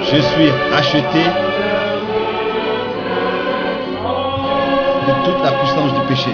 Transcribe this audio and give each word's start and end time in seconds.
Je 0.00 0.20
suis 0.20 0.50
racheté 0.72 1.18
de 5.06 5.12
toute 5.24 5.44
la 5.44 5.52
puissance 5.52 5.92
du 5.92 6.00
péché. 6.08 6.30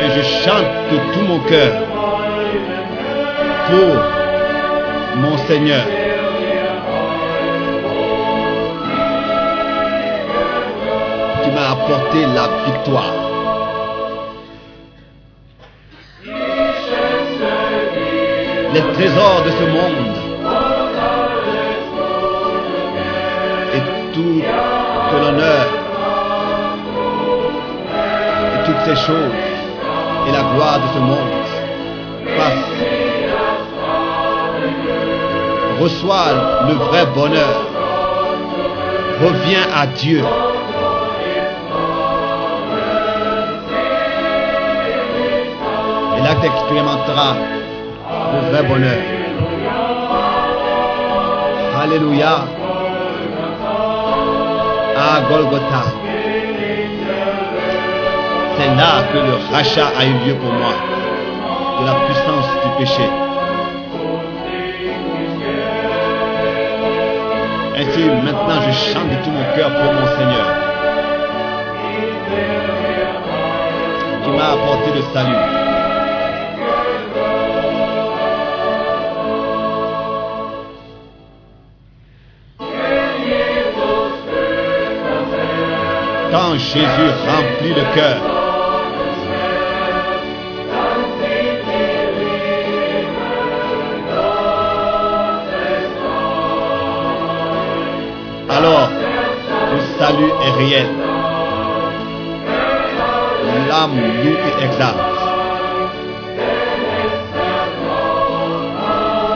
Et 0.00 0.10
je 0.10 0.22
chante 0.22 0.66
de 0.90 0.96
tout 1.12 1.24
mon 1.26 1.38
cœur 1.40 1.72
pour 3.70 3.94
mon 5.22 5.38
Seigneur. 5.46 5.86
Qui 11.42 11.50
m'a 11.50 11.70
apporté 11.72 12.26
la 12.34 12.48
victoire. 12.66 13.23
Les 18.74 18.82
trésors 18.92 19.42
de 19.44 19.50
ce 19.50 19.64
monde 19.70 20.16
et 23.72 24.12
tout 24.12 24.42
l'honneur 25.20 25.66
et 28.52 28.66
toutes 28.66 28.84
ces 28.84 28.96
choses 28.96 29.32
et 30.26 30.32
la 30.32 30.42
gloire 30.54 30.80
de 30.80 30.88
ce 30.92 30.98
monde 30.98 31.44
passe. 32.36 32.72
Reçois 35.80 36.66
le 36.68 36.74
vrai 36.74 37.06
bonheur. 37.14 37.60
Reviens 39.22 39.66
à 39.72 39.86
Dieu. 39.86 40.24
Et 46.18 46.22
là, 46.22 46.34
tu 46.40 46.46
expérimenteras 46.46 47.36
vrai 48.50 48.62
bonheur. 48.62 48.98
Alléluia. 51.82 52.46
À 54.96 55.20
Golgotha. 55.28 55.84
C'est 58.56 58.74
là 58.76 59.02
que 59.12 59.18
le 59.18 59.34
rachat 59.52 59.88
a 59.98 60.04
eu 60.04 60.12
lieu 60.26 60.34
pour 60.34 60.52
moi 60.52 60.74
de 61.80 61.86
la 61.86 61.94
puissance 62.06 62.48
du 62.64 62.70
péché. 62.78 63.08
Ainsi, 67.76 68.04
maintenant, 68.24 68.60
je 68.66 68.72
chante 68.72 69.10
de 69.10 69.16
tout 69.24 69.30
mon 69.30 69.44
cœur 69.56 69.70
pour 69.70 69.92
mon 69.92 70.06
Seigneur, 70.16 70.46
qui 74.22 74.30
m'a 74.30 74.52
apporté 74.52 74.90
le 74.94 75.02
salut. 75.12 75.63
Jésus 86.56 86.86
remplit 87.26 87.74
le 87.74 87.82
cœur, 87.94 88.16
alors 98.48 98.88
le 99.72 99.80
salut 99.98 100.32
est 100.46 100.50
réel. 100.58 100.86
L'âme 103.68 103.96
loue 104.22 104.36
et 104.36 104.64
exalte. 104.64 104.94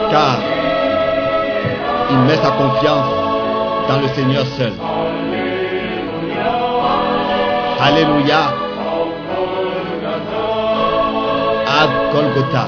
Car 0.09 0.37
il 2.11 2.17
met 2.19 2.37
sa 2.37 2.51
confiance 2.51 3.07
dans 3.89 3.99
le 3.99 4.07
Seigneur 4.07 4.45
seul. 4.57 4.71
Alléluia. 7.81 8.53
À 11.65 11.87
Golgotha. 12.11 12.67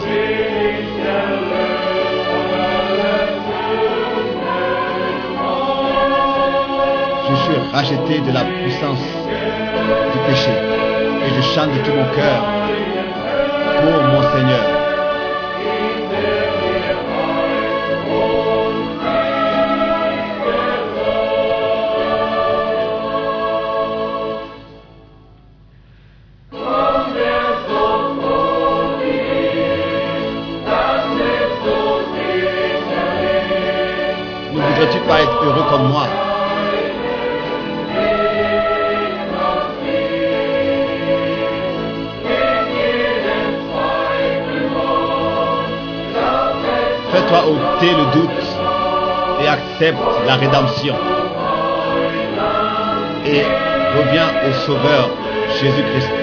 Je 7.29 7.35
suis 7.35 7.71
racheté 7.73 8.19
de 8.19 8.31
la 8.31 8.43
puissance 8.45 8.99
du 10.13 10.19
péché. 10.27 10.51
Et 10.51 11.35
je 11.35 11.41
chante 11.41 11.73
de 11.73 11.79
tout 11.83 11.91
mon 11.91 12.05
cœur 12.15 12.41
pour 13.81 14.03
mon 14.03 14.21
Seigneur. 14.31 14.80
Le 47.89 48.05
doute 48.13 48.29
et 49.41 49.47
accepte 49.47 49.99
la 50.27 50.35
rédemption. 50.35 50.95
Et 53.25 53.43
reviens 53.97 54.29
au 54.47 54.53
Sauveur 54.65 55.09
Jésus-Christ. 55.59 56.20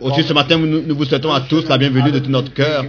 Aussi 0.00 0.22
ce 0.22 0.32
matin, 0.32 0.58
nous, 0.58 0.82
nous 0.82 0.96
vous 0.96 1.04
souhaitons 1.04 1.32
à 1.32 1.40
tous 1.40 1.68
la 1.68 1.78
bienvenue 1.78 2.10
de 2.12 2.18
tout 2.18 2.30
notre 2.30 2.52
cœur 2.52 2.84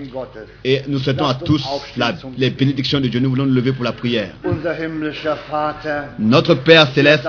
et 0.63 0.81
nous 0.87 0.99
souhaitons 0.99 1.25
à 1.25 1.33
tous 1.35 1.63
la- 1.97 2.13
les 2.37 2.49
bénédictions 2.49 2.99
de 2.99 3.07
Dieu. 3.07 3.19
Nous 3.19 3.29
voulons 3.29 3.45
nous 3.45 3.53
lever 3.53 3.71
pour 3.73 3.83
la 3.83 3.91
prière. 3.93 4.31
Notre 6.19 6.55
Père 6.55 6.87
céleste, 6.93 7.27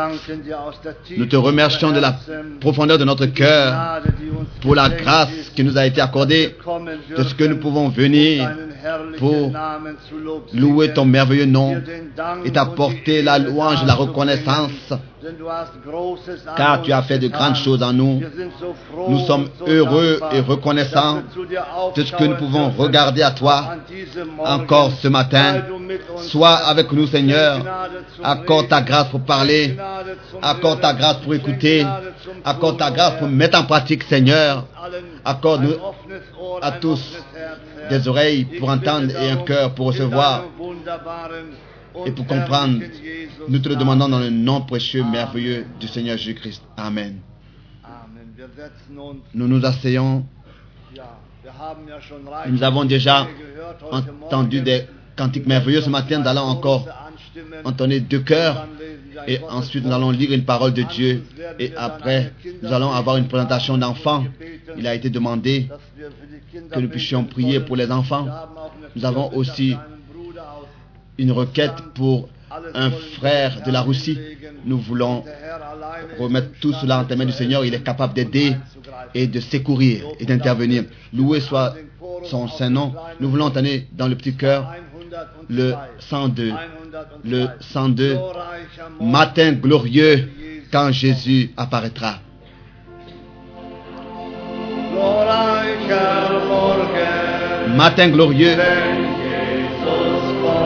nous 1.16 1.26
te 1.26 1.36
remercions 1.36 1.90
de 1.92 2.00
la 2.00 2.16
profondeur 2.60 2.98
de 2.98 3.04
notre 3.04 3.26
cœur 3.26 4.00
pour 4.60 4.74
la 4.74 4.88
grâce 4.88 5.50
qui 5.54 5.64
nous 5.64 5.76
a 5.78 5.86
été 5.86 6.00
accordée, 6.00 6.54
de 7.16 7.22
ce 7.22 7.34
que 7.34 7.44
nous 7.44 7.58
pouvons 7.58 7.88
venir 7.88 8.48
pour 9.18 9.52
louer 10.54 10.92
ton 10.92 11.04
merveilleux 11.04 11.46
nom 11.46 11.80
et 12.44 12.50
t'apporter 12.52 13.22
la 13.22 13.38
louange, 13.38 13.84
la 13.86 13.94
reconnaissance 13.94 14.92
car 16.56 16.82
tu 16.82 16.92
as 16.92 17.02
fait 17.02 17.18
de 17.18 17.28
grandes 17.28 17.56
choses 17.56 17.82
en 17.82 17.92
nous. 17.92 18.20
Nous 19.08 19.20
sommes 19.26 19.48
heureux 19.66 20.20
et 20.32 20.40
reconnaissants 20.40 21.22
de 21.94 22.04
ce 22.04 22.12
que 22.12 22.24
nous 22.24 22.36
pouvons 22.36 22.70
regarder 22.70 23.22
à 23.22 23.30
toi 23.30 23.76
encore 24.44 24.92
ce 24.92 25.08
matin. 25.08 25.62
Sois 26.18 26.54
avec 26.54 26.92
nous, 26.92 27.06
Seigneur. 27.06 27.60
Accorde 28.22 28.68
ta 28.68 28.80
grâce 28.80 29.08
pour 29.08 29.20
parler? 29.20 29.76
Accorde 30.42 30.80
ta 30.80 30.92
grâce 30.92 31.16
pour 31.18 31.34
écouter? 31.34 31.86
Accorde 32.44 32.78
ta 32.78 32.90
grâce 32.90 33.18
pour 33.18 33.28
mettre 33.28 33.58
en 33.58 33.64
pratique, 33.64 34.02
Seigneur? 34.04 34.64
Accorde-nous 35.24 35.74
Ohr, 36.40 36.60
à 36.62 36.72
tous 36.72 37.16
des 37.90 38.08
oreilles 38.08 38.44
pour 38.58 38.68
entendre 38.70 39.10
et 39.20 39.30
un 39.30 39.36
cœur 39.38 39.74
pour 39.74 39.88
recevoir 39.88 40.44
et 42.06 42.10
pour 42.12 42.26
comprendre. 42.26 42.80
Nous 43.48 43.58
te 43.58 43.68
le 43.68 43.76
demandons 43.76 44.08
dans 44.08 44.20
le 44.20 44.30
nom 44.30 44.60
précieux, 44.62 45.04
merveilleux 45.04 45.66
du 45.80 45.88
Seigneur 45.88 46.16
Jésus-Christ. 46.16 46.62
Amen. 46.76 47.18
Nous 49.34 49.48
nous 49.48 49.64
asseyons. 49.64 50.24
Nous 52.48 52.62
avons 52.62 52.84
déjà 52.84 53.26
entendu 53.90 54.60
des 54.60 54.84
cantiques 55.16 55.46
merveilleux. 55.46 55.80
Ce 55.80 55.90
matin, 55.90 56.20
nous 56.20 56.28
allons 56.28 56.42
encore 56.42 56.86
entonner 57.64 58.00
deux 58.00 58.20
chœurs. 58.20 58.66
Et 59.26 59.40
ensuite, 59.48 59.84
nous 59.84 59.92
allons 59.92 60.10
lire 60.10 60.32
une 60.32 60.44
parole 60.44 60.72
de 60.72 60.82
Dieu. 60.82 61.24
Et 61.58 61.72
après, 61.76 62.32
nous 62.62 62.72
allons 62.72 62.92
avoir 62.92 63.16
une 63.16 63.28
présentation 63.28 63.76
d'enfants. 63.76 64.24
Il 64.76 64.86
a 64.86 64.94
été 64.94 65.10
demandé 65.10 65.68
que 66.72 66.78
nous 66.78 66.88
puissions 66.88 67.24
prier 67.24 67.60
pour 67.60 67.76
les 67.76 67.90
enfants. 67.90 68.26
Nous 68.94 69.04
avons 69.04 69.32
aussi 69.34 69.76
une 71.18 71.32
requête 71.32 71.74
pour 71.94 72.28
un 72.74 72.90
frère 72.90 73.62
de 73.66 73.70
la 73.70 73.82
Russie. 73.82 74.18
Nous 74.64 74.78
voulons 74.78 75.24
remettre 76.18 76.48
tout 76.60 76.72
cela 76.72 77.00
en 77.00 77.04
tes 77.04 77.16
mains 77.16 77.26
du 77.26 77.32
Seigneur. 77.32 77.64
Il 77.64 77.74
est 77.74 77.82
capable 77.82 78.14
d'aider 78.14 78.54
et 79.14 79.26
de 79.26 79.40
secourir 79.40 80.04
et 80.18 80.24
d'intervenir. 80.24 80.84
Loué 81.12 81.40
soit 81.40 81.74
son 82.24 82.48
Saint-Nom. 82.48 82.94
Nous 83.20 83.28
voulons 83.28 83.46
entonner 83.46 83.88
dans 83.92 84.08
le 84.08 84.14
petit 84.14 84.34
cœur 84.34 84.72
le 85.48 85.74
102. 85.98 86.52
Le 87.24 87.46
102. 87.60 88.16
Matin 89.00 89.52
glorieux 89.52 90.30
quand 90.70 90.92
Jésus 90.92 91.50
apparaîtra. 91.56 92.20
Matin 97.76 98.08
glorieux 98.08 98.56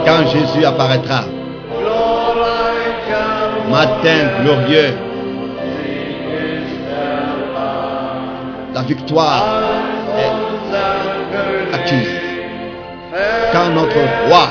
quand 0.05 0.27
Jésus 0.27 0.65
apparaîtra. 0.65 1.25
Matin 3.71 4.43
glorieux. 4.43 4.95
La 8.75 8.83
victoire 8.83 9.45
est 10.19 11.75
acquise. 11.75 12.21
Quand 13.53 13.69
notre 13.75 14.03
roi, 14.27 14.49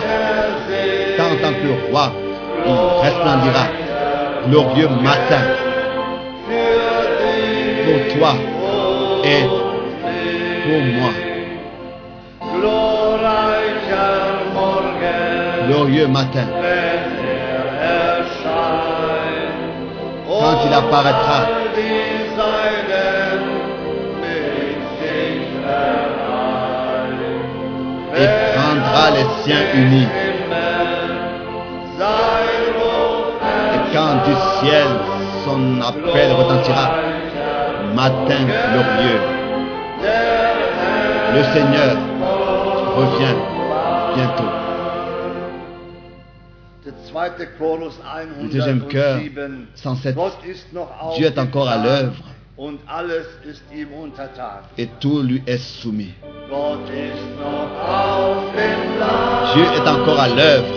quand 1.17 1.25
en 1.25 1.37
tant 1.41 1.53
que 1.53 1.91
roi, 1.91 2.11
il 2.65 3.03
resplendira. 3.03 3.65
Glorieux 4.49 4.89
matin 5.03 5.43
pour 7.85 8.17
toi 8.17 8.33
et 9.23 9.43
pour 10.63 10.81
moi. 10.99 11.30
Glorieux 15.71 16.07
matin 16.07 16.47
quand 20.27 20.57
il 20.65 20.73
apparaîtra. 20.73 21.37
Et 28.17 28.27
prendra 28.53 29.11
les 29.11 29.27
siens 29.43 29.65
unis. 29.75 30.07
Et 33.73 33.93
quand 33.93 34.15
du 34.27 34.35
ciel 34.59 34.87
son 35.45 35.81
appel 35.81 36.33
retentira, 36.33 36.85
matin 37.95 38.43
glorieux, 38.73 39.21
le 41.33 41.43
Seigneur 41.53 41.95
revient 42.97 43.37
bientôt. 44.17 44.70
Le 47.21 48.47
deuxième 48.49 48.87
cœur, 48.87 49.19
107. 49.75 50.17
Dieu 51.15 51.27
est 51.27 51.37
encore 51.37 51.69
à 51.69 51.77
l'œuvre 51.77 52.23
et 54.77 54.87
tout 54.99 55.21
lui 55.21 55.43
est 55.45 55.57
soumis. 55.57 56.13
Dieu 59.53 59.63
est 59.63 59.87
encore 59.87 60.19
à 60.19 60.29
l'œuvre 60.29 60.73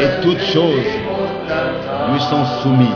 et 0.00 0.22
toutes 0.22 0.40
choses 0.40 0.86
lui 2.10 2.20
sont 2.20 2.44
soumises. 2.62 2.88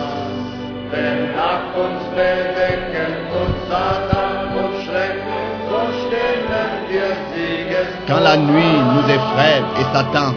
Quand 8.06 8.20
la 8.20 8.36
nuit 8.36 8.78
nous 8.94 9.08
effraie 9.10 9.62
et 9.78 9.84
Satan 9.94 10.34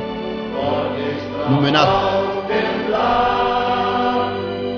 nous 1.49 1.61
menace, 1.61 1.87
auf 1.87 2.47
dem 2.47 2.91
Land 2.91 4.33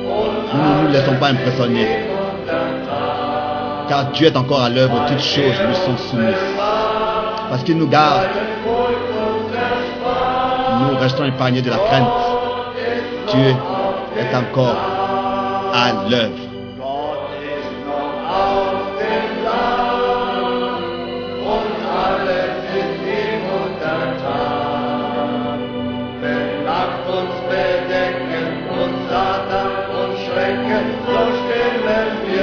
und 0.07 0.53
nous 0.53 0.63
ne 0.63 0.81
nous 0.83 0.91
laissons 0.93 1.15
pas 1.19 1.29
impressionner. 1.29 1.87
Car 3.87 4.05
Dieu 4.13 4.27
est 4.27 4.37
encore 4.37 4.63
à 4.63 4.69
l'œuvre, 4.69 5.05
toutes 5.07 5.19
choses 5.19 5.59
lui 5.67 5.75
sont 5.75 5.97
soumises. 6.09 6.35
Parce 7.49 7.63
qu'il 7.63 7.77
nous 7.77 7.87
garde, 7.87 8.27
nous 10.81 10.97
restons 10.97 11.25
épargnés 11.25 11.61
de 11.61 11.69
la 11.69 11.77
crainte. 11.77 12.07
Dieu 13.31 13.55
est 14.17 14.35
encore 14.35 14.75
à 15.73 16.09
l'œuvre. 16.09 16.54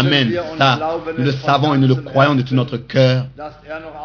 Amen. 0.00 0.32
Ça, 0.58 0.98
nous 1.16 1.24
le 1.24 1.32
savons 1.32 1.74
et 1.74 1.78
nous 1.78 1.88
le 1.88 1.94
croyons 1.96 2.34
de 2.34 2.42
tout 2.42 2.54
notre 2.54 2.76
cœur 2.76 3.26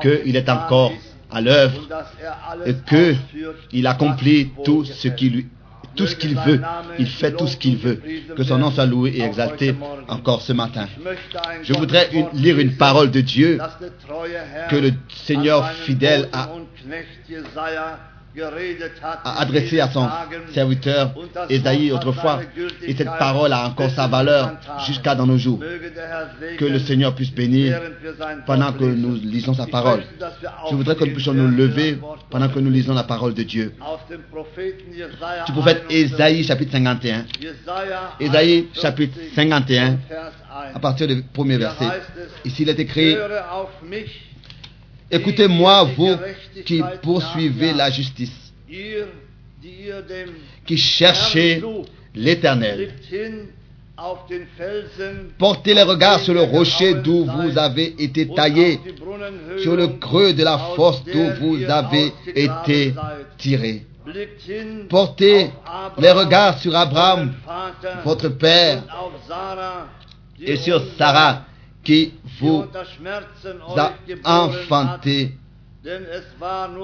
qu'il 0.02 0.36
est 0.36 0.50
encore 0.50 0.92
à 1.32 1.42
l'œuvre 1.42 1.82
et 2.66 2.74
que 2.74 3.12
ausführt, 3.12 3.56
il 3.72 3.88
accomplit 3.88 4.52
tout 4.64 4.86
ce 4.86 5.08
qu'il 5.08 5.46
veut. 6.38 6.62
Il 7.00 7.08
fait 7.08 7.32
tout 7.32 7.48
ce 7.48 7.58
qu'il 7.58 7.78
veut. 7.78 8.02
Que 8.36 8.44
son 8.44 8.58
nom 8.58 8.72
soit 8.72 8.86
loué 8.86 9.12
et 9.16 9.22
exalté 9.22 9.76
encore 10.08 10.42
ce 10.42 10.54
matin. 10.54 10.88
Je 11.64 11.74
voudrais 11.74 12.10
lire 12.34 12.60
une 12.60 12.76
parole 12.76 13.12
de 13.12 13.22
Dieu 13.22 13.60
que 14.70 14.76
le 14.76 14.92
Seigneur 15.26 15.70
fidèle 15.72 16.30
a, 16.34 16.50
a 18.42 19.42
adressé 19.42 19.80
à 19.80 19.90
son 19.90 20.08
serviteur 20.54 21.14
hat 21.36 21.94
autrefois. 21.94 22.42
Et 22.84 22.96
cette 22.96 23.18
parole 23.18 23.54
a 23.54 23.68
encore 23.68 23.90
sa 23.90 24.08
valeur 24.08 24.58
jusqu'à 24.86 25.16
dans 25.16 25.26
nos 25.26 25.38
jours. 25.38 25.60
Que 26.58 26.66
le 26.66 26.80
Seigneur 26.80 27.16
puisse 27.16 27.32
bénir 27.32 27.80
pendant 28.46 28.74
que 28.74 28.84
nous 28.84 29.16
lisons 29.16 29.54
sa 29.54 29.68
parole. 29.68 30.04
Je 30.70 30.76
voudrais 30.76 30.96
que 30.96 31.06
nous 31.06 31.14
puissions 31.14 31.34
nous 31.34 31.48
lever 31.48 31.98
pendant 32.30 32.50
que 32.50 32.60
nous 32.60 32.72
lisons 32.72 32.94
la 32.94 33.04
parole 33.04 33.34
de 33.34 33.44
Dieu. 33.44 33.74
Du 34.10 34.18
prophète 34.32 34.84
51, 35.88 35.90
Ésaïe 35.90 36.44
chapitre 36.44 36.72
51. 36.72 37.26
Jesaja 37.40 38.14
Ésaïe 38.20 38.68
51, 38.74 38.82
chapitre 38.82 39.18
51 39.36 39.98
Vers 40.10 40.32
1. 40.74 40.76
à 40.76 40.80
partir 40.80 41.08
du 41.08 41.22
premier 41.22 41.58
verset. 41.58 41.86
Ici 42.44 42.64
il 42.64 42.70
est 42.70 42.80
écrit 42.80 43.16
Écoutez-moi, 45.12 45.84
vous 45.96 46.16
qui 46.66 46.82
poursuivez 47.02 47.74
la 47.74 47.90
justice, 47.92 48.54
qui 50.66 50.78
cherchez 50.78 51.62
l'éternel. 52.16 52.94
Portez 55.38 55.74
les 55.74 55.84
regards 55.84 56.20
sur 56.20 56.34
le 56.34 56.42
rocher 56.42 56.96
d'où 56.96 57.26
vous 57.26 57.58
avez 57.58 57.96
été 57.98 58.28
taillé, 58.28 58.80
sur 59.60 59.76
le 59.76 59.88
creux 59.88 60.34
de 60.34 60.44
la 60.44 60.60
der 60.78 61.02
d'où 61.14 61.46
vous 61.46 61.64
avez 61.64 62.12
été 62.36 62.94
tiré. 63.38 63.86
Portez 64.90 65.50
les 65.98 66.12
regards 66.12 66.60
sur 66.60 66.76
Abraham, 66.76 67.34
votre 68.04 68.30
père, 68.30 68.84
et 70.42 70.58
sur 70.58 70.84
Sarah 70.98 71.44
qui 71.86 72.14
vous 72.42 72.66
a 73.78 73.94
enfanté, 74.26 75.32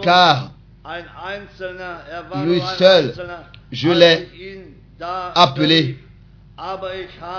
car 0.02 0.52
er 0.86 2.46
lui 2.46 2.62
seul, 2.78 3.14
je 3.72 3.90
l'ai 3.90 4.28
appelé, 5.36 5.98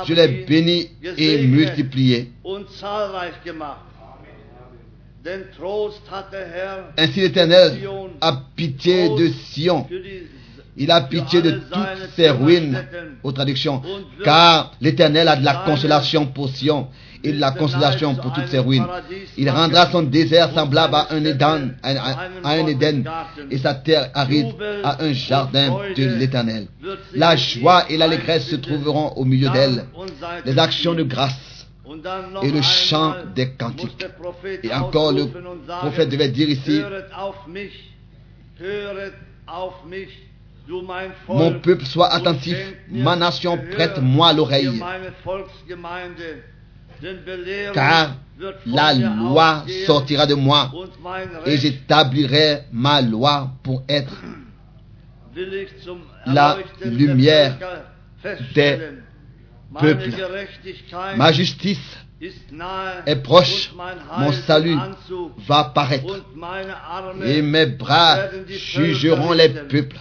je 0.05 0.15
l'ai 0.15 0.29
béni 0.45 0.91
et 1.17 1.47
multiplié. 1.47 2.33
Ainsi 6.99 7.21
l'Éternel 7.21 7.79
a 8.21 8.43
pitié 8.57 9.09
de 9.11 9.29
Sion. 9.29 9.87
Il 10.75 10.91
a 10.91 11.03
pitié 11.03 11.43
de 11.43 11.51
toutes 11.51 12.11
ses 12.17 12.31
ruines, 12.31 12.83
aux 13.23 13.33
traductions, 13.33 13.83
car 14.25 14.73
l'Éternel 14.81 15.29
a 15.29 15.37
de 15.37 15.45
la 15.45 15.63
consolation 15.67 16.27
pour 16.27 16.49
Sion 16.49 16.89
et 17.25 17.33
de 17.33 17.41
la 17.41 17.53
consolation 17.53 18.15
pour 18.15 18.33
toutes 18.33 18.49
ses 18.49 18.59
ruines. 18.59 18.87
Il 19.37 19.49
rendra 19.51 19.91
son 19.91 20.03
désert 20.03 20.53
semblable 20.53 20.95
à 20.95 21.09
un 21.11 21.25
Éden, 21.25 21.75
à, 21.83 22.29
un 22.45 22.67
Éden 22.67 23.05
et 23.51 23.59
sa 23.59 23.75
terre 23.75 24.11
aride 24.15 24.55
à 24.83 25.03
un 25.03 25.13
jardin 25.13 25.77
de 25.97 26.05
l'Éternel. 26.19 26.67
La 27.15 27.37
joie 27.37 27.85
et 27.89 27.97
l'allégresse 27.97 28.47
se 28.49 28.57
trouveront 28.57 29.13
au 29.17 29.25
milieu 29.25 29.49
d'elle, 29.51 29.85
les 30.45 30.59
actions 30.59 30.95
de 30.95 31.03
grâce 31.03 31.67
et 32.43 32.51
le 32.51 32.63
chant 32.63 33.15
des 33.35 33.51
cantiques. 33.51 34.07
Et 34.63 34.73
encore 34.73 35.13
le 35.13 35.27
prophète 35.81 36.09
devait 36.09 36.29
dire 36.29 36.49
ici, 36.49 36.81
Mon 41.29 41.59
peuple, 41.61 41.85
und 41.97 42.03
attentif. 42.11 42.57
Ma 42.89 43.17
nation, 43.17 43.59
prête-moi 43.73 44.33
l'oreille. 44.33 44.81
Car 47.73 48.17
la 48.67 48.95
loi 48.95 49.65
sortira 49.87 50.27
de 50.27 50.35
moi 50.35 50.71
et 51.47 51.57
j'établirai 51.57 52.65
ma 52.73 53.01
loi 53.01 53.51
pour 53.63 53.83
être 53.89 54.15
la 56.27 56.59
lumière. 56.85 57.59
Meine 58.23 59.03
peuples. 59.81 60.11
Ma 61.17 61.33
justice 61.33 61.97
est 63.07 63.17
proche, 63.17 63.73
mon 64.19 64.33
salut 64.33 64.77
va 65.49 65.65
paraître 65.75 66.25
et 67.25 67.43
mes 67.43 67.67
bras 67.67 68.29
jugeront 68.49 69.33
les 69.33 69.49
peuples. 69.49 69.99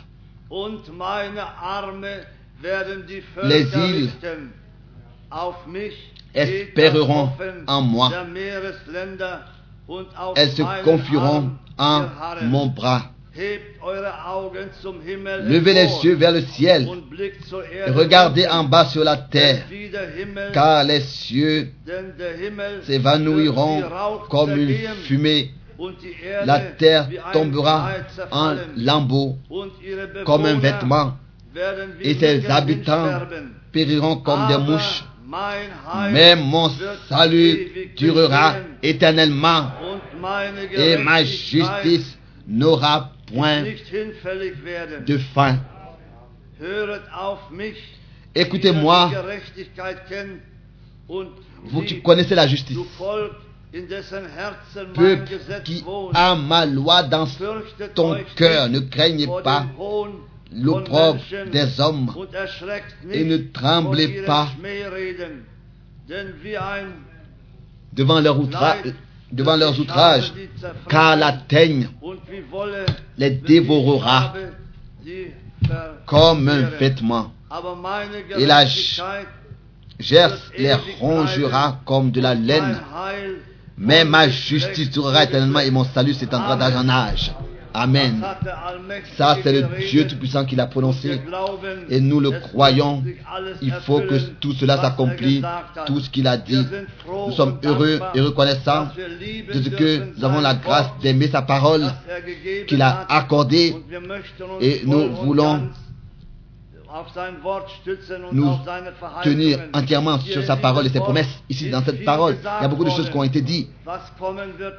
Les 3.44 3.78
îles 3.78 4.10
espéreront 6.34 7.30
en 7.68 7.82
moi. 7.82 8.12
Elles 10.36 10.52
se 10.52 10.84
confieront 10.84 11.52
en 11.78 12.06
mon 12.44 12.68
bras. 12.68 13.12
Levez 15.44 15.74
les 15.74 15.88
yeux 16.04 16.16
vers 16.16 16.34
le 16.34 16.42
ciel 16.42 16.88
et 17.88 17.92
regardez 17.92 18.46
en 18.48 18.66
bas 18.66 18.86
sur 18.86 19.04
la 19.04 19.16
terre, 19.16 19.64
car 20.54 20.84
les 20.84 21.00
cieux 21.00 21.70
s'évanouiront 22.84 23.84
comme 24.30 24.58
une 24.58 24.76
fumée. 25.06 25.52
La 26.46 26.60
terre 26.60 27.08
tombera 27.32 27.90
en 28.32 28.56
lambeaux 28.76 29.38
comme 30.26 30.46
un 30.46 30.60
vêtement 30.60 31.14
et 32.02 32.16
ses 32.16 32.46
habitants 32.48 33.22
périront 33.72 34.18
comme 34.18 34.48
des 34.48 34.58
mouches. 34.58 35.06
Mais 36.12 36.36
mon 36.36 36.70
salut 37.08 37.92
durera 37.96 38.56
éternellement 38.84 39.72
et 40.74 40.98
ma 40.98 41.24
justice 41.24 42.18
n'aura 42.48 43.12
point 43.28 43.64
de 43.64 45.18
fin. 45.34 45.58
Écoutez-moi, 48.36 49.12
vous 51.64 51.82
qui 51.84 52.02
connaissez 52.02 52.36
la 52.36 52.48
justice, 52.48 52.78
peuple 54.94 55.30
qui 55.64 55.84
a 56.14 56.36
ma 56.36 56.66
loi 56.66 57.04
dans 57.04 57.28
ton 57.96 58.18
cœur, 58.36 58.70
ne 58.70 58.80
craignez 58.80 59.28
pas 59.44 59.66
l'opprobre 60.54 61.22
des 61.52 61.80
hommes 61.80 62.12
et 63.10 63.24
ne 63.24 63.38
tremblez 63.38 64.24
pas 64.24 64.50
devant, 67.94 68.20
leurs 68.20 68.40
outrages, 69.80 70.34
car 70.90 71.16
la 71.16 71.34
teigne 71.34 71.90
les 73.18 73.32
dévorera 73.32 74.34
comme 76.06 76.50
un 76.50 76.62
vêtement. 76.62 77.32
Et 78.38 78.46
la 78.46 78.66
Gers 80.02 80.52
les 80.58 80.74
rongera 81.00 81.80
comme 81.86 82.12
de 82.12 82.22
la 82.22 82.34
laine. 82.34 82.80
Mais 83.78 84.04
ma 84.04 84.28
justice 84.30 84.90
durera 84.90 85.24
éternellement 85.24 85.60
et 85.60 85.72
mon 85.72 85.86
salut 85.86 86.14
s'étendra 86.14 86.56
d'âge 86.56 86.76
en 86.76 86.90
âge. 86.90 87.32
Amen. 87.74 88.22
Ça, 89.18 89.38
c'est 89.44 89.54
le. 89.54 89.68
Dieu 89.90 90.08
Tout-Puissant 90.08 90.46
qui 90.46 90.56
l'a 90.56 90.68
prononcé. 90.68 91.22
Et 91.90 92.00
nous 92.00 92.20
le 92.20 92.32
croyons. 92.32 93.04
Il 93.62 93.72
faut 93.86 94.00
que 94.00 94.16
tout 94.40 94.54
cela 94.54 94.78
s'accomplisse, 94.82 95.44
tout 95.86 96.00
ce 96.00 96.10
qu'il 96.10 96.28
a 96.28 96.38
dit. 96.38 96.66
Nous 97.28 97.34
sommes 97.34 97.60
heureux 97.64 98.00
et 98.14 98.22
reconnaissants 98.22 98.90
de 99.54 99.62
ce 99.62 99.70
que 99.70 100.18
nous 100.18 100.26
avons 100.26 100.42
la 100.42 100.56
grâce 100.56 100.88
d'aimer 101.02 101.28
sa 101.28 101.42
parole 101.42 101.86
qu'il 102.68 102.82
a 102.82 103.06
accordée 103.10 103.76
et 104.62 104.82
nous 104.86 105.16
voulons 105.16 105.70
nous 108.34 108.52
tenir 109.24 109.60
entièrement 109.74 110.20
sur 110.20 110.44
sa 110.44 110.58
parole 110.58 110.86
et 110.86 110.90
ses 110.90 111.00
promesses. 111.00 111.28
Ici, 111.50 111.70
dans 111.70 111.84
cette 111.84 112.04
parole, 112.04 112.38
il 112.42 112.64
y 112.64 112.66
a 112.66 112.68
beaucoup 112.68 112.84
de 112.84 112.90
choses 112.90 113.10
qui 113.10 113.18
ont 113.18 113.24
été 113.24 113.42
dites, 113.42 113.70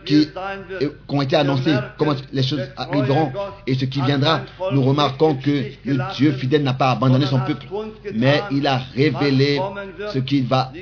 qui, 0.04 0.28
qui 0.28 1.14
ont 1.14 1.22
été 1.22 1.36
annoncées, 1.36 1.74
comment 1.98 2.14
les 2.32 2.42
choses 2.42 2.68
arriveront 2.76 3.32
et 3.66 3.74
ce 3.74 3.84
qui 3.84 4.00
viendra. 4.02 4.42
Nous 4.72 4.82
remarquons 4.82 5.36
que 5.36 5.64
le 5.84 6.14
Dieu 6.14 6.32
fidèle 6.32 6.62
n'a 6.62 6.74
pas 6.74 6.92
abandonné 6.92 7.26
son 7.26 7.40
peuple, 7.40 7.66
mais 8.14 8.42
il 8.50 8.66
a 8.66 8.80
révélé 8.94 9.60
ce 10.12 10.18
qu'il 10.18 10.46
va 10.46 10.72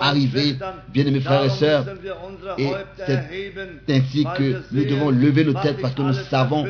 arriver. 0.00 0.56
Bien-aimés 0.88 1.20
frères 1.20 1.44
et 1.44 1.50
sœurs, 1.50 1.84
et 2.58 2.70
c'est 3.06 3.94
ainsi 3.94 4.26
que 4.36 4.62
nous 4.72 4.84
devons 4.84 5.10
lever 5.10 5.44
nos 5.44 5.54
têtes 5.54 5.80
parce 5.80 5.94
que 5.94 6.02
nous 6.02 6.12
savons 6.12 6.66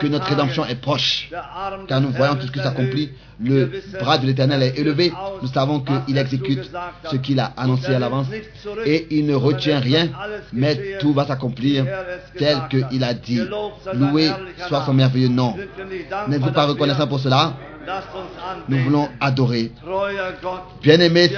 que 0.00 0.06
notre 0.06 0.26
rédemption 0.26 0.64
est 0.66 0.80
proche. 0.80 1.30
Car 1.88 2.00
nous 2.00 2.10
voyons 2.10 2.34
tout 2.36 2.46
ce 2.46 2.52
qui 2.52 2.60
s'accomplit. 2.60 3.10
Le 3.40 3.70
bras 3.98 4.18
de 4.18 4.26
l'Éternel 4.26 4.62
est 4.62 4.78
élevé. 4.78 5.12
Nous 5.42 5.48
savons 5.48 5.80
qu'il 5.80 6.16
exécute 6.16 6.70
ce 7.10 7.16
qu'il 7.16 7.40
a 7.40 7.52
annoncé 7.56 7.94
à 7.94 7.98
l'avance. 7.98 8.26
Et 8.84 9.06
il 9.10 9.26
ne 9.26 9.34
retient 9.34 9.80
rien, 9.80 10.08
mais 10.52 10.98
tout 11.00 11.12
va 11.12 11.26
s'accomplir 11.26 11.84
tel 12.38 12.58
qu'il 12.70 13.02
a 13.04 13.14
dit. 13.14 13.40
Loué 13.94 14.30
soit 14.68 14.84
son 14.84 14.94
merveilleux 14.94 15.28
nom. 15.28 15.56
N'êtes-vous 16.28 16.52
pas 16.52 16.66
reconnaissant 16.66 17.06
pour 17.06 17.20
cela? 17.20 17.54
Nous 18.68 18.78
voulons 18.78 19.08
adorer. 19.20 19.72
Bien-aimé 20.82 21.30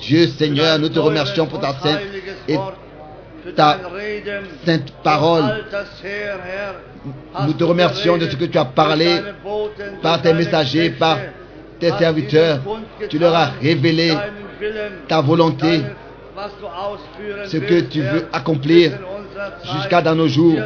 Dieu 0.00 0.26
Seigneur, 0.28 0.78
nous 0.78 0.88
te 0.88 0.98
remercions 0.98 1.46
pour 1.46 1.60
ta 1.60 1.74
sainte 1.74 2.00
et 2.48 2.56
ta 3.54 3.78
sainte 4.64 4.92
parole. 5.02 5.44
Nous 7.46 7.52
te 7.54 7.64
remercions 7.64 8.18
de 8.18 8.28
ce 8.28 8.36
que 8.36 8.44
tu 8.44 8.58
as 8.58 8.64
parlé 8.64 9.20
par 10.02 10.20
tes 10.20 10.32
messagers, 10.32 10.90
par 10.90 11.18
tes 11.78 11.90
serviteurs. 11.92 12.60
Tu 13.08 13.18
leur 13.18 13.34
as 13.34 13.52
révélé 13.60 14.12
ta 15.08 15.20
volonté, 15.20 15.80
ce 17.46 17.56
que 17.56 17.80
tu 17.80 18.00
veux 18.00 18.26
accomplir 18.32 18.92
jusqu'à 19.72 20.02
dans 20.02 20.14
nos 20.14 20.28
jours. 20.28 20.58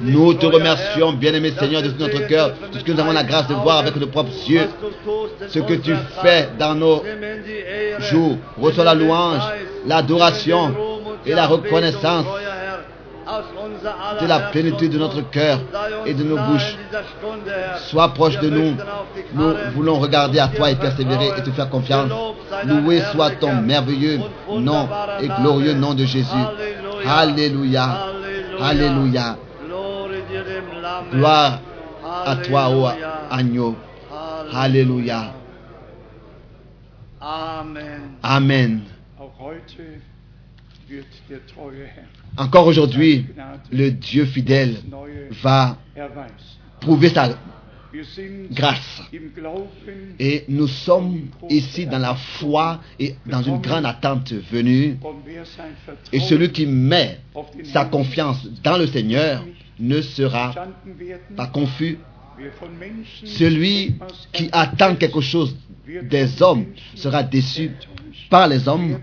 Nous 0.00 0.34
te 0.34 0.46
remercions, 0.46 1.12
bien-aimé 1.12 1.52
Seigneur, 1.58 1.82
de 1.82 1.90
tout 1.90 2.00
notre 2.00 2.26
cœur, 2.26 2.52
de 2.72 2.78
ce 2.78 2.84
que 2.84 2.92
nous 2.92 3.00
avons 3.00 3.12
la 3.12 3.24
grâce 3.24 3.48
de 3.48 3.54
voir 3.54 3.78
avec 3.78 3.96
nos 3.96 4.06
propres 4.06 4.32
yeux, 4.48 4.68
ce 5.48 5.58
que 5.58 5.74
tu 5.74 5.94
fais 6.22 6.48
dans 6.58 6.74
nos 6.74 7.02
jours. 7.98 8.38
Reçois 8.58 8.84
la 8.84 8.94
louange, 8.94 9.42
l'adoration 9.86 10.74
et 11.26 11.34
la 11.34 11.46
reconnaissance. 11.46 12.26
de 14.20 14.26
la 14.26 14.40
plénitude 14.50 14.92
de 14.92 14.98
notre 14.98 15.22
cœur 15.30 15.60
et 16.06 16.12
de 16.12 16.24
nos 16.24 16.36
bouches. 16.36 16.76
Sois 17.88 18.08
proche 18.08 18.38
de 18.40 18.50
nous. 18.50 18.76
Nous 19.32 19.54
voulons 19.74 19.98
regarder 19.98 20.40
à 20.40 20.48
toi 20.48 20.70
et 20.70 20.76
persévérer 20.76 21.28
et 21.38 21.42
te 21.42 21.50
faire 21.50 21.70
confiance. 21.70 22.10
Loué 22.64 23.00
soit 23.12 23.30
ton 23.30 23.54
merveilleux 23.54 24.18
nom 24.50 24.88
et 25.20 25.28
glorieux 25.40 25.74
nom 25.74 25.94
de 25.94 26.04
Jésus. 26.04 26.44
Alléluia. 27.06 28.06
Alléluia. 28.60 29.36
Gloire 31.12 31.60
à 32.26 32.36
toi, 32.36 32.70
ô 32.70 32.88
agneau. 33.30 33.76
Alléluia. 34.52 35.32
Amen. 37.20 38.16
Amen. 38.22 38.82
Encore 42.36 42.66
aujourd'hui, 42.66 43.26
le 43.70 43.90
Dieu 43.90 44.24
fidèle 44.24 44.76
va 45.42 45.78
prouver 46.80 47.08
sa 47.10 47.30
grâce. 48.50 49.02
Et 50.18 50.44
nous 50.48 50.66
sommes 50.66 51.28
ici 51.50 51.86
dans 51.86 51.98
la 51.98 52.14
foi 52.14 52.80
et 52.98 53.14
dans 53.26 53.42
une 53.42 53.60
grande 53.60 53.84
attente 53.84 54.32
venue. 54.32 54.96
Et 56.12 56.20
celui 56.20 56.50
qui 56.50 56.66
met 56.66 57.20
sa 57.64 57.84
confiance 57.84 58.46
dans 58.62 58.78
le 58.78 58.86
Seigneur 58.86 59.44
ne 59.78 60.00
sera 60.00 60.54
pas 61.36 61.46
confus. 61.48 61.98
Celui 63.24 63.94
qui 64.32 64.48
attend 64.52 64.96
quelque 64.96 65.20
chose 65.20 65.56
des 65.86 66.42
hommes 66.42 66.66
sera 66.94 67.22
déçu 67.22 67.72
par 68.30 68.48
les 68.48 68.66
hommes, 68.66 68.98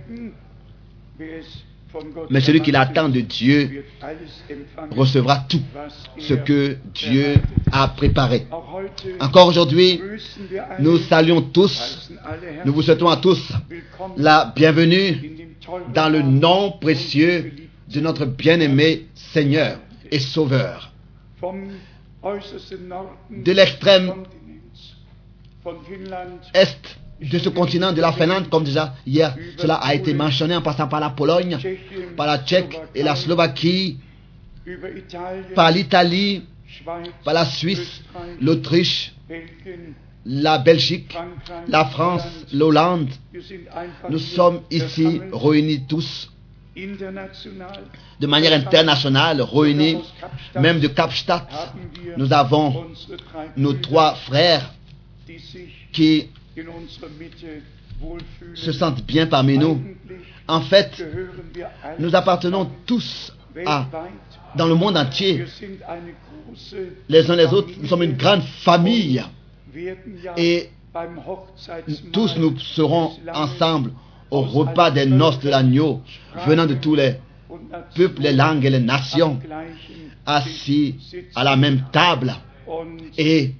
mais 2.29 2.41
celui 2.41 2.61
qui 2.61 2.71
l'attend 2.71 3.09
de 3.09 3.21
Dieu 3.21 3.85
recevra 4.91 5.45
tout 5.49 5.61
ce 6.17 6.33
que 6.33 6.77
Dieu 6.93 7.35
a 7.71 7.87
préparé. 7.89 8.45
Encore 9.19 9.47
aujourd'hui, 9.47 10.01
nous 10.79 10.97
saluons 10.97 11.41
tous, 11.41 12.11
nous 12.65 12.73
vous 12.73 12.81
souhaitons 12.81 13.09
à 13.09 13.17
tous 13.17 13.51
la 14.17 14.53
bienvenue 14.55 15.47
dans 15.93 16.09
le 16.09 16.21
nom 16.21 16.71
précieux 16.79 17.53
de 17.87 17.99
notre 17.99 18.25
bien-aimé 18.25 19.07
Seigneur 19.15 19.79
et 20.11 20.19
Sauveur. 20.19 20.91
De 23.29 23.51
l'extrême 23.51 24.13
est 26.53 26.98
de 27.21 27.37
ce 27.39 27.49
continent 27.49 27.91
de 27.91 28.01
la 28.01 28.11
Finlande, 28.13 28.49
comme 28.49 28.63
déjà 28.63 28.93
hier 29.05 29.35
cela 29.57 29.75
a 29.75 29.93
été 29.93 30.13
mentionné 30.13 30.55
en 30.55 30.61
passant 30.61 30.87
par 30.87 30.99
la 30.99 31.09
Pologne, 31.09 31.57
par 32.15 32.27
la 32.27 32.39
Tchèque 32.39 32.79
et 32.95 33.03
la 33.03 33.15
Slovaquie, 33.15 33.97
par 35.55 35.71
l'Italie, 35.71 36.43
par 37.23 37.33
la 37.33 37.45
Suisse, 37.45 38.01
l'Autriche, 38.41 39.13
la 40.25 40.57
Belgique, 40.59 41.17
la 41.67 41.85
France, 41.85 42.23
Holland. 42.53 42.53
l'Hollande. 42.53 43.09
Nous 44.09 44.19
sommes 44.19 44.61
ici 44.69 45.21
réunis 45.31 45.83
tous 45.87 46.29
de 48.19 48.27
manière 48.27 48.53
internationale, 48.53 49.41
réunis 49.41 49.97
même 50.55 50.79
de 50.79 50.87
Kapstadt. 50.87 51.47
Nous 52.17 52.31
avons 52.31 52.85
nos 53.57 53.73
trois 53.73 54.15
frères 54.15 54.73
qui 55.91 56.29
se 58.55 58.71
sentent 58.71 59.03
bien 59.05 59.27
parmi 59.27 59.57
nous. 59.57 59.81
En 60.47 60.61
fait, 60.61 61.03
nous 61.99 62.15
appartenons 62.15 62.69
tous 62.85 63.33
à, 63.65 63.87
dans 64.55 64.67
le 64.67 64.75
monde 64.75 64.97
entier, 64.97 65.45
les 67.07 67.29
uns 67.31 67.35
les 67.35 67.45
autres, 67.47 67.69
nous 67.79 67.87
sommes 67.87 68.03
une 68.03 68.17
grande 68.17 68.43
famille. 68.63 69.23
Et 70.37 70.69
tous 72.11 72.35
nous 72.37 72.57
serons 72.59 73.11
ensemble 73.33 73.91
au 74.31 74.41
repas 74.41 74.91
des 74.91 75.05
noces 75.05 75.39
de 75.39 75.49
l'agneau, 75.49 76.01
venant 76.47 76.65
de 76.65 76.75
tous 76.75 76.95
les 76.95 77.15
peuples, 77.95 78.21
les 78.21 78.33
langues 78.33 78.65
et 78.65 78.69
les 78.69 78.79
nations, 78.79 79.39
assis 80.25 80.95
à 81.35 81.43
la 81.43 81.55
même 81.55 81.83
table. 81.91 82.33
Et 83.17 83.51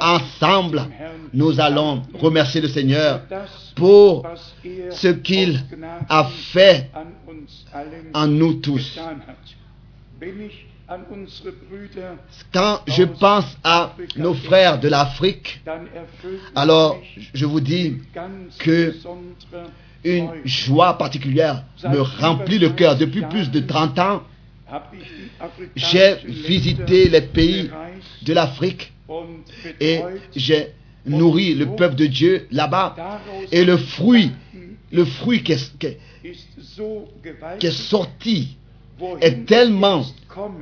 ensemble, 0.00 0.82
nous 1.32 1.60
allons 1.60 2.02
remercier 2.14 2.60
le 2.60 2.68
Seigneur 2.68 3.22
pour 3.74 4.26
ce 4.90 5.08
qu'il 5.08 5.64
a 6.08 6.24
fait 6.52 6.90
en 8.14 8.26
nous 8.26 8.54
tous. 8.54 8.98
Quand 12.52 12.80
je 12.86 13.02
pense 13.04 13.56
à 13.64 13.94
nos 14.16 14.34
frères 14.34 14.78
de 14.78 14.88
l'Afrique, 14.88 15.62
alors 16.54 16.98
je 17.34 17.46
vous 17.46 17.60
dis, 17.60 17.96
que 18.58 18.94
une 20.04 20.30
joie 20.44 20.98
particulière 20.98 21.64
me 21.84 22.00
remplit 22.00 22.58
le 22.58 22.70
cœur. 22.70 22.96
Depuis 22.96 23.22
plus 23.22 23.50
de 23.50 23.60
30 23.60 23.98
ans, 23.98 24.22
j'ai 25.76 26.16
visité 26.24 27.08
les 27.08 27.20
pays 27.22 27.70
de 28.22 28.32
l'Afrique 28.32 28.92
et 29.80 30.00
j'ai 30.34 30.68
nourri 31.06 31.54
le 31.54 31.66
peuple 31.76 31.96
de 31.96 32.06
Dieu 32.06 32.46
là-bas. 32.50 32.94
Et 33.50 33.64
le 33.64 33.76
fruit, 33.76 34.30
le 34.92 35.04
fruit 35.04 35.42
qui 35.42 35.52
est, 35.52 35.78
qui 35.78 35.86
est- 35.86 35.98
qui 37.58 37.72
sorti 37.72 38.56
est 39.20 39.44
tellement 39.46 40.04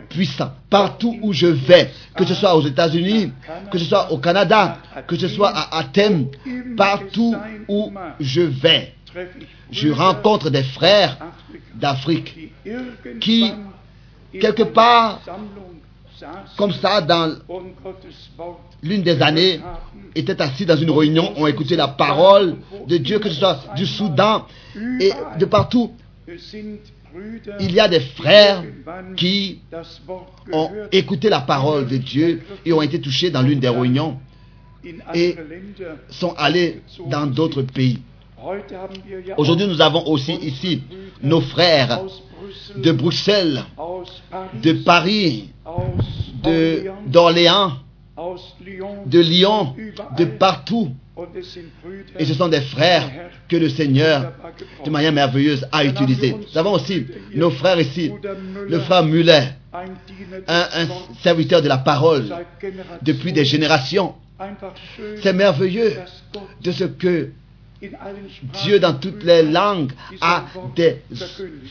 puissant. 0.09 0.53
Partout 0.71 1.17
où 1.23 1.33
je 1.33 1.47
vais, 1.47 1.91
que 2.17 2.25
ce 2.25 2.35
soit 2.35 2.57
aux 2.57 2.67
États-Unis, 2.67 3.33
que 3.71 3.79
ce 3.79 3.85
soit 3.85 4.11
au 4.11 4.19
Canada, 4.19 4.79
que 5.07 5.17
ce 5.17 5.29
soit 5.29 5.51
à 5.51 5.79
Athènes, 5.79 6.29
partout 6.77 7.37
où 7.69 7.93
je 8.19 8.41
vais, 8.41 8.95
je 9.71 9.89
rencontre 9.91 10.49
des 10.51 10.63
frères 10.63 11.19
d'Afrique 11.75 12.51
qui, 13.21 13.53
quelque 14.33 14.63
part, 14.65 15.21
comme 16.57 16.73
ça, 16.73 17.01
dans 17.01 17.37
l'une 18.83 19.03
des 19.03 19.21
années, 19.23 19.61
étaient 20.15 20.41
assis 20.41 20.67
dans 20.67 20.77
une 20.77 20.91
réunion, 20.91 21.33
ont 21.37 21.47
écouté 21.47 21.77
la 21.77 21.89
parole 21.89 22.57
de 22.87 22.97
Dieu, 22.97 23.19
que 23.19 23.29
ce 23.29 23.37
soit 23.37 23.59
du 23.77 23.87
Soudan 23.87 24.47
et 25.01 25.13
de 25.39 25.45
partout. 25.45 25.93
Il 27.59 27.73
y 27.73 27.81
a 27.81 27.89
des 27.89 28.01
frères 28.01 28.63
qui 29.17 29.61
ont 30.53 30.71
écouté 30.93 31.29
la 31.29 31.41
parole 31.41 31.87
de 31.89 31.97
Dieu 31.97 32.43
et 32.65 32.73
ont 32.73 32.83
été 32.83 33.01
touchés 33.01 33.31
dans 33.31 33.43
l'une 33.43 33.61
des 33.61 33.69
réunions, 33.69 34.19
et 35.15 35.37
sont 36.11 36.35
allés 36.37 36.83
dans 37.07 37.27
d'autres 37.27 37.63
pays. 37.63 38.01
Aujourd'hui, 39.37 39.67
nous 39.67 39.81
avons 39.81 40.07
aussi 40.07 40.33
ici 40.35 40.83
nos 41.23 41.41
frères 41.41 42.01
de 42.77 42.93
Bruxelles, 42.93 43.63
de 44.63 44.73
Paris, 44.73 45.51
de- 46.43 46.91
d'Orléans, 47.07 47.73
de 49.07 49.21
Lyon, 49.21 49.75
de 50.17 50.25
partout. 50.25 50.91
Et 52.19 52.25
ce 52.25 52.35
sont 52.35 52.49
des 52.49 52.61
frères 52.63 53.11
que 53.49 53.57
le 53.57 53.69
Seigneur, 53.69 54.33
de 54.85 54.91
manière 54.91 55.13
merveilleuse, 55.13 55.67
a 55.71 55.85
utilisés. 55.85 56.35
Nous 56.35 56.59
avons 56.59 56.73
aussi 56.73 57.07
nos 57.35 57.51
frères 57.51 57.79
ici, 57.79 58.11
le 58.69 58.79
frère 58.81 59.05
Muller, 59.05 59.43
un, 60.49 60.87
serviteur 61.23 61.61
de 61.63 61.69
la 61.69 61.79
parole 61.79 62.25
depuis 63.03 63.33
des 63.33 63.45
générations. 63.45 64.15
C'est 65.23 65.35
merveilleux 65.35 65.93
de 66.63 66.73
ce 66.73 66.85
que 66.85 67.31
Dieu, 68.63 68.79
dans 68.79 68.95
toutes 68.95 69.23
les 69.23 69.43
langues, 69.43 69.93
a 70.21 70.45
des 70.77 71.03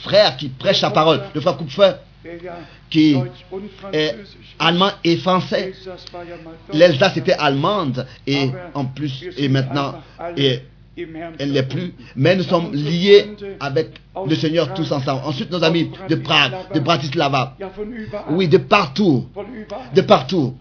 frères 0.02 0.38
qui 0.38 0.50
prêchent 0.50 0.82
sa 0.82 0.89
parole. 0.89 1.22
Le 1.34 1.41
frère 1.41 1.58
Kupfer, 1.58 1.93
qui 2.89 3.15
est 3.93 4.15
allemand 4.58 4.91
et 5.04 5.17
français. 5.17 5.74
L'Elsace 6.74 7.17
était 7.17 7.34
allemande 7.34 8.08
et 8.26 8.50
en 8.74 8.86
plus, 8.86 9.26
et 9.38 9.50
maintenant, 9.50 9.95
et 10.36 10.62
elle 11.38 11.52
n'est 11.52 11.63
plus. 11.63 11.93
Mais 12.15 12.36
nous 12.36 12.43
sommes 12.43 12.74
liés 12.74 13.32
avec 13.60 14.02
le 14.26 14.36
Seigneur 14.36 14.74
tous 14.74 14.91
ensemble. 14.91 15.22
Ensuite, 15.24 15.52
nos 15.52 15.63
amis 15.63 15.91
de 16.10 16.15
Prague, 16.15 16.54
de 16.74 16.80
Bratislava, 16.80 17.56
oui, 18.32 18.48
de 18.48 18.58
partout, 18.58 19.28
de 19.95 20.02
partout, 20.02 20.56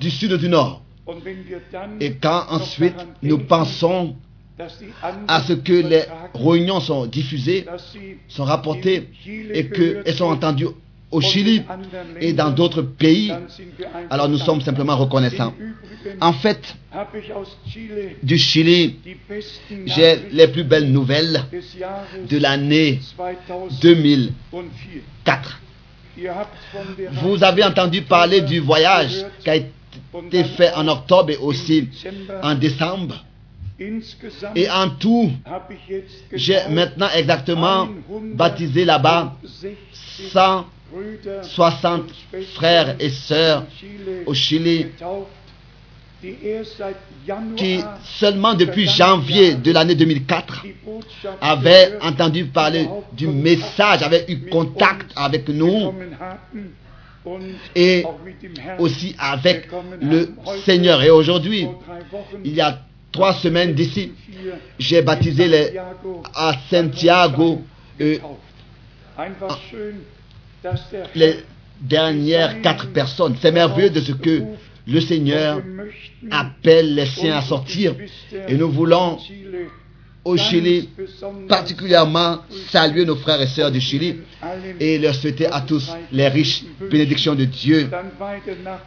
du 0.00 0.10
sud 0.10 0.32
et 0.32 0.38
du 0.38 0.48
nord. 0.48 0.82
Et 2.00 2.12
quand 2.16 2.44
ensuite 2.50 2.96
nous 3.22 3.38
pensons 3.38 4.16
à 5.28 5.42
ce 5.42 5.52
que 5.52 5.72
les 5.72 6.02
réunions 6.34 6.80
sont 6.80 7.06
diffusées, 7.06 7.64
sont 8.28 8.44
rapportées 8.44 9.08
et 9.52 9.68
qu'elles 9.68 10.14
sont 10.14 10.26
entendues 10.26 10.66
au 11.10 11.20
Chili 11.20 11.62
et 12.20 12.32
dans 12.34 12.50
d'autres 12.50 12.82
pays, 12.82 13.32
alors 14.10 14.28
nous 14.28 14.38
sommes 14.38 14.60
simplement 14.60 14.96
reconnaissants. 14.96 15.54
En 16.20 16.32
fait, 16.32 16.76
du 18.22 18.36
Chili, 18.38 18.96
j'ai 19.86 20.16
les 20.32 20.48
plus 20.48 20.64
belles 20.64 20.90
nouvelles 20.90 21.44
de 22.28 22.38
l'année 22.38 23.00
2004. 23.80 24.30
2004. 25.24 25.60
Ihr 26.18 26.30
habt 26.32 26.50
von 26.72 26.84
der 26.96 27.12
Vous 27.12 27.44
avez 27.44 27.62
entendu 27.64 28.02
parler 28.02 28.40
du 28.40 28.58
voyage 28.58 29.24
qui 29.44 29.50
a 29.50 29.56
été 29.56 30.44
fait 30.56 30.72
en 30.74 30.88
octobre 30.88 31.30
et 31.30 31.36
aussi 31.36 31.88
en 32.42 32.54
décembre. 32.56 33.24
Et 34.56 34.68
en 34.70 34.90
tout, 34.90 35.30
j'ai 36.32 36.58
maintenant 36.68 37.08
exactement 37.14 37.88
baptisé 38.34 38.84
là-bas 38.84 39.36
160 40.32 40.66
Brüder 40.90 41.40
160 41.42 42.00
und 42.00 42.06
Schwestern 42.08 42.44
frères 42.54 42.96
et 42.98 43.10
sœurs 43.10 43.64
au 44.26 44.32
Chili 44.34 44.86
qui 47.56 47.80
seulement 48.04 48.54
depuis 48.54 48.88
janvier 48.88 49.54
de 49.54 49.70
l'année 49.70 49.94
2004 49.94 50.62
die 50.64 50.74
Botschaft 50.84 51.38
avaient 51.40 51.98
entendu 52.00 52.46
parler 52.46 52.88
du 53.12 53.28
message, 53.28 54.02
avaient 54.02 54.24
eu 54.28 54.48
contact 54.48 55.12
avec 55.14 55.48
nous 55.48 55.92
et 57.76 58.04
aussi 58.78 59.14
avec 59.18 59.68
le 60.00 60.30
Seigneur. 60.64 61.02
Et 61.02 61.10
aujourd'hui, 61.10 61.68
il 62.44 62.54
y 62.54 62.60
a 62.60 62.78
trois 63.12 63.34
semaines 63.34 63.74
d'ici, 63.74 64.12
j'ai 64.78 65.02
baptisé 65.02 65.48
les, 65.48 65.78
à 66.34 66.54
Santiago 66.70 67.62
euh, 68.00 68.18
les 71.14 71.36
dernières 71.80 72.60
quatre 72.62 72.88
personnes. 72.92 73.36
C'est 73.40 73.52
merveilleux 73.52 73.90
de 73.90 74.00
ce 74.00 74.12
que 74.12 74.42
le 74.86 75.00
Seigneur 75.00 75.60
appelle 76.30 76.94
les 76.94 77.06
siens 77.06 77.36
à 77.36 77.42
sortir. 77.42 77.94
Et 78.48 78.54
nous 78.54 78.70
voulons 78.70 79.18
au 80.28 80.36
Chili 80.36 80.88
particulièrement 81.48 82.38
saluer 82.68 83.04
nos 83.04 83.16
frères 83.16 83.40
et 83.40 83.46
sœurs 83.46 83.70
du 83.70 83.80
Chili 83.80 84.16
et 84.78 84.98
leur 84.98 85.14
souhaiter 85.14 85.46
à 85.46 85.62
tous 85.62 85.90
les 86.12 86.28
riches 86.28 86.64
bénédictions 86.90 87.34
de 87.34 87.44
Dieu. 87.44 87.88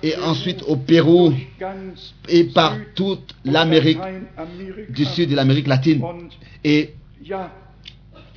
Et 0.03 0.15
ensuite 0.17 0.63
au 0.67 0.75
Pérou 0.75 1.33
et 2.29 2.43
par 2.45 2.77
toute 2.95 3.33
l'Amérique 3.43 3.99
du 4.89 5.05
Sud 5.05 5.29
de 5.31 5.35
l'Amérique 5.35 5.67
latine. 5.67 6.01
Et 6.63 6.91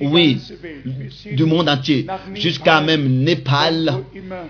oui, 0.01 0.41
du 1.31 1.45
monde 1.45 1.69
entier, 1.69 2.05
jusqu'à 2.33 2.81
même 2.81 3.07
Népal 3.23 4.03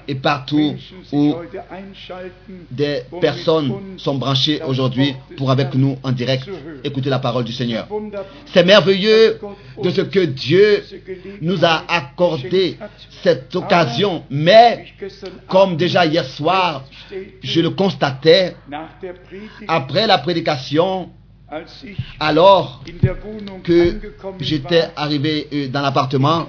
et 0.08 0.16
partout 0.16 0.76
où 1.12 1.36
des 2.72 3.02
personnes 3.22 3.74
sont 3.98 4.16
branchées 4.16 4.62
aujourd'hui 4.66 5.16
pour 5.38 5.52
avec 5.52 5.74
nous 5.76 5.98
en 6.04 6.12
direct 6.12 6.50
écouter 6.84 7.10
la 7.10 7.20
parole 7.20 7.44
du 7.44 7.54
Seigneur. 7.54 7.88
C'est 8.48 8.64
merveilleux 8.66 9.40
de 9.82 9.90
ce 9.90 10.02
que 10.02 10.20
Dieu 10.20 10.84
nous 11.42 11.64
a 11.64 11.84
accordé 11.88 12.78
cette 13.24 13.56
occasion, 13.56 14.24
mais 14.30 14.86
comme 15.48 15.78
déjà 15.78 16.06
hier 16.06 16.26
soir, 16.26 16.86
je 17.44 17.62
le 17.62 17.70
constatais, 17.72 18.56
après 19.68 20.08
la 20.08 20.18
prédication, 20.18 21.10
alors 22.20 22.84
que 23.64 24.00
j'étais 24.40 24.86
arrivé 24.96 25.48
euh, 25.54 25.68
dans 25.68 25.82
l'appartement, 25.82 26.48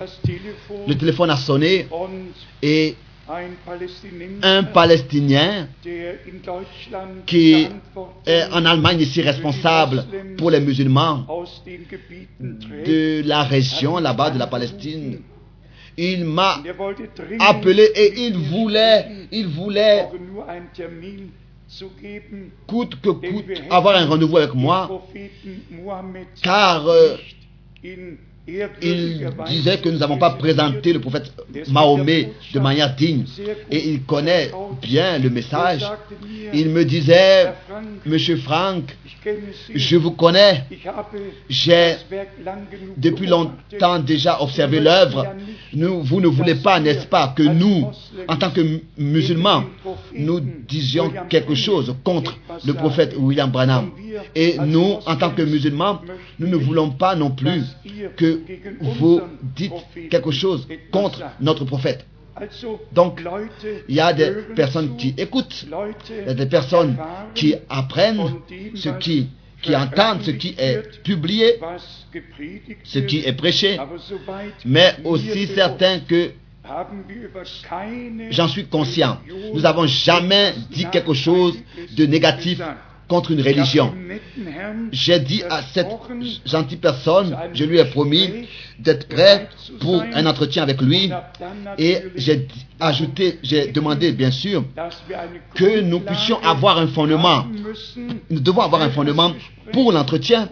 le 0.86 0.94
téléphone 0.94 1.30
a 1.30 1.36
sonné 1.36 1.86
et 2.62 2.96
un 4.42 4.62
Palestinien 4.64 5.68
qui 7.26 7.68
est 8.26 8.44
en 8.52 8.64
Allemagne 8.64 9.00
ici 9.00 9.20
responsable 9.20 10.04
pour 10.38 10.50
les 10.50 10.60
musulmans 10.60 11.26
de 11.66 13.22
la 13.26 13.42
région 13.42 13.98
là-bas 13.98 14.30
de 14.30 14.38
la 14.38 14.46
Palestine, 14.46 15.20
il 15.98 16.24
m'a 16.24 16.62
appelé 17.40 17.90
et 17.94 18.26
il 18.26 18.36
voulait, 18.36 19.28
il 19.32 19.48
voulait 19.48 20.06
coûte 22.66 23.00
que 23.00 23.10
coûte 23.10 23.44
avoir 23.70 23.96
un 23.96 24.06
rendez-vous 24.06 24.36
avec 24.36 24.54
moi, 24.54 25.02
car 26.42 26.86
euh, 26.88 27.16
il 28.82 29.28
disait 29.46 29.78
que 29.78 29.88
nous 29.88 29.98
n'avons 29.98 30.18
pas 30.18 30.30
présenté 30.30 30.92
le 30.92 31.00
prophète 31.00 31.32
Mahomet 31.68 32.32
de 32.52 32.60
manière 32.60 32.94
digne. 32.94 33.24
Et 33.70 33.90
il 33.90 34.02
connaît 34.02 34.50
bien 34.80 35.18
le 35.18 35.30
message. 35.30 35.84
Il 36.52 36.70
me 36.70 36.84
disait, 36.84 37.52
Monsieur 38.04 38.36
Frank, 38.36 38.96
je 39.74 39.96
vous 39.96 40.12
connais. 40.12 40.64
J'ai 41.48 41.96
depuis 42.96 43.26
longtemps 43.26 43.98
déjà 43.98 44.40
observé 44.40 44.80
l'œuvre. 44.80 45.26
Vous 45.74 46.20
ne 46.20 46.26
voulez 46.28 46.56
pas, 46.56 46.80
n'est-ce 46.80 47.06
pas, 47.06 47.32
que 47.36 47.42
nous, 47.42 47.90
en 48.28 48.36
tant 48.36 48.50
que 48.50 48.80
musulmans, 48.98 49.64
nous 50.14 50.40
disions 50.40 51.12
quelque 51.28 51.54
chose 51.54 51.94
contre 52.04 52.36
le 52.64 52.72
prophète 52.72 53.14
William 53.18 53.50
Branham. 53.50 53.90
Et 54.34 54.56
nous, 54.58 54.98
en 55.06 55.16
tant 55.16 55.30
que 55.30 55.42
musulmans, 55.42 56.00
nous 56.38 56.48
ne 56.48 56.56
voulons 56.56 56.90
pas 56.90 57.14
non 57.14 57.30
plus 57.30 57.62
que 58.16 58.40
vous 58.80 59.20
dites 59.54 59.72
quelque 60.10 60.30
chose 60.30 60.66
contre 60.90 61.22
notre 61.40 61.64
prophète. 61.64 62.06
Donc, 62.92 63.22
il 63.88 63.94
y 63.94 64.00
a 64.00 64.12
des 64.12 64.30
personnes 64.54 64.96
qui 64.96 65.14
écoutent, 65.16 65.66
il 66.10 66.26
y 66.26 66.30
a 66.30 66.34
des 66.34 66.46
personnes 66.46 66.96
qui 67.34 67.54
apprennent 67.68 68.22
ce 68.74 68.90
qui, 68.90 69.28
qui 69.62 69.74
entendent 69.74 70.22
ce 70.22 70.32
qui 70.32 70.54
est 70.58 71.02
publié, 71.02 71.58
ce 72.84 72.98
qui 72.98 73.18
est 73.20 73.32
prêché, 73.32 73.78
mais 74.64 74.96
aussi 75.04 75.46
certains 75.48 76.00
que 76.00 76.32
j'en 78.30 78.48
suis 78.48 78.66
conscient. 78.66 79.18
Nous 79.54 79.60
n'avons 79.60 79.86
jamais 79.86 80.52
dit 80.70 80.86
quelque 80.90 81.14
chose 81.14 81.58
de 81.96 82.06
négatif 82.06 82.60
contre 83.08 83.30
une 83.30 83.40
religion. 83.40 83.94
J'ai 84.92 85.20
dit 85.20 85.42
à 85.48 85.62
cette 85.62 85.88
gentille 86.44 86.78
personne, 86.78 87.36
je 87.54 87.64
lui 87.64 87.78
ai 87.78 87.84
promis 87.84 88.46
d'être 88.78 89.08
prêt 89.08 89.48
pour 89.80 90.02
un 90.02 90.26
entretien 90.26 90.62
avec 90.62 90.80
lui 90.80 91.10
et 91.78 91.98
j'ai 92.16 92.48
ajouté, 92.80 93.38
j'ai 93.42 93.68
demandé 93.68 94.12
bien 94.12 94.30
sûr 94.30 94.64
que 95.54 95.80
nous 95.80 96.00
puissions 96.00 96.42
avoir 96.42 96.78
un 96.78 96.88
fondement. 96.88 97.46
Nous 98.30 98.40
devons 98.40 98.62
avoir 98.62 98.82
un 98.82 98.90
fondement 98.90 99.32
pour 99.72 99.92
l'entretien 99.92 100.48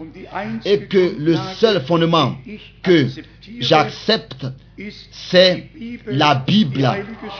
et 0.63 0.79
que 0.85 1.15
le 1.17 1.35
seul 1.57 1.81
fondement 1.81 2.35
que 2.83 3.07
j'accepte, 3.59 4.45
c'est 5.11 5.69
la 6.07 6.35
Bible, 6.35 6.89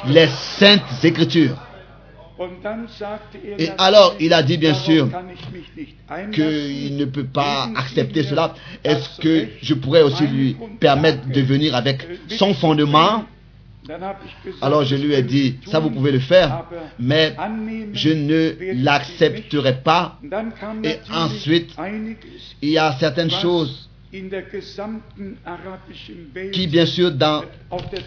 les 0.07 0.27
saintes 0.27 1.03
écritures. 1.03 1.57
Et 3.57 3.69
alors, 3.77 4.15
il 4.19 4.33
a 4.33 4.43
dit 4.43 4.57
bien 4.57 4.73
sûr 4.73 5.07
qu'il 6.33 6.97
ne 6.97 7.05
peut 7.05 7.25
pas 7.25 7.69
accepter 7.75 8.23
cela. 8.23 8.53
Est-ce 8.83 9.19
que 9.21 9.47
je 9.61 9.73
pourrais 9.73 10.01
aussi 10.01 10.27
lui 10.27 10.57
permettre 10.79 11.27
de 11.29 11.41
venir 11.41 11.75
avec 11.75 12.05
son 12.29 12.53
fondement? 12.53 13.25
alors 14.61 14.83
je 14.83 14.95
lui 14.95 15.13
ai 15.13 15.21
dit, 15.21 15.57
ça 15.67 15.79
vous 15.79 15.91
pouvez 15.91 16.11
le 16.11 16.19
faire, 16.19 16.65
mais 16.99 17.35
je 17.93 18.09
ne 18.09 18.55
l'accepterai 18.83 19.81
pas. 19.83 20.19
Et 20.83 20.97
ensuite, 21.11 21.75
il 22.61 22.69
y 22.69 22.77
a 22.77 22.93
certaines 22.99 23.31
choses 23.31 23.89
qui, 26.51 26.67
bien 26.67 26.85
sûr, 26.85 27.11
dans 27.11 27.43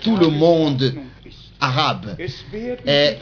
tout 0.02 0.16
le 0.16 0.28
monde 0.28 0.94
arabe 1.60 2.16
est 2.86 3.18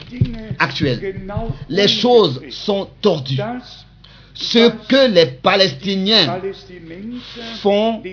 actuel. 0.59 1.21
Les 1.69 1.87
choses 1.87 2.41
sont 2.49 2.87
tordues. 3.01 3.39
Ce 4.33 4.69
que 4.87 5.11
les 5.11 5.25
Palestiniens 5.25 6.39
font 7.61 8.03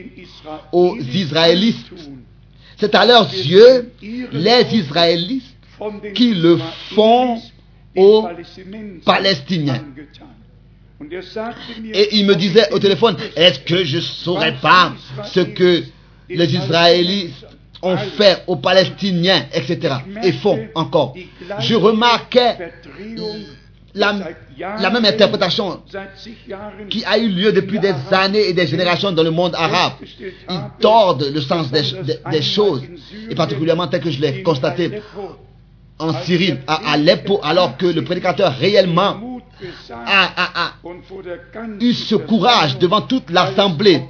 aux 0.73 0.97
Israélites, 0.97 1.87
c'est 2.79 2.95
à 2.95 3.05
leurs 3.05 3.31
yeux 3.31 3.93
les 4.33 4.75
Israélites 4.75 5.45
qui 6.15 6.35
le 6.35 6.59
font 6.95 7.41
aux 7.97 8.27
Palestiniens. 9.05 9.85
Et 11.93 12.17
il 12.17 12.27
me 12.27 12.35
disait 12.35 12.73
au 12.73 12.79
téléphone, 12.79 13.17
est-ce 13.37 13.61
que 13.61 13.85
je 13.85 13.97
ne 13.97 14.03
saurais 14.03 14.57
pas 14.61 14.95
ce 15.25 15.41
que 15.41 15.85
les 16.29 16.55
Israélites 16.55 17.35
fait 18.17 18.43
aux 18.47 18.57
Palestiniens, 18.57 19.47
etc. 19.53 19.97
Et 20.23 20.33
font 20.33 20.59
encore. 20.75 21.15
Je 21.61 21.75
remarquais 21.75 22.73
la, 23.95 24.91
même 24.91 25.05
interprétation 25.05 25.83
qui 26.91 27.05
a 27.05 27.19
eu 27.19 27.29
lieu 27.29 27.53
depuis 27.53 27.79
des 27.79 27.95
années 28.11 28.49
et 28.49 28.53
des 28.53 28.67
générations 28.67 29.13
dans 29.13 29.23
le 29.23 29.31
monde 29.31 29.55
arabe. 29.55 29.95
Ils 30.51 30.61
tordent 30.81 31.31
le 31.33 31.41
sens 31.41 31.71
des, 31.71 31.83
des 32.31 32.43
choses, 32.43 32.83
et 33.31 33.35
particulièrement 33.35 33.87
tel 33.87 34.01
que 34.01 34.11
je 34.11 34.21
l'ai 34.21 34.43
constaté 34.43 35.01
en 35.99 36.13
Syrie, 36.23 36.55
à 36.67 36.93
Aleppo, 36.93 37.41
alors 37.43 37.77
que 37.77 37.87
le 37.87 38.03
prédicateur 38.03 38.53
réellement 38.53 39.34
a, 39.91 40.33
a, 40.37 40.67
a, 40.67 40.73
eu 41.81 41.93
ce 41.93 42.15
courage 42.15 42.79
devant 42.79 43.03
toute 43.03 43.31
l'assemblée 43.31 44.03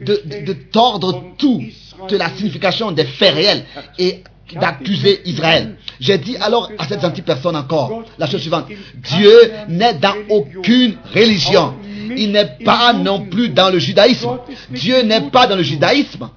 de, 0.00 0.52
tordre 0.70 1.22
tout 1.38 1.62
de 2.08 2.16
la 2.16 2.30
signification 2.30 2.92
des 2.92 3.04
faits 3.04 3.34
réels 3.34 3.64
et 3.98 4.22
d'accuser 4.54 5.22
Israël. 5.24 5.76
J'ai 6.00 6.18
dit 6.18 6.36
alors 6.36 6.70
à 6.78 6.86
cette 6.86 7.00
gentille 7.00 7.22
personne 7.22 7.56
encore 7.56 8.02
la 8.18 8.26
chose 8.26 8.40
suivante. 8.40 8.66
Dieu 8.94 9.52
n'est 9.68 9.94
dans 9.94 10.14
aucune 10.28 10.96
religion. 11.14 11.74
Il 12.16 12.32
n'est 12.32 12.56
pas 12.64 12.92
non 12.92 13.20
plus 13.20 13.48
dans 13.48 13.70
le 13.70 13.78
judaïsme. 13.78 14.38
Dieu 14.70 15.02
n'est 15.02 15.30
pas 15.30 15.46
dans 15.46 15.56
le 15.56 15.62
judaïsme. 15.62 16.28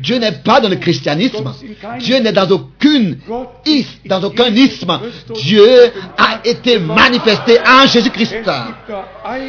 Dieu 0.00 0.16
n'est 0.18 0.32
pas 0.32 0.60
dans 0.60 0.68
le 0.68 0.76
christianisme. 0.76 1.52
Dieu 1.98 2.18
n'est 2.18 2.32
dans 2.32 2.48
aucune 2.50 3.18
is, 3.66 3.86
dans 4.06 4.22
aucun 4.22 4.54
isme. 4.54 5.00
Dieu 5.42 5.92
a 6.16 6.40
été 6.44 6.78
manifesté 6.78 7.58
en 7.60 7.86
Jésus-Christ. 7.86 8.36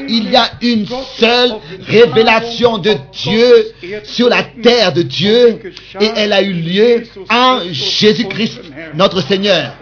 Il 0.08 0.30
y 0.30 0.36
a 0.36 0.50
une 0.62 0.86
seule 1.18 1.56
révélation 1.88 2.78
de 2.78 2.96
Dieu 3.14 3.74
sur 4.04 4.30
la 4.30 4.44
terre 4.44 4.94
de 4.94 5.02
Dieu 5.02 5.60
et 6.00 6.10
elle 6.16 6.34
a 6.34 6.42
eu 6.42 6.54
lieu 6.54 7.04
en 7.30 7.62
Jésus-Christ, 7.72 8.60
notre 8.96 9.22
Seigneur. 9.22 9.74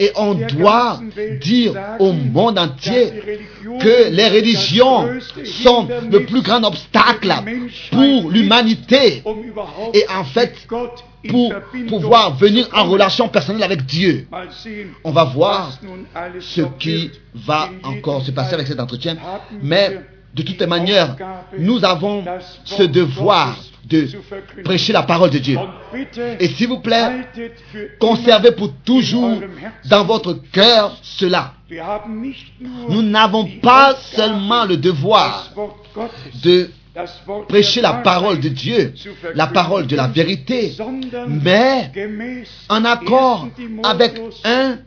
Et 0.00 0.10
on 0.16 0.34
doit 0.34 1.00
dire 1.40 1.72
au 1.98 2.12
monde 2.12 2.58
entier 2.58 3.12
que 3.80 4.10
les 4.10 4.28
religions 4.28 4.73
sont 5.44 5.88
le 6.10 6.24
plus 6.24 6.42
grand 6.42 6.62
obstacle 6.64 7.32
pour 7.90 8.30
l'humanité 8.30 9.22
et 9.92 10.04
en 10.08 10.24
fait 10.24 10.54
pour 11.28 11.54
pouvoir 11.88 12.36
venir 12.36 12.68
en 12.72 12.84
relation 12.84 13.28
personnelle 13.28 13.62
avec 13.62 13.86
Dieu. 13.86 14.26
On 15.04 15.10
va 15.12 15.24
voir 15.24 15.78
ce 16.40 16.62
qui 16.78 17.10
va 17.34 17.70
encore 17.82 18.22
se 18.22 18.30
passer 18.30 18.54
avec 18.54 18.66
cet 18.66 18.80
entretien, 18.80 19.16
mais 19.62 20.00
de 20.34 20.42
toutes 20.42 20.60
les 20.60 20.66
manières, 20.66 21.16
nous 21.58 21.84
avons 21.84 22.24
ce 22.64 22.82
devoir 22.82 23.56
de 23.86 24.08
prêcher 24.62 24.92
la 24.92 25.02
parole 25.02 25.30
de 25.30 25.38
Dieu. 25.38 25.58
Et 26.40 26.48
s'il 26.48 26.68
vous 26.68 26.80
plaît, 26.80 27.26
conservez 27.98 28.52
pour 28.52 28.72
toujours 28.84 29.40
dans 29.86 30.04
votre 30.04 30.34
cœur 30.52 30.96
cela. 31.02 31.54
Nous 32.88 33.02
n'avons 33.02 33.46
pas 33.62 33.96
seulement 34.14 34.64
le 34.64 34.76
devoir 34.76 35.52
de 36.42 36.70
prêcher 37.48 37.80
la 37.80 37.94
parole 37.94 38.40
de 38.40 38.48
Dieu, 38.48 38.94
la 39.34 39.48
parole 39.48 39.86
de 39.86 39.96
la 39.96 40.06
vérité, 40.06 40.74
mais 41.28 41.90
en 42.68 42.84
accord 42.84 43.48
avec 43.82 44.20
1 44.44 44.78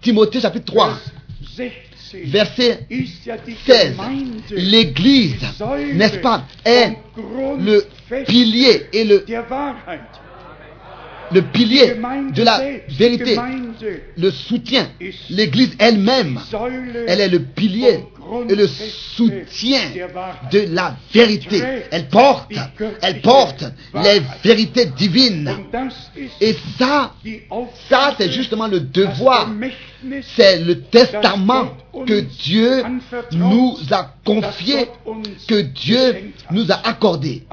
Timothée 0.00 0.40
chapitre 0.40 0.66
3, 0.66 0.92
verset 2.24 2.86
16. 3.66 3.96
L'Église, 4.50 5.36
n'est-ce 5.94 6.18
pas, 6.18 6.44
est 6.64 6.96
le 7.58 7.84
pilier 8.26 8.86
et 8.92 9.04
le, 9.04 9.24
le 11.30 11.42
pilier 11.42 11.94
de 12.34 12.42
la 12.42 12.60
vérité, 12.88 13.36
le 14.16 14.30
soutien. 14.30 14.88
L'Église 15.30 15.76
elle-même, 15.78 16.40
elle 17.06 17.20
est 17.20 17.28
le 17.28 17.40
pilier 17.40 18.00
et 18.48 18.54
le 18.54 18.66
soutien 18.66 19.80
de 20.50 20.74
la 20.74 20.96
vérité. 21.12 21.62
Elle 21.90 22.08
porte, 22.08 22.52
elle 23.02 23.20
porte 23.20 23.64
les 24.02 24.22
vérités 24.42 24.86
divines. 24.86 25.50
Et 26.40 26.54
ça, 26.78 27.14
ça 27.88 28.14
c'est 28.18 28.30
justement 28.30 28.66
le 28.66 28.80
devoir, 28.80 29.50
c'est 30.22 30.60
le 30.60 30.80
testament 30.82 31.68
que 32.06 32.20
Dieu 32.20 32.82
nous 33.32 33.76
a 33.90 34.14
confié, 34.24 34.88
que 35.48 35.60
Dieu 35.60 36.32
nous 36.50 36.70
a 36.70 36.86
accordé. 36.88 37.44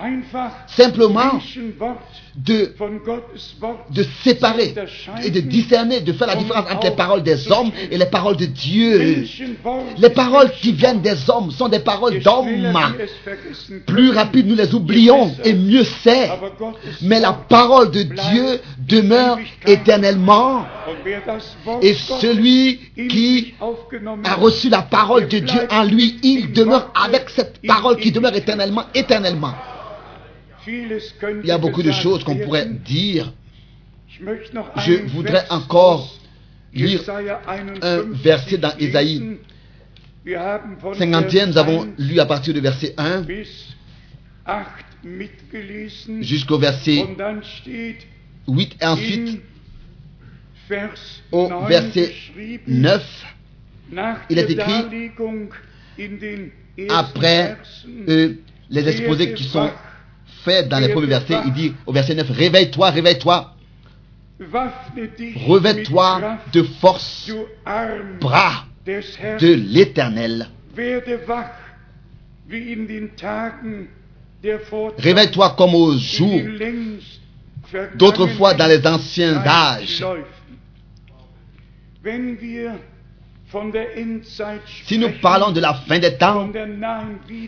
Simplement 0.68 1.40
de, 2.36 2.74
de 3.92 4.06
séparer 4.24 4.76
et 5.24 5.32
de 5.32 5.40
discerner, 5.40 6.02
de 6.02 6.12
faire 6.14 6.28
la 6.28 6.36
différence 6.36 6.70
entre 6.70 6.90
les 6.90 6.96
paroles 6.96 7.24
des 7.24 7.52
hommes 7.52 7.72
et 7.90 7.98
les 7.98 8.06
paroles 8.06 8.36
de 8.38 8.46
Dieu. 8.46 9.26
Les 9.98 10.10
paroles 10.10 10.52
qui 10.52 10.74
viennent 10.74 11.02
des 11.02 11.30
hommes 11.30 11.52
sont 11.52 11.70
des 11.70 11.80
paroles 11.80 12.20
d'hommes. 12.20 12.74
Plus 13.88 14.12
rapide 14.12 14.48
nous 14.48 14.56
les 14.56 14.74
oublions 14.76 15.32
et 15.44 15.54
mieux 15.54 15.86
c'est. 16.04 16.30
Mais 17.02 17.20
la 17.20 17.34
parole 17.34 17.92
de 17.92 18.04
Dieu 18.04 18.60
demeure 18.80 19.40
éternellement. 19.66 20.66
Et 21.82 21.94
celui 22.36 22.80
qui 23.10 23.54
a 24.24 24.36
reçu 24.36 24.70
la 24.70 24.82
parole 24.82 25.28
de 25.28 25.40
Dieu 25.40 25.60
en 25.70 25.84
lui, 25.84 26.20
il 26.24 26.52
demeure 26.52 26.92
avec 26.96 27.30
cette 27.30 27.62
parole 27.66 27.98
qui 27.98 28.12
demeure 28.12 28.36
éternellement, 28.36 28.86
éternellement. 28.94 29.54
Il 30.68 31.46
y 31.46 31.52
a 31.52 31.58
beaucoup 31.58 31.84
de 31.84 31.92
choses 31.92 32.24
qu'on 32.24 32.38
pourrait 32.38 32.66
dire. 32.66 33.32
Je 34.18 35.06
voudrais 35.08 35.46
encore 35.50 36.14
lire 36.74 37.02
un 37.82 38.02
verset 38.12 38.58
dans 38.58 38.76
Ésaïe 38.78 39.38
51. 40.26 41.48
Nous 41.48 41.58
avons 41.58 41.88
lu 41.98 42.20
à 42.20 42.26
partir 42.26 42.54
du 42.54 42.60
verset 42.60 42.96
1 42.98 43.24
jusqu'au 46.22 46.58
verset 46.58 47.06
8 48.48 48.78
et 48.82 48.86
ensuite 48.86 49.42
au 51.32 51.66
verset 51.68 52.14
9, 52.68 53.26
il 54.30 54.40
est 54.40 54.50
écrit 54.50 55.12
après 56.90 57.58
euh, 58.10 58.34
les 58.70 58.88
exposés 58.90 59.34
qui 59.34 59.44
sont 59.44 59.70
faits 60.44 60.68
dans 60.68 60.80
les 60.80 60.90
premiers 60.90 61.08
versets, 61.08 61.38
il 61.46 61.54
dit 61.54 61.74
au 61.86 61.94
verset 61.94 62.16
9, 62.16 62.30
réveille-toi, 62.32 62.90
réveille-toi, 62.90 63.54
revêt-toi 65.48 66.40
de 66.52 66.64
force, 66.64 67.32
bras 68.20 68.66
de 68.86 69.54
l'éternel. 69.54 70.48
Réveille-toi 74.98 75.56
comme 75.58 75.76
au 75.76 75.98
jour. 75.98 76.40
d'autrefois 77.96 78.54
dans 78.54 78.68
les 78.68 78.86
anciens 78.86 79.38
âges. 79.46 80.04
Si 84.86 84.98
nous 84.98 85.10
parlons 85.22 85.52
de 85.52 85.60
la 85.60 85.74
fin 85.74 86.00
des 86.00 86.18
temps 86.18 86.50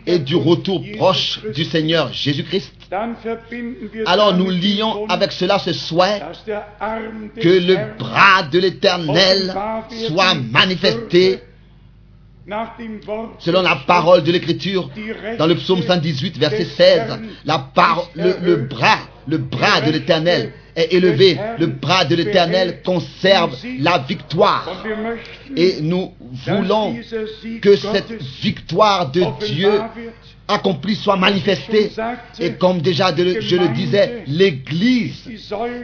et 0.06 0.18
du 0.18 0.36
retour 0.36 0.82
proche 0.96 1.40
du 1.54 1.64
Seigneur 1.64 2.12
Jésus-Christ, 2.12 2.72
alors 4.06 4.34
nous 4.36 4.50
lions 4.50 5.06
avec 5.08 5.32
cela 5.32 5.58
ce 5.58 5.72
souhait 5.72 6.22
que 7.40 7.48
le 7.48 7.98
bras 7.98 8.42
de 8.44 8.58
l'Éternel 8.58 9.54
soit 10.08 10.34
manifesté 10.34 11.40
selon 13.38 13.62
la 13.62 13.76
parole 13.86 14.22
de 14.22 14.32
l'Écriture 14.32 14.90
dans 15.38 15.46
le 15.46 15.54
psaume 15.56 15.82
118, 15.82 16.38
verset 16.38 16.64
16. 16.64 17.02
La 17.44 17.58
par, 17.58 18.08
le, 18.14 18.36
le 18.42 18.56
bras, 18.56 18.98
le 19.26 19.38
bras 19.38 19.80
de 19.80 19.90
l'Éternel 19.90 20.52
est 20.74 20.92
élevé. 20.92 21.38
Le 21.58 21.66
bras 21.66 22.04
de 22.04 22.14
l'Éternel 22.14 22.80
conserve 22.84 23.56
la 23.80 23.98
victoire. 23.98 24.84
Et 25.56 25.80
nous 25.80 26.14
voulons 26.46 26.96
que 27.60 27.76
cette 27.76 28.22
victoire 28.40 29.10
de 29.10 29.24
Dieu 29.44 29.80
accomplie 30.46 30.94
soit 30.94 31.16
manifestée. 31.16 31.90
Et 32.40 32.52
comme 32.52 32.80
déjà 32.80 33.14
je 33.14 33.56
le 33.56 33.68
disais, 33.74 34.24
l'Église 34.26 35.28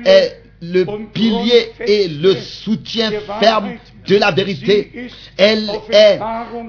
est 0.06 0.40
le 0.62 0.84
pilier 1.12 1.72
et 1.86 2.08
le 2.08 2.34
soutien 2.36 3.10
ferme 3.40 3.74
de 4.06 4.16
la 4.16 4.30
vérité. 4.30 5.08
Elle 5.36 5.70
est 5.90 6.18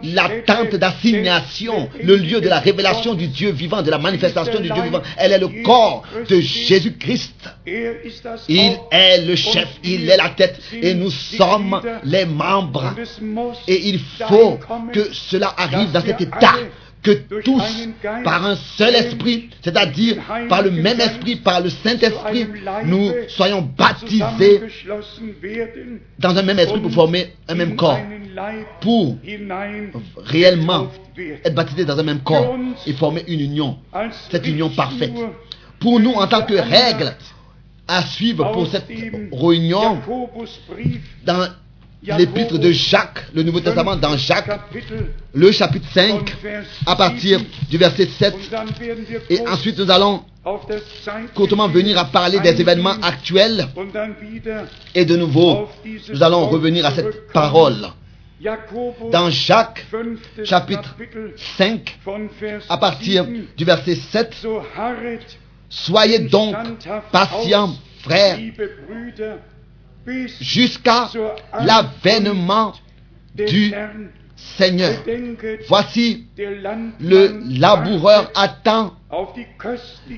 la 0.04 0.30
tente 0.46 0.76
d'assignation, 0.76 1.90
le 2.02 2.16
lieu 2.16 2.42
de 2.42 2.50
la 2.50 2.60
révélation 2.60 3.14
du 3.14 3.28
Dieu 3.28 3.52
vivant, 3.52 3.82
de 3.82 3.92
la 3.92 3.98
manifestation 3.98 4.60
du 4.60 4.70
Dieu 4.70 4.84
vivant. 4.84 5.02
Elle 5.18 5.34
est 5.34 5.40
le 5.40 5.64
corps 5.64 6.04
de 6.28 6.40
Jésus-Christ. 6.40 7.50
Il 8.48 8.78
est 8.92 9.26
le 9.26 9.36
chef, 9.36 9.68
il 9.84 10.10
est 10.10 10.18
la 10.18 10.30
tête 10.30 10.60
et 10.82 10.94
nous 10.94 11.12
sommes 11.12 11.82
les 12.04 12.26
membres. 12.26 12.94
Et 13.68 13.90
il 13.90 14.00
faut 14.28 14.60
que 14.94 15.14
cela 15.14 15.54
arrive 15.58 15.92
dans 15.92 16.02
cet 16.02 16.22
état 16.22 16.56
que 17.06 17.12
tous, 17.42 17.88
par 18.24 18.44
un 18.48 18.56
seul 18.56 18.96
esprit, 18.96 19.50
c'est-à-dire 19.62 20.18
par 20.50 20.64
le 20.64 20.72
même 20.72 21.00
esprit, 21.00 21.36
par 21.36 21.62
le 21.62 21.70
Saint-Esprit, 21.70 22.48
nous 22.86 23.12
soyons 23.28 23.62
baptisés 23.62 24.62
dans 26.18 26.36
un 26.36 26.42
même 26.42 26.58
esprit 26.58 26.80
pour 26.80 26.92
former 26.92 27.34
un 27.48 27.54
même 27.54 27.76
corps. 27.76 28.00
Pour 28.82 29.18
réellement 30.18 30.88
être 31.44 31.54
baptisés 31.54 31.86
dans 31.86 32.00
un 32.00 32.04
même 32.04 32.22
corps 32.22 32.58
et 32.88 32.94
former 32.94 33.24
une 33.28 33.40
union, 33.40 33.78
cette 34.32 34.48
union 34.48 34.70
parfaite. 34.70 35.14
Pour 35.80 36.00
nous, 36.00 36.14
en 36.14 36.26
tant 36.26 36.42
que 36.42 36.56
règle 36.56 37.16
à 37.88 38.02
suivre 38.02 38.52
pour 38.52 38.66
cette 38.66 38.88
réunion, 39.32 40.00
dans 41.24 41.50
l'épître 42.18 42.58
de 42.58 42.72
Jacques, 42.72 43.26
le 43.34 43.44
Nouveau 43.44 43.60
Testament 43.60 43.96
dans 43.96 44.18
Jacques, 44.18 44.60
le 45.34 45.52
chapitre 45.52 45.88
5, 45.94 46.36
à 46.86 46.96
partir 46.96 47.42
du 47.70 47.78
verset 47.78 48.08
7. 48.08 48.36
Et 49.30 49.40
ensuite, 49.48 49.78
nous 49.80 49.90
allons 49.92 50.24
courtement 51.34 51.68
venir 51.68 51.98
à 51.98 52.06
parler 52.06 52.40
des 52.40 52.60
événements 52.62 52.96
actuels 53.02 53.68
et 54.94 55.06
de 55.06 55.16
nouveau, 55.16 55.68
nous 56.14 56.24
allons 56.24 56.48
revenir 56.48 56.86
à 56.86 56.92
cette 56.92 57.32
parole. 57.32 57.88
Dans 59.12 59.30
Jacques 59.30 59.86
chapitre 60.44 60.96
Kapitel 60.98 61.34
5, 61.58 62.00
von 62.04 62.28
Vers 62.40 62.62
à 62.70 62.78
partir 62.78 63.24
7, 63.26 63.56
du 63.56 63.64
verset 63.64 63.96
7, 63.96 64.36
so 64.36 64.62
harret 64.78 65.22
Soyez 65.70 66.20
donc 66.20 66.56
patients, 67.12 67.76
frères, 68.02 68.38
jusqu'à 70.40 71.10
l'avènement 71.62 72.74
du 73.36 73.74
Seigneur. 74.36 75.02
Voici 75.68 76.26
le 76.38 77.60
laboureur 77.60 78.32
attend 78.36 78.94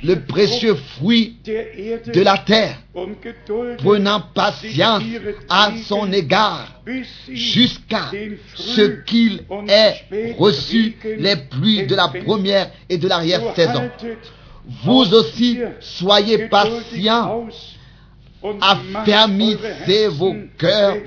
le 0.04 0.16
précieux 0.16 0.76
fruit 0.76 1.38
de 1.46 2.22
la 2.22 2.38
terre, 2.40 2.78
prenant 3.78 4.22
patience 4.34 5.04
à 5.50 5.72
son 5.86 6.12
égard 6.12 6.82
jusqu'à 7.30 8.12
ce 8.56 9.04
qu'il 9.04 9.44
ait 9.68 10.34
reçu 10.38 10.98
les 11.18 11.36
pluies 11.36 11.86
de 11.86 11.96
la 11.96 12.08
première 12.08 12.72
et 12.90 12.98
de 12.98 13.04
So 13.04 13.10
l'arrière-saison. 13.10 13.90
Vous 14.84 15.14
aussi, 15.14 15.60
soyez 15.80 16.50
patients, 16.50 17.48
affermissez 18.62 20.08
vos 20.10 20.36
cœurs, 20.58 20.98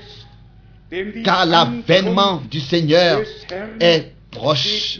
car 1.23 1.45
l'avènement 1.45 2.41
du 2.49 2.59
Seigneur 2.59 3.21
est 3.79 4.11
proche. 4.31 4.99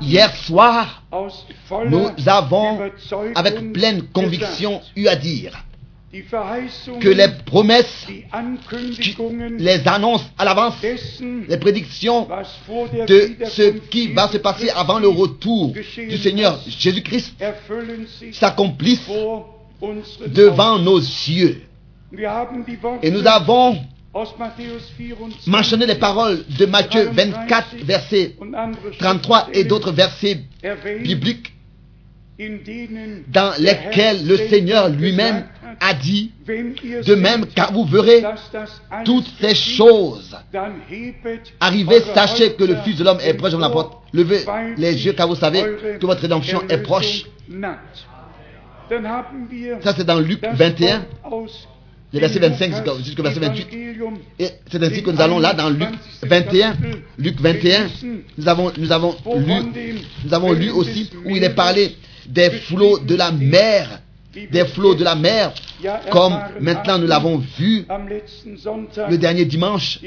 Hier 0.00 0.36
soir, 0.36 1.02
nous 1.86 2.10
avons, 2.26 2.90
avec 3.34 3.72
pleine 3.72 4.02
conviction, 4.08 4.80
eu 4.96 5.06
à 5.06 5.16
dire 5.16 5.64
que 6.12 7.08
les 7.08 7.28
promesses, 7.44 8.06
les 9.58 9.88
annonces 9.88 10.24
à 10.38 10.44
l'avance, 10.44 10.74
les 10.82 11.56
prédictions 11.58 12.26
de 13.06 13.36
ce 13.44 13.78
qui 13.90 14.08
va 14.08 14.28
se 14.28 14.38
passer 14.38 14.70
avant 14.70 14.98
le 14.98 15.08
retour 15.08 15.72
du 15.72 16.16
Seigneur 16.16 16.58
ist, 16.66 16.80
Jésus-Christ 16.80 17.34
s'accomplissent 18.32 19.10
devant 20.28 20.78
nos 20.78 20.98
yeux. 20.98 21.62
Et 23.02 23.10
nous 23.10 23.26
avons 23.26 23.78
aus 24.14 24.34
Matthäus 24.38 24.90
24 24.98 25.46
mentionné 25.46 25.84
les 25.84 25.94
paroles 25.96 26.42
de 26.58 26.64
Matthieu 26.64 27.10
24, 27.12 27.76
versets 27.84 28.34
und 28.40 28.54
andere 28.54 28.90
33 28.98 29.48
et 29.52 29.64
d'autres 29.64 29.92
versets 29.92 30.40
bibliques 31.04 31.52
dans 33.28 33.52
lesquels 33.58 34.26
le 34.26 34.36
Seigneur 34.48 34.88
lui-même 34.88 35.44
a 35.80 35.94
dit, 35.94 36.32
de 36.46 37.14
même 37.14 37.46
car 37.46 37.72
vous 37.72 37.84
verrez 37.84 38.24
toutes 39.04 39.28
ces 39.40 39.54
choses 39.54 40.36
arriver, 41.60 42.00
sachez 42.14 42.54
que 42.54 42.64
le 42.64 42.76
Fils 42.76 42.96
de 42.96 43.04
l'homme 43.04 43.20
est 43.22 43.34
proche 43.34 43.52
de 43.52 43.58
la 43.58 43.70
porte. 43.70 44.02
Levez 44.12 44.44
les 44.76 45.04
yeux 45.06 45.12
car 45.12 45.28
vous 45.28 45.36
savez 45.36 45.62
que 46.00 46.06
votre 46.06 46.22
rédemption 46.22 46.62
est 46.68 46.78
proche. 46.78 47.24
Ça 49.82 49.94
c'est 49.96 50.04
dans 50.04 50.18
Luc 50.18 50.40
das 50.40 50.54
21, 50.54 51.04
Wort 51.24 51.32
aus 51.32 51.68
le 52.12 52.20
verset 52.20 52.40
dem 52.40 52.52
25 52.52 52.78
Lukas 52.78 53.04
jusqu'au 53.04 53.22
verset 53.22 53.40
28. 53.40 53.66
Evangelium. 53.70 54.18
Et 54.38 54.48
c'est 54.70 54.82
ainsi 54.82 55.02
que 55.02 55.10
nous 55.10 55.20
allons 55.20 55.38
là 55.38 55.52
dans 55.52 55.68
Luc 55.68 55.90
21, 56.22 56.76
Luc 57.18 57.40
21, 57.40 57.88
nous 58.38 58.48
avons, 58.48 58.72
nous 58.78 58.92
avons 58.92 59.14
lu, 59.36 60.00
nous 60.24 60.34
avons 60.34 60.52
lu 60.52 60.70
aussi 60.70 61.10
où 61.26 61.36
il 61.36 61.44
est 61.44 61.54
parlé 61.54 61.96
des 62.26 62.50
flots 62.50 62.98
de 62.98 63.14
la 63.14 63.30
mer, 63.30 64.00
des 64.50 64.64
flots 64.66 64.94
de 64.94 65.04
la 65.04 65.14
mer, 65.14 65.52
comme 66.10 66.38
maintenant 66.60 66.98
nous 66.98 67.06
l'avons 67.06 67.38
vu 67.58 67.84
le 69.08 69.16
dernier 69.16 69.44
dimanche 69.44 70.00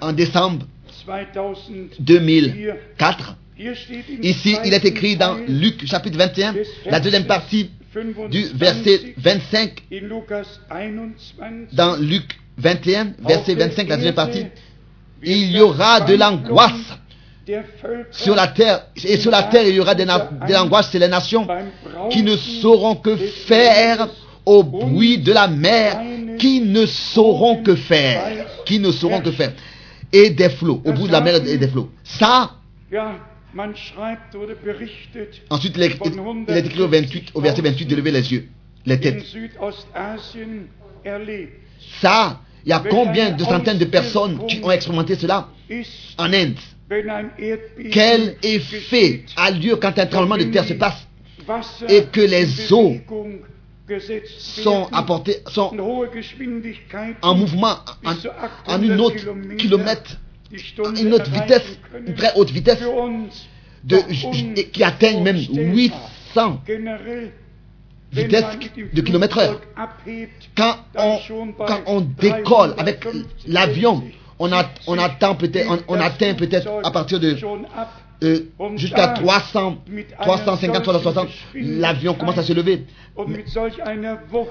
en 0.00 0.12
décembre 0.12 0.66
2004. 1.98 1.98
2004. 2.00 3.36
Hier 3.56 3.76
steht 3.76 4.08
im 4.10 4.22
Ici, 4.22 4.56
il 4.64 4.74
est 4.74 4.84
écrit 4.84 5.16
dans 5.16 5.36
Luc 5.46 5.86
chapitre 5.86 6.18
21, 6.18 6.52
des 6.54 6.66
la 6.86 6.98
deuxième 6.98 7.26
partie 7.26 7.70
du 8.28 8.46
25 8.46 8.54
verset 8.56 9.14
25, 9.16 9.82
in 9.92 10.08
Lukas 10.08 10.58
21 10.70 11.68
dans 11.72 11.96
Luc 11.96 12.40
21, 12.58 13.14
verset 13.20 13.52
Auf 13.52 13.58
der 13.58 13.68
25, 13.68 13.88
la 13.88 13.96
deuxième 13.96 14.14
partie, 14.14 14.46
il 15.22 15.52
y 15.52 15.60
aura 15.60 16.00
de 16.00 16.14
l'angoisse 16.14 16.98
sur 18.10 18.34
la 18.34 18.46
terre, 18.48 18.86
et 19.04 19.16
sur 19.18 19.30
la 19.30 19.42
terre 19.44 19.66
il 19.68 19.74
y 19.74 19.80
aura 19.80 19.94
de, 19.94 20.04
na- 20.04 20.30
de 20.46 20.52
l'angoisse 20.52 20.90
chez 20.90 20.98
les 20.98 21.08
nations 21.08 21.46
qui 22.10 22.22
ne 22.22 22.36
sauront 22.36 22.96
que 22.96 23.10
des 23.10 23.26
faire 23.26 24.08
au 24.46 24.62
bruit 24.62 25.18
de 25.18 25.32
la 25.32 25.48
mer, 25.48 26.00
qui 26.38 26.60
ne 26.60 26.84
sauront 26.86 27.62
que 27.62 27.74
faire, 27.74 28.46
qui 28.66 28.78
ne 28.78 28.90
sauront 28.92 29.20
que 29.20 29.30
faire, 29.30 29.52
et 30.12 30.30
des 30.30 30.48
flots, 30.50 30.80
au 30.84 30.92
bout 30.92 31.06
de 31.06 31.12
la 31.12 31.20
mer 31.20 31.34
et 31.46 31.56
des 31.58 31.68
flots. 31.68 31.90
Ça, 32.02 32.50
ensuite 35.50 35.76
il 35.76 35.82
est, 35.82 35.86
écrit 36.66 36.80
au 36.82 36.88
28, 36.88 37.30
au 37.34 37.40
verset 37.40 37.62
28 37.62 37.86
de 37.86 37.96
lever 37.96 38.10
les 38.10 38.32
yeux, 38.32 38.48
les 38.86 38.98
têtes. 39.00 39.24
Ça, 42.00 42.40
il 42.66 42.70
y 42.70 42.72
a 42.72 42.80
combien 42.90 43.30
de 43.30 43.44
centaines 43.44 43.78
de 43.78 43.84
personnes 43.84 44.46
qui 44.46 44.60
ont 44.62 44.70
expérimenté 44.70 45.14
cela 45.16 45.48
en 46.18 46.32
Inde? 46.32 46.56
Quel 47.90 48.36
effet 48.42 49.24
a 49.36 49.50
lieu 49.50 49.76
quand 49.76 49.98
un 49.98 50.06
tremblement 50.06 50.36
de 50.36 50.44
terre 50.44 50.64
se 50.64 50.74
passe 50.74 51.06
et 51.88 52.04
que 52.04 52.20
les 52.20 52.72
eaux 52.72 52.96
sont 54.38 54.88
apportées, 54.92 55.38
sont 55.48 55.76
en 57.22 57.34
mouvement, 57.34 57.76
en, 58.66 58.82
une 58.82 58.92
800 58.92 59.04
autre 59.04 59.56
kilomètre, 59.56 60.20
une 61.00 61.14
autre 61.14 61.30
vitesse, 61.30 61.78
une 62.06 62.14
très 62.14 62.32
haute 62.34 62.50
vitesse, 62.50 62.80
de, 63.84 64.62
qui 64.62 64.82
atteignent 64.82 65.22
même 65.22 65.36
unvorstellbar. 65.36 66.10
800 66.34 66.62
Generell, 66.66 67.32
wenn 68.14 68.26
vitesses 68.26 68.42
man 68.42 68.58
mit 68.58 68.70
dem 68.76 68.88
de 68.92 69.00
kilomètre 69.02 69.38
heure. 69.38 69.60
Quand 70.56 70.76
on, 70.96 71.18
quand 71.52 71.80
on 71.86 72.00
décolle 72.00 72.74
avec 72.78 73.06
l'avion, 73.46 74.02
on, 74.38 74.52
a- 74.52 74.68
on 74.86 74.98
attend 74.98 75.34
peut-être, 75.34 75.70
on, 75.88 75.94
atteint 76.00 76.34
peut-être 76.34 76.68
à 76.84 76.90
partir 76.90 77.20
de 77.20 77.36
euh, 78.22 78.38
jusqu'à 78.76 79.08
300, 79.08 79.78
350, 80.20 80.82
360, 80.82 81.28
l'avion 81.54 82.14
commence 82.14 82.38
à 82.38 82.42
se 82.42 82.52
lever. 82.52 82.84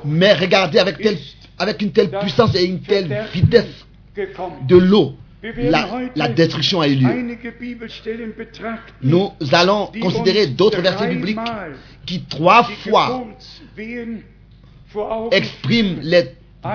Mais 0.06 0.34
regardez 0.34 0.80
avec, 0.80 1.82
une 1.82 1.91
telle 1.91 2.10
puissance 2.19 2.56
et 2.56 2.65
une 2.65 2.82
telle 2.82 3.08
vitesse 3.34 3.86
de 4.67 4.78
l'eau, 4.78 5.15
la, 5.72 5.88
la 6.15 6.28
destruction 6.30 6.82
a 6.82 6.88
eu 6.88 6.96
lieu. 6.96 7.08
Nous 9.02 9.32
allons 9.52 9.88
considérer 10.02 10.48
d'autres 10.48 10.82
versets 10.82 11.08
bibliques 11.15 11.38
qui 12.06 12.22
trois 12.24 12.63
fois 12.63 13.24
expriment 15.32 16.00
les 16.02 16.24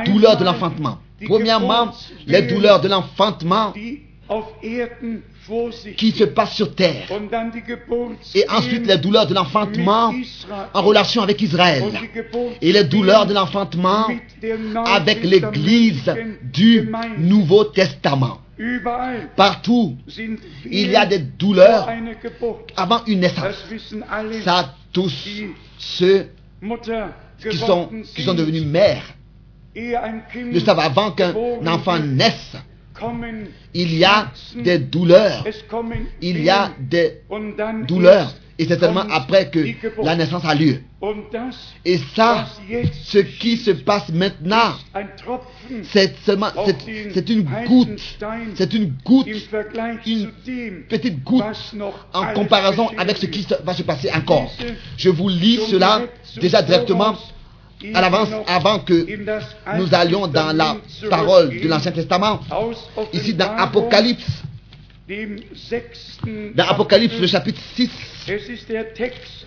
douleurs 0.04 0.36
de 0.36 0.44
l'enfantement. 0.44 0.98
Premièrement, 1.26 1.92
les 2.26 2.42
douleurs 2.42 2.80
de 2.80 2.88
l'enfantement 2.88 3.72
qui 5.96 6.12
se 6.12 6.24
passent 6.24 6.54
sur 6.54 6.74
terre. 6.74 7.08
Et 8.34 8.44
ensuite, 8.50 8.86
les 8.86 8.98
douleurs 8.98 9.26
de 9.26 9.34
l'enfantement 9.34 10.12
en 10.74 10.82
relation 10.82 11.22
avec 11.22 11.40
Israël. 11.40 11.84
Et 12.60 12.72
les 12.72 12.84
douleurs 12.84 13.26
de 13.26 13.34
l'enfantement 13.34 14.06
avec 14.86 15.24
l'Église 15.24 16.14
du. 16.42 16.90
Nouveau 17.18 17.64
Testament. 17.64 18.40
Partout, 19.36 19.96
il 20.70 20.90
y 20.90 20.96
a 20.96 21.06
des 21.06 21.18
douleurs 21.18 21.88
avant 22.76 23.04
une 23.06 23.20
naissance. 23.20 23.64
Ça 24.44 24.74
tous 24.92 25.12
ceux 25.78 26.28
qui 27.48 27.56
sont, 27.56 27.90
qui 28.14 28.22
sont 28.22 28.34
devenus 28.34 28.64
mères 28.64 29.14
le 30.34 30.60
savent 30.60 30.80
avant 30.80 31.12
qu'un 31.12 31.34
enfant 31.66 31.98
naisse. 31.98 32.56
Il 33.74 33.94
y 33.96 34.04
a 34.04 34.30
des 34.56 34.78
douleurs. 34.78 35.44
Il 36.20 36.42
y 36.42 36.50
a 36.50 36.70
des 36.78 37.22
douleurs. 37.86 38.34
Et 38.60 38.64
c'est 38.66 38.80
seulement 38.80 39.04
après 39.08 39.50
que 39.50 39.64
la 40.02 40.16
naissance 40.16 40.44
a 40.44 40.52
lieu. 40.52 40.80
Et 41.84 41.98
ça, 42.16 42.46
ce 43.04 43.18
qui 43.18 43.56
se 43.56 43.70
passe 43.70 44.08
maintenant, 44.08 44.72
c'est 45.84 46.16
seulement, 46.24 46.48
c'est, 47.14 47.30
une 47.30 47.44
goutte, 47.68 48.00
c'est 48.56 48.74
une 48.74 48.92
goutte, 49.04 49.28
une 50.06 50.32
petite 50.88 51.22
goutte 51.22 51.44
en 52.12 52.32
comparaison 52.34 52.88
avec 52.98 53.18
ce 53.18 53.26
qui 53.26 53.46
va 53.62 53.74
se 53.74 53.84
passer 53.84 54.10
encore. 54.10 54.50
Je 54.96 55.10
vous 55.10 55.28
lis 55.28 55.60
cela 55.70 56.02
déjà 56.40 56.60
directement 56.60 57.14
avant 57.94 58.78
que 58.80 59.06
nous 59.76 59.94
allions 59.94 60.26
dans 60.26 60.56
la 60.56 60.76
parole 61.08 61.50
de 61.60 61.68
l'Ancien 61.68 61.92
Testament. 61.92 62.40
Ici 63.12 63.34
dans 63.34 63.56
Apocalypse, 63.56 64.42
Dans 66.54 66.64
Apocalypse, 66.68 67.18
le 67.18 67.26
chapitre 67.26 67.60
6, 67.74 67.90
Es 68.28 68.46
ist 68.50 68.68
der 68.68 68.92
Text 68.92 69.46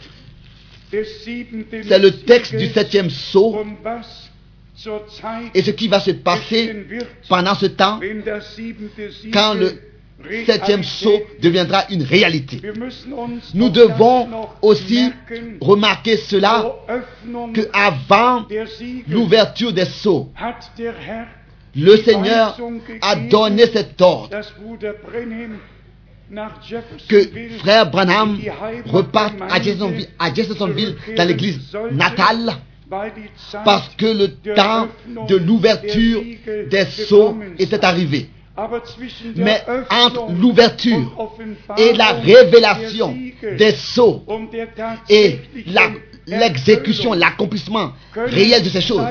des 0.91 1.05
siebenten 1.05 1.84
c'est 1.88 1.99
le 1.99 2.11
texte 2.11 2.55
du 2.55 2.67
septième 2.67 3.09
sceau 3.09 3.63
et 5.53 5.61
ce 5.61 5.71
qui 5.71 5.88
va 5.88 5.99
se 5.99 6.11
passer 6.11 6.86
pendant 7.29 7.55
ce 7.55 7.67
temps 7.67 7.99
quand 9.32 9.53
le 9.53 9.79
septième 10.45 10.82
Realität 10.82 11.41
deviendra 11.41 11.86
une 11.89 12.03
réalité. 12.03 12.61
Nous 13.53 13.69
devons 13.69 14.28
aussi 14.61 15.11
remarquer 15.59 16.17
cela 16.17 16.76
que 17.53 17.61
avant 17.74 18.45
l'ouverture 19.07 19.74
des 19.74 19.86
sceaux, 19.86 20.32
le 21.76 21.97
Seigneur 21.97 22.57
a 23.01 23.15
donné 23.15 23.65
cet 23.67 24.01
ordre 24.01 24.30
que 27.07 27.30
frère 27.59 27.89
Branham 27.91 28.38
reparte 28.86 29.36
à 29.49 29.61
Jeffersonville, 29.61 30.07
à 30.17 30.34
Jeffersonville 30.34 30.95
dans 31.17 31.28
l'église 31.28 31.59
natale 31.91 32.53
parce 33.63 33.89
que 33.95 34.05
le 34.05 34.28
temps 34.53 34.88
de 35.28 35.38
l'ouverture 35.38 36.22
des 36.69 36.86
sceaux 36.86 37.38
était 37.57 37.84
arrivé. 37.86 38.30
Der 38.58 39.45
Mais 39.45 39.62
entre 39.89 40.32
l'ouverture 40.34 41.32
et 41.78 41.93
la 41.93 42.12
révélation 42.14 43.16
des 43.58 43.72
sceaux 43.72 44.24
et 45.10 45.39
la- 45.68 45.91
l'exécution, 46.28 47.14
l'accomplissement 47.14 47.93
réel 48.16 48.62
de 48.64 48.70
ces 48.70 48.82
choses, 48.82 49.02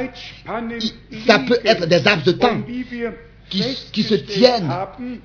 ça 1.26 1.38
peut 1.40 1.58
être 1.64 1.86
des 1.86 2.06
arbres 2.06 2.24
de 2.24 2.32
temps 2.32 2.60
wir 2.66 3.12
qui, 3.48 3.64
qui 3.92 4.02
se 4.04 4.14
tiennent 4.14 4.70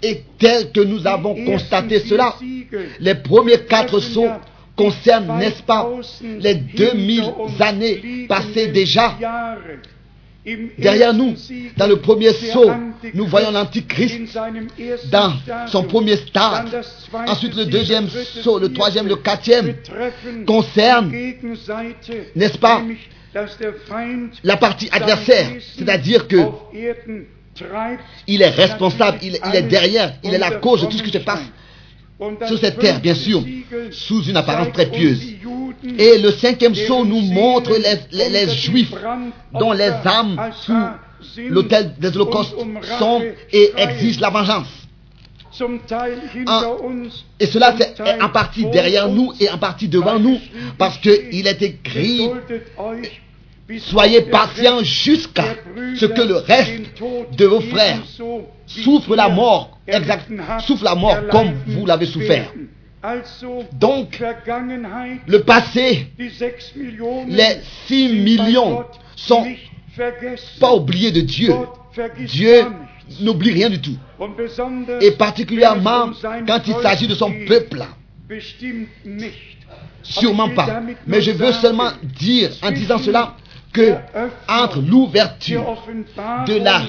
et 0.02 0.24
tel 0.40 0.72
que 0.72 0.80
nous 0.80 1.06
avons 1.06 1.36
constaté 1.46 2.00
cela, 2.00 2.36
les 3.00 3.16
premiers 3.16 3.60
quatre 3.66 4.00
sceaux 4.00 4.30
concernent, 4.76 5.38
n'est-ce 5.38 5.62
pas, 5.64 5.88
2000 6.22 6.40
les 6.42 6.56
2000 6.56 7.22
hinter 7.24 7.32
uns 7.38 7.62
années 7.68 8.26
passées 8.28 8.68
déjà 8.68 9.16
derrière 10.78 11.14
nous. 11.14 11.36
Dans 11.78 11.88
le 11.88 11.98
premier 11.98 12.32
Antichrist 12.32 12.72
nous 13.14 13.26
voyons 13.28 13.52
l'Antichrist 13.52 14.20
dans 15.12 15.34
son 15.68 15.84
premier 15.84 16.16
stade. 16.18 16.84
Ensuite, 17.28 17.56
le 17.56 17.66
deuxième 17.66 18.08
sceau, 18.10 18.60
le 18.60 18.72
troisième, 18.72 19.08
le 19.08 19.16
quatrième 19.16 19.76
concerne, 20.46 21.12
n'est-ce 22.36 22.58
pas, 22.58 22.82
la 24.44 24.58
partie 24.58 24.90
adversaire. 24.92 25.50
C'est-à-dire 25.78 26.28
que 26.28 26.38
il 28.28 28.42
est 28.42 28.50
responsable, 28.50 29.18
il, 29.22 29.38
il 29.48 29.56
est 29.56 29.62
derrière, 29.64 30.16
il 30.24 30.34
est 30.34 30.38
la 30.38 30.52
cause 30.52 30.82
de 30.82 30.88
tout 30.88 30.98
ce 30.98 31.04
qui 31.04 31.12
se 31.12 31.20
passe 31.20 31.42
sur 32.48 32.60
cette 32.60 32.80
terre, 32.80 33.00
bien 33.02 33.16
sûr, 33.16 33.44
sous 33.92 34.24
une 34.24 34.38
apparence 34.38 34.72
très 34.72 34.86
pieuse. 34.88 35.22
Et 35.98 36.18
le 36.18 36.32
cinquième 36.32 36.74
sceau 36.74 37.06
nous 37.06 37.22
montre 37.22 37.72
les, 38.12 38.50
Juifs 38.50 38.94
dont 39.54 39.72
les 39.72 39.92
âmes 40.06 40.52
sous 40.62 40.74
l'autel 41.50 41.94
des 42.00 42.16
holocaustes 42.16 42.56
sont 43.00 43.22
et 43.52 43.72
exigent 43.78 44.22
la 44.22 44.30
vengeance. 44.30 44.68
Et 47.40 47.46
cela, 47.46 47.72
Teil 47.74 48.22
en 48.22 48.30
partie 48.30 48.66
derrière 48.66 49.08
nous 49.10 49.32
et 49.40 49.50
en 49.50 49.58
partie 49.58 49.88
devant 49.88 50.20
nous, 50.20 50.38
parce 50.78 50.98
qu'il 50.98 51.48
est 51.48 51.62
écrit, 51.62 52.30
soyez 53.80 54.22
patients 54.22 54.84
jusqu'à 54.84 55.56
ce 55.96 56.06
que 56.06 56.22
le 56.22 56.36
reste 56.38 57.02
de 57.38 57.46
vos 57.46 57.62
frères 57.62 58.02
souffre 58.66 59.16
la 59.16 59.30
mort, 59.30 59.80
exact, 59.88 60.30
souffre 60.66 60.84
la 60.84 60.96
mort 60.96 61.18
comme 61.30 61.54
vous 61.68 61.86
l'avez 61.86 62.06
souffert. 62.06 62.52
Donc, 63.74 64.22
le 65.28 65.38
passé, 65.40 66.08
die 66.18 66.30
6 66.32 66.76
Millionen 66.76 67.30
les 67.30 67.62
6 67.88 68.08
sind 68.08 68.16
bei 68.16 68.24
millions 68.24 68.84
sont 69.16 69.46
pas 70.60 70.74
oubliés 70.74 71.12
de 71.12 71.22
Dieu. 71.22 71.54
Dieu 72.26 72.66
n'oublie 73.22 73.52
rien 73.52 73.70
du 73.70 73.80
tout. 73.80 73.98
Et 75.02 75.12
particulièrement 75.12 76.06
um 76.06 76.46
quand 76.48 76.62
il 76.68 76.74
s'agit 76.82 77.08
de 77.08 77.14
son 77.14 77.32
peuple. 77.48 77.84
Sûrement 80.02 80.50
pas. 80.50 80.82
Mais 81.06 81.22
je 81.22 81.32
veux 81.32 81.52
seulement 81.52 81.92
dire, 82.04 82.52
en 82.64 82.72
disant 82.72 82.98
cela, 82.98 83.36
entre 84.48 84.82
l'ouverture 84.82 85.84
de 86.48 86.58
la- 86.64 86.84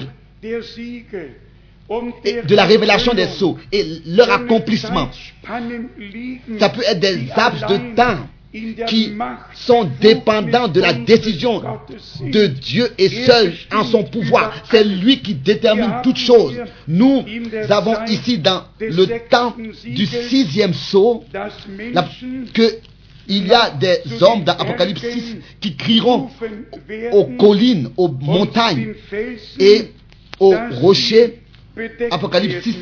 de 2.43 2.55
la 2.55 2.65
révélation 2.65 3.13
des 3.13 3.27
sceaux 3.27 3.57
et 3.71 3.85
leur 4.07 4.29
accomplissement, 4.31 5.09
ça 6.59 6.69
peut 6.69 6.83
être 6.85 6.99
des 6.99 7.15
laps 7.35 7.61
de 7.69 7.95
temps 7.95 8.27
qui 8.87 9.11
sont 9.53 9.89
dépendants 10.01 10.67
de 10.67 10.81
la 10.81 10.93
décision 10.93 11.61
de 12.21 12.47
Dieu 12.47 12.89
et 12.97 13.09
seul 13.09 13.53
en 13.73 13.83
son 13.83 14.03
pouvoir. 14.03 14.51
C'est 14.71 14.83
lui 14.83 15.19
qui 15.21 15.33
détermine 15.35 15.91
toutes 16.03 16.17
choses. 16.17 16.55
Nous 16.87 17.23
avons 17.69 17.95
ici 18.07 18.37
dans 18.39 18.63
le 18.79 19.05
temps 19.29 19.55
du 19.85 20.05
sixième 20.05 20.73
sceau 20.73 21.23
que 22.53 22.63
il 23.27 23.47
y 23.47 23.53
a 23.53 23.71
des 23.71 24.01
hommes 24.21 24.43
dans 24.43 24.53
Apocalypse 24.53 25.01
6 25.01 25.37
qui 25.59 25.75
crieront 25.75 26.29
aux 27.11 27.25
collines, 27.37 27.91
aux 27.97 28.07
montagnes 28.09 28.93
et 29.59 29.91
aux 30.39 30.55
rochers, 30.81 31.39
Apocalypse 32.11 32.63
6, 32.63 32.77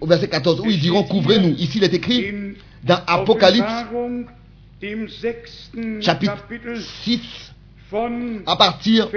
au 0.00 0.06
verset 0.06 0.28
14, 0.28 0.60
où 0.60 0.70
ils 0.70 0.80
diront 0.80 1.02
couvrez-nous. 1.04 1.54
Ici 1.56 1.78
il 1.78 1.84
est 1.84 1.94
écrit 1.94 2.54
dans 2.82 3.00
Apocalypse 3.06 3.66
chapitre 6.00 6.32
6 7.04 7.20
von 7.90 8.42
à 8.46 8.56
partir 8.56 9.08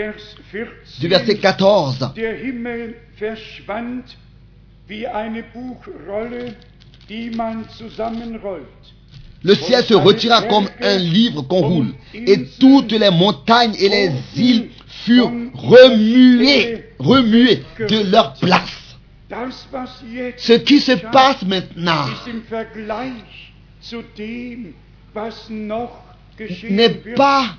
du 0.99 1.07
verset 1.07 1.35
14. 1.35 1.97
14. 1.97 2.13
Der 2.15 2.43
Himmel 2.43 2.95
verschwand 3.15 4.03
wie 4.87 5.05
eine 5.07 5.43
Buchrolle, 5.43 6.55
die 7.09 7.29
man 7.31 7.67
zusammenrollt. 7.69 8.63
Le 9.43 9.55
ciel 9.55 9.83
se 9.83 9.93
retira 9.93 10.43
comme 10.43 10.67
un 10.81 10.97
livre 10.97 11.41
qu'on 11.43 11.61
roule, 11.61 11.93
et 12.13 12.43
toutes 12.59 12.91
les 12.91 13.11
montagnes 13.11 13.75
et 13.79 13.89
les 13.89 14.11
îles 14.35 14.69
furent 15.05 15.31
remuées, 15.53 16.85
remuées 16.99 17.63
de 17.79 18.11
leur 18.11 18.33
place. 18.33 18.97
Ce 20.37 20.53
qui 20.53 20.79
se 20.79 20.93
passe 20.93 21.43
maintenant 21.43 22.05
n'est 26.69 26.89
pas 27.15 27.55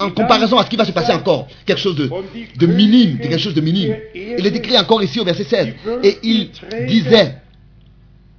en, 0.00 0.10
comparaison 0.10 0.58
à 0.58 0.64
ce 0.64 0.70
qui 0.70 0.76
va 0.76 0.84
se 0.84 0.92
passer 0.92 1.12
encore, 1.12 1.48
quelque 1.64 1.78
chose 1.78 1.96
de, 1.96 2.66
minime, 2.66 3.18
quelque 3.18 3.38
chose 3.38 3.54
de 3.54 3.60
minime. 3.60 3.96
Il 4.14 4.46
est 4.46 4.56
écrit 4.56 4.78
encore 4.78 5.02
ici 5.02 5.18
au 5.20 5.24
verset 5.24 5.44
16, 5.44 5.68
et 6.02 6.18
il 6.22 6.50
disait, 6.86 7.36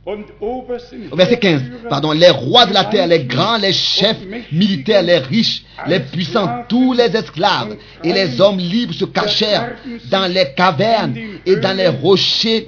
verset 0.06 1.38
15, 1.38 1.62
Heerführer, 1.62 1.90
pardon, 1.90 2.12
les 2.12 2.30
rois 2.30 2.66
de 2.66 2.74
la 2.74 2.86
terre, 2.86 3.08
les 3.08 3.24
grands, 3.26 3.58
les 3.58 3.74
chefs 3.74 4.18
militaires, 4.52 5.04
les 5.04 5.20
riches, 5.20 5.64
les 5.88 6.00
puissants, 6.00 6.64
tous 6.68 6.94
les 6.94 7.16
esclaves 7.16 7.78
et 8.04 8.12
les 8.12 8.42
hommes 8.42 8.58
libres 8.58 8.94
se 8.94 9.06
cachèrent 9.06 9.76
dans 10.10 10.32
les 10.32 10.54
cavernes 10.56 11.16
et 11.46 11.56
dans 11.58 11.78
les 11.78 11.88
rochers 11.88 12.66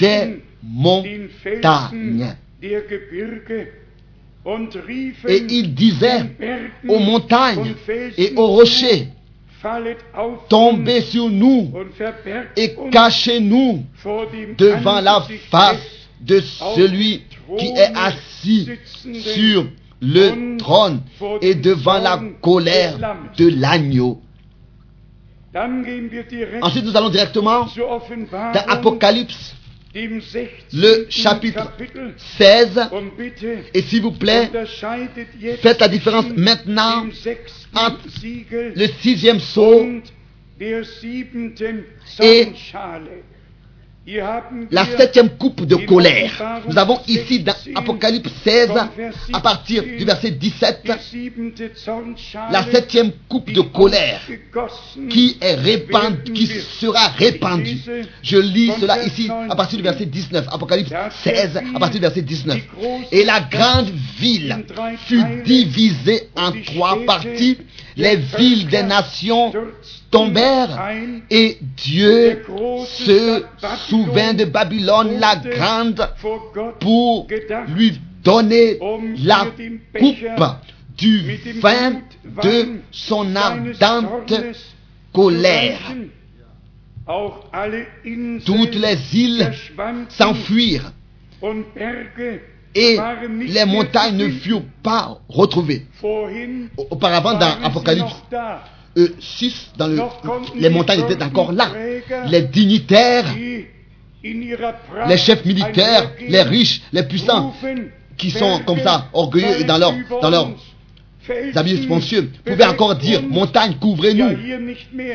des 0.00 0.42
montagnes. 0.62 2.34
Et 2.60 2.78
il 5.48 5.74
disait 5.74 6.24
aux 6.88 6.98
montagnes 6.98 7.74
et 8.18 8.32
aux 8.36 8.48
rochers, 8.48 9.08
tombez 10.48 11.02
sur 11.02 11.30
nous 11.30 11.72
et 12.56 12.74
cachez-nous 12.90 13.84
devant 14.58 15.00
la 15.00 15.24
face 15.50 15.93
de 16.24 16.40
celui 16.76 17.22
qui 17.58 17.66
est 17.66 17.92
assis 17.94 18.68
sur 19.20 19.66
le 20.00 20.56
trône 20.58 21.00
et 21.40 21.54
devant 21.54 21.98
la 21.98 22.20
colère 22.40 22.98
de 23.36 23.48
l'agneau. 23.48 24.20
Ensuite, 26.62 26.84
nous 26.84 26.96
allons 26.96 27.10
directement 27.10 27.68
dans 28.32 28.64
Apocalypse 28.68 29.54
dem 29.94 30.20
16. 30.20 30.48
le 30.72 31.06
chapitre 31.08 31.70
Kapitel. 31.76 32.14
16. 32.36 32.88
Und 32.90 33.16
bitte 33.16 33.44
Et 33.72 33.82
s'il 33.82 34.02
vous 34.02 34.10
plaît, 34.10 34.50
faites 35.62 35.80
la 35.80 35.88
différence 35.88 36.26
maintenant 36.36 37.06
entre 37.74 38.00
le 38.22 38.86
sixième 39.00 39.38
sceau 39.38 39.86
Et. 42.20 42.48
La 44.06 44.84
septième 44.98 45.30
coupe 45.30 45.64
de 45.64 45.76
colère. 45.76 46.60
Nous 46.68 46.76
avons 46.78 47.00
ici 47.08 47.40
dans 47.40 47.54
Apocalypse 47.74 48.30
16, 48.44 48.70
à 49.32 49.40
partir 49.40 49.82
du 49.82 50.04
verset 50.04 50.32
17, 50.32 50.90
la 52.50 52.64
septième 52.70 53.12
coupe 53.28 53.50
de 53.50 53.62
colère 53.62 54.20
qui 55.08 55.38
est 55.40 55.54
répandue, 55.54 56.32
qui 56.34 56.46
sera 56.46 57.08
répandue. 57.08 57.78
Je 58.22 58.36
lis 58.36 58.72
cela 58.78 59.02
ici 59.04 59.30
à 59.48 59.56
partir 59.56 59.78
du 59.78 59.82
verset 59.82 60.06
19, 60.06 60.48
Apocalypse 60.52 60.92
16, 61.22 61.62
à 61.74 61.78
partir 61.78 62.00
du 62.00 62.06
verset 62.06 62.22
19. 62.22 62.58
Et 63.10 63.24
la 63.24 63.40
grande 63.40 63.90
ville 64.18 64.64
fut 65.06 65.24
divisée 65.44 66.28
en 66.36 66.52
trois 66.66 66.98
parties. 67.06 67.58
Les 67.96 68.16
villes 68.16 68.66
des 68.68 68.82
nations 68.82 69.52
tombèrent 70.10 70.90
et 71.30 71.58
Dieu 71.76 72.44
se 72.86 73.44
souvint 73.88 74.34
de 74.34 74.44
Babylone 74.44 75.18
la 75.20 75.36
grande 75.36 76.08
pour 76.80 77.28
lui 77.68 78.00
donner 78.22 78.78
la 79.22 79.46
coupe 79.98 80.42
du 80.96 81.38
vin 81.60 82.00
de 82.42 82.80
son 82.90 83.36
ardente 83.36 84.34
colère. 85.12 85.78
Toutes 88.44 88.74
les 88.74 89.16
îles 89.16 89.52
s'enfuirent 90.08 90.92
et 92.74 92.98
les 93.46 93.64
montagnes 93.64 94.16
ne 94.16 94.28
furent 94.28 94.64
pas 94.82 95.18
retrouvées. 95.28 95.86
Auparavant, 96.90 97.34
dans 97.34 97.62
Apocalypse 97.62 98.14
6, 99.20 99.72
dans 99.76 99.88
le, 99.88 100.00
les 100.56 100.70
montagnes 100.70 101.00
étaient 101.00 101.22
encore 101.22 101.52
là. 101.52 101.68
Les 102.28 102.42
dignitaires, 102.42 103.26
les 104.22 105.16
chefs 105.16 105.44
militaires, 105.44 106.10
les 106.28 106.42
riches, 106.42 106.82
les 106.92 107.02
puissants, 107.04 107.54
qui 108.16 108.30
sont 108.30 108.60
comme 108.66 108.80
ça, 108.80 109.08
orgueilleux 109.12 109.60
et 109.60 109.64
dans 109.64 109.78
leur, 109.78 109.92
dans 110.22 110.30
leur 110.30 110.50
habits 111.54 111.88
pouvaient 112.44 112.66
encore 112.66 112.96
dire, 112.96 113.22
montagne, 113.22 113.76
couvrez-nous. 113.80 114.36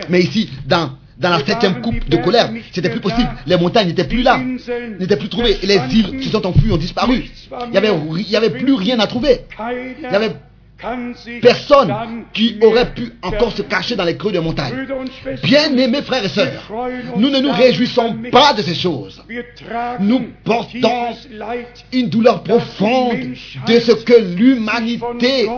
Mais 0.10 0.22
ici, 0.22 0.49
dans 0.66 0.91
dans 1.20 1.30
la 1.30 1.45
septième 1.45 1.82
coupe 1.82 2.07
de 2.09 2.17
colère, 2.17 2.49
c'était 2.72 2.89
plus 2.89 3.01
possible. 3.01 3.30
Les 3.45 3.57
montagnes 3.57 3.88
n'étaient 3.88 4.05
plus 4.07 4.22
là, 4.24 4.39
n'étaient 4.99 5.17
plus 5.17 5.30
trouvées. 5.30 5.57
Et 5.61 5.67
les 5.67 5.80
îles 5.91 6.24
se 6.24 6.30
sont 6.30 6.45
enfuies, 6.45 6.72
ont 6.72 6.78
disparu. 6.78 7.26
Il 7.65 7.72
n'y 7.72 7.78
avait, 7.78 7.91
il 8.17 8.30
y 8.30 8.36
avait 8.36 8.49
plus 8.51 8.74
rien 8.74 8.99
à 8.99 9.07
trouver. 9.07 9.41
Il 9.59 10.09
n'y 10.09 10.15
avait 10.15 10.32
personne 11.42 11.94
qui 12.34 12.58
aurait 12.62 12.94
pu 12.94 13.12
encore 13.22 13.52
se 13.52 13.62
cacher 13.62 13.96
dans 13.96 14.06
les 14.06 14.18
creux 14.18 14.32
de 14.32 14.40
montagne. 14.40 14.88
Bien-aimés 15.44 16.02
frères 16.02 16.24
et 16.24 16.30
sœurs, 16.30 16.72
nous 17.18 17.30
ne 17.30 17.40
nous 17.40 17.52
réjouissons 17.52 18.18
pas 18.32 18.54
de 18.54 18.62
ces 18.62 18.76
choses. 18.76 19.24
Nous 20.00 20.28
portons 20.44 21.16
une 21.92 22.10
douleur 22.10 22.44
profonde 22.44 23.18
de 23.68 23.80
ce 23.80 23.92
que 23.92 24.14
l'humanité 24.36 25.50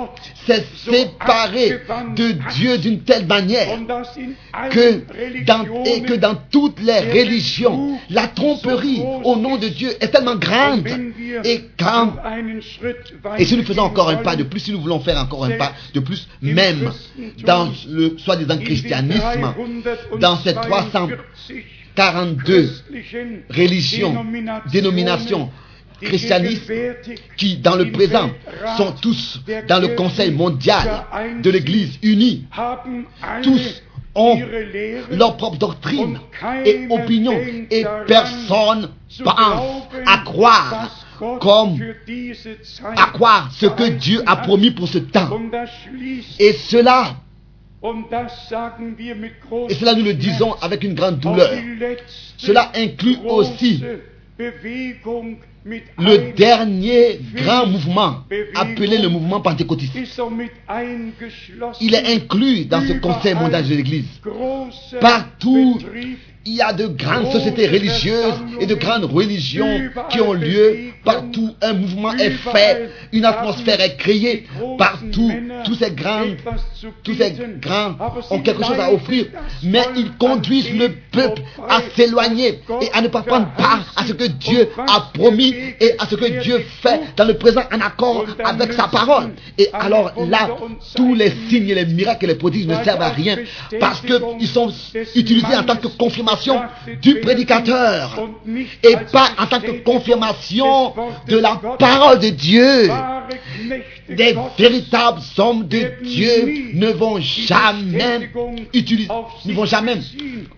s'est 0.46 0.66
séparée 0.90 1.82
de 2.16 2.32
Dieu 2.54 2.78
d'une 2.78 3.02
telle 3.02 3.28
manière 3.28 3.80
que 4.72 5.02
dans, 5.46 5.84
et 5.86 6.02
que 6.02 6.14
dans 6.14 6.36
toutes 6.50 6.80
les 6.82 7.00
religions, 7.00 8.00
la 8.10 8.28
tromperie 8.28 9.02
au 9.24 9.36
nom 9.36 9.58
de 9.58 9.68
Dieu 9.68 9.90
est 10.00 10.08
tellement 10.08 10.36
grande. 10.36 10.88
Et 11.44 11.62
quand, 11.78 12.14
et 13.38 13.46
si 13.46 13.56
nous 13.56 13.64
faisons 13.64 13.84
encore 13.84 14.10
un 14.10 14.18
pas 14.18 14.36
de 14.36 14.44
plus, 14.44 14.60
si 14.60 14.72
nous 14.72 14.82
voulons 14.82 15.00
faire 15.00 15.11
encore 15.18 15.46
un 15.46 15.52
pas 15.52 15.74
de 15.94 16.00
plus, 16.00 16.28
même 16.42 16.92
dans 17.46 17.72
le 17.88 18.18
soi-disant 18.18 18.58
christianisme, 18.58 19.54
dans 20.20 20.38
ces 20.38 20.54
342 20.54 22.70
religions, 23.50 24.26
dénominations 24.72 25.50
christianistes 26.02 26.72
qui, 27.38 27.58
dans 27.58 27.76
le 27.76 27.92
présent, 27.92 28.32
sont 28.78 28.94
tous 29.02 29.40
dans 29.68 29.80
le 29.80 29.90
Conseil 29.90 30.32
mondial 30.32 31.06
de 31.42 31.50
l'Église 31.50 31.98
unie, 32.02 32.46
tous 33.44 33.82
ont 34.16 34.40
leur 35.12 35.38
propre 35.38 35.58
doctrine 35.58 36.20
et 36.66 36.88
opinion 36.90 37.38
et 37.70 37.86
personne 38.08 38.90
pense 39.24 39.84
à 40.06 40.18
croire 40.26 40.90
comme 41.40 41.78
à 42.98 43.06
croire 43.08 43.52
ce 43.54 43.68
que 43.68 43.90
Dieu 43.90 44.22
a 44.26 44.38
promis 44.38 44.72
pour 44.72 44.88
ce 44.88 44.98
temps. 44.98 45.30
Et 46.40 46.54
cela, 46.54 47.16
et 47.84 49.74
cela 49.74 49.96
nous 49.96 50.04
le 50.04 50.14
disons 50.14 50.54
avec 50.62 50.84
une 50.84 50.94
grande 50.94 51.20
douleur, 51.20 51.50
cela 52.38 52.72
inclut 52.76 53.18
aussi 53.28 53.84
le 55.64 56.34
dernier 56.34 57.20
grand 57.36 57.68
mouvement, 57.68 58.24
appelé 58.56 58.98
le 58.98 59.10
mouvement 59.10 59.42
pentecôtiste. 59.42 59.94
Il 61.80 61.94
est 61.94 62.16
inclus 62.16 62.66
dans 62.66 62.82
ce 62.82 62.94
conseil 62.94 63.36
mondial 63.36 63.68
de 63.68 63.76
l'Église. 63.76 64.08
Partout, 65.00 65.80
il 66.46 66.56
y 66.56 66.62
a 66.62 66.74
de 66.74 66.88
grandes 66.88 67.32
sociétés 67.32 67.68
religieuses 67.68 68.34
et 68.60 68.66
de 68.66 68.74
grandes 68.76 69.06
religions 69.06 69.80
qui 70.10 70.22
ont 70.22 70.34
lieu. 70.34 70.92
Partout, 71.04 71.52
un 71.62 71.74
mouvement 71.74 72.14
est 72.14 72.32
fait, 72.32 72.90
une 73.12 73.26
atmosphère 73.26 73.80
est 73.82 73.96
créée. 73.96 74.48
Partout, 74.78 75.32
tous 75.66 75.76
ces 75.76 75.92
grands, 75.92 76.26
tous 77.04 77.16
ces 77.16 77.36
grands 77.60 77.96
ont 78.30 78.40
quelque 78.40 78.64
chose 78.64 78.80
à 78.80 78.92
offrir, 78.92 79.26
mais 79.64 79.84
ils 79.96 80.12
conduisent 80.14 80.74
le 80.74 80.90
peuple 81.12 81.42
à 81.68 81.82
s'éloigner 81.96 82.60
et 82.82 82.90
à 82.94 83.02
ne 83.02 83.08
pas 83.08 83.22
prendre 83.22 83.48
part 83.58 83.94
à 83.96 84.06
ce 84.06 84.14
que 84.14 84.26
Dieu 84.26 84.70
a 84.78 85.12
promis 85.14 85.54
et 85.80 85.94
à 86.00 86.08
ce 86.08 86.16
que 86.16 86.42
Dieu 86.42 86.64
fait 86.82 87.02
dans 87.18 87.26
le 87.26 87.36
présent 87.36 87.64
en 87.72 87.82
accord 87.82 88.26
avec 88.44 88.74
sa 88.74 88.88
parole. 88.88 89.32
Et 89.58 89.70
alors 89.74 90.14
là, 90.28 90.50
tous 90.96 91.14
les 91.14 91.32
signes, 91.50 91.74
les 91.74 91.86
miracles 91.86 92.26
et 92.26 92.28
les 92.30 92.36
prodiges 92.36 92.68
ne 92.68 92.76
servent 92.84 93.02
à 93.02 93.10
rien 93.10 93.38
parce 93.80 94.02
qu'ils 94.02 94.48
sont 94.48 94.72
utilisés 95.16 95.56
en 95.56 95.64
tant 95.64 95.76
que 95.76 95.88
confirmation 95.88 96.31
du 97.02 97.20
prédicateur 97.20 98.20
et 98.84 98.96
pas 99.12 99.30
en 99.38 99.48
tant 99.48 99.60
que 99.60 99.72
confirmation 99.84 100.94
de 101.28 101.38
la 101.38 101.60
parole 101.78 102.20
de 102.20 102.30
Dieu. 102.30 102.90
Des 104.10 104.36
véritables 104.58 105.22
hommes 105.38 105.68
de 105.68 105.92
Dieu 106.04 106.74
ne 106.74 106.88
vont 106.90 107.20
jamais 107.20 108.30
utiliser, 108.74 109.10
ne 109.46 109.54
vont 109.54 109.66
jamais 109.66 109.96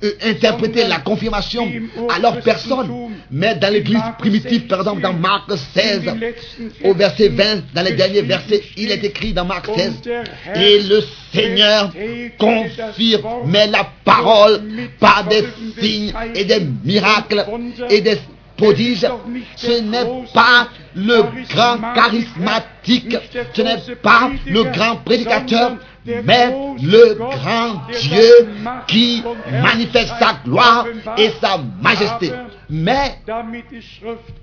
euh, 0.04 0.12
interpréter 0.24 0.88
la 0.88 1.00
confirmation 1.00 1.72
à 2.10 2.20
leur 2.20 2.40
personne. 2.42 3.12
Mais 3.30 3.56
dans 3.56 3.72
l'église 3.72 4.02
primitive, 4.18 4.68
par 4.68 4.80
exemple, 4.80 5.02
dans 5.02 5.14
Marc 5.14 5.52
16, 5.76 6.02
au 6.84 6.94
verset 6.96 7.30
20, 7.30 7.74
dans 7.76 7.84
les 7.84 7.94
derniers 7.94 8.22
versets, 8.24 8.64
il 8.76 8.92
est 8.92 9.04
écrit 9.04 9.34
dans 9.34 9.46
Marc 9.46 9.68
16, 9.76 10.02
et 10.56 10.80
le 10.82 11.04
Seigneur 11.34 11.92
confirmait 12.38 13.68
la 13.68 13.88
parole 14.06 14.62
par 15.00 15.28
des 15.28 15.44
signes 15.80 16.14
et 16.36 16.46
des 16.46 16.62
miracles 16.84 17.46
et 17.90 18.02
des 18.02 18.18
prodiges. 18.58 19.08
Ce 19.56 19.82
n'est 19.82 20.26
pas 20.34 20.70
le 20.96 21.24
grand 21.50 21.94
charismatique, 21.94 23.18
ce 23.54 23.62
n'est 23.62 23.96
pas 23.96 24.32
le 24.46 24.64
grand 24.64 24.98
prédicateur, 24.98 25.78
mais 26.06 26.54
le 26.82 27.16
grand 27.16 27.82
Dieu 28.02 28.50
qui 28.88 29.24
manifeste 29.52 30.14
sa 30.20 30.40
gloire 30.46 30.86
et 31.18 31.32
sa 31.42 31.60
majesté. 31.82 32.32
Mais 32.70 33.20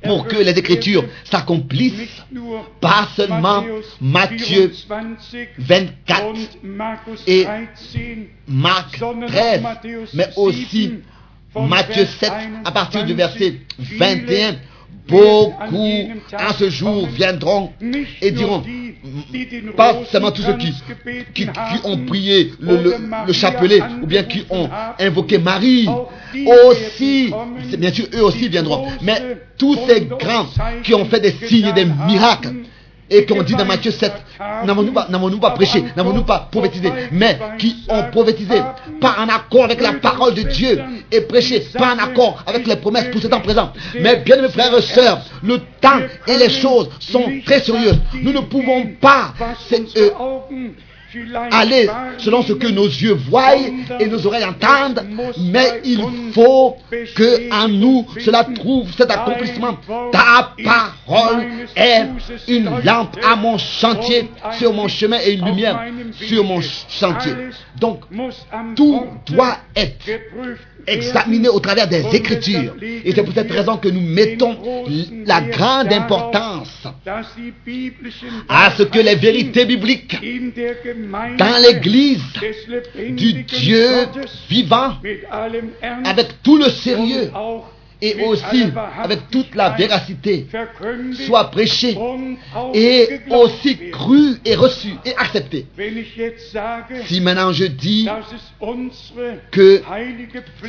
pour 0.02 0.26
que 0.26 0.36
les 0.36 0.58
Écritures 0.58 1.04
s'accomplissent, 1.24 2.22
pas 2.80 3.08
seulement 3.16 3.64
Matthieu 4.00 4.72
24 5.58 6.34
et 7.26 7.46
Marc 8.46 8.98
13, 8.98 9.62
mais 10.14 10.28
aussi 10.36 10.94
Matthieu 11.54 12.06
7 12.06 12.32
à 12.64 12.70
partir 12.70 13.04
du 13.04 13.14
verset 13.14 13.60
21 13.78 14.56
Beaucoup 15.08 16.08
en 16.38 16.52
ce 16.52 16.70
jour 16.70 17.08
viendront 17.08 17.72
et 18.22 18.30
diront, 18.30 18.62
pas 19.76 19.96
seulement 20.10 20.30
tous 20.30 20.42
ceux 20.42 20.56
qui, 20.56 20.72
qui, 21.34 21.48
ont 21.84 21.96
prié 22.06 22.52
le, 22.60 22.94
le, 23.26 23.32
chapelet 23.32 23.80
ou 24.02 24.06
bien 24.06 24.22
qui 24.22 24.44
ont 24.50 24.68
invoqué 25.00 25.38
Marie, 25.38 25.88
aussi, 26.68 27.32
bien 27.76 27.92
sûr, 27.92 28.06
eux 28.14 28.22
aussi 28.22 28.48
viendront, 28.48 28.86
mais 29.02 29.20
tous 29.58 29.76
ces 29.88 30.02
grands 30.02 30.46
qui 30.84 30.94
ont 30.94 31.04
fait 31.06 31.20
des 31.20 31.34
signes 31.46 31.66
et 31.66 31.72
des 31.72 31.86
miracles, 32.06 32.54
et 33.10 33.26
qu'on 33.26 33.42
dit 33.42 33.54
dans 33.56 33.64
Matthieu 33.64 33.90
7, 33.90 34.12
n'avons-nous 34.64 35.38
pas, 35.38 35.50
prêché, 35.50 35.84
n'avons-nous 35.96 36.22
pas 36.22 36.48
prophétisé, 36.50 36.92
mais 37.10 37.38
qui 37.58 37.84
ont 37.88 38.04
prophétisé, 38.10 38.62
pas 39.00 39.16
en 39.18 39.28
accord 39.28 39.64
avec 39.64 39.80
la 39.80 39.94
parole 39.94 40.34
de 40.34 40.42
Dieu, 40.42 40.80
et 41.10 41.22
prêché, 41.22 41.66
pas 41.76 41.94
en 41.94 41.98
accord 41.98 42.42
avec 42.46 42.66
les 42.66 42.76
promesses 42.76 43.08
pour 43.10 43.20
ce 43.20 43.26
temps 43.26 43.40
présent. 43.40 43.72
Mais 44.00 44.16
bien 44.18 44.40
mes 44.40 44.48
frères 44.48 44.76
et 44.76 44.82
sœurs, 44.82 45.20
le 45.42 45.58
temps 45.80 45.98
et 46.26 46.36
les 46.36 46.50
choses 46.50 46.88
sont 47.00 47.24
très 47.44 47.60
sérieuses. 47.60 47.98
Nous 48.22 48.32
ne 48.32 48.40
pouvons 48.40 48.86
pas 49.00 49.34
aller 51.50 51.88
selon 52.18 52.42
ce 52.42 52.52
que 52.52 52.68
nos 52.68 52.86
yeux 52.86 53.14
voient 53.14 53.56
et 53.56 54.06
nos 54.06 54.26
oreilles 54.26 54.44
entendent, 54.44 55.04
mais 55.38 55.80
il 55.84 56.00
faut 56.32 56.76
que 57.14 57.52
en 57.52 57.68
nous 57.68 58.06
cela 58.20 58.44
trouve 58.44 58.92
cet 58.96 59.10
accomplissement. 59.10 59.78
Ta 60.12 60.54
parole 60.64 61.46
est 61.76 62.06
une 62.48 62.70
lampe 62.84 63.16
à 63.24 63.36
mon 63.36 63.58
chantier, 63.58 64.30
sur 64.52 64.72
mon 64.72 64.88
chemin 64.88 65.18
et 65.24 65.32
une 65.32 65.44
lumière 65.44 65.80
sur 66.12 66.44
mon 66.44 66.60
chantier. 66.60 67.32
Donc, 67.78 68.02
tout 68.76 69.06
doit 69.26 69.58
être 69.76 70.06
examiné 70.86 71.48
au 71.48 71.60
travers 71.60 71.88
des 71.88 72.04
Écritures. 72.14 72.74
Et 72.82 73.12
c'est 73.14 73.22
pour 73.22 73.34
cette 73.34 73.50
raison 73.50 73.76
que 73.76 73.88
nous 73.88 74.00
mettons 74.00 74.56
la 75.26 75.40
grande 75.42 75.92
importance 75.92 76.86
à 78.48 78.70
ce 78.76 78.82
que 78.84 78.98
les 78.98 79.16
vérités 79.16 79.64
bibliques 79.64 80.16
dans 81.38 81.62
l'Église 81.62 82.22
du 83.16 83.44
Dieu 83.44 83.88
vivant, 84.48 84.94
avec 86.04 86.42
tout 86.42 86.56
le 86.56 86.68
sérieux 86.70 87.30
et 88.02 88.24
aussi 88.24 88.64
avec 89.02 89.30
toute 89.30 89.54
la 89.54 89.70
véracité, 89.70 90.46
soient 91.26 91.50
prêchées 91.50 91.96
et 92.74 93.20
aussi 93.30 93.76
crues 93.90 94.36
et 94.44 94.54
reçues 94.54 94.94
et 95.04 95.14
acceptées. 95.16 95.66
Si 97.06 97.20
maintenant 97.20 97.52
je 97.52 97.64
dis 97.66 98.08
que 99.50 99.82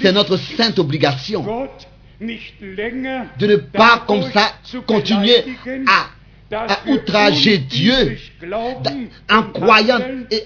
c'est 0.01 0.11
notre 0.11 0.37
sainte 0.37 0.79
obligation 0.79 1.45
de 2.19 3.47
ne 3.47 3.55
pas 3.55 4.03
comme 4.05 4.23
ça 4.31 4.53
continuer 4.85 5.43
à, 5.87 6.63
à 6.73 6.79
outrager 6.87 7.57
Dieu 7.57 8.17
en 9.29 9.43
croyant 9.43 9.99
et 10.29 10.43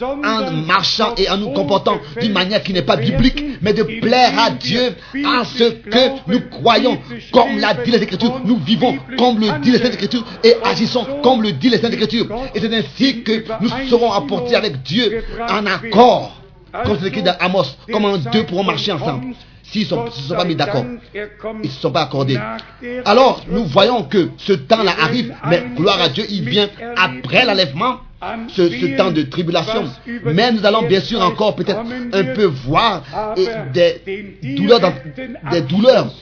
en 0.00 0.50
marchant 0.52 1.14
et 1.16 1.28
en 1.28 1.36
nous 1.36 1.50
comportant 1.50 1.98
d'une 2.20 2.32
manière 2.32 2.62
qui 2.62 2.72
n'est 2.72 2.82
pas 2.82 2.96
biblique, 2.96 3.42
mais 3.60 3.72
de 3.72 3.82
plaire 4.00 4.38
à 4.38 4.50
Dieu 4.50 4.94
à 5.24 5.44
ce 5.44 5.64
que 5.64 6.30
nous 6.30 6.40
croyons, 6.48 6.98
comme 7.32 7.58
l'a 7.58 7.74
dit 7.74 7.90
les 7.90 8.02
Écritures, 8.02 8.40
nous 8.44 8.56
vivons 8.56 8.96
comme 9.18 9.38
le 9.38 9.60
dit 9.60 9.72
les 9.72 9.78
Saintes 9.78 9.94
Écritures 9.94 10.24
et 10.42 10.54
agissons 10.64 11.06
comme 11.22 11.42
le 11.42 11.52
dit 11.52 11.68
les 11.68 11.78
Saintes 11.78 11.92
Écritures. 11.92 12.26
Et 12.54 12.60
c'est 12.60 12.74
ainsi 12.74 13.22
que 13.22 13.44
nous 13.60 13.68
serons 13.88 14.12
apportés 14.12 14.54
avec 14.56 14.82
Dieu 14.82 15.22
en 15.48 15.66
accord, 15.66 16.40
comme 16.84 16.98
c'est 17.00 17.08
écrit 17.08 17.22
dans 17.22 17.36
Amos, 17.40 17.64
comment 17.92 18.16
deux 18.16 18.44
pourront 18.44 18.64
marcher 18.64 18.92
ensemble? 18.92 19.34
S'ils 19.62 19.82
ne 19.82 19.86
sont, 19.88 20.10
se 20.12 20.22
sont 20.28 20.36
pas 20.36 20.44
mis 20.44 20.54
d'accord, 20.54 20.84
ils 21.12 21.20
ne 21.64 21.68
se 21.68 21.80
sont 21.80 21.90
pas 21.90 22.02
accordés. 22.02 22.38
Alors, 23.04 23.42
nous 23.48 23.64
voyons 23.64 24.04
que 24.04 24.30
ce 24.38 24.52
temps-là 24.52 24.92
arrive, 25.02 25.34
mais 25.48 25.64
gloire 25.74 26.00
à 26.00 26.08
Dieu, 26.08 26.24
il 26.30 26.48
vient 26.48 26.68
après 26.96 27.44
l'enlèvement 27.44 27.96
ce, 28.48 28.68
ce, 28.70 28.96
temps 28.96 29.10
de 29.10 29.22
tribulation. 29.22 29.84
Mais 30.24 30.52
nous 30.52 30.64
allons 30.64 30.82
bien 30.82 31.00
sûr 31.00 31.20
encore 31.20 31.54
peut-être 31.56 31.82
un 32.12 32.24
peu 32.34 32.44
voir 32.44 33.04
des 33.72 34.00
douleurs, 34.56 34.80
dans, 34.80 34.94
des 35.50 35.60
douleurs 35.62 36.12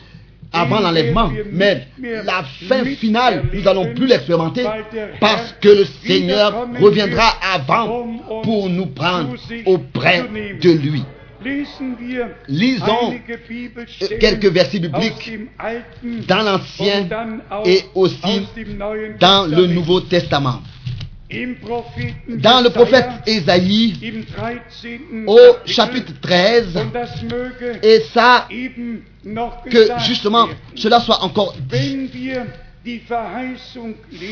avant 0.53 0.81
l'enlèvement. 0.81 1.31
Mais 1.53 1.87
la 1.99 2.45
fin 2.69 2.85
finale, 2.85 3.45
nous 3.53 3.63
n'allons 3.63 3.95
plus 3.95 4.07
l'expérimenter 4.07 4.65
parce 5.21 5.55
que 5.61 5.69
le 5.69 5.85
Seigneur 6.07 6.67
reviendra 6.81 7.29
avant 7.55 8.07
pour 8.43 8.69
nous 8.69 8.87
prendre 8.87 9.35
auprès 9.67 10.25
de 10.61 10.71
lui. 10.71 11.05
Lisons 12.49 13.15
quelques 14.19 14.47
versets 14.47 14.79
bibliques 14.79 15.33
dans 16.27 16.43
l'Ancien 16.43 17.07
et 17.67 17.83
aussi 17.95 18.47
dans 19.21 19.47
le 19.47 19.67
Nouveau 19.67 20.01
Testament. 20.01 20.61
Dans 22.29 22.61
le 22.61 22.69
prophète 22.71 23.09
Ésaïe, 23.27 24.23
au 25.27 25.39
chapitre 25.65 26.13
13, 26.21 26.79
et 27.83 28.01
ça, 28.13 28.47
que 29.71 29.89
justement 30.01 30.49
cela 30.75 31.01
soit 31.01 31.23
encore 31.23 31.55
dit. 31.71 32.11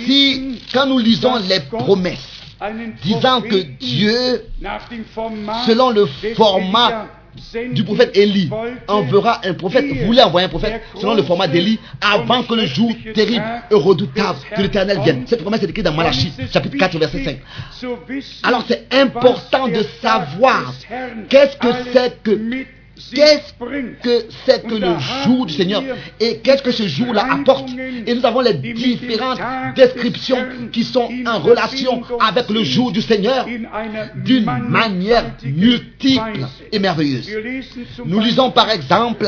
Si, 0.06 0.60
quand 0.72 0.86
nous 0.86 0.98
lisons 0.98 1.36
les 1.48 1.60
promesses, 1.60 2.42
disant 3.02 3.40
que 3.40 3.56
Dieu, 3.56 4.44
selon 5.66 5.90
le 5.90 6.06
format 6.36 7.06
du 7.72 7.84
prophète 7.84 8.16
Élie 8.16 8.50
enverra 8.88 9.40
un 9.44 9.54
prophète, 9.54 9.84
voulait 10.04 10.22
envoyer 10.22 10.46
un 10.46 10.50
prophète 10.50 10.82
selon 10.96 11.14
le 11.14 11.22
format 11.22 11.48
d'Élie 11.48 11.78
avant 12.00 12.42
que 12.42 12.54
le 12.54 12.66
jour 12.66 12.90
terrible 13.14 13.44
et 13.70 13.74
redoutable 13.74 14.38
de 14.56 14.62
l'éternel 14.62 15.00
vienne. 15.02 15.24
Cette 15.26 15.42
promesse 15.42 15.62
est 15.62 15.70
écrite 15.70 15.84
dans 15.84 15.92
Malachie, 15.92 16.32
chapitre 16.52 16.76
4, 16.76 16.98
verset 16.98 17.24
5. 17.24 17.38
Alors 18.42 18.64
c'est 18.68 18.86
important 18.92 19.68
de 19.68 19.82
savoir 20.00 20.74
qu'est-ce 21.28 21.56
que 21.56 21.68
c'est 21.92 22.22
que 22.22 22.38
Qu'est-ce 23.14 23.52
que 24.02 24.26
c'est 24.44 24.66
que 24.66 24.74
le 24.74 24.98
jour 25.24 25.46
du 25.46 25.52
Seigneur 25.54 25.82
et 26.20 26.38
qu'est-ce 26.38 26.62
que 26.62 26.70
ce 26.72 26.86
jour-là 26.86 27.26
apporte 27.32 27.70
Et 28.06 28.14
nous 28.14 28.24
avons 28.24 28.40
les 28.40 28.54
différentes 28.54 29.40
descriptions 29.74 30.38
qui 30.72 30.84
sont 30.84 31.08
en 31.26 31.38
relation 31.38 32.02
avec 32.20 32.48
le 32.50 32.62
jour 32.62 32.92
du 32.92 33.00
Seigneur 33.00 33.46
d'une 34.16 34.44
manière 34.44 35.24
multiple 35.44 36.46
et 36.70 36.78
merveilleuse. 36.78 37.30
Nous 38.04 38.20
lisons 38.20 38.50
par 38.50 38.70
exemple 38.70 39.26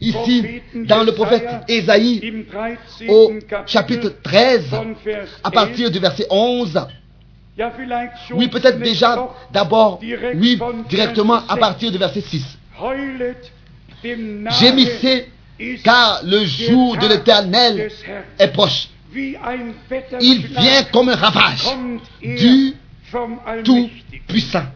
ici 0.00 0.44
dans 0.74 1.02
le 1.04 1.12
prophète 1.12 1.46
Ésaïe 1.68 2.44
au 3.08 3.32
chapitre 3.66 4.14
13 4.22 4.64
à 5.44 5.50
partir 5.50 5.90
du 5.90 5.98
verset 5.98 6.26
11. 6.30 6.86
Oui, 8.34 8.48
peut-être 8.48 8.78
déjà 8.78 9.28
d'abord, 9.52 10.00
oui, 10.36 10.58
directement 10.88 11.42
à 11.48 11.56
partir 11.56 11.90
du 11.90 11.98
verset 11.98 12.20
6. 12.20 12.57
Gémissez, 14.60 15.28
car 15.82 16.20
le 16.24 16.44
jour 16.44 16.96
de 16.96 17.06
l'Éternel 17.06 17.90
est 18.38 18.48
proche. 18.48 18.88
Il 19.14 20.46
vient 20.46 20.84
comme 20.92 21.08
un 21.08 21.16
ravage 21.16 21.64
du 22.22 22.74
Tout-Puissant. 23.64 24.66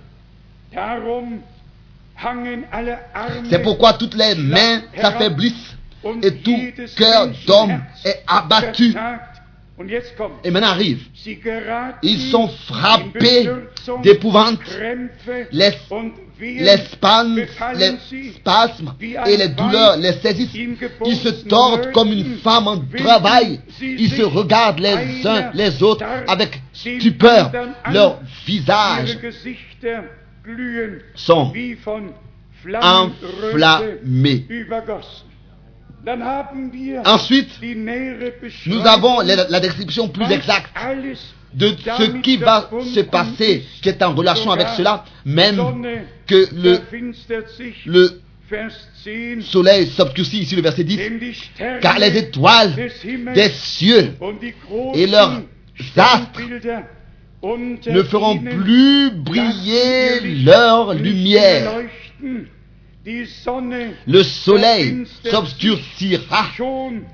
C'est 3.50 3.62
pourquoi 3.62 3.92
toutes 3.94 4.14
les 4.14 4.34
mains 4.34 4.82
s'affaiblissent 4.96 5.76
et 6.22 6.34
tout 6.36 6.59
cœur 6.96 7.28
d'homme 7.46 7.82
est 8.05 8.22
abattu. 8.26 8.94
Et 10.44 10.50
maintenant 10.50 10.68
arrive, 10.68 11.07
ils 12.03 12.30
sont 12.30 12.48
frappés 12.48 13.48
d'épouvante, 14.03 14.61
les, 15.50 15.72
les, 16.43 16.76
spasmes, 16.90 17.36
les 17.76 18.32
spasmes 18.34 18.95
et 19.01 19.36
les 19.36 19.49
douleurs 19.49 19.97
les 19.97 20.12
saisissent. 20.14 20.55
Ils 20.55 21.16
se 21.16 21.28
tordent 21.28 21.93
comme 21.93 22.12
une 22.12 22.36
femme 22.38 22.66
en 22.66 22.78
travail. 22.97 23.61
Ils 23.80 24.11
se 24.11 24.22
regardent 24.22 24.80
les 24.80 25.26
uns 25.26 25.51
les 25.55 25.82
autres 25.82 26.05
avec 26.26 26.61
stupeur. 26.72 27.53
Leurs 27.93 28.20
visages 28.45 29.18
sont 31.14 31.53
enflammés. 32.82 34.47
Ensuite, 37.05 37.61
nous 38.66 38.86
avons 38.86 39.20
la, 39.20 39.61
description 39.61 40.09
plus 40.09 40.30
exacte 40.32 40.70
de 41.55 41.74
ce 41.98 42.20
qui 42.20 42.36
va 42.36 42.70
se 42.94 43.00
passer, 43.00 43.64
qui 43.82 43.88
est 43.88 44.03
en 44.03 44.14
relation 44.14 44.50
avec 44.50 44.68
cela, 44.76 45.05
même 45.24 45.62
que 46.26 46.48
le, 46.55 46.80
le 47.86 48.20
soleil 49.42 49.86
s'obscurcit, 49.88 50.40
ici 50.40 50.57
le 50.57 50.62
verset 50.62 50.84
10, 50.84 51.00
car 51.80 51.98
les 51.98 52.16
étoiles 52.16 52.74
des 53.34 53.48
cieux 53.48 54.12
et 54.94 55.07
leurs 55.07 55.42
astres 55.96 56.40
ne 57.42 58.03
feront 58.03 58.38
plus 58.38 59.11
briller 59.11 60.20
leur 60.44 60.94
lumière 60.94 61.72
le 64.07 64.22
soleil 64.22 65.05
s'obscurcira 65.24 66.46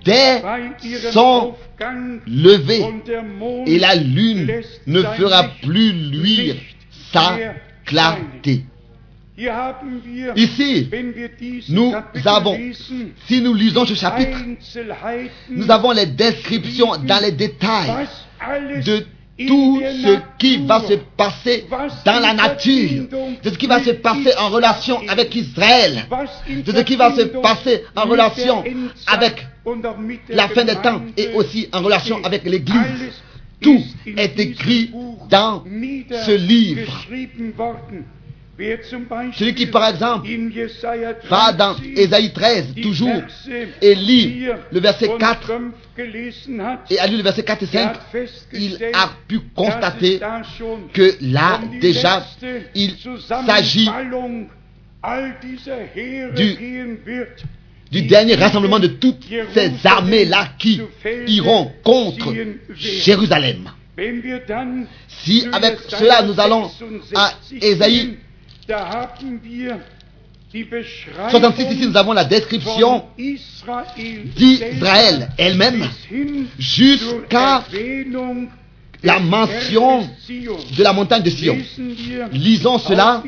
dès 0.04 0.42
son 1.12 1.54
lever 2.26 2.84
et 3.66 3.78
la 3.78 3.94
lune 3.94 4.50
ne 4.86 5.02
fera 5.02 5.44
plus 5.62 5.92
luire 5.92 6.56
sa 7.12 7.36
clarté. 7.86 8.64
Ici, 10.36 10.90
nous 11.68 11.94
avons, 12.24 12.58
si 13.26 13.40
nous 13.40 13.54
lisons 13.54 13.86
ce 13.86 13.94
chapitre, 13.94 14.36
nous 15.48 15.70
avons 15.70 15.92
les 15.92 16.06
descriptions 16.06 16.96
dans 16.98 17.22
les 17.22 17.32
détails 17.32 18.08
de 18.84 19.06
tout 19.46 19.80
ce 19.82 20.18
qui 20.38 20.58
va 20.66 20.80
se 20.80 20.94
passer 21.16 21.66
dans 22.04 22.20
la 22.20 22.34
nature, 22.34 23.04
de 23.42 23.50
ce 23.50 23.56
qui 23.56 23.66
va 23.66 23.82
se 23.82 23.90
passer 23.90 24.32
en 24.38 24.48
relation 24.48 25.00
avec 25.08 25.34
Israël, 25.34 26.06
de 26.48 26.72
ce 26.72 26.80
qui 26.82 26.96
va 26.96 27.14
se 27.14 27.22
passer 27.22 27.84
en 27.94 28.02
relation 28.04 28.64
avec 29.06 29.46
la 30.28 30.48
fin 30.48 30.64
des 30.64 30.76
temps 30.76 31.02
et 31.16 31.28
aussi 31.34 31.68
en 31.72 31.82
relation 31.82 32.22
avec 32.24 32.44
l'Église. 32.44 33.22
Tout 33.60 33.82
est 34.16 34.38
écrit 34.38 34.90
dans 35.28 35.64
ce 35.64 36.36
livre. 36.36 37.06
Celui 39.34 39.54
qui, 39.54 39.66
par 39.66 39.88
exemple, 39.88 40.28
va 41.30 41.52
dans 41.52 41.74
13 41.74 41.86
Ésaïe 41.96 42.32
13, 42.32 42.74
die 42.74 42.80
toujours, 42.82 43.22
et 43.80 43.94
lit 43.94 44.46
4 44.46 44.58
le 44.72 44.80
verset 44.80 45.08
und 45.08 45.18
4 45.18 45.46
5 45.46 45.60
gelesen 45.96 46.60
hat, 46.60 46.80
et 46.90 46.98
a 46.98 47.06
lu 47.06 47.16
le 47.16 47.22
verset 47.22 47.44
4 47.44 47.62
et 47.62 47.66
er 47.66 47.68
5, 47.68 47.86
hat 47.86 48.00
il 48.52 48.78
a 48.94 49.10
pu 49.28 49.40
constater 49.54 50.18
que 50.92 51.16
là, 51.20 51.60
déjà, 51.80 52.26
il 52.74 52.94
s'agit 53.46 53.88
du- 57.90 58.02
dernier 58.02 58.34
rassemblement 58.34 58.80
de 58.80 58.88
toutes 58.88 59.24
ces 59.54 59.70
armées-là 59.86 60.48
qui 60.58 60.80
iront 61.28 61.70
contre. 61.84 62.34
Jérusalem. 62.74 63.70
Si 65.08 65.46
avec 65.52 65.78
cela 65.88 66.22
nous 66.22 66.38
allons 66.38 66.68
66 66.68 67.14
à 67.16 67.32
Ésaïe 67.60 68.18
gehen, 68.68 68.76
da 68.76 68.88
haben 68.88 69.40
wir 69.42 69.80
die 70.52 70.64
Beschreibung 70.64 71.30
66, 71.30 71.70
ici 71.72 71.86
nous 71.86 71.96
avons 71.96 72.12
la 72.12 72.24
description 72.24 73.04
d'Israël 74.36 75.30
elle-même 75.36 75.88
jusqu'à 76.58 77.64
la 79.02 79.18
mention 79.20 80.08
de 80.28 80.82
la 80.82 80.92
montagne 80.92 81.22
de 81.22 81.30
Sion. 81.30 81.56
Lisons 82.32 82.78
cela 82.78 83.22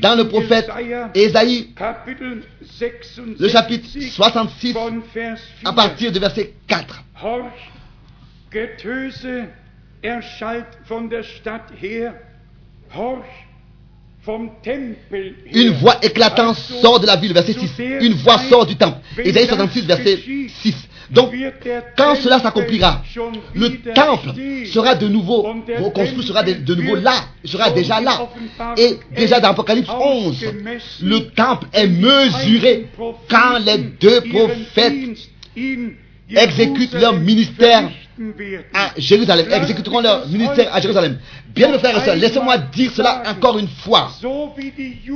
dans 0.00 0.14
le 0.16 0.28
prophète 0.28 0.70
Ésaïe, 1.14 1.70
Kapitel 1.74 2.42
66 2.62 3.40
le 3.40 3.48
chapitre 3.48 3.86
66, 3.88 4.72
von 4.72 5.02
Vers 5.14 5.38
4. 5.62 5.70
à 5.70 5.72
partir 5.72 6.12
du 6.12 6.18
verset 6.18 6.54
4. 6.68 7.02
Horch, 12.96 13.43
Une 15.52 15.70
voix 15.70 15.96
éclatante 16.02 16.56
sort 16.56 17.00
de 17.00 17.06
la 17.06 17.16
ville, 17.16 17.32
verset 17.32 17.52
6. 17.52 17.70
Une 18.00 18.14
voix 18.14 18.38
sort 18.38 18.66
du 18.66 18.76
temple. 18.76 18.98
Ésaïe 19.18 19.46
66, 19.46 19.82
verset 19.82 20.18
6. 20.62 20.74
Donc, 21.10 21.32
quand 21.96 22.14
cela 22.16 22.38
s'accomplira, 22.40 23.02
le 23.54 23.92
temple 23.92 24.30
sera 24.66 24.94
de 24.94 25.06
nouveau 25.08 25.42
reconstruit, 25.78 26.26
sera 26.26 26.42
de, 26.42 26.54
de 26.54 26.74
nouveau 26.74 26.96
là, 26.96 27.12
sera 27.44 27.70
déjà 27.70 28.00
là. 28.00 28.28
Et 28.78 28.98
déjà 29.14 29.40
dans 29.40 29.50
Apocalypse 29.50 29.90
11, 29.90 30.44
le 31.02 31.18
temple 31.30 31.66
est 31.72 31.86
mesuré 31.86 32.86
quand 33.28 33.58
les 33.64 33.78
deux 34.00 34.22
prophètes 34.22 34.94
exécutent 36.30 36.94
leur 36.94 37.14
ministère 37.14 37.90
à 38.72 38.90
Jérusalem, 38.96 39.46
exécuteront 39.50 40.00
leur 40.00 40.28
ministère 40.28 40.74
à 40.74 40.80
Jérusalem. 40.80 41.18
Bien 41.48 41.70
mes 41.70 41.78
frères 41.78 41.96
et 41.96 42.04
sœurs, 42.04 42.16
laissez-moi 42.16 42.58
dire 42.58 42.90
cela 42.94 43.22
encore 43.26 43.58
une 43.58 43.68
fois. 43.68 44.10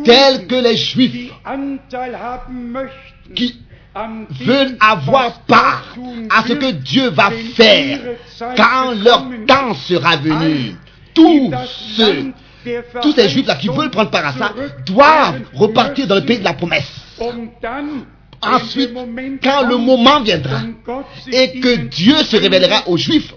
Tel 0.05 0.47
que 0.47 0.55
les 0.57 0.77
Juifs 0.77 1.33
qui 3.35 3.61
veulent 4.45 4.77
avoir 4.81 5.41
part 5.43 5.95
à 6.31 6.43
ce 6.47 6.53
que 6.53 6.71
Dieu 6.73 7.11
va 7.11 7.31
faire 7.55 8.01
quand 8.57 8.95
leur 9.03 9.27
temps 9.47 9.75
sera 9.75 10.17
venu. 10.17 10.75
Tous 11.15 11.53
ceux, 11.97 12.33
tous 13.03 13.13
ces 13.13 13.29
juifs-là 13.29 13.57
qui 13.57 13.69
veulent 13.69 13.91
prendre 13.91 14.11
part 14.11 14.27
à 14.27 14.33
ça, 14.33 14.53
doivent 14.87 15.41
repartir 15.55 16.07
dans 16.07 16.15
le 16.15 16.25
pays 16.25 16.39
de 16.39 16.45
la 16.45 16.55
promesse. 16.55 16.89
Ensuite, 18.43 18.91
quand 19.43 19.67
le 19.67 19.77
moment 19.77 20.21
viendra 20.21 20.61
et 21.33 21.61
que 21.61 21.77
Dieu 21.77 22.17
se 22.25 22.37
révélera 22.37 22.89
aux 22.89 22.97
Juifs, 22.97 23.35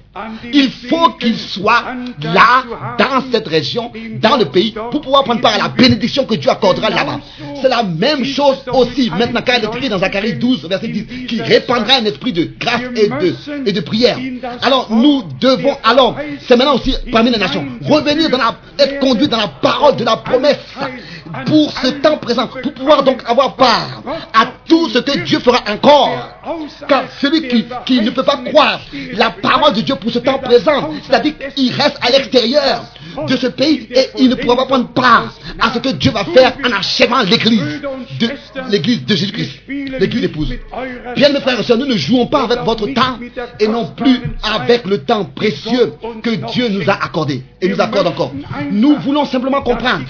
il 0.53 0.69
faut 0.69 1.11
qu'ils 1.11 1.37
soient 1.37 1.83
là, 2.21 2.63
dans 2.97 3.31
cette 3.31 3.47
région, 3.47 3.91
dans 4.19 4.35
le 4.35 4.45
pays, 4.45 4.73
pour 4.91 4.99
pouvoir 4.99 5.23
prendre 5.23 5.39
part 5.39 5.53
à 5.53 5.57
la 5.57 5.69
bénédiction 5.69 6.25
que 6.25 6.35
Dieu 6.35 6.51
accordera 6.51 6.89
là-bas. 6.89 7.19
C'est 7.61 7.69
la 7.69 7.83
même 7.83 8.25
chose 8.25 8.57
aussi, 8.73 9.09
maintenant, 9.09 9.41
quand 9.45 9.53
il 9.57 9.63
est 9.63 9.67
écrit 9.67 9.89
dans 9.89 9.99
Zacharie 9.99 10.33
12, 10.33 10.67
verset 10.67 10.89
10, 10.89 11.05
qui 11.27 11.41
répandra 11.41 11.95
un 11.95 12.05
esprit 12.05 12.33
de 12.33 12.49
grâce 12.59 12.81
et 12.95 13.07
de, 13.07 13.35
et 13.65 13.71
de 13.71 13.79
prière. 13.81 14.17
Alors, 14.61 14.91
nous 14.91 15.23
devons, 15.39 15.77
alors, 15.83 16.17
c'est 16.41 16.57
maintenant 16.57 16.75
aussi 16.75 16.93
parmi 17.11 17.31
les 17.31 17.37
nations, 17.37 17.65
revenir 17.85 18.29
dans 18.29 18.37
la, 18.37 18.55
être 18.79 18.99
conduits 18.99 19.29
dans 19.29 19.37
la 19.37 19.47
parole 19.47 19.95
de 19.95 20.03
la 20.03 20.17
promesse 20.17 20.57
pour 21.45 21.71
ce 21.79 21.87
temps 21.87 22.17
présent, 22.17 22.47
pour 22.47 22.73
pouvoir 22.73 23.03
donc 23.03 23.21
avoir 23.25 23.55
part 23.55 24.03
à 24.33 24.45
tout 24.67 24.89
ce 24.89 24.99
que 24.99 25.19
Dieu 25.19 25.39
fera 25.39 25.59
encore. 25.71 26.11
Car 26.87 27.03
celui 27.21 27.47
qui, 27.47 27.65
qui 27.85 28.01
ne 28.01 28.09
peut 28.09 28.23
pas 28.23 28.37
croire 28.37 28.81
la 29.13 29.29
parole 29.29 29.73
de 29.73 29.81
Dieu 29.81 29.95
pour 30.01 30.11
ce 30.11 30.19
temps 30.19 30.39
présent, 30.39 30.89
c'est-à-dire 31.07 31.33
qu'il 31.55 31.71
reste 31.73 31.97
à 32.01 32.09
l'extérieur 32.09 32.83
de 33.27 33.37
ce 33.37 33.47
pays 33.47 33.87
et 33.93 34.09
il 34.17 34.29
ne 34.29 34.35
pourra 34.35 34.55
pas 34.57 34.65
prendre 34.65 34.87
part 34.89 35.33
à 35.59 35.71
ce 35.73 35.79
que 35.79 35.89
Dieu 35.89 36.11
va 36.11 36.25
faire 36.25 36.53
en 36.65 36.71
achevant 36.71 37.21
l'église 37.21 37.81
de 38.19 38.29
l'église 38.69 39.05
de 39.05 39.15
Jésus-Christ, 39.15 39.51
l'église 39.99 40.23
épouse. 40.23 40.53
Bien 41.15 41.29
mes 41.29 41.39
frères 41.39 41.59
et 41.59 41.63
sœurs, 41.63 41.77
nous 41.77 41.85
ne 41.85 41.97
jouons 41.97 42.25
pas 42.27 42.43
avec 42.43 42.59
votre 42.61 42.87
temps 42.87 43.19
et 43.59 43.67
non 43.67 43.85
plus 43.95 44.19
avec 44.43 44.85
le 44.85 44.99
temps 45.03 45.25
précieux 45.25 45.93
que 46.23 46.31
Dieu 46.51 46.69
nous 46.69 46.89
a 46.89 46.93
accordé 47.03 47.43
et 47.61 47.67
nous 47.69 47.79
accorde 47.79 48.07
encore. 48.07 48.33
Nous 48.71 48.97
voulons 48.97 49.25
simplement 49.25 49.61
comprendre 49.61 50.05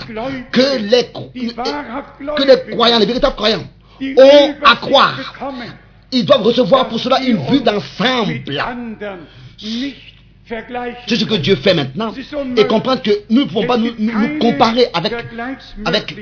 que 0.51 0.77
les, 0.79 1.03
que 1.11 2.43
les 2.43 2.71
croyants, 2.73 2.99
les 2.99 3.05
véritables 3.05 3.35
croyants, 3.35 3.63
ont 4.17 4.53
à 4.63 4.75
croire. 4.77 5.35
Ils 6.11 6.25
doivent 6.25 6.43
recevoir 6.43 6.87
pour 6.87 6.99
cela 6.99 7.21
une 7.21 7.37
vue 7.47 7.61
d'ensemble. 7.61 8.41
C'est 11.07 11.15
ce 11.15 11.25
que 11.25 11.35
Dieu 11.35 11.55
fait 11.55 11.73
maintenant. 11.73 12.13
Et 12.57 12.65
comprendre 12.65 13.01
que 13.01 13.11
nous 13.29 13.41
ne 13.41 13.45
pouvons 13.45 13.65
pas 13.65 13.77
nous, 13.77 13.91
nous, 13.97 14.11
nous 14.11 14.39
comparer 14.39 14.87
avec, 14.93 15.13
avec, 15.85 16.15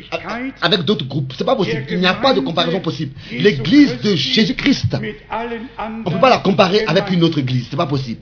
avec 0.61 0.81
d'autres 0.81 1.05
groupes. 1.05 1.33
C'est 1.37 1.43
pas 1.43 1.55
possible. 1.55 1.83
Il 1.89 1.99
n'y 1.99 2.05
a 2.07 2.13
pas 2.13 2.33
de 2.33 2.39
comparaison 2.39 2.79
possible. 2.79 3.13
L'église 3.31 3.99
de 4.01 4.15
Jésus-Christ, 4.15 4.95
on 4.95 6.09
ne 6.09 6.13
peut 6.13 6.19
pas 6.19 6.29
la 6.29 6.37
comparer 6.39 6.83
avec 6.85 7.09
une 7.11 7.23
autre 7.23 7.39
église. 7.39 7.67
C'est 7.69 7.77
pas 7.77 7.85
possible. 7.85 8.21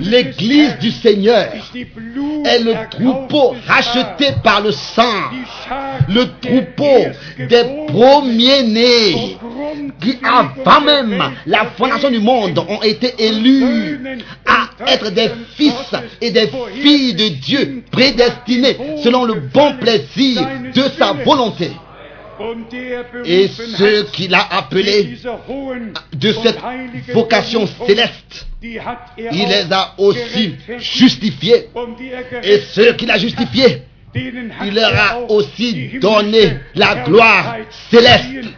L'église 0.00 0.78
du 0.78 0.90
Seigneur 0.90 1.52
est 1.74 2.58
le 2.62 2.88
troupeau 2.90 3.54
racheté 3.66 4.26
par 4.42 4.60
le 4.62 4.72
sang. 4.72 5.30
Le 6.08 6.24
troupeau 6.40 7.10
des 7.38 7.64
premiers-nés 7.88 9.36
qui, 10.00 10.18
avant 10.24 10.80
même 10.80 11.22
la 11.46 11.66
fondation 11.76 12.10
du 12.10 12.18
monde, 12.20 12.58
ont 12.58 12.82
été 12.82 13.14
élus 13.18 13.98
à 14.46 14.70
être 14.92 15.10
des 15.10 15.19
fils 15.56 15.94
et 16.20 16.30
des 16.30 16.48
filles 16.80 17.14
de 17.14 17.28
Dieu 17.28 17.82
prédestinés 17.90 18.76
selon 19.02 19.24
le 19.24 19.34
bon 19.34 19.76
plaisir 19.76 20.46
de 20.74 20.82
sa 20.98 21.12
volonté. 21.12 21.70
Et 23.24 23.48
ceux 23.48 24.04
qu'il 24.04 24.34
a 24.34 24.46
appelés 24.56 25.18
de 26.14 26.32
cette 26.32 26.58
vocation 27.12 27.68
céleste, 27.86 28.46
il 28.62 29.48
les 29.48 29.66
a 29.70 29.94
aussi 29.98 30.54
justifiés. 30.78 31.68
Et 32.42 32.60
ceux 32.72 32.94
qu'il 32.94 33.10
a 33.10 33.18
justifiés, 33.18 33.82
il 34.14 34.74
leur 34.74 34.94
a 34.94 35.18
aussi 35.28 35.98
donné 36.00 36.56
la 36.74 36.96
gloire 37.04 37.56
céleste. 37.90 38.48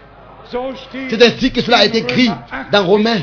C'est 1.09 1.23
ainsi 1.23 1.51
que 1.51 1.61
cela 1.63 1.85
été 1.85 1.99
écrit 1.99 2.31
dans 2.71 2.85
Romains. 2.87 3.23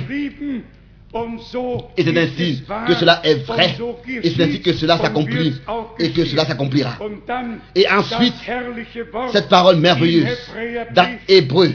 Et 1.98 2.04
c'est 2.04 2.18
ainsi 2.18 2.64
que 2.88 2.94
cela 2.94 3.20
est 3.24 3.46
vrai. 3.46 3.76
Et 4.22 4.30
c'est 4.30 4.44
ainsi 4.44 4.62
que 4.62 4.74
cela 4.74 4.98
s'accomplit. 4.98 5.56
Et 5.98 6.12
que 6.12 6.24
cela 6.26 6.46
s'accomplira. 6.46 6.98
Et 7.76 7.90
ensuite, 7.90 8.36
cette 9.32 9.50
parole 9.50 9.78
merveilleuse 9.78 10.38
dans 10.94 11.10
Hébreu, 11.28 11.72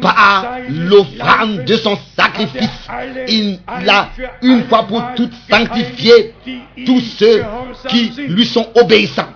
par 0.00 0.58
l'offrande 0.68 1.64
de 1.64 1.76
son 1.76 1.96
sacrifice, 2.16 2.88
il 3.28 3.60
a 3.68 4.10
une 4.42 4.64
fois 4.64 4.86
pour 4.86 5.02
toutes 5.14 5.34
sanctifié 5.48 6.34
tous 6.84 7.00
ceux 7.00 7.44
qui 7.88 8.10
lui 8.28 8.44
sont 8.44 8.68
obéissants. 8.74 9.28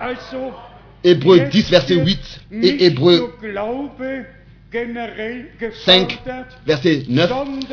Hébreu 1.01 1.39
10, 1.39 1.69
verset 1.71 1.95
8 1.95 2.41
et 2.61 2.85
Hébreu 2.85 3.33
5, 4.71 6.19
verset 6.65 7.05
9. 7.07 7.29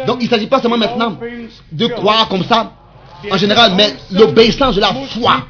Donc 0.07 0.19
il 0.21 0.25
ne 0.25 0.31
s'agit 0.31 0.47
pas 0.47 0.61
seulement 0.61 0.79
maintenant 0.79 1.19
de 1.73 1.87
croire 1.89 2.29
comme 2.29 2.45
ça, 2.45 2.73
en 3.31 3.37
général, 3.37 3.73
mais 3.77 3.95
l'obéissance 4.13 4.77
de 4.77 4.81
la 4.81 4.95
foi. 4.95 5.47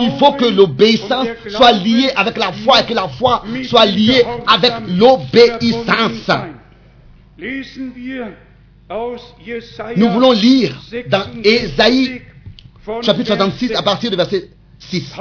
Il 0.00 0.12
faut 0.18 0.32
que 0.32 0.46
l'obéissance 0.46 1.28
soit 1.48 1.72
liée 1.72 2.10
avec 2.16 2.36
la 2.36 2.52
foi 2.52 2.80
et 2.80 2.84
que 2.84 2.94
la 2.94 3.08
foi 3.08 3.44
soit 3.64 3.86
liée 3.86 4.24
avec 4.46 4.72
l'obéissance. 4.88 6.30
Nous 9.96 10.08
voulons 10.10 10.32
lire 10.32 10.80
dans 11.08 11.26
Ésaïe 11.44 12.22
chapitre 13.02 13.26
66 13.36 13.74
à 13.74 13.82
partir 13.82 14.10
du 14.10 14.16
verset 14.16 14.48
6. 14.80 15.14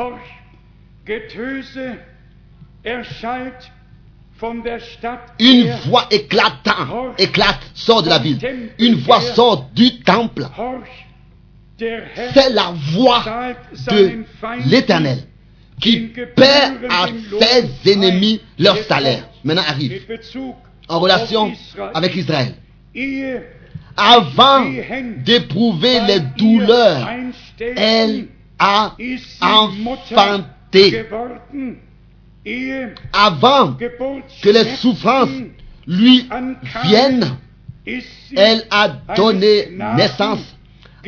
Une 5.39 5.71
voix 5.85 6.05
éclatante, 6.11 7.19
éclate, 7.19 7.59
sort 7.73 8.03
de 8.03 8.09
la 8.09 8.19
ville. 8.19 8.39
Une 8.79 8.95
voix 8.95 9.21
sort 9.21 9.69
du 9.73 9.99
temple. 9.99 10.47
C'est 11.79 12.49
la 12.51 12.73
voix 12.93 13.23
de 13.91 14.23
l'éternel 14.65 15.19
qui 15.79 16.11
paie 16.35 16.71
à 16.89 17.07
ses 17.39 17.91
ennemis 17.93 18.41
leur 18.57 18.77
salaire. 18.85 19.27
Maintenant 19.43 19.63
arrive 19.67 20.01
en 20.87 20.99
relation 20.99 21.51
avec 21.93 22.15
Israël. 22.15 22.55
Avant 23.95 24.65
d'éprouver 25.23 25.99
les 26.01 26.19
douleurs, 26.37 27.09
elle 27.59 28.27
a 28.59 28.95
enfanté. 29.41 31.05
Avant 33.13 33.73
que 33.73 34.49
les 34.49 34.75
souffrances 34.75 35.29
lui 35.87 36.27
viennent, 36.85 37.37
elle 38.35 38.63
a 38.69 38.89
donné 39.15 39.69
naissance 39.95 40.55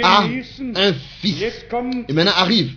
à 0.02 0.24
un 0.24 0.94
fils. 1.22 1.44
Et 2.08 2.14
maintenant 2.14 2.32
arrive 2.36 2.74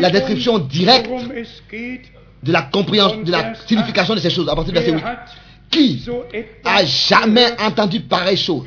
La 0.00 0.10
description 0.10 0.58
directe 0.58 1.10
de 2.42 2.52
la 2.52 2.62
compréhension, 2.62 3.22
de 3.22 3.32
la 3.32 3.54
signification 3.66 4.14
de 4.14 4.20
ces 4.20 4.30
choses. 4.30 4.48
À 4.48 4.54
partir 4.54 4.72
du 4.72 4.78
verset 4.78 4.92
8. 4.92 5.02
Wer 5.02 5.06
hat 5.06 5.24
Qui 5.70 6.04
a 6.64 6.84
jamais 6.84 7.60
entendu 7.60 8.00
pareille 8.00 8.36
chose? 8.36 8.64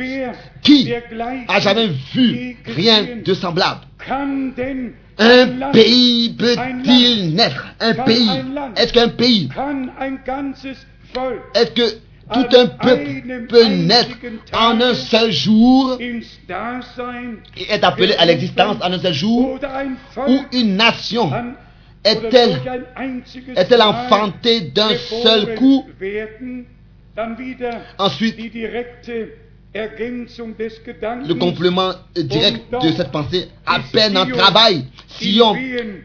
Qui 0.61 0.93
a 1.47 1.59
jamais 1.59 1.87
vu 2.13 2.57
rien 2.65 3.17
de 3.23 3.33
semblable? 3.33 3.81
Un 5.17 5.71
pays 5.71 6.35
peut-il 6.37 7.35
naître? 7.35 7.67
Un 7.79 7.93
pays. 7.93 8.29
Est-ce 8.75 8.93
qu'un 8.93 9.09
pays? 9.09 9.49
Est-ce 11.55 11.71
que 11.71 11.97
tout 12.33 12.57
un 12.57 12.65
peuple 12.67 13.47
peut 13.49 13.65
naître 13.65 14.15
en 14.53 14.79
un 14.79 14.93
seul 14.93 15.31
jour? 15.31 15.97
et 15.99 16.21
est 17.69 17.83
appelé 17.83 18.13
à 18.15 18.25
l'existence 18.25 18.77
en 18.81 18.91
un 18.91 18.99
seul 18.99 19.13
jour? 19.13 19.59
Ou 20.27 20.39
une 20.53 20.75
nation? 20.75 21.31
est-elle 22.03 22.59
Mal 23.69 23.81
enfantée 23.81 24.61
d'un 24.61 24.95
seul 24.97 25.55
coup? 25.55 25.85
Ensuite, 27.97 28.37
le 29.73 31.33
complément 31.35 31.93
direct 32.15 32.71
de 32.71 32.91
cette 32.91 33.11
pensée, 33.11 33.47
à 33.65 33.79
peine 33.91 34.17
en 34.17 34.25
travail, 34.25 34.85
Sion 35.07 35.55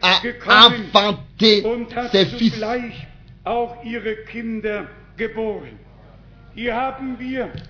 a 0.01 0.21
enfanté 0.67 1.63
ses 2.11 2.25
fils. 2.25 2.63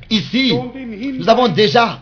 Ici, 0.10 0.54
nous 1.20 1.28
avons 1.30 1.50
déjà 1.50 2.00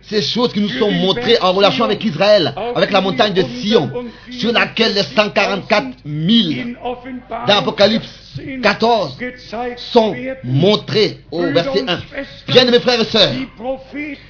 ces 0.00 0.22
choses 0.22 0.52
qui 0.52 0.60
nous 0.60 0.68
sont 0.70 0.90
montrées 0.90 1.36
en 1.42 1.52
relation 1.52 1.84
avec 1.84 2.02
Israël, 2.02 2.54
avec 2.74 2.90
la 2.90 3.02
montagne 3.02 3.34
de 3.34 3.42
Sion, 3.42 3.90
sur 4.30 4.52
laquelle 4.52 4.94
les 4.94 5.02
144 5.02 5.86
000 6.06 6.60
in 6.60 6.72
Offenbarung 6.82 7.46
dans 7.46 7.58
Apocalypse 7.58 8.40
14 8.62 9.18
gezeigt 9.18 9.78
sont 9.78 10.12
werden. 10.12 10.38
montrées 10.44 11.20
au 11.30 11.42
verset 11.42 11.82
und 11.82 11.88
1. 11.88 11.98
Schwestern, 11.98 12.26
Bien 12.48 12.64
de 12.64 12.70
mes 12.70 12.80
frères 12.80 13.00
et 13.00 13.04
sœurs, 13.04 13.32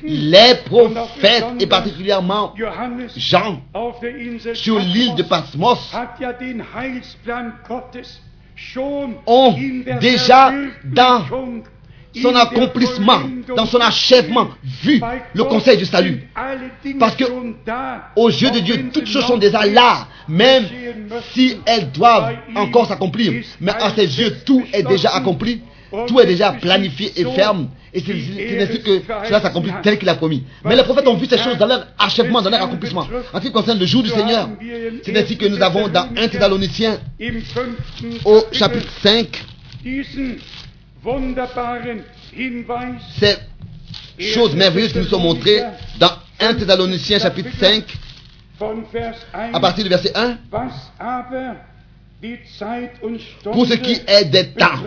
les 0.03 0.55
prophètes 0.65 1.45
et 1.61 1.67
particulièrement 1.67 2.53
Jean 3.17 3.61
sur 4.55 4.79
l'île 4.81 5.15
de 5.15 5.23
Patmos 5.23 5.79
Ont 9.27 9.57
déjà 10.01 10.53
dans 10.85 11.25
son 12.21 12.35
accomplissement, 12.35 13.21
dans 13.57 13.67
son 13.67 13.79
achèvement, 13.81 14.49
vu 14.83 15.01
le 15.35 15.45
conseil 15.45 15.77
du 15.77 15.87
salut. 15.87 16.29
Parce 16.99 17.17
que 17.17 17.25
Aux 18.17 18.29
yeux 18.29 18.51
de 18.51 18.59
Dieu, 18.61 18.91
toutes 18.93 19.07
choses 19.07 19.25
sont 19.27 19.39
déjà 19.39 19.65
là, 19.67 20.09
même 20.29 20.65
si 21.33 21.57
elles 21.67 21.91
doivent 21.91 22.35
encore 22.57 22.87
s'accomplir. 22.87 23.45
Mais 23.61 23.73
à 23.73 23.91
ses 23.91 24.21
yeux, 24.21 24.37
tout 24.45 24.65
est 24.73 24.83
déjà 24.83 25.11
accompli, 25.11 25.63
tout 26.07 26.21
est 26.21 26.25
es 26.25 26.27
déjà 26.27 26.53
planifié 26.53 27.13
et 27.17 27.25
ferme. 27.25 27.69
Et 27.93 28.01
c'est 28.01 28.61
ainsi 28.63 28.83
que 28.83 29.03
cela 29.27 29.41
s'accomplit 29.41 29.73
tel 29.83 29.99
qu'il 29.99 30.09
a 30.09 30.15
promis. 30.15 30.45
Mais 30.65 30.77
les 30.77 30.83
prophètes 30.85 31.07
ont 31.09 31.17
vu 31.17 31.27
ces 31.27 31.39
choses 31.39 31.59
dans 31.59 31.67
leur 31.67 31.87
achèvement, 31.99 32.41
dans 32.41 32.51
leur 32.51 32.63
accomplissement. 32.63 33.07
En 33.33 33.39
ce 33.41 33.47
qui 33.47 33.53
concerne 33.53 33.79
le 33.79 33.87
jour 33.87 34.03
du 34.03 34.11
Seigneur, 34.11 34.49
c'est 35.03 35.17
ainsi 35.17 35.37
que 35.37 35.47
nous 35.47 35.61
avons 35.63 35.89
dans 35.89 36.09
1 36.17 36.29
Thessaloniciens 36.29 36.99
au 38.25 38.45
chapitre 38.53 38.89
5 39.03 39.45
diesen 39.83 40.39
wunderbaren 41.05 42.03
Hinweis 42.37 43.01
ces 43.19 43.39
choses 44.35 44.55
merveilleuses 44.55 44.93
qui 44.93 44.99
nous 44.99 45.05
sont 45.07 45.19
montrées 45.21 45.63
dans 45.99 46.13
1 46.39 46.55
Thessaloniciens 46.55 47.19
chapitre 47.19 47.51
5 47.59 47.85
von 48.59 48.85
Vers 48.93 49.15
1. 49.33 49.55
à 49.55 49.61
partir 49.61 49.85
du 49.85 49.89
verset 49.91 50.13
1. 50.15 50.39
Was 50.53 50.73
aber 50.99 51.57
die 52.23 52.39
Zeit 52.59 53.03
und 53.03 53.19
Stunde 53.21 53.55
Pour 53.55 53.67
ce 53.67 53.75
qui 53.75 53.99
est 54.07 54.27
des 54.27 54.49
temps 54.53 54.83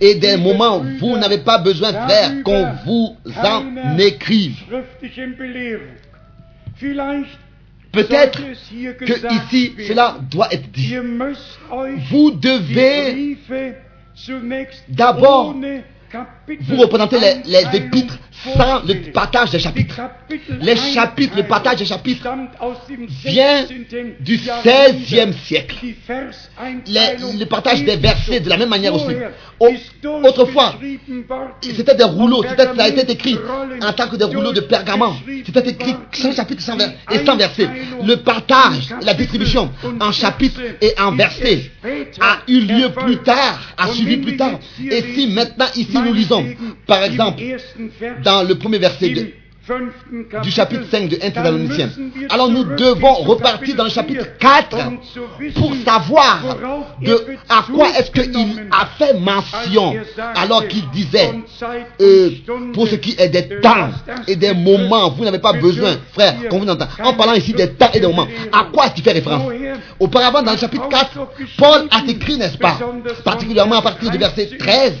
et 0.00 0.14
des 0.14 0.36
moments, 0.36 0.82
vous 1.00 1.16
n'avez 1.16 1.38
pas 1.38 1.58
besoin, 1.58 1.92
frère, 1.92 2.42
qu'on 2.44 2.66
vous 2.84 3.16
en 3.36 3.98
écrive. 3.98 4.56
Peut-être 7.92 8.40
que 8.98 9.34
ici, 9.34 9.72
cela 9.86 10.16
doit 10.30 10.52
être 10.52 10.70
dit. 10.70 10.94
Vous 12.10 12.30
devez 12.32 13.36
d'abord 14.88 15.54
vous 16.60 16.76
représenter 16.76 17.18
les, 17.20 17.42
les 17.44 17.76
épîtres 17.76 18.18
sans 18.44 18.82
le 18.86 19.10
partage 19.12 19.50
des 19.50 19.58
chapitres. 19.58 20.00
Les 20.60 20.76
chapitres, 20.76 21.36
le 21.36 21.42
partage 21.44 21.76
des 21.76 21.84
chapitres 21.86 22.26
vient 23.24 23.66
16. 23.66 24.06
du 24.20 24.36
Jahrhundert. 24.36 24.94
16e 25.08 25.32
siècle. 25.44 25.76
Verseinteilung 26.06 27.38
le 27.38 27.44
partage 27.46 27.84
des 27.84 27.96
versets 27.96 28.40
de 28.40 28.48
la 28.48 28.56
même 28.56 28.68
manière 28.68 28.94
aussi. 28.94 29.06
Au- 29.60 29.72
autrefois. 30.24 30.74
C'était 31.62 31.94
des 31.96 32.04
rouleaux, 32.04 32.42
ça 32.44 32.54
a 32.78 32.88
été 32.88 33.10
écrit 33.12 33.36
en 33.82 33.92
tant 33.92 34.08
que 34.08 34.16
des 34.16 34.24
rouleaux 34.24 34.52
de 34.52 34.60
pergament. 34.60 35.16
C'était 35.44 35.70
écrit 35.70 35.96
sans 36.12 36.32
chapitre 36.32 36.62
et 37.12 37.24
sans 37.26 37.36
verset. 37.36 37.68
Le 38.04 38.16
partage, 38.16 38.88
la 39.02 39.14
distribution 39.14 39.70
en 40.00 40.12
chapitres 40.12 40.60
et 40.80 40.94
en 41.00 41.12
versets 41.12 41.70
a 42.20 42.38
eu 42.46 42.60
lieu 42.60 42.90
plus 42.90 43.16
tard, 43.18 43.60
a 43.76 43.88
suivi 43.88 44.18
plus 44.18 44.36
tard. 44.36 44.58
Et 44.90 45.02
si 45.14 45.26
maintenant 45.28 45.66
ici 45.74 45.96
nous 45.98 46.12
lisons, 46.12 46.44
par 46.86 47.02
exemple, 47.02 47.42
dans 48.28 48.42
le 48.42 48.54
premier 48.56 48.78
verset 48.78 49.08
de, 49.08 49.32
du 50.42 50.50
chapitre 50.50 50.84
5 50.90 51.08
de 51.08 51.16
1 51.16 51.18
dann 51.18 51.32
Thessaloniciens. 51.32 51.90
Alors 52.28 52.48
nous 52.50 52.64
devons 52.64 53.14
repartir 53.14 53.74
dans 53.74 53.84
le 53.84 53.90
chapitre 53.90 54.26
4 54.38 54.76
um 54.86 54.98
zu 55.02 55.20
wissen, 55.38 55.54
pour 55.60 55.72
savoir 55.84 56.42
de 57.00 57.26
à 57.48 57.64
quoi 57.74 57.88
est-ce 57.98 58.10
qu'il 58.10 58.66
a 58.70 58.86
fait 58.98 59.14
mention 59.18 59.94
alors 60.34 60.66
qu'il 60.68 60.88
disait 60.90 61.32
euh, 62.00 62.30
pour 62.74 62.86
ce 62.86 62.96
qui 62.96 63.14
est 63.18 63.28
des 63.30 63.60
temps 63.60 63.90
et 64.26 64.36
des 64.36 64.52
moments, 64.52 65.10
vous 65.10 65.24
n'avez 65.24 65.38
pas 65.38 65.54
besoin, 65.54 65.96
frère, 66.12 66.34
qu'on 66.50 66.58
vous 66.58 66.68
entend. 66.68 66.88
En 67.02 67.14
parlant 67.14 67.34
ici 67.34 67.52
des 67.54 67.70
temps 67.70 67.90
et 67.94 68.00
des 68.00 68.06
moments, 68.06 68.28
à 68.52 68.66
quoi 68.72 68.86
est-ce 68.86 68.94
qu'il 68.94 69.04
fait 69.04 69.12
référence? 69.12 69.50
Auparavant, 70.00 70.42
dans 70.42 70.52
le 70.52 70.58
chapitre 70.58 70.88
Paulus 70.88 71.00
4, 71.00 71.14
doch 71.14 71.28
Paul 71.56 71.88
a 71.90 72.02
écrit, 72.10 72.36
n'est-ce 72.36 72.58
pas 72.58 72.78
Particulièrement 73.24 73.76
à 73.76 73.82
partir 73.82 74.10
du 74.10 74.18
verset 74.18 74.50
13. 74.58 74.98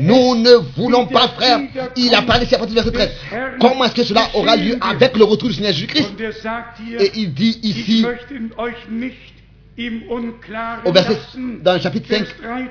Nous 0.00 0.34
ne 0.36 0.54
voulons 0.76 1.06
pas, 1.06 1.28
frère, 1.28 1.60
il 1.96 2.14
a 2.14 2.22
parlé 2.22 2.44
ici 2.44 2.54
à 2.54 2.58
partir 2.58 2.74
du 2.74 2.82
verset 2.82 2.92
13. 2.92 3.08
des 3.08 3.36
Herrn 3.36 3.52
Comment 3.60 3.84
est-ce 3.84 3.94
que 3.94 4.04
cela 4.04 4.28
aura 4.34 4.56
lieu 4.56 4.76
avec 4.80 5.16
le 5.16 5.24
retour 5.24 5.48
du 5.48 5.54
Seigneur 5.54 5.72
Jésus-Christ? 5.72 6.10
Et 6.98 7.10
il 7.16 7.32
dit 7.34 7.58
ici, 7.62 8.04
au 10.84 10.92
verset, 10.92 11.18
dans 11.62 11.74
le 11.74 11.80
chapitre 11.80 12.08
5, 12.08 12.18
Vers 12.18 12.26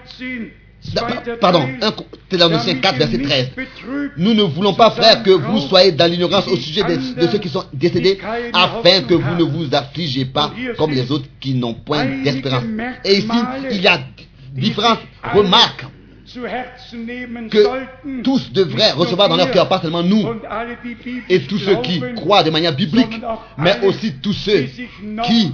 13, 0.06 0.94
da- 0.94 1.02
zweiter 1.08 1.32
pardon, 1.40 1.62
Teil, 1.80 1.90
1 1.90 1.94
Thessaloniciens 2.30 2.74
damit 2.76 2.82
4, 2.82 2.94
ihr 2.94 3.00
verset 3.00 3.18
nicht 3.18 3.30
13. 3.30 3.50
betrübt 3.56 4.14
Nous 4.18 4.34
ne 4.34 4.44
voulons 4.44 4.74
pas, 4.74 4.92
frère, 4.92 5.24
que 5.24 5.32
vous 5.32 5.60
soyez 5.60 5.92
dans 5.92 6.10
l'ignorance 6.10 6.48
au 6.48 6.56
sujet 6.56 6.84
de, 6.84 6.94
anderen, 6.94 7.32
ceux 7.32 7.38
qui 7.40 7.50
sont 7.50 7.64
décédés, 7.74 8.18
afin 8.54 9.02
que 9.02 9.14
vous 9.14 9.36
ne 9.36 9.44
vous 9.44 9.68
affligez 9.74 10.26
pas 10.26 10.52
comme 10.78 10.92
les 10.92 11.12
autres 11.12 11.26
qui 11.40 11.54
n'ont 11.56 11.74
point 11.74 12.06
d'espérance. 12.24 12.64
Et 13.04 13.18
ici, 13.18 13.28
il 13.72 13.82
y 13.82 13.88
a 13.88 14.00
différentes 14.54 15.00
remarques 15.34 15.86
que 17.50 18.22
tous 18.24 18.52
devraient 18.52 18.92
recevoir 18.92 19.30
dans 19.30 19.36
leur 19.38 19.52
cœur, 19.52 19.68
pas 19.68 19.82
seulement 19.82 20.04
nous, 20.04 20.26
et 21.30 21.40
tous 21.42 21.58
ceux 21.58 21.82
qui 21.82 22.02
croient 22.16 22.44
de 22.44 22.52
manière 22.52 22.76
biblique, 22.76 23.22
mais 23.58 23.80
aussi 23.86 24.14
tous 24.22 24.34
ceux 24.34 24.66
qui 25.26 25.52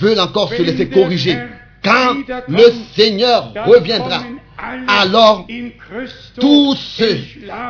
veulent 0.00 0.20
encore 0.20 0.52
se 0.52 0.62
laisser 0.62 0.88
corriger. 0.88 1.38
Quand 1.82 2.16
le 2.48 2.72
Seigneur 2.94 3.52
reviendra, 3.66 4.22
alors 4.88 5.46
tous 6.40 6.74
ceux 6.74 7.18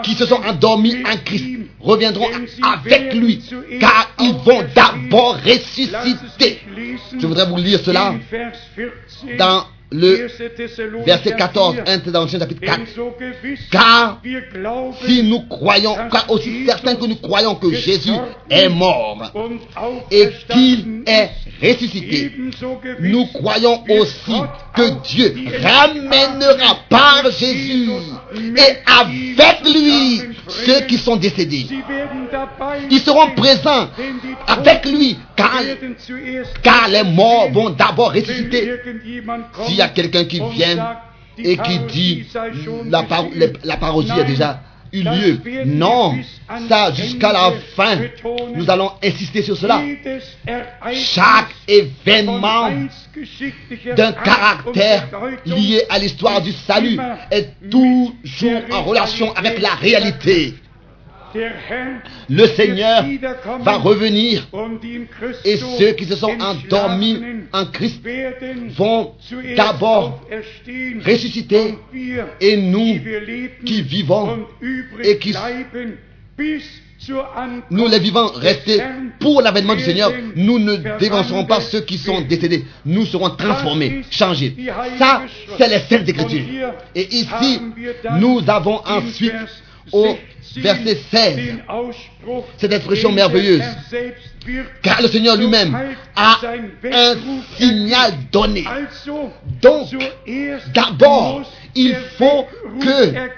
qui 0.02 0.14
se 0.14 0.26
sont 0.26 0.40
endormis 0.42 0.96
en 1.04 1.16
Christ 1.24 1.46
reviendront 1.80 2.28
avec 2.62 3.14
lui, 3.14 3.42
car 3.80 4.10
ils 4.20 4.34
vont 4.34 4.64
d'abord 4.74 5.36
ressusciter. 5.36 6.60
Je 7.20 7.26
voudrais 7.26 7.46
vous 7.46 7.56
lire 7.56 7.80
cela 7.80 8.08
in 8.08 8.20
Vers 8.30 8.52
14, 8.76 9.36
dans 9.38 9.64
le 9.90 10.26
1. 10.26 10.48
Thessalonicher 10.56 11.04
verset 11.04 11.32
14, 11.36 11.76
4. 11.76 11.88
1 11.88 11.98
Thessaloniciens 12.00 12.38
chapitre 12.40 12.60
4. 12.60 12.78
Denn 12.78 12.86
so 12.94 13.14
gewiss 13.18 13.60
Car 13.70 14.20
Si 15.06 15.22
nous 15.22 15.40
croyons, 15.48 15.96
car 16.10 16.30
aussi 16.30 16.66
certain 16.66 16.94
que 16.96 17.06
nous 17.06 17.16
croyons 17.16 17.54
que 17.54 17.72
Jésus 17.72 18.12
est 18.50 18.68
mort 18.68 19.32
et 20.10 20.28
qu'il 20.50 21.02
est 21.06 21.30
ressuscité, 21.62 22.32
nous 23.00 23.26
croyons 23.26 23.82
aussi 23.88 24.40
que 24.74 25.02
Dieu 25.08 25.30
die 25.30 25.48
ramènera 25.48 26.78
par 26.88 27.30
Jésus 27.30 27.88
et 28.34 28.76
avec 28.86 29.64
lui 29.64 30.20
ceux 30.48 30.80
qui 30.86 30.98
sont 30.98 31.16
décédés. 31.16 31.66
Ils 32.90 33.00
seront 33.00 33.30
présents 33.34 33.88
avec 34.46 34.84
lui 34.86 35.16
car, 36.62 36.88
les 36.88 37.02
morts 37.04 37.50
vont 37.52 37.70
d'abord 37.70 38.12
ressusciter. 38.12 38.70
S'il 39.66 39.76
y 39.76 39.82
a 39.82 39.88
quelqu'un 39.88 40.24
qui 40.24 40.40
vient 40.52 40.96
et 41.38 41.56
qui 41.56 41.78
dit 41.90 42.26
la, 42.90 43.02
par- 43.04 43.26
la 43.64 43.76
parousie 43.76 44.10
a 44.12 44.24
déjà 44.24 44.60
eu 44.92 45.02
lieu. 45.02 45.40
Non, 45.66 46.16
ça 46.68 46.92
jusqu'à 46.92 47.32
la 47.32 47.52
fin, 47.76 47.96
nous 48.54 48.70
allons 48.70 48.90
insister 49.04 49.42
sur 49.42 49.56
cela. 49.56 49.80
Chaque 50.94 51.54
événement 51.68 52.70
d'un 53.96 54.12
caractère 54.12 55.08
lié 55.44 55.82
à 55.90 55.98
l'histoire 55.98 56.40
du 56.40 56.52
salut 56.52 56.98
est 57.30 57.50
toujours 57.70 58.12
en 58.72 58.82
relation 58.82 59.32
avec 59.36 59.60
la 59.60 59.74
réalité. 59.74 60.54
Le 62.28 62.46
Seigneur 62.46 63.04
va 63.60 63.76
revenir 63.78 64.48
et 65.44 65.56
ceux 65.56 65.92
qui 65.92 66.04
se 66.04 66.16
sont 66.16 66.32
endormis 66.40 67.20
en 67.52 67.66
Christ 67.66 68.00
vont 68.76 69.12
d'abord 69.56 70.20
ressusciter 71.04 71.74
et 72.40 72.56
nous 72.56 72.98
qui 73.64 73.82
vivons 73.82 74.46
et 75.02 75.18
qui- 75.18 75.34
Nous 77.70 77.86
les 77.86 77.98
vivants 78.00 78.26
restés 78.34 78.80
pour 79.20 79.40
l'avènement 79.40 79.74
du 79.76 79.82
Seigneur, 79.82 80.12
nous 80.34 80.58
ne 80.58 80.76
dévancerons 80.98 81.44
pas 81.44 81.60
ceux 81.60 81.80
qui 81.82 81.96
sont 81.96 82.20
décédés. 82.22 82.64
Nous 82.84 83.06
serons 83.06 83.30
transformés, 83.30 84.02
changés. 84.10 84.54
Ça, 84.98 85.22
c'est 85.56 85.68
les 85.68 85.78
Saintes 85.78 86.08
Écritures. 86.08 86.44
Et 86.94 87.06
ici, 87.14 87.60
nous 88.18 88.42
avons 88.48 88.80
ensuite 88.84 89.32
au 89.92 90.04
16 90.06 90.18
verset 90.56 90.98
16 91.10 91.36
den 91.36 91.62
Ausspruch, 91.68 92.44
cette 92.58 92.72
expression 92.72 93.12
merveilleuse. 93.12 93.62
Car 94.82 95.02
le 95.02 95.08
Seigneur 95.08 95.36
lui-même 95.36 95.76
a 96.16 96.38
un 96.92 97.16
signal 97.56 98.12
donné. 98.32 98.64
Donc, 99.60 99.88
d'abord, 100.74 101.42
il 101.74 101.94
faut 102.16 102.46
que. 102.80 103.28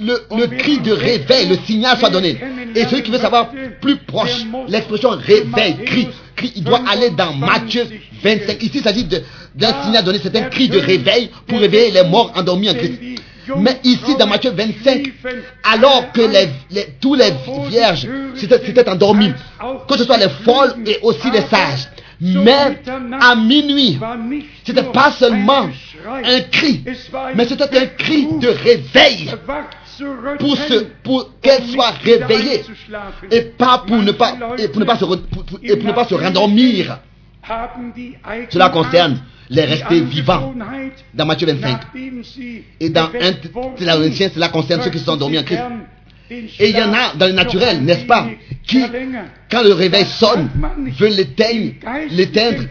Le, 0.00 0.46
cri 0.58 0.80
de 0.80 0.90
réveil, 0.90 1.48
le 1.48 1.56
signal 1.64 1.96
soit 1.96 2.10
donné. 2.10 2.36
Et 2.74 2.84
celui 2.86 3.02
qui 3.04 3.12
veut 3.12 3.18
savoir 3.18 3.50
plus 3.80 3.98
proche, 3.98 4.44
l'expression 4.66 5.10
réveil, 5.10 5.76
cri, 5.84 6.08
cri, 6.34 6.52
il 6.56 6.64
doit 6.64 6.82
aller 6.90 7.10
dans 7.10 7.32
Matthieu 7.34 7.86
25. 8.20 8.60
Ici, 8.62 8.78
il 8.78 8.82
s'agit 8.82 9.04
d'un 9.04 9.84
signal 9.84 10.02
donné, 10.02 10.18
c'est 10.20 10.34
un 10.34 10.48
cri 10.48 10.68
de 10.68 10.78
réveil 10.78 11.30
pour 11.46 11.60
réveiller 11.60 11.92
les 11.92 12.02
morts 12.02 12.32
endormis 12.34 12.70
en 12.70 12.74
Christ. 12.74 12.98
Mais 13.58 13.80
ici, 13.84 14.16
dans 14.18 14.26
Matthieu 14.26 14.50
25, 14.50 15.12
alors 15.64 16.12
que 16.12 16.20
tous 17.00 17.14
les 17.14 17.32
vierges 17.68 18.06
s'étaient 18.36 18.88
endormis, 18.88 19.32
que 19.88 19.96
ce 19.96 20.04
soit 20.04 20.18
les 20.18 20.28
folles 20.44 20.74
et 20.86 20.98
aussi 21.02 21.30
les 21.30 21.40
sages, 21.42 21.88
mais 22.20 22.78
à 23.20 23.34
minuit, 23.34 23.98
c'était 24.64 24.84
pas 24.84 25.10
seulement 25.12 25.68
un 26.24 26.40
cri, 26.50 26.84
mais 27.34 27.46
c'était 27.48 27.76
un 27.78 27.86
cri 27.86 28.28
de 28.40 28.48
réveil 28.48 29.30
pour, 30.38 30.56
pour 31.02 31.30
qu'elles 31.40 31.64
soient 31.66 31.90
réveillées 32.02 32.62
et 33.30 33.40
pas 33.42 33.82
pour 33.86 33.96
ne 34.02 34.12
pas, 34.12 34.32
se, 34.32 34.60
et 34.60 34.68
pour 34.68 34.80
ne 35.88 35.92
pas 35.92 36.04
se 36.06 36.14
rendormir. 36.14 36.98
Cela 38.50 38.68
concerne 38.68 39.20
les 39.52 39.64
restés 39.64 40.00
vivants 40.00 40.54
dans 41.14 41.26
Matthieu 41.26 41.46
25. 41.46 41.80
Et 42.80 42.90
dans 42.90 43.08
1 43.08 43.32
Thessaloniciens, 43.76 44.30
cela 44.34 44.48
concerne 44.48 44.82
ceux 44.82 44.90
qui 44.90 44.98
sont 44.98 45.12
endormis 45.12 45.38
en 45.38 45.42
Christ. 45.44 45.60
Et 46.30 46.70
il 46.70 46.76
y 46.76 46.82
en 46.82 46.92
a 46.92 47.14
dans 47.14 47.26
le 47.26 47.32
naturel, 47.32 47.82
n'est-ce 47.82 48.06
pas, 48.06 48.26
qui, 48.66 48.82
quand 49.50 49.62
le 49.62 49.74
réveil 49.74 50.06
sonne, 50.06 50.48
veulent 50.98 51.12
l'éteindre, 51.12 51.72
l'éteindre 52.10 52.62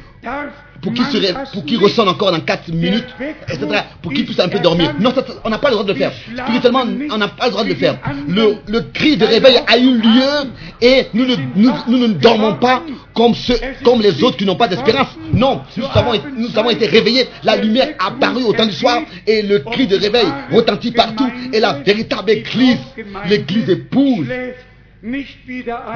pour 0.82 0.94
qu'il 0.94 1.36
pour 1.54 1.66
qu'il 1.66 1.78
ressonne 1.80 2.08
encore 2.10 2.32
dans 2.32 2.40
4 2.40 2.70
minutes, 2.70 3.08
etc., 3.48 3.68
pour 4.02 4.12
qu'il 4.14 4.26
puisse 4.26 4.40
un 4.40 4.50
peu 4.50 4.60
dormir. 4.60 4.94
Non, 5.00 5.14
ça, 5.14 5.24
on 5.44 5.50
n'a 5.50 5.58
pas 5.60 5.70
le 5.70 5.74
droit 5.76 5.86
de 5.86 5.94
le 5.94 5.98
faire. 5.98 6.12
Spirituellement, 6.14 6.84
on 7.12 7.18
n'a 7.18 7.28
pas 7.28 7.46
le 7.46 7.52
droit 7.52 7.64
de 7.64 7.70
le 7.70 7.76
faire. 7.76 7.98
Le, 8.28 8.56
le 8.68 8.82
cri 8.94 9.18
de 9.18 9.26
réveil 9.26 9.60
a 9.68 9.78
eu 9.78 9.98
lieu 9.98 10.50
et 10.82 11.08
nous 11.14 11.26
ne, 11.26 11.36
nous, 11.56 11.72
nous 11.88 11.98
ne 11.98 12.08
dormons 12.14 12.56
pas 12.56 12.84
comme, 13.14 13.36
ceux, 13.36 13.58
comme 13.84 14.02
les 14.02 14.24
autres 14.24 14.38
qui 14.38 14.46
n'ont 14.46 14.56
pas 14.56 14.68
d'espérance. 14.68 15.10
Non, 15.34 15.62
nous 15.78 15.86
avons, 15.94 16.14
nous 16.38 16.58
avons 16.58 16.70
été 16.70 16.88
réveillés. 16.88 17.28
La 17.44 17.56
lumière 17.58 17.90
a 18.00 18.08
apparu 18.08 18.44
au 18.44 18.54
temps 18.54 18.66
du 18.66 18.74
soir 18.74 19.02
et 19.28 19.42
le 19.44 19.60
cri 19.60 19.88
de 19.88 19.98
réveil 19.98 20.28
retentit 20.52 20.92
partout. 20.92 21.30
Et 21.54 21.60
la 21.60 21.74
véritable 21.74 22.32
église, 22.32 22.80
l'église 23.28 23.70
épouse, 23.70 24.28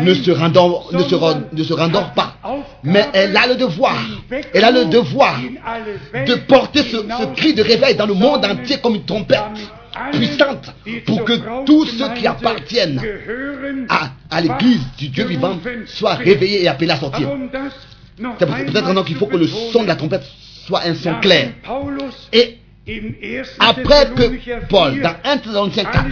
ne 0.01 0.13
se 0.15 0.31
rendort, 0.31 0.89
ne 0.93 1.03
se, 1.03 1.15
rend- 1.15 1.41
ne 1.53 1.63
se 1.63 1.73
rendort 1.73 2.13
pas. 2.13 2.37
Mais 2.83 3.05
elle 3.13 3.37
a 3.37 3.47
le 3.47 3.55
devoir, 3.55 3.95
elle 4.53 4.63
a 4.63 4.71
le 4.71 4.85
devoir 4.85 5.39
de 6.25 6.35
porter 6.35 6.81
ce, 6.83 6.97
ce 6.97 7.35
cri 7.35 7.53
de 7.53 7.61
réveil 7.61 7.95
dans 7.95 8.07
le 8.07 8.13
monde 8.15 8.43
entier 8.45 8.77
comme 8.81 8.95
une 8.95 9.05
trompette 9.05 9.39
puissante 10.11 10.73
pour 11.05 11.23
que 11.23 11.33
tous 11.65 11.85
ceux 11.85 12.09
qui 12.15 12.27
appartiennent 12.27 13.01
à, 13.89 14.09
à 14.29 14.41
l'église 14.41 14.81
du 14.97 15.09
Dieu 15.09 15.25
vivant 15.25 15.57
soient 15.85 16.15
réveillés 16.15 16.63
et 16.63 16.67
appelés 16.67 16.91
à 16.91 16.97
sortir. 16.97 17.29
C'est 18.39 18.45
peut-être 18.45 18.73
maintenant 18.85 19.03
qu'il 19.03 19.15
faut 19.17 19.27
que 19.27 19.37
le 19.37 19.47
son 19.47 19.83
de 19.83 19.87
la 19.87 19.95
trompette 19.95 20.23
soit 20.67 20.81
un 20.85 20.95
son 20.95 21.13
clair. 21.21 21.51
Et 22.33 22.57
après 23.59 24.05
que 24.15 24.65
Paul, 24.67 25.01
dans 25.01 25.15
1 25.23 25.37
Thessaloniciens 25.37 25.85
4, 25.85 26.05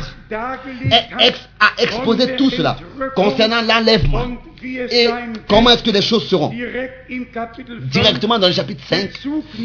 est 0.91 1.27
ex- 1.27 1.49
a 1.59 1.81
exposé 1.81 2.35
tout 2.35 2.49
cela 2.49 2.77
concernant 3.15 3.61
l'enlèvement. 3.61 4.37
et 4.63 5.07
comment 5.47 5.69
est-ce 5.71 5.83
que 5.83 5.91
les 5.91 6.01
choses 6.01 6.27
seront, 6.27 6.51
directement 7.91 8.39
dans 8.39 8.47
le 8.47 8.53
chapitre 8.53 8.83
5, 8.87 9.09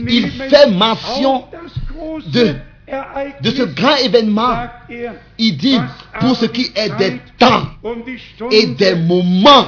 il 0.08 0.30
fait 0.30 0.70
mention 0.70 1.44
de, 2.26 2.54
de 3.42 3.50
ce 3.50 3.62
grand 3.62 3.96
événement. 3.96 4.66
Il 5.38 5.56
dit, 5.56 5.78
pour 6.20 6.36
ce 6.36 6.46
qui 6.46 6.70
est 6.74 6.94
des 6.98 7.20
temps 7.38 7.68
et 8.50 8.66
des 8.66 8.94
moments, 8.96 9.66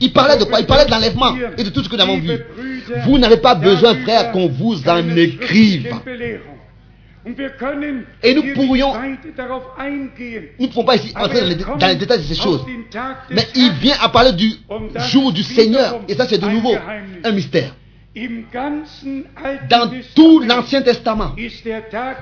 il 0.00 0.12
parlait 0.12 0.36
de 0.36 0.44
quoi? 0.44 0.60
Il 0.60 0.66
parlait 0.66 0.86
de 0.86 0.90
l'enlèvement 0.90 1.34
et 1.56 1.64
de 1.64 1.70
tout 1.70 1.82
ce 1.82 1.88
que 1.88 1.96
nous 1.96 2.02
avons 2.02 2.18
vu. 2.18 2.38
Vous 3.04 3.18
n'avez 3.18 3.38
pas 3.38 3.54
besoin, 3.54 3.94
frère, 3.96 4.32
qu'on 4.32 4.48
vous 4.48 4.88
en 4.88 5.16
écrive. 5.16 5.94
Et 8.22 8.34
nous 8.34 8.42
pourrions, 8.54 8.92
nous 10.58 10.66
ne 10.66 10.66
pouvons 10.66 10.84
pas 10.84 10.96
ici 10.96 11.12
entrer 11.16 11.40
dans 11.40 11.46
les, 11.46 11.54
dans 11.54 11.86
les 11.86 11.96
détails 11.96 12.18
de 12.18 12.24
ces 12.24 12.34
choses. 12.34 12.66
Mais 13.30 13.46
il 13.54 13.72
vient 13.80 13.96
à 14.00 14.10
parler 14.10 14.32
du 14.32 14.52
jour 15.10 15.32
du 15.32 15.42
Seigneur. 15.42 16.00
Et 16.06 16.14
ça, 16.14 16.26
c'est 16.28 16.38
de 16.38 16.46
nouveau 16.46 16.74
un 17.24 17.32
mystère. 17.32 17.74
Dans 19.70 19.90
tout 20.14 20.40
l'Ancien 20.40 20.82
Testament, 20.82 21.34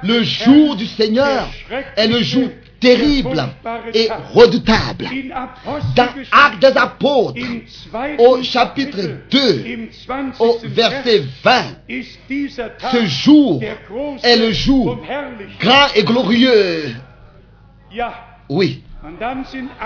le 0.02 0.22
jour 0.22 0.76
du 0.76 0.86
Seigneur 0.86 1.50
est 1.96 2.06
le 2.06 2.22
jour 2.22 2.48
terrible 2.82 3.48
et 3.94 4.08
redoutable. 4.34 5.08
Dans 5.96 6.08
Actes 6.32 6.60
des 6.60 6.76
Apôtres, 6.78 7.40
au 8.18 8.42
chapitre 8.42 8.98
2, 9.30 9.64
au 10.40 10.58
verset 10.64 11.22
20, 11.42 11.64
ce 12.92 13.06
jour 13.06 13.62
est 14.22 14.36
le 14.36 14.52
jour 14.52 14.98
grand 15.60 15.86
et 15.94 16.02
glorieux. 16.02 16.94
Oui. 18.48 18.82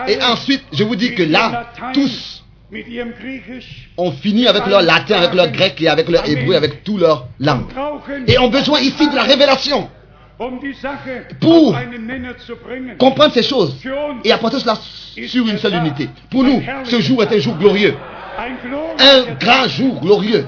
Et 0.09 0.23
ensuite, 0.23 0.65
je 0.73 0.85
vous 0.85 0.97
dis 0.97 1.15
que 1.15 1.23
là, 1.23 1.71
tous 1.93 2.43
ont 3.97 4.13
fini 4.13 4.47
avec 4.47 4.67
leur 4.67 4.83
latin, 4.83 5.17
avec 5.19 5.35
leur 5.35 5.51
grec 5.51 5.81
et 5.81 5.89
avec 5.89 6.09
leur 6.09 6.29
hébreu, 6.29 6.57
avec 6.57 6.83
toute 6.83 7.01
leur 7.01 7.29
langue. 7.39 7.67
Et 8.27 8.39
ont 8.39 8.49
besoin 8.49 8.81
ici 8.81 9.09
de 9.09 9.15
la 9.15 9.23
révélation 9.23 9.89
pour 11.41 11.75
comprendre 12.99 13.33
ces 13.33 13.43
choses 13.43 13.77
et 14.25 14.33
apporter 14.33 14.59
cela 14.59 14.75
sur 15.27 15.49
une 15.49 15.59
seule 15.59 15.75
unité. 15.75 16.09
Pour 16.31 16.45
nous, 16.45 16.63
ce 16.85 17.01
jour 17.01 17.23
est 17.23 17.35
un 17.35 17.39
jour 17.39 17.57
glorieux. 17.57 17.95
Un 18.39 19.35
grand 19.41 19.67
jour 19.69 20.01
glorieux 20.01 20.47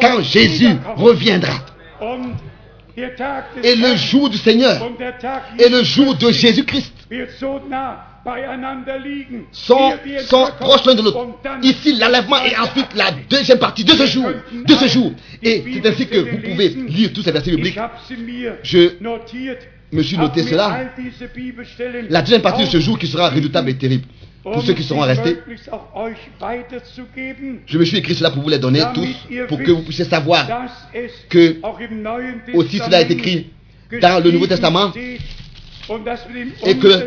quand 0.00 0.20
Jésus 0.20 0.76
reviendra. 0.96 1.54
Et 3.62 3.76
le 3.76 3.96
jour 3.96 4.28
du 4.28 4.36
Seigneur 4.36 4.82
et 5.58 5.68
le 5.68 5.82
jour 5.82 6.14
de 6.16 6.30
Jésus-Christ. 6.30 6.92
Sont, 9.52 9.92
sont 10.26 10.48
proches 10.58 10.84
l'un 10.86 10.94
de 10.94 11.02
l'autre. 11.02 11.26
Ici, 11.62 11.96
l'enlèvement 11.98 12.42
et 12.42 12.56
ensuite 12.56 12.94
la 12.94 13.10
deuxième 13.28 13.58
partie 13.58 13.84
de 13.84 13.92
ce 13.92 14.06
jour. 14.06 14.26
De 14.66 14.74
ce 14.74 14.86
jour. 14.86 15.12
Et 15.42 15.64
c'est 15.72 15.86
ainsi 15.88 16.06
que 16.06 16.18
vous 16.18 16.38
pouvez 16.38 16.68
lire 16.68 17.12
tous 17.12 17.22
ces 17.22 17.32
versets 17.32 17.50
bibliques. 17.50 17.78
Je 18.62 18.90
me 19.92 20.02
suis 20.02 20.18
noté 20.18 20.42
cela. 20.42 20.92
La 22.08 22.20
deuxième 22.22 22.42
partie 22.42 22.64
de 22.64 22.68
ce 22.70 22.80
jour 22.80 22.98
qui 22.98 23.06
sera 23.06 23.30
redoutable 23.30 23.70
et 23.70 23.76
terrible. 23.76 24.04
Pour 24.42 24.56
um 24.56 24.62
ceux 24.62 24.72
qui 24.72 24.84
seront 24.84 25.00
restés, 25.00 25.36
je 27.66 27.78
me 27.78 27.84
suis 27.84 27.98
écrit 27.98 28.14
cela 28.14 28.30
pour 28.30 28.42
vous 28.42 28.48
les 28.48 28.58
donner 28.58 28.82
tous, 28.94 29.14
pour 29.48 29.58
que 29.58 29.70
vous 29.70 29.82
puissiez 29.82 30.06
savoir 30.06 30.46
que 31.28 31.56
aussi 32.54 32.78
cela 32.78 33.02
est 33.02 33.10
écrit 33.10 33.50
dans 34.00 34.22
le 34.24 34.30
Nouveau 34.30 34.46
Testament 34.46 34.92
et 36.64 36.76
que 36.76 37.06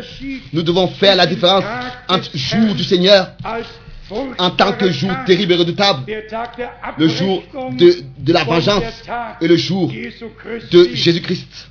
nous 0.52 0.62
devons 0.62 0.88
faire 0.88 1.16
la 1.16 1.26
différence 1.26 1.64
entre 2.08 2.30
jour 2.36 2.74
du 2.74 2.84
Seigneur 2.84 3.32
en 4.38 4.50
tant 4.50 4.72
que 4.72 4.90
jour 4.90 5.10
terrible 5.26 5.54
et 5.54 5.56
redoutable, 5.56 6.04
le 6.98 7.08
jour 7.08 7.42
de, 7.72 7.94
de 8.18 8.32
la 8.32 8.44
vengeance 8.44 8.84
et 9.40 9.48
le 9.48 9.56
jour 9.56 9.90
de 10.70 10.88
Jésus-Christ, 10.92 11.70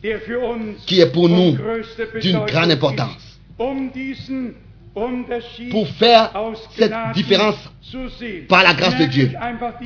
qui 0.85 0.99
est 0.99 1.11
pour 1.11 1.29
nous 1.29 1.57
d'une 2.21 2.39
grande 2.45 2.71
importance. 2.71 3.39
Pour 5.71 5.87
faire 5.89 6.31
cette 6.75 6.93
différence 7.13 7.55
par 8.47 8.63
la 8.63 8.73
grâce 8.73 8.97
de 8.97 9.05
Dieu. 9.05 9.31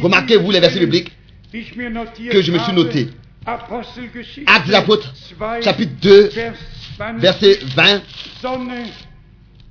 Remarquez-vous 0.01 0.51
les 0.51 0.59
versets 0.59 0.79
bibliques 0.79 1.11
que 1.51 2.41
je 2.41 2.51
me 2.51 2.59
suis 2.59 2.71
habe. 2.71 2.75
noté. 2.75 3.07
Apostelgeschichte 3.45 4.49
Actes 4.49 4.67
des 4.67 4.73
apôtres, 4.73 5.13
2, 5.39 5.61
chapitre 5.61 5.93
2, 6.01 6.29
Vers 6.35 6.51
20. 6.51 6.76
Verset 7.19 7.59
20. 7.75 8.01
Sonne 8.41 8.89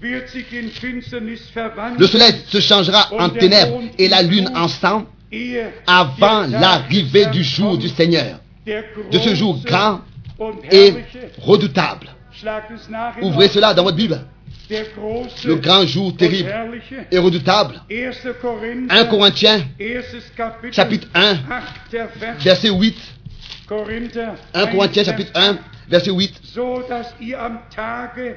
wird 0.01 0.29
sich 0.29 0.53
in 0.53 0.71
Finsternis 0.71 1.41
verwandeln, 1.53 2.01
Le 2.01 2.07
soleil 2.07 2.35
se 2.49 2.61
changera 2.61 3.09
en 3.13 3.31
ténèbres 3.31 3.83
et 3.99 4.09
la 4.09 4.23
lune 4.23 4.51
en 4.55 4.69
sang 4.69 5.07
avant 5.87 6.47
l'arrivée 6.47 7.27
du 7.27 7.43
jour 7.43 7.79
du 7.79 7.89
Seigneur, 7.89 8.39
de 8.67 9.19
ce 9.19 9.35
jour 9.35 9.59
grand 9.65 10.01
et 10.71 10.95
redoutable. 11.43 12.09
Ouvrez 13.23 13.49
cela 13.49 13.75
dans 13.75 13.85
votre 13.85 13.97
Bible. 13.97 14.21
Le 14.69 15.55
grand 15.55 15.87
jour 15.87 16.17
terrible 16.17 16.53
et 17.11 17.19
redoutable. 17.19 17.81
1. 17.91 18.11
1 18.11 18.33
Korinther, 18.41 19.09
Corinthiens, 19.09 19.65
chapitre 20.73 21.07
1, 21.15 21.35
8. 21.35 21.41
Vers. 22.19 22.37
verset 22.41 22.71
8. 22.71 22.97
Korinther, 23.69 24.35
1 24.55 24.67
Corinthiens, 24.67 25.03
1, 25.03 25.05
chapitre 25.05 25.31
1, 25.35 25.59
verset 25.89 26.11
8. 26.11 26.33
So 26.43 26.83
dass 26.89 27.15
ihr 27.21 27.41
am 27.41 27.59
Tage 27.75 28.37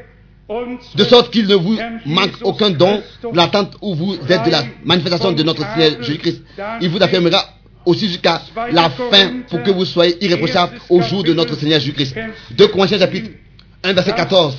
De 0.95 1.03
sorte 1.03 1.31
qu'il 1.31 1.45
ne 1.45 1.53
vous 1.53 1.77
manque 2.07 2.31
aucun 2.41 2.71
don 2.71 3.03
de 3.21 3.37
l'attente 3.37 3.75
où 3.81 3.93
vous 3.93 4.15
êtes 4.15 4.45
de 4.45 4.49
la 4.49 4.63
manifestation 4.83 5.31
de 5.31 5.43
notre 5.43 5.61
Seigneur 5.61 6.01
Jésus-Christ. 6.01 6.41
Il 6.81 6.89
vous 6.89 7.01
affirmera 7.03 7.45
aussi 7.85 8.07
jusqu'à 8.07 8.41
la 8.71 8.89
fin 8.89 9.41
pour 9.47 9.61
que 9.61 9.69
vous 9.69 9.85
soyez 9.85 10.17
irréprochables 10.25 10.79
au 10.89 11.01
jour 11.01 11.23
de 11.23 11.33
notre 11.33 11.55
Seigneur 11.55 11.79
Jésus-Christ. 11.79 12.15
2 12.57 12.67
Corinthiens 12.67 12.97
chapitre 12.97 13.29
1 13.83 13.93
verset 13.93 14.13
14. 14.13 14.55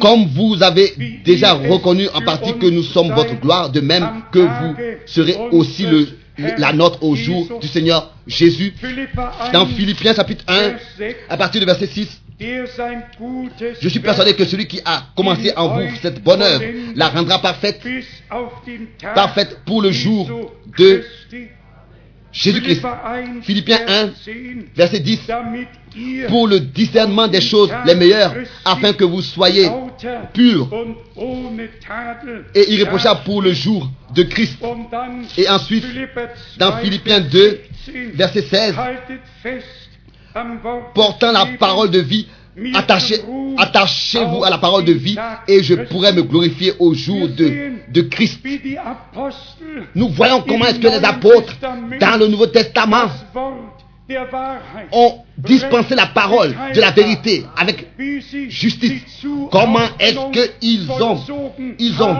Comme 0.00 0.26
vous 0.26 0.62
avez 0.62 0.92
déjà 1.24 1.54
reconnu 1.54 2.08
en 2.12 2.20
partie 2.20 2.52
que 2.58 2.66
nous 2.66 2.82
sommes 2.82 3.10
votre 3.14 3.40
gloire, 3.40 3.70
de 3.70 3.80
même 3.80 4.06
que 4.30 4.40
vous 4.40 4.74
serez 5.06 5.36
aussi 5.50 5.86
le, 5.86 6.08
la 6.58 6.72
nôtre 6.72 7.02
au 7.02 7.14
jour 7.14 7.60
du 7.60 7.68
Seigneur 7.68 8.12
Jésus. 8.26 8.74
Dans 9.52 9.66
Philippiens 9.66 10.14
chapitre 10.14 10.44
1, 10.48 10.74
à 11.28 11.36
partir 11.36 11.60
du 11.60 11.66
verset 11.66 11.86
6, 11.86 12.20
je 12.40 13.88
suis 13.88 14.00
persuadé 14.00 14.34
que 14.34 14.44
celui 14.44 14.66
qui 14.66 14.80
a 14.84 15.04
commencé 15.14 15.52
en 15.56 15.68
vous 15.68 15.88
cette 16.00 16.22
bonne 16.22 16.42
œuvre 16.42 16.64
la 16.94 17.08
rendra 17.08 17.40
parfaite, 17.40 17.80
parfaite 19.14 19.58
pour 19.66 19.82
le 19.82 19.90
jour 19.90 20.52
de 20.78 21.04
Jésus-Christ. 22.32 22.82
Philippiens 23.42 23.80
1, 23.86 24.10
verset 24.76 25.00
10, 25.00 25.20
pour 26.28 26.46
le 26.46 26.60
discernement 26.60 27.28
des 27.28 27.40
choses 27.40 27.70
les 27.86 27.94
meilleures, 27.94 28.34
afin 28.64 28.92
que 28.92 29.04
vous 29.04 29.22
soyez 29.22 29.68
purs 30.32 30.68
et 32.54 32.72
irréprochables 32.72 33.20
pour 33.24 33.42
le 33.42 33.52
jour 33.52 33.88
de 34.14 34.22
Christ. 34.22 34.58
Et 35.36 35.48
ensuite, 35.48 35.84
dans 36.58 36.76
Philippiens 36.78 37.20
2, 37.20 37.60
verset 38.14 38.42
16, 38.42 38.74
portant 40.94 41.32
la 41.32 41.46
parole 41.58 41.90
de 41.90 42.00
vie, 42.00 42.28
attachez, 42.74 43.20
attachez-vous 43.58 44.44
à 44.44 44.50
la 44.50 44.58
parole 44.58 44.84
de 44.84 44.92
vie 44.92 45.16
et 45.48 45.62
je 45.62 45.74
pourrai 45.74 46.12
me 46.12 46.22
glorifier 46.22 46.72
au 46.78 46.94
jour 46.94 47.28
de, 47.28 47.72
de 47.88 48.00
Christ. 48.02 48.40
Nous 49.94 50.08
voyons 50.08 50.42
comment 50.46 50.66
est-ce 50.66 50.80
que 50.80 50.88
les 50.88 51.04
apôtres, 51.04 51.56
dans 52.00 52.18
le 52.18 52.26
Nouveau 52.28 52.46
Testament, 52.46 53.08
ont 54.92 55.18
dispensé 55.38 55.94
la 55.94 56.06
parole 56.06 56.54
de 56.74 56.80
la 56.80 56.90
vérité 56.90 57.44
avec 57.56 57.86
justice. 58.48 59.02
Comment 59.50 59.80
est-ce 59.98 60.30
qu'ils 60.58 60.90
ont, 60.90 61.18
ils 61.78 62.02
ont 62.02 62.16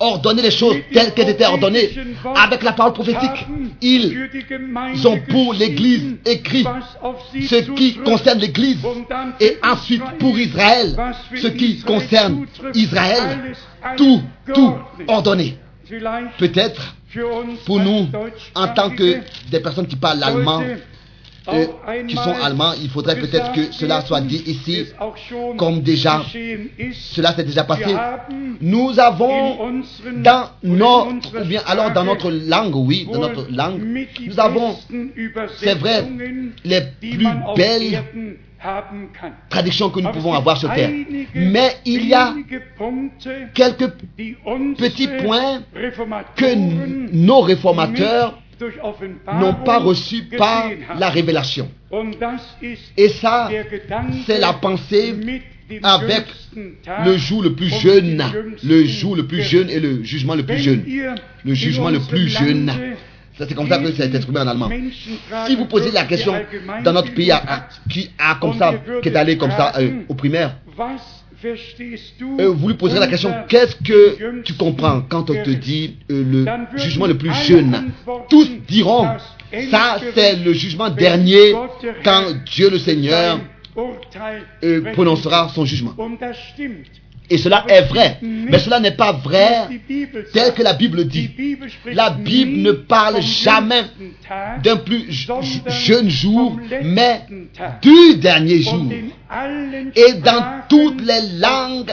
ordonné 0.00 0.42
les 0.42 0.50
choses 0.50 0.76
telles 0.92 1.14
qu'elles 1.14 1.30
étaient 1.30 1.46
ordonnées 1.46 1.90
avec 2.34 2.62
la 2.62 2.72
parole 2.72 2.92
prophétique? 2.92 3.46
Ils 3.80 5.06
ont 5.06 5.20
pour 5.28 5.54
l'Église 5.54 6.16
écrit 6.26 6.64
ce 7.48 7.56
qui 7.74 7.94
concerne 7.94 8.38
l'Église 8.38 8.78
et 9.40 9.56
ensuite 9.62 10.02
pour 10.18 10.38
Israël 10.38 10.96
ce 11.36 11.48
qui 11.48 11.80
concerne 11.80 12.46
Israël. 12.74 13.54
Tout, 13.96 14.22
tout 14.54 14.74
ordonné. 15.08 15.58
Peut-être 16.38 16.96
pour 17.66 17.80
nous, 17.80 18.08
en 18.54 18.68
tant 18.68 18.90
que 18.90 19.20
des 19.50 19.60
personnes 19.60 19.86
qui 19.86 19.96
parlent 19.96 20.18
l'allemand, 20.18 20.62
euh, 21.48 21.66
qui 22.08 22.16
sont 22.16 22.34
allemands, 22.42 22.72
il 22.80 22.88
faudrait 22.88 23.18
peut-être 23.18 23.52
que 23.52 23.72
cela 23.72 24.00
soit 24.02 24.22
dit 24.22 24.42
ici, 24.46 24.86
comme 25.56 25.82
déjà, 25.82 26.22
cela 26.92 27.34
s'est 27.34 27.44
déjà 27.44 27.64
passé. 27.64 27.94
Nous 28.60 28.98
avons 28.98 29.82
dans 30.16 30.50
notre, 30.62 31.42
ou 31.42 31.44
bien 31.44 31.60
alors 31.66 31.92
dans 31.92 32.04
notre 32.04 32.30
langue, 32.30 32.74
oui, 32.76 33.06
dans 33.12 33.20
notre 33.20 33.46
langue, 33.50 33.80
nous 34.26 34.40
avons, 34.40 34.76
c'est 35.58 35.74
vrai, 35.74 36.04
les 36.64 36.80
plus 37.00 37.28
belles 37.56 38.02
traductions 39.50 39.90
que 39.90 40.00
nous 40.00 40.10
pouvons 40.10 40.32
avoir 40.32 40.56
sur 40.56 40.72
terre. 40.72 40.90
Mais 41.34 41.76
il 41.84 42.06
y 42.06 42.14
a 42.14 42.34
quelques 43.52 43.90
petits 44.78 45.08
points 45.22 45.60
que 46.36 47.12
nos 47.12 47.40
réformateurs 47.40 48.38
n'ont 49.40 49.54
pas 49.54 49.78
reçu 49.78 50.24
par 50.24 50.70
la 50.98 51.08
révélation. 51.08 51.68
Et 52.96 53.08
ça, 53.08 53.50
c'est 54.26 54.38
la 54.38 54.52
pensée 54.54 55.14
avec 55.82 56.24
le 57.04 57.16
jour 57.16 57.42
le 57.42 57.54
plus 57.54 57.70
jeune, 57.80 58.22
le 58.62 58.84
jour 58.84 59.16
le 59.16 59.26
plus 59.26 59.42
jeune 59.42 59.70
et 59.70 59.80
le 59.80 60.02
jugement 60.02 60.34
le 60.34 60.44
plus 60.44 60.58
jeune. 60.58 60.84
Le 61.44 61.54
jugement 61.54 61.90
le 61.90 62.00
plus 62.00 62.28
jeune. 62.28 62.70
C'est 63.36 63.52
comme 63.54 63.68
ça 63.68 63.78
que 63.78 63.92
ça 63.92 64.04
a 64.04 64.06
été 64.06 64.16
exprimé 64.16 64.40
en 64.40 64.46
allemand. 64.46 64.70
Si 65.46 65.56
vous 65.56 65.66
posez 65.66 65.90
la 65.90 66.04
question 66.04 66.34
dans 66.84 66.92
notre 66.92 67.12
pays 67.14 67.32
à, 67.32 67.68
qui 67.90 68.10
a 68.16 68.36
comme 68.36 68.56
ça, 68.56 68.74
qui 69.02 69.08
est 69.08 69.16
allé 69.16 69.36
comme 69.36 69.50
ça 69.50 69.72
euh, 69.78 70.02
au 70.08 70.14
primaire, 70.14 70.56
euh, 71.44 72.48
vous 72.48 72.68
lui 72.68 72.74
poserez 72.74 73.00
la 73.00 73.06
question 73.06 73.32
qu'est-ce 73.48 73.76
que 73.76 74.42
tu 74.42 74.54
comprends 74.54 75.02
quand 75.08 75.30
on 75.30 75.42
te 75.42 75.50
dit 75.50 75.96
euh, 76.10 76.24
le 76.24 76.78
jugement 76.78 77.06
le 77.06 77.18
plus 77.18 77.32
jeune? 77.46 77.90
Tous 78.30 78.48
diront 78.66 79.06
ça 79.70 79.98
c'est 80.14 80.36
le 80.36 80.52
jugement 80.52 80.90
dernier 80.90 81.54
quand 82.02 82.24
Dieu 82.46 82.70
le 82.70 82.78
Seigneur 82.78 83.40
euh, 84.62 84.92
prononcera 84.92 85.50
son 85.54 85.64
jugement. 85.64 85.94
Et 87.30 87.38
cela 87.38 87.64
est 87.68 87.82
vrai, 87.82 88.18
mais 88.22 88.58
cela 88.58 88.80
n'est 88.80 88.96
pas 88.96 89.12
vrai 89.12 89.68
tel 90.32 90.52
que 90.52 90.62
la 90.62 90.74
Bible 90.74 91.06
dit. 91.06 91.30
La 91.86 92.10
Bible 92.10 92.58
ne 92.58 92.72
parle 92.72 93.22
jamais 93.22 93.84
d'un 94.62 94.76
plus 94.76 95.06
jeune 95.10 96.10
jour, 96.10 96.58
mais 96.82 97.22
du 97.80 98.16
dernier 98.16 98.60
jour. 98.60 98.86
Et 99.96 100.14
dans 100.14 100.62
toutes 100.68 101.00
les 101.00 101.38
langues 101.38 101.92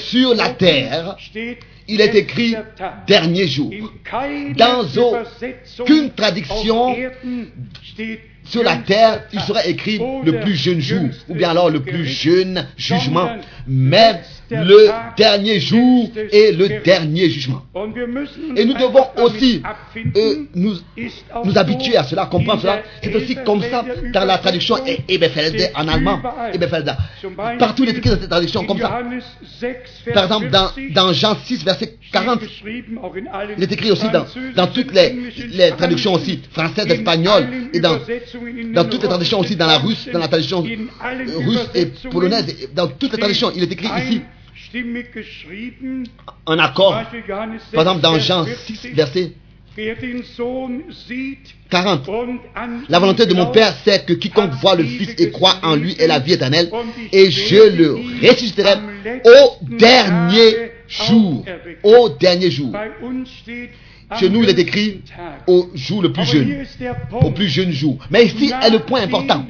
sur 0.00 0.34
la 0.34 0.48
terre, 0.50 1.16
il 1.86 2.00
est 2.00 2.14
écrit 2.14 2.56
dernier 3.06 3.46
jour. 3.46 3.70
Dans 4.56 4.84
aucune 5.78 6.10
traduction 6.10 6.96
sur 8.44 8.62
la 8.62 8.76
terre, 8.76 9.22
il 9.32 9.40
sera 9.40 9.64
écrit 9.66 10.00
le 10.24 10.40
plus 10.40 10.54
jeune 10.54 10.80
jour, 10.80 11.08
ou 11.28 11.34
bien 11.34 11.50
alors 11.50 11.70
le 11.70 11.80
plus 11.80 12.06
jeune 12.06 12.66
jugement. 12.76 13.36
Mais 13.66 14.20
le 14.52 14.90
dernier 15.16 15.60
jour 15.60 16.10
et 16.30 16.52
le 16.52 16.82
dernier 16.82 17.28
jugement. 17.30 17.62
Et 18.56 18.64
nous 18.64 18.74
devons 18.74 19.06
aussi 19.22 19.62
euh, 20.16 20.34
nous, 20.54 20.74
nous 21.44 21.58
habituer 21.58 21.96
à 21.96 22.04
cela, 22.04 22.26
comprendre 22.26 22.60
cela. 22.62 22.82
C'est 23.02 23.14
aussi 23.14 23.36
comme 23.44 23.62
ça 23.62 23.84
dans 24.12 24.24
la 24.24 24.38
traduction 24.38 24.76
Eberfelder 25.08 25.68
en 25.74 25.88
allemand. 25.88 26.20
Partout 27.58 27.84
il 27.84 27.90
est 27.90 27.98
écrit 27.98 28.10
dans 28.10 28.20
cette 28.20 28.30
traduction 28.30 28.64
comme 28.64 28.78
ça. 28.78 29.00
Par 30.12 30.24
exemple, 30.24 30.50
dans, 30.50 30.70
dans 30.92 31.12
Jean 31.12 31.36
6, 31.44 31.64
verset 31.64 31.96
40, 32.12 32.40
il 33.56 33.62
est 33.62 33.72
écrit 33.72 33.90
aussi 33.90 34.08
dans, 34.10 34.26
dans 34.54 34.66
toutes 34.66 34.92
les, 34.92 35.14
les 35.52 35.70
traductions 35.70 36.14
aussi, 36.14 36.40
françaises, 36.50 36.90
espagnoles, 36.90 37.48
et 37.72 37.80
dans, 37.80 37.98
dans 38.74 38.84
toutes 38.84 39.02
les 39.02 39.08
traductions 39.08 39.40
aussi, 39.40 39.56
dans 39.56 39.66
la 39.66 39.78
russe, 39.78 40.08
dans 40.12 40.18
la 40.18 40.28
traduction 40.28 40.62
russe 40.62 41.68
et 41.74 41.86
polonaise, 42.10 42.48
et 42.62 42.68
dans 42.74 42.88
toutes 42.88 43.12
les 43.12 43.18
traductions, 43.18 43.50
il 43.54 43.62
est 43.62 43.72
écrit 43.72 43.88
ici 44.02 44.22
en 46.46 46.58
accord. 46.58 47.02
Par 47.72 47.82
exemple, 47.82 48.00
dans 48.00 48.18
Jean 48.18 48.44
6, 48.44 48.88
verset 48.94 49.32
40. 51.70 52.10
La 52.88 52.98
volonté 52.98 53.24
de 53.26 53.34
mon 53.34 53.46
Père, 53.46 53.74
c'est 53.84 54.04
que 54.04 54.12
quiconque 54.12 54.52
voit 54.60 54.74
le 54.74 54.84
Fils 54.84 55.14
et 55.18 55.30
croit 55.30 55.56
en 55.62 55.76
lui 55.76 55.96
ait 55.98 56.06
la 56.06 56.18
vie 56.18 56.34
éternelle, 56.34 56.70
et 57.10 57.30
je 57.30 57.76
le 57.76 57.94
ressusciterai 58.22 58.74
au 59.24 59.66
dernier 59.76 60.72
jour. 60.88 61.44
Au 61.82 62.08
dernier 62.10 62.50
jour. 62.50 62.74
Chez 64.18 64.28
nous, 64.28 64.42
il 64.42 64.48
est 64.48 64.58
écrit 64.58 65.00
au 65.46 65.70
jour 65.74 66.02
le 66.02 66.12
plus 66.12 66.24
jeune, 66.24 66.64
au 67.20 67.30
plus 67.30 67.48
jeune 67.48 67.72
jour. 67.72 67.98
Mais 68.10 68.26
ici 68.26 68.52
est 68.62 68.70
le 68.70 68.80
point 68.80 69.02
important. 69.02 69.44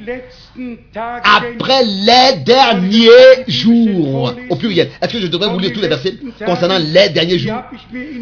Après 0.95 1.83
les 1.83 2.43
derniers 2.43 3.09
jours, 3.47 4.33
au 4.49 4.55
pluriel. 4.55 4.89
Est-ce 5.01 5.13
que 5.13 5.19
je 5.19 5.27
devrais 5.27 5.49
vous 5.49 5.59
lire 5.59 5.73
tous 5.73 5.81
les 5.81 5.87
versets 5.87 6.15
concernant 6.45 6.79
les 6.79 7.09
derniers 7.09 7.39
jours? 7.39 7.61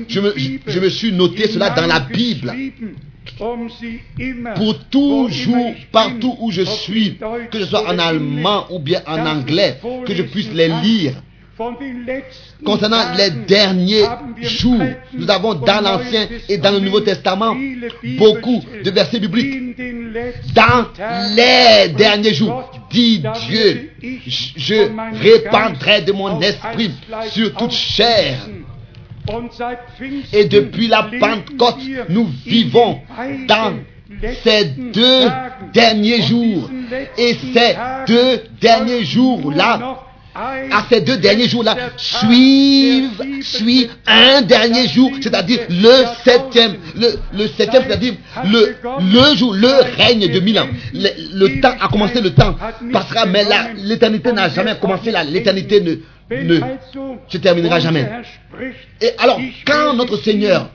Je 0.08 0.20
me, 0.20 0.34
je 0.38 0.80
me 0.80 0.90
suis 0.90 1.12
noté 1.12 1.48
cela 1.48 1.70
dans 1.70 1.88
la 1.88 2.00
Bible 2.00 2.54
pour 4.56 4.80
toujours, 4.90 5.74
partout 5.92 6.36
où 6.40 6.52
je 6.52 6.64
suis, 6.64 7.18
que 7.52 7.60
ce 7.60 7.66
soit 7.66 7.88
en 7.88 7.98
allemand 8.00 8.66
ou 8.72 8.80
bien 8.80 9.02
en 9.08 9.26
anglais, 9.26 9.80
que 10.06 10.14
je 10.14 10.24
puisse 10.24 10.52
les 10.54 10.68
lire. 10.68 11.14
Concernant 12.66 13.14
les 13.18 13.32
derniers 13.48 14.06
jours, 14.42 14.82
nous 15.14 15.30
avons 15.30 15.56
dans 15.56 15.82
l'Ancien 15.82 16.28
et 16.48 16.58
dans 16.58 16.72
le 16.72 16.80
Nouveau 16.80 17.02
Testament 17.02 17.56
beaucoup 18.18 18.64
de 18.84 18.92
versets 18.92 19.20
bibliques. 19.20 19.78
Dans 20.54 20.88
les 21.36 21.90
derniers 21.90 22.34
jours, 22.34 22.72
dit 22.92 23.24
Dieu, 23.48 23.92
je 24.58 24.90
répandrai 25.22 26.02
de 26.02 26.12
mon 26.12 26.40
esprit 26.42 26.92
sur 27.30 27.54
toute 27.54 27.72
chair. 27.72 28.48
Et 30.34 30.46
depuis 30.46 30.88
la 30.88 31.10
Pentecôte, 31.20 31.78
nous 32.10 32.28
vivons 32.46 33.00
dans 33.48 33.74
ces 34.44 34.66
deux 34.66 35.28
derniers 35.74 36.22
jours. 36.22 36.70
Et 37.18 37.36
ces 37.54 37.76
deux 38.08 38.44
derniers 38.60 39.06
jours-là, 39.06 40.00
à 40.36 40.86
ces 40.90 41.02
deux 41.02 41.18
derniers 41.18 41.48
jours-là, 41.50 41.76
suivent, 41.98 43.22
suit 43.42 43.90
un 44.08 44.42
dernier 44.42 44.88
jour, 44.88 45.12
c'est-à-dire 45.22 45.60
le 45.70 46.06
septième, 46.24 46.76
le, 46.96 47.08
le 47.34 47.48
septième, 47.48 47.84
c'est-à-dire 47.88 48.14
le, 48.46 48.76
le 49.00 49.36
jour, 49.36 49.54
le 49.54 49.68
règne 49.98 50.32
de 50.32 50.40
mille 50.40 50.60
ans. 50.60 50.68
Le, 50.94 51.60
temps 51.62 51.74
a 51.80 51.88
commencé, 51.90 52.22
le 52.22 52.32
temps 52.34 52.56
passera, 52.92 53.26
mais 53.26 53.44
l'éternité 53.78 54.32
n'a 54.32 54.50
jamais 54.50 54.76
commencé 54.80 55.12
là. 55.12 55.24
L'éternité 55.24 55.82
ne, 55.82 55.96
ne 56.44 56.60
se 57.28 57.38
terminera 57.38 57.80
jamais. 57.80 58.08
Et 59.02 59.10
alors, 59.18 59.40
quand 59.66 59.94
notre 59.96 60.18
Seigneur 60.18 60.70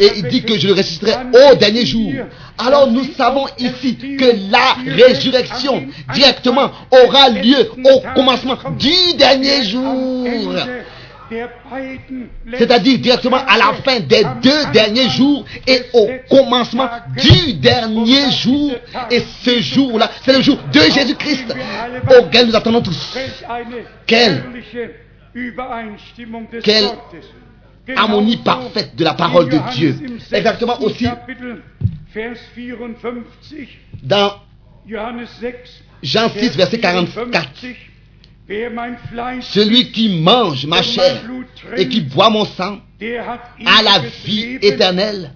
et 0.00 0.10
il 0.16 0.28
dit 0.28 0.42
que 0.42 0.58
je 0.58 0.66
le 0.68 0.74
ressusciterai 0.74 1.14
au 1.50 1.54
dernier 1.56 1.84
jour. 1.86 2.12
Alors 2.58 2.90
nous 2.90 3.04
savons 3.16 3.46
ici 3.58 3.96
que 3.96 4.50
la 4.50 4.76
résurrection 4.94 5.84
directement 6.12 6.70
aura 6.90 7.28
lieu 7.30 7.70
au 7.84 8.00
commencement 8.14 8.56
du 8.78 9.14
dernier 9.16 9.64
jour. 9.64 10.26
C'est-à-dire 12.58 12.98
directement 12.98 13.38
à 13.38 13.56
la 13.56 13.72
fin 13.84 13.98
des 14.00 14.22
deux 14.42 14.66
derniers 14.72 15.08
jours 15.08 15.44
et 15.66 15.82
au 15.94 16.08
commencement 16.28 16.88
du 17.16 17.54
dernier 17.54 18.30
jour. 18.30 18.72
Et 19.10 19.22
ce 19.42 19.60
jour-là, 19.60 20.10
c'est 20.24 20.36
le 20.36 20.42
jour 20.42 20.58
de 20.72 20.80
Jésus-Christ 20.80 21.54
auquel 22.20 22.46
nous 22.48 22.56
attendons 22.56 22.82
tous. 22.82 23.16
Quelle, 24.06 24.44
quelle 26.62 26.86
harmonie 27.96 28.36
parfaite 28.38 28.96
de 28.96 29.04
la 29.04 29.14
parole 29.14 29.48
de 29.48 29.58
Dieu. 29.74 29.96
Exactement 30.32 30.80
aussi 30.82 31.06
dans 34.02 34.32
Jean 36.02 36.28
6, 36.28 36.56
verset 36.56 36.78
44. 36.78 37.48
Celui 39.40 39.90
qui 39.90 40.20
mange 40.20 40.66
ma 40.66 40.82
chair 40.82 41.22
et 41.76 41.88
qui 41.88 42.02
boit 42.02 42.30
mon 42.30 42.44
sang 42.44 42.80
a 43.00 43.82
la 43.82 43.98
vie 44.24 44.58
éternelle 44.60 45.32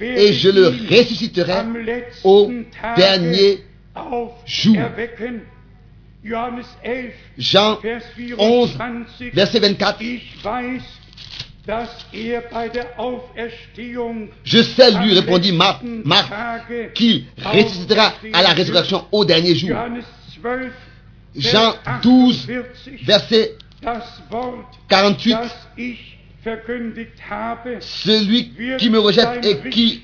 et 0.00 0.32
je 0.32 0.48
le 0.48 0.66
ressusciterai 0.90 1.62
au 2.24 2.50
dernier 2.96 3.60
jour. 4.46 4.76
Jean 7.38 7.78
11, 8.38 8.78
verset 9.32 9.60
24. 9.60 9.98
Je 14.44 14.62
sais, 14.62 14.90
lui 14.92 15.14
répondit 15.14 15.52
Marc, 15.52 15.82
Marc 15.82 16.92
qu'il 16.94 17.24
ressuscitera 17.42 18.12
à 18.32 18.42
la 18.42 18.50
résurrection 18.50 19.06
au 19.10 19.24
dernier 19.24 19.54
jour. 19.54 19.70
Jean 21.34 21.74
12, 22.02 22.48
verset 23.04 23.56
48. 24.88 25.36
Celui 27.80 28.52
qui 28.78 28.90
me 28.90 28.98
rejette 28.98 29.44
et 29.44 29.68
qui 29.70 30.02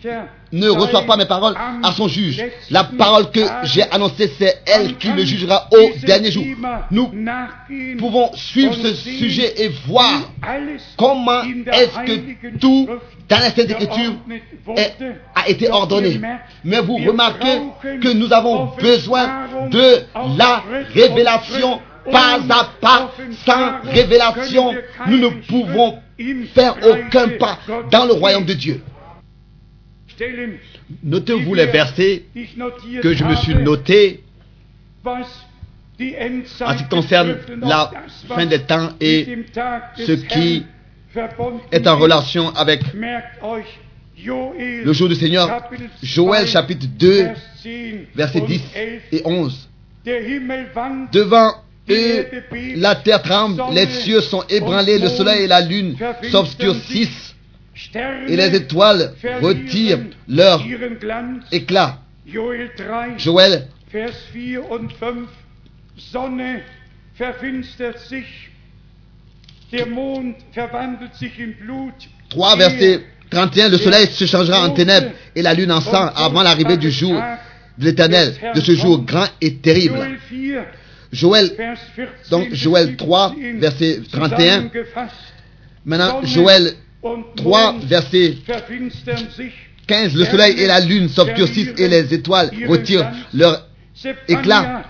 ne 0.53 0.69
reçoit 0.69 1.05
pas 1.07 1.17
mes 1.17 1.27
paroles 1.27 1.55
à 1.83 1.93
son 1.93 2.09
juge. 2.09 2.43
La 2.71 2.85
parole 2.85 3.31
que 3.31 3.41
j'ai 3.65 3.83
annoncée, 3.91 4.31
c'est 4.39 4.63
elle 4.67 4.97
qui 4.97 5.09
le 5.09 5.25
jugera 5.25 5.69
au 5.73 5.91
dernier 6.05 6.31
jour. 6.31 6.45
Nous 6.91 7.11
pouvons 7.99 8.31
suivre 8.35 8.75
ce 8.75 8.95
sujet 8.95 9.55
et 9.63 9.69
voir 9.87 10.31
comment 10.97 11.43
est-ce 11.43 11.99
que 12.07 12.59
tout 12.59 12.89
dans 13.29 13.39
la 13.39 13.51
Sainte 13.51 13.71
Écriture 13.71 14.15
a 15.35 15.49
été 15.49 15.71
ordonné. 15.71 16.21
Mais 16.65 16.81
vous 16.81 16.97
remarquez 16.97 17.61
que 18.01 18.13
nous 18.13 18.33
avons 18.33 18.73
besoin 18.81 19.47
de 19.71 20.03
la 20.37 20.65
révélation 20.95 21.81
pas 22.11 22.39
à 22.49 22.65
pas, 22.81 23.13
sans 23.45 23.81
révélation, 23.93 24.75
nous 25.07 25.19
ne 25.19 25.29
pouvons 25.29 25.99
faire 26.55 26.77
aucun 26.83 27.29
pas 27.39 27.59
dans 27.91 28.07
le 28.07 28.13
royaume 28.13 28.45
de 28.45 28.55
Dieu. 28.55 28.81
Notez-vous 31.03 31.55
les 31.55 31.67
versets 31.67 32.25
que 33.03 33.15
je 33.15 33.25
me 33.25 33.35
suis 33.37 33.55
notés 33.55 34.23
en 35.05 35.23
ce 35.25 36.77
qui 36.77 36.89
concerne 36.89 37.37
la 37.63 37.91
fin 38.29 38.47
des 38.47 38.61
temps 38.61 38.91
et 39.01 39.45
ce 39.97 40.13
qui 40.13 40.65
est 41.73 41.87
en 41.87 41.97
relation 41.97 42.55
avec 42.55 42.83
le 42.93 44.93
jour 44.93 45.09
du 45.09 45.15
Seigneur. 45.15 45.63
Joël 46.03 46.47
chapitre 46.47 46.87
2, 46.87 47.29
versets 48.15 48.41
10 48.41 48.63
et 49.13 49.23
11. 49.25 49.69
Devant 51.13 51.53
eux, 51.89 52.27
la 52.77 52.95
terre 52.97 53.23
tremble, 53.23 53.63
les 53.73 53.87
cieux 53.87 54.21
sont 54.21 54.43
ébranlés, 54.49 54.99
le 54.99 55.09
soleil 55.09 55.45
et 55.45 55.47
la 55.47 55.61
lune 55.61 55.97
s'obscurcissent 56.31 57.35
et 58.29 58.37
les 58.37 58.55
étoiles 58.55 59.13
retirent 59.43 60.01
leur 60.29 60.63
éclat. 61.53 61.99
Joël 63.17 63.69
Sonne 65.97 66.61
verfinstert 67.19 67.99
sich, 67.99 68.51
der 69.71 69.87
Mond 69.87 70.35
verwandelt 70.55 71.15
sich 71.15 71.39
in 71.39 71.53
Blut. 71.61 72.09
3 72.31 72.57
verset 72.57 73.01
31, 73.31 73.69
le 73.69 73.79
soleil 73.79 74.07
se 74.07 74.25
changera 74.25 74.67
en 74.67 74.71
ténèbres 74.71 75.11
et 75.37 75.43
la 75.43 75.55
lune 75.55 75.71
en 75.71 75.81
sang 75.81 76.11
avant 76.17 76.43
l'arrivée 76.43 76.77
du 76.79 76.91
jour 76.91 77.21
de 77.79 77.85
l'éternel, 77.85 78.35
de 78.55 78.61
ce 78.61 78.75
jour 78.75 79.05
grand 79.05 79.27
et 79.41 79.57
terrible. 79.57 79.99
Joël 81.13 81.55
4, 81.57 81.57
Joël, 81.57 81.77
Vers 81.97 82.07
14 82.09 82.31
donc 82.31 82.55
Joël 82.55 82.97
3, 82.97 83.35
15 83.35 83.61
verset 83.61 84.01
31. 84.13 84.39
zusammengefasst. 84.39 85.15
Maintenant, 85.85 86.21
Joël 86.25 86.75
und 87.03 87.25
3, 87.37 87.73
Mond 87.73 87.85
verset 87.85 88.37
verfinstern 88.47 89.31
sich, 89.31 89.53
15, 89.87 90.15
le 90.15 90.25
soleil 90.27 90.61
et 90.61 90.67
la 90.67 90.81
lune 90.81 91.09
s'obscurcissent 91.09 91.75
et 91.79 91.89
les 91.89 92.13
étoiles 92.15 92.51
retirent 92.69 93.11
leur 93.33 93.67
éclat 94.29 94.85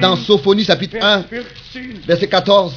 dans 0.00 0.16
Sophonie 0.16 0.64
chapitre 0.64 0.96
1, 1.00 1.24
verset 2.06 2.26
14. 2.26 2.74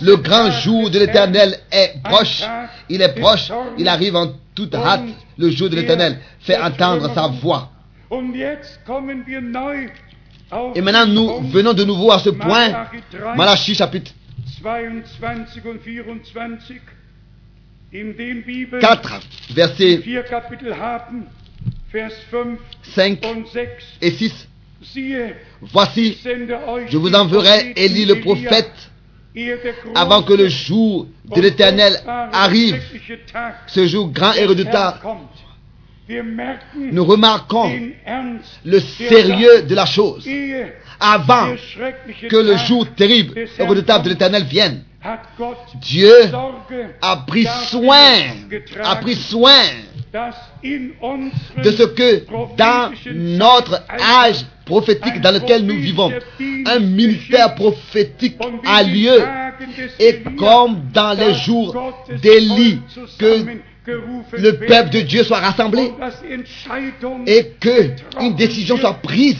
Le 0.00 0.16
grand 0.16 0.50
jour 0.50 0.90
de 0.90 0.98
l'éternel 0.98 1.58
est 1.70 1.94
proche. 2.02 2.42
Il 2.88 3.00
est 3.00 3.14
proche. 3.14 3.50
Il 3.78 3.88
arrive 3.88 4.16
en 4.16 4.32
toute 4.54 4.74
hâte. 4.74 5.02
Le 5.38 5.50
jour 5.50 5.70
de 5.70 5.76
l'éternel 5.76 6.18
fait 6.40 6.58
entendre 6.58 7.12
sa 7.14 7.28
voix. 7.28 7.70
Et 10.74 10.80
maintenant, 10.80 11.06
nous 11.06 11.40
venons 11.48 11.74
de 11.74 11.84
nouveau 11.84 12.10
à 12.10 12.18
ce 12.18 12.30
point. 12.30 12.86
Malachie 13.36 13.74
chapitre 13.74 14.12
4, 18.80 19.20
versets 19.50 20.00
5 22.94 23.26
et 24.00 24.10
6. 24.10 24.48
Voici, 25.60 26.18
je 26.88 26.96
vous 26.96 27.12
enverrai 27.14 27.72
Élie 27.76 28.06
le 28.06 28.20
prophète 28.20 28.72
avant 29.94 30.22
que 30.22 30.32
le 30.32 30.48
jour 30.48 31.06
de 31.24 31.40
l'éternel 31.40 32.00
arrive, 32.06 32.80
ce 33.66 33.86
jour 33.86 34.10
grand 34.10 34.32
et 34.32 34.46
redoutable. 34.46 34.98
Nous 36.74 37.04
remarquons 37.04 37.70
le 38.64 38.80
sérieux 38.80 39.62
de 39.62 39.74
la 39.74 39.86
chose 39.86 40.26
avant 41.00 41.54
que 42.28 42.36
le 42.36 42.56
jour 42.56 42.86
terrible 42.94 43.34
et 43.58 43.62
redoutable 43.62 44.04
de 44.04 44.10
l'éternel 44.10 44.44
vienne. 44.44 44.84
Dieu 45.80 46.12
a 47.02 47.16
pris 47.26 47.46
soin, 47.66 48.14
a 48.82 48.96
pris 48.96 49.14
soin 49.14 49.62
de 50.12 51.70
ce 51.70 51.82
que 51.84 52.24
dans 52.56 52.90
notre 53.14 53.82
âge 54.00 54.44
prophétique 54.64 55.20
dans 55.20 55.32
lequel 55.32 55.64
nous 55.64 55.76
vivons, 55.76 56.12
un 56.66 56.78
ministère 56.78 57.54
prophétique 57.54 58.36
a 58.66 58.82
lieu. 58.82 59.22
Et 59.98 60.22
comme 60.38 60.90
dans 60.92 61.18
les 61.18 61.34
jours 61.34 61.74
d'Élie, 62.22 62.80
que 63.18 63.44
le 64.32 64.52
peuple 64.66 64.90
de 64.90 65.00
Dieu 65.00 65.24
soit 65.24 65.38
rassemblé 65.38 65.90
et 67.26 67.46
que 67.60 67.90
une 68.20 68.34
décision 68.36 68.76
soit 68.76 68.94
prise. 68.94 69.36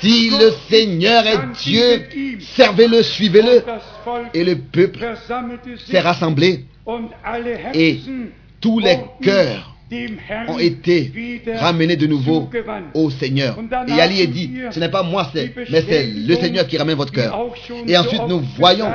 Si 0.00 0.30
le 0.30 0.50
Seigneur 0.68 1.26
est 1.26 1.38
Dieu, 1.62 2.38
servez-le, 2.40 3.02
suivez-le. 3.02 3.62
Et 4.34 4.44
le 4.44 4.56
peuple 4.56 5.00
s'est 5.86 6.00
rassemblé 6.00 6.64
et 7.74 7.98
tous 8.60 8.78
les 8.78 8.98
cœurs 9.22 9.74
ont 10.48 10.58
été 10.58 11.42
ramenés 11.56 11.96
de 11.96 12.06
nouveau 12.06 12.50
au 12.94 13.10
Seigneur. 13.10 13.58
Et 13.88 14.00
Ali 14.00 14.20
est 14.20 14.26
dit, 14.26 14.52
ce 14.70 14.80
n'est 14.80 14.90
pas 14.90 15.02
moi, 15.02 15.30
mais 15.34 15.82
c'est 15.88 16.06
le 16.06 16.34
Seigneur 16.36 16.66
qui 16.66 16.78
ramène 16.78 16.96
votre 16.96 17.12
cœur. 17.12 17.38
Et 17.86 17.96
ensuite, 17.96 18.22
nous 18.28 18.40
voyons 18.58 18.90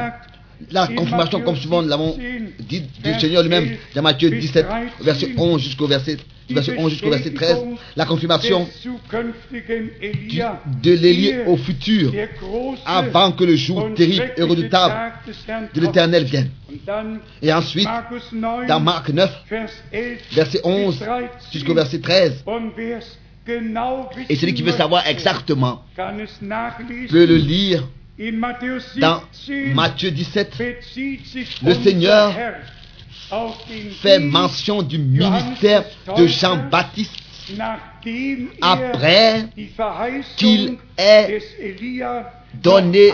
la 0.71 0.87
confirmation, 0.87 1.41
comme 1.41 1.55
souvent 1.55 1.81
nous 1.81 1.89
l'avons 1.89 2.17
dit 2.59 2.81
du 2.81 3.19
Seigneur 3.19 3.41
lui-même, 3.43 3.77
dans 3.95 4.01
Matthieu 4.01 4.29
17, 4.29 4.65
verset 5.01 5.33
11 5.37 5.61
jusqu'au 5.61 5.87
verset, 5.87 6.17
verset 6.49 6.75
11 6.77 6.91
jusqu'au 6.91 7.09
verset 7.09 7.33
13, 7.33 7.57
la 7.95 8.05
confirmation 8.05 8.67
du, 9.51 10.41
de 10.81 10.91
l'Élie 10.91 11.33
au 11.45 11.57
futur, 11.57 12.13
avant 12.85 13.31
que 13.31 13.43
le 13.43 13.55
jour 13.55 13.93
terrible 13.95 14.31
et 14.37 14.43
redoutable 14.43 15.13
de 15.73 15.81
l'Éternel 15.81 16.23
vienne. 16.23 16.49
Et 17.41 17.51
ensuite, 17.53 17.89
dans 18.67 18.79
Marc 18.79 19.09
9, 19.09 19.31
verset 20.31 20.61
11 20.63 21.03
jusqu'au 21.51 21.73
verset 21.73 21.99
13, 21.99 22.43
et 24.29 24.35
celui 24.35 24.53
qui 24.53 24.63
veut 24.63 24.71
savoir 24.71 25.05
exactement 25.07 25.83
peut 25.95 27.25
le 27.25 27.35
lire 27.35 27.87
dans 28.97 29.23
Matthieu 29.73 30.11
17, 30.11 30.61
le 31.63 31.73
Seigneur 31.75 32.33
fait 34.01 34.19
mention 34.19 34.83
du 34.83 34.99
ministère 34.99 35.83
de 36.15 36.27
Jean-Baptiste 36.27 37.23
après 38.61 39.47
qu'il 40.37 40.77
ait 40.97 41.39
donné 42.53 43.11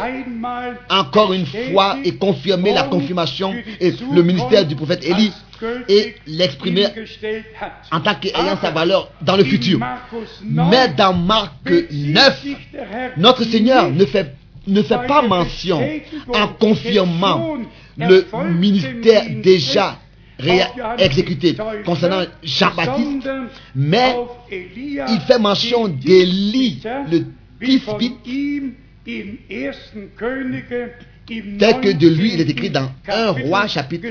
encore 0.89 1.33
une 1.33 1.45
fois 1.45 1.97
et 2.03 2.15
confirmé 2.15 2.73
la 2.73 2.83
confirmation 2.83 3.55
et 3.79 3.93
le 4.13 4.21
ministère 4.21 4.65
du 4.65 4.75
prophète 4.75 5.05
Élie 5.05 5.31
et 5.87 6.15
l'exprimer 6.27 6.87
en 7.91 8.01
tant 8.01 8.15
qu'ayant 8.15 8.57
sa 8.61 8.71
valeur 8.71 9.11
dans 9.21 9.37
le 9.37 9.43
futur. 9.43 9.79
Mais 10.43 10.89
dans 10.89 11.13
Marc 11.13 11.53
9, 11.91 12.45
notre 13.17 13.43
Seigneur 13.43 13.89
ne 13.89 14.05
fait 14.05 14.35
ne 14.73 14.81
fait 14.81 15.07
pas 15.07 15.21
mention 15.21 15.81
en 16.33 16.47
confirmant 16.59 17.57
le 17.97 18.25
ministère 18.53 19.23
déjà 19.43 19.99
exécuté 20.97 21.55
concernant 21.85 22.23
Jean-Baptiste, 22.43 23.29
mais 23.75 24.15
il 24.51 25.19
fait 25.27 25.39
mention 25.39 25.87
d'Élie, 25.87 26.81
le 27.11 27.25
tisbit, 27.63 28.15
tel 31.59 31.81
que 31.81 31.91
de 31.91 32.07
lui 32.07 32.33
il 32.33 32.41
est 32.41 32.49
écrit 32.49 32.69
dans 32.69 32.89
1 33.07 33.31
roi 33.31 33.67
chapitre 33.67 34.09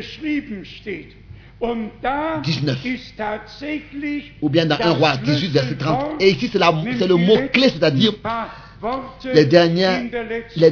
19 2.43 2.79
ou 4.41 4.49
bien 4.49 4.67
dans 4.67 4.79
1 4.81 4.91
roi 4.93 5.17
18 5.17 5.49
verset 5.49 5.75
30 5.77 6.23
et 6.23 6.31
ici 6.31 6.49
c'est 6.53 6.59
le 6.59 7.17
mot 7.17 7.37
clé 7.53 7.69
c'est-à-dire 7.69 8.13
les 9.35 9.45
dernières, 9.45 10.03
les 10.57 10.71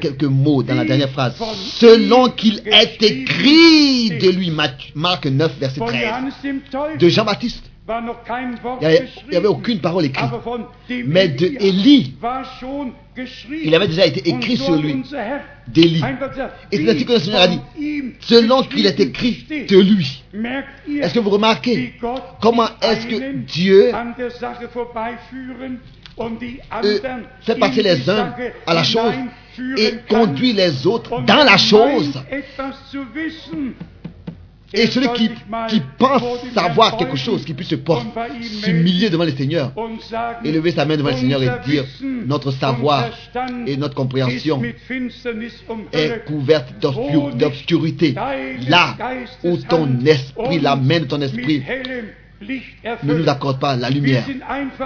quelques 0.00 0.24
mots 0.24 0.62
dans 0.62 0.74
la 0.74 0.84
dernière 0.84 1.10
phrase. 1.10 1.36
Selon 1.74 2.30
qu'il 2.30 2.62
est 2.66 3.02
écrit 3.02 4.10
de 4.10 4.30
lui, 4.30 4.50
Marc 4.50 5.26
9, 5.26 5.58
verset 5.58 5.80
13, 5.80 6.98
de 6.98 7.08
Jean-Baptiste. 7.08 7.70
Il 7.86 9.30
n'y 9.30 9.36
avait, 9.36 9.46
aucune 9.46 9.78
parole 9.80 10.06
écrite. 10.06 10.30
Mais 11.06 11.28
de 11.28 11.46
Élie, 11.60 12.14
il 13.62 13.74
avait 13.74 13.88
déjà 13.88 14.06
été 14.06 14.26
écrit 14.26 14.56
sur 14.56 14.76
lui, 14.76 15.02
d'Élie. 15.68 16.02
Et 16.72 16.78
c'est 16.78 16.90
ainsi 16.90 17.04
que 17.04 17.12
le 17.12 17.18
Seigneur 17.18 17.42
a 17.42 17.48
dit, 17.48 17.60
selon 18.20 18.62
qu'il 18.62 18.86
est 18.86 18.98
écrit 18.98 19.46
de 19.68 19.78
lui. 19.78 20.24
Est-ce 20.98 21.12
que 21.12 21.18
vous 21.18 21.30
remarquez 21.30 21.94
comment 22.40 22.68
est-ce 22.80 23.06
que 23.06 23.32
Dieu 23.36 23.92
fait 27.42 27.58
passer 27.58 27.82
les 27.82 28.08
uns 28.08 28.34
à 28.66 28.74
la 28.74 28.82
chose 28.82 29.12
et 29.76 29.94
conduit 30.08 30.52
les 30.52 30.86
autres 30.86 31.20
dans 31.22 31.44
la 31.44 31.56
chose. 31.56 32.20
Et 34.76 34.88
celui 34.88 35.08
qui, 35.12 35.30
qui 35.68 35.82
pense 35.98 36.22
savoir 36.52 36.96
quelque 36.96 37.16
chose, 37.16 37.44
qui 37.44 37.54
puisse 37.54 37.68
se 37.68 37.76
porter, 37.76 38.08
s'humilier 38.42 39.08
devant 39.08 39.24
le 39.24 39.30
Seigneur, 39.30 39.70
et 40.42 40.50
lever 40.50 40.72
sa 40.72 40.84
main 40.84 40.96
devant 40.96 41.10
le 41.10 41.16
Seigneur 41.16 41.40
et 41.42 41.50
dire, 41.64 41.84
notre 42.26 42.50
savoir 42.50 43.08
et 43.66 43.76
notre 43.76 43.94
compréhension 43.94 44.60
est 45.92 46.24
couverte 46.24 46.74
d'obscurité. 46.80 48.16
Là 48.68 48.96
où 49.44 49.56
ton 49.58 50.00
esprit, 50.04 50.58
la 50.58 50.74
main 50.74 51.00
de 51.00 51.04
ton 51.04 51.20
esprit 51.20 51.62
ne 53.02 53.14
nous 53.14 53.28
accorde 53.28 53.58
pas 53.58 53.76
la 53.76 53.90
lumière 53.90 54.24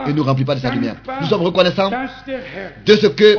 et 0.06 0.12
nous 0.12 0.22
remplit 0.22 0.44
pas 0.44 0.54
de 0.54 0.60
sa 0.60 0.70
lumière. 0.70 0.96
Nous 1.20 1.26
sommes 1.26 1.42
reconnaissants 1.42 1.90
de 1.90 2.96
ce 2.96 3.06
que 3.06 3.36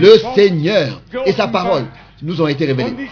le 0.00 0.34
Seigneur 0.34 1.00
et 1.24 1.32
sa 1.32 1.48
parole 1.48 1.84
nous 2.22 2.40
ont 2.40 2.48
été 2.48 2.66
révélés. 2.66 3.08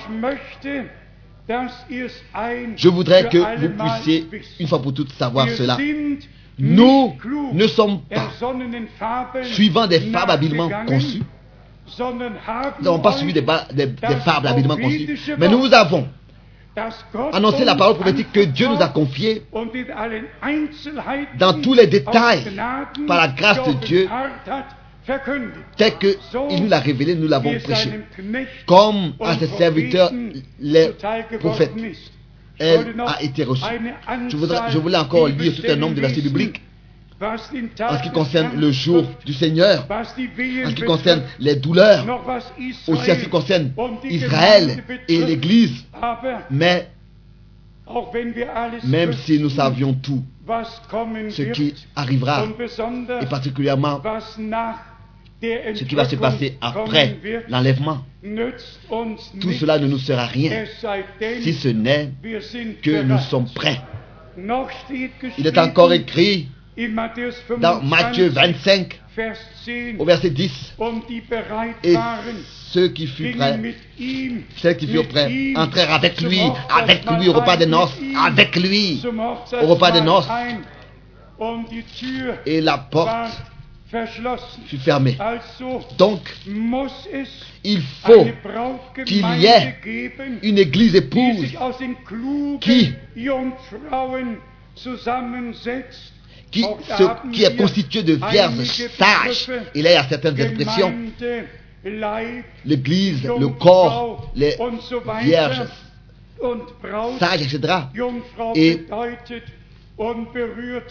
Je 2.77 2.89
voudrais 2.89 3.29
que 3.29 3.39
vous 3.39 3.69
puissiez, 3.69 4.27
une 4.61 4.67
fois 4.69 4.81
pour 4.81 4.95
toutes, 4.95 5.13
savoir 5.13 5.49
cela. 5.51 5.77
Nous 6.59 7.15
ne 7.53 7.67
sommes 7.67 8.01
pas 8.03 8.31
suivant 9.43 9.87
des 9.87 10.01
fables 10.01 10.31
habilement 10.31 10.71
conçues. 10.87 11.23
Nous 11.99 12.83
n'avons 12.83 13.01
pas 13.01 13.13
suivi 13.13 13.33
des, 13.33 13.43
des 13.43 14.17
fables 14.25 14.47
habilement 14.47 14.77
conçues. 14.77 15.19
Mais 15.39 15.49
nous 15.49 15.73
avons 15.75 16.09
annoncer 17.33 17.65
la 17.65 17.75
parole 17.75 17.97
prophétique 17.97 18.33
que 18.33 18.41
Dieu 18.41 18.69
nous 18.69 18.81
a 18.81 18.89
confiée 18.89 19.43
dans 21.39 21.61
tous 21.61 21.75
les 21.75 21.87
détails 21.87 22.45
par 23.07 23.19
la 23.19 23.29
grâce 23.29 23.67
de 23.67 23.73
Dieu 23.85 24.09
tel 25.77 25.93
qu'il 25.99 26.63
nous 26.63 26.69
l'a 26.69 26.79
révélé, 26.79 27.15
nous 27.15 27.29
l'avons 27.29 27.59
prêché. 27.61 27.91
Comme 28.67 29.15
à 29.21 29.37
ses 29.37 29.49
serviteurs, 29.49 30.11
les 30.61 30.93
prophètes. 31.39 31.73
Elle 32.59 32.95
a 33.05 33.21
été 33.21 33.43
reçue. 33.45 33.65
Je, 34.29 34.37
je 34.71 34.79
voulais 34.79 34.97
encore 34.97 35.27
lire 35.27 35.55
tout 35.57 35.65
un 35.69 35.77
nombre 35.77 35.97
de 35.97 36.01
versets 36.01 36.21
bibliques 36.21 36.63
en 37.21 37.37
ce 37.39 38.03
qui 38.03 38.11
concerne 38.11 38.59
le 38.59 38.71
jour 38.73 39.05
du 39.25 39.33
Seigneur, 39.33 39.87
en 39.91 40.05
ce 40.05 40.75
qui 40.75 40.83
concerne 40.83 41.23
les 41.39 41.57
douleurs, 41.57 42.05
aussi 42.87 43.11
en 43.11 43.15
ce 43.15 43.21
qui 43.21 43.29
concerne 43.29 43.73
Israël 44.05 44.83
et 45.09 45.25
l'Église. 45.25 45.85
Mais 46.51 46.89
même 48.85 49.13
si 49.13 49.39
nous 49.39 49.51
savions 49.51 49.95
tout, 49.95 50.23
ce 51.31 51.43
qui 51.43 51.75
arrivera 51.95 52.47
et 53.21 53.27
particulièrement 53.27 54.01
ce 55.41 55.85
qui 55.85 55.95
va 55.95 56.05
se 56.07 56.17
passer 56.17 56.57
après 56.61 57.19
l'enlèvement. 57.49 57.99
Tout 59.41 59.53
cela 59.53 59.79
ne 59.79 59.87
nous 59.87 59.99
sera 59.99 60.27
rien 60.27 60.65
si 61.43 61.53
ce 61.53 61.69
n'est 61.69 62.11
que 62.83 63.03
nous 63.03 63.19
sommes 63.19 63.49
prêts. 63.55 63.81
Il 65.39 65.47
est 65.47 65.59
encore 65.59 65.93
écrit 65.93 66.49
dans 67.61 67.83
Matthieu 67.83 68.29
25 68.29 69.01
Vers 69.17 69.37
10, 69.65 69.95
au 70.01 70.05
verset 70.05 70.31
10 70.31 70.75
und 70.77 71.03
die 71.09 71.21
bereit 71.21 71.77
et 71.85 71.95
ceux 72.73 72.89
qui 72.89 73.07
furent 73.07 73.37
prêts, 73.37 73.75
ceux 74.57 74.73
qui 74.73 74.89
furent 74.89 75.07
prêts 75.07 75.53
entrèrent 75.55 75.93
avec 75.93 76.21
lui, 76.21 76.41
avec 76.69 77.09
lui 77.09 77.29
au 77.29 77.33
repas 77.33 77.57
des 77.57 77.67
noces, 77.67 77.97
avec 78.21 78.57
lui. 78.57 79.01
au 79.63 79.67
repas 79.67 79.93
des 79.93 80.01
noces. 80.01 80.27
Tür 81.97 82.35
Et 82.45 82.61
la 82.61 82.79
porte 82.79 83.09
fut 84.67 84.79
fermée. 84.79 85.17
Donc, 85.97 86.21
il 87.63 87.83
faut 88.03 88.27
qu'il 89.05 89.27
y 89.39 89.47
ait 89.47 89.77
une 90.43 90.59
église 90.59 90.97
épouse 90.97 91.55
Qui? 92.61 92.95
Qui, 96.55 96.63
se- 96.63 97.31
qui 97.33 97.43
est 97.43 97.49
wir 97.51 97.57
constituée 97.57 98.03
de 98.05 98.15
vierges 98.31 98.89
sages. 98.97 99.51
Et 99.75 99.83
là, 99.83 99.91
il 99.91 99.95
y 99.95 99.97
a 99.97 100.05
certaines 100.09 100.39
expressions. 100.41 100.95
L'église, 102.65 103.25
le 103.25 103.49
corps, 103.49 104.31
les 104.37 104.57
vierges 105.23 105.63
sages, 107.19 107.43
etc. 107.43 107.75
Et-. 108.55 108.87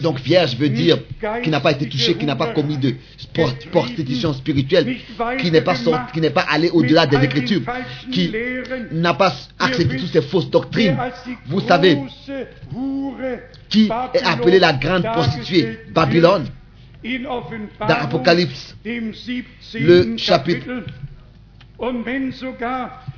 Donc 0.00 0.18
vierge 0.20 0.56
veut 0.56 0.70
dire 0.70 0.98
qui 1.42 1.50
n'a 1.50 1.60
pas 1.60 1.72
été 1.72 1.86
touché, 1.88 2.14
qui 2.14 2.24
n'a 2.24 2.36
pas 2.36 2.52
commis 2.54 2.78
de 2.78 2.94
prostitution 3.70 4.32
spirituelle, 4.32 4.96
qui 5.40 5.50
n'est 5.50 5.60
pas, 5.60 5.74
sorti- 5.74 6.12
qui 6.14 6.20
n'est 6.22 6.30
pas 6.30 6.46
allé 6.48 6.70
au-delà 6.70 7.06
des 7.06 7.22
Écritures, 7.22 7.60
qui 8.10 8.32
n'a 8.92 9.12
pas 9.14 9.34
accepté 9.58 9.96
toutes 9.98 10.08
ces 10.12 10.22
fausses 10.22 10.48
doctrines. 10.50 10.96
Vous 11.46 11.60
savez 11.60 11.98
qui 13.68 13.90
est 14.14 14.22
appelée 14.24 14.58
la 14.58 14.72
grande 14.72 15.02
prostituée, 15.02 15.80
Babylone, 15.92 16.46
dans 17.80 17.86
Apocalypse, 17.88 18.74
le 19.74 20.16
chapitre 20.16 20.66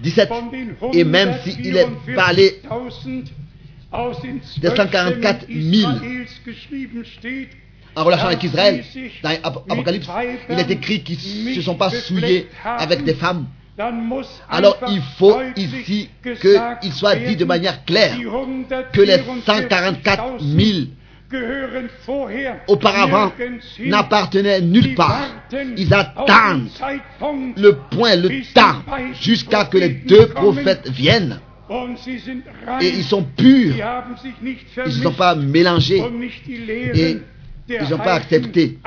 17. 0.01 0.29
Et 0.95 1.05
même 1.05 1.35
s'il 1.45 1.77
est 1.77 1.87
parlé 2.17 2.61
des 4.59 4.69
144 4.77 5.47
000 5.49 5.91
en 7.95 8.05
relation 8.05 8.27
avec 8.27 8.43
Israël, 8.43 8.85
dans 9.23 9.31
Ap- 9.43 9.65
Apocalypse, 9.71 10.07
il 10.51 10.59
est 10.59 10.71
écrit 10.71 11.03
qu'ils 11.03 11.45
ne 11.45 11.55
se 11.55 11.63
sont 11.63 11.77
pas 11.77 11.91
souillés 11.91 12.49
avec 12.65 13.05
des 13.05 13.15
femmes. 13.15 13.47
Alors 14.51 14.77
il 14.89 15.01
faut 15.19 15.39
ici 15.57 16.09
qu'il 16.81 16.93
soit 16.93 17.17
dit 17.17 17.37
de 17.37 17.45
manière 17.45 17.85
claire 17.85 18.17
que 18.93 19.01
les 19.03 19.19
144 19.45 20.25
000 20.41 20.79
auparavant 22.69 23.33
n'appartenaient 23.91 24.61
nulle 24.61 24.95
part. 24.95 25.27
Ils 25.77 25.93
attendent 25.93 26.69
le 27.57 27.73
point, 27.91 28.17
le 28.17 28.29
temps, 28.55 28.83
jusqu'à 29.21 29.65
que 29.65 29.79
les 29.79 29.89
deux 29.89 30.29
prophètes 30.29 30.89
viennent. 30.91 31.41
Et 32.81 32.89
ils 32.89 33.05
sont 33.05 33.23
purs. 33.25 33.75
Ils 34.87 34.99
ne 34.99 35.03
sont 35.03 35.13
pas 35.13 35.35
mélangés. 35.35 36.01
et 36.95 37.19
ils 37.69 37.91
n'ont 37.91 37.99
pas 37.99 38.15
accepté 38.15 38.79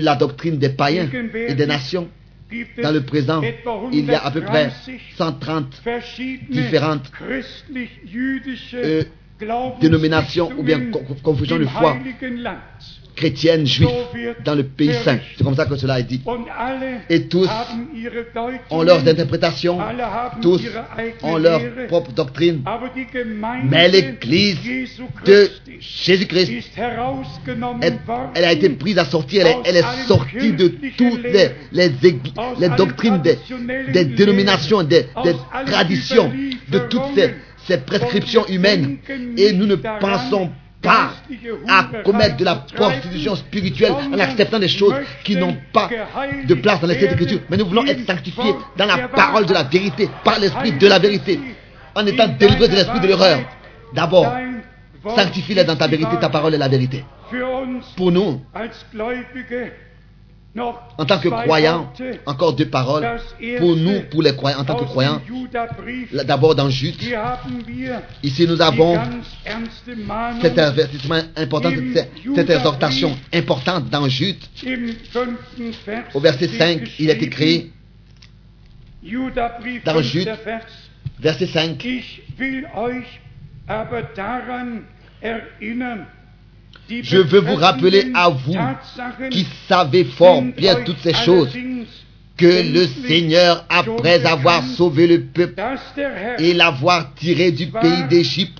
La 0.00 0.14
doctrine 0.16 0.58
des 0.58 0.68
païens 0.70 1.08
et 1.48 1.54
des 1.54 1.66
nations. 1.66 2.08
Dans 2.82 2.90
le 2.92 3.00
présent, 3.02 3.40
il 3.92 4.06
y 4.06 4.14
a 4.14 4.24
à 4.24 4.30
peu 4.30 4.40
près 4.40 4.70
130 5.16 5.82
différentes 6.50 7.10
euh, 8.74 9.04
dénominations 9.80 10.50
ou 10.58 10.62
bien 10.62 10.78
co- 10.90 11.02
confusions 11.22 11.58
de 11.58 11.64
foi 11.66 11.96
chrétiennes, 13.14 13.66
juives 13.66 13.88
dans 14.44 14.54
le 14.54 14.64
pays 14.64 14.92
saint. 15.04 15.18
C'est 15.36 15.44
comme 15.44 15.54
ça 15.54 15.66
que 15.66 15.76
cela 15.76 16.00
est 16.00 16.04
dit. 16.04 16.20
Et 17.08 17.22
tous 17.28 17.48
ont 18.70 18.82
leurs 18.82 19.06
interprétations, 19.08 19.78
tous 20.42 20.60
ont 21.22 21.36
leur 21.38 21.60
propre 21.88 22.12
doctrine. 22.12 22.62
Mais 23.70 23.88
l'Église 23.88 24.58
de 25.24 25.50
Jésus-Christ, 25.80 26.52
elle, 27.80 27.98
elle 28.34 28.44
a 28.44 28.52
été 28.52 28.68
prise 28.70 28.98
à 28.98 29.04
sortir, 29.04 29.46
elle 29.46 29.52
est, 29.52 29.58
elle 29.64 29.76
est 29.76 30.06
sortie 30.06 30.52
de 30.52 30.68
toutes 30.96 31.22
les, 31.22 31.50
les, 31.72 31.88
égl- 31.88 32.32
les 32.58 32.68
doctrines 32.70 33.20
des, 33.22 33.38
des 33.92 34.04
dénominations, 34.04 34.82
des, 34.82 35.06
des 35.24 35.34
traditions, 35.66 36.32
de 36.68 36.78
toutes 36.78 37.14
ces, 37.14 37.34
ces 37.66 37.78
prescriptions 37.78 38.46
humaines. 38.46 38.98
Et 39.36 39.52
nous 39.52 39.66
ne 39.66 39.74
pensons 39.76 40.46
pas 40.48 40.54
à 40.86 42.02
commettre 42.04 42.36
de 42.36 42.44
la 42.44 42.56
prostitution 42.56 43.36
spirituelle 43.36 43.92
en 43.92 44.18
acceptant 44.18 44.58
des 44.58 44.68
choses 44.68 44.94
qui 45.24 45.36
n'ont 45.36 45.56
pas 45.72 45.90
de 46.44 46.54
place 46.54 46.80
dans 46.80 46.86
les 46.86 46.98
Saintes 46.98 47.12
Écritures. 47.12 47.40
Mais 47.50 47.56
nous 47.56 47.66
voulons 47.66 47.84
être 47.86 48.06
sanctifiés 48.06 48.54
dans 48.76 48.86
la 48.86 49.08
parole 49.08 49.46
de 49.46 49.52
la 49.52 49.64
vérité, 49.64 50.08
par 50.24 50.38
l'esprit 50.38 50.72
de 50.72 50.86
la 50.86 50.98
vérité, 50.98 51.38
en 51.94 52.06
étant 52.06 52.28
délivrés 52.28 52.68
de 52.68 52.74
l'esprit 52.74 53.00
de 53.00 53.06
l'erreur. 53.06 53.40
D'abord, 53.92 54.32
sanctifie-les 55.16 55.64
dans 55.64 55.76
ta 55.76 55.86
vérité, 55.86 56.16
ta 56.20 56.28
parole 56.30 56.54
est 56.54 56.58
la 56.58 56.68
vérité. 56.68 57.04
Pour 57.96 58.10
nous, 58.10 58.40
en 60.58 61.04
tant 61.06 61.18
que 61.18 61.28
croyants, 61.28 61.92
encore 62.26 62.54
deux 62.54 62.68
paroles. 62.68 63.06
Pour 63.58 63.76
nous, 63.76 64.00
pour 64.10 64.22
les 64.22 64.34
croyants, 64.34 64.58
en 64.60 64.64
tant 64.64 64.76
que 64.76 64.84
croyants, 64.84 65.22
d'abord 66.24 66.54
dans 66.54 66.68
Jude, 66.70 66.96
ici 68.22 68.46
nous 68.48 68.60
avons 68.60 68.98
cet 70.40 70.58
avertissement 70.58 71.20
important, 71.36 71.70
cette 72.34 72.50
exhortation 72.50 73.16
importante 73.32 73.88
dans 73.90 74.08
Jude. 74.08 74.38
Au 76.14 76.20
verset 76.20 76.48
5, 76.48 76.90
il 76.98 77.10
est 77.10 77.22
écrit, 77.22 77.70
dans 79.84 80.02
Jude, 80.02 80.30
verset 81.20 81.46
5, 81.46 81.86
Je 86.88 87.18
veux 87.18 87.40
vous 87.40 87.54
rappeler 87.54 88.10
à 88.14 88.28
vous 88.30 88.56
qui 89.30 89.46
savez 89.68 90.04
fort 90.04 90.42
bien 90.42 90.76
toutes 90.84 90.98
ces 91.00 91.14
choses, 91.14 91.56
que 92.36 92.72
le 92.72 92.86
Seigneur, 93.06 93.64
après 93.68 94.24
avoir 94.24 94.64
sauvé 94.64 95.06
le 95.06 95.20
peuple 95.26 95.62
et 96.38 96.54
l'avoir 96.54 97.14
tiré 97.14 97.52
du 97.52 97.66
pays 97.66 98.04
d'Égypte, 98.08 98.58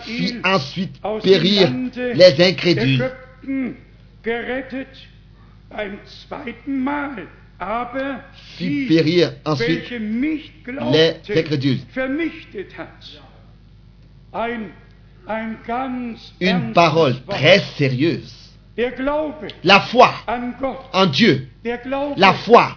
fit 0.00 0.34
ensuite 0.44 1.00
périr 1.22 1.72
les 1.96 2.44
incrédules. 2.44 3.08
Fit 8.56 8.86
périr 8.86 9.32
ensuite 9.44 9.90
les 10.92 11.14
incrédules. 11.30 11.80
Une 16.40 16.72
parole 16.72 17.14
très 17.28 17.60
sérieuse. 17.76 18.44
La 19.62 19.80
foi 19.80 20.10
en 20.92 21.06
Dieu, 21.06 21.48
la 22.16 22.32
foi, 22.32 22.76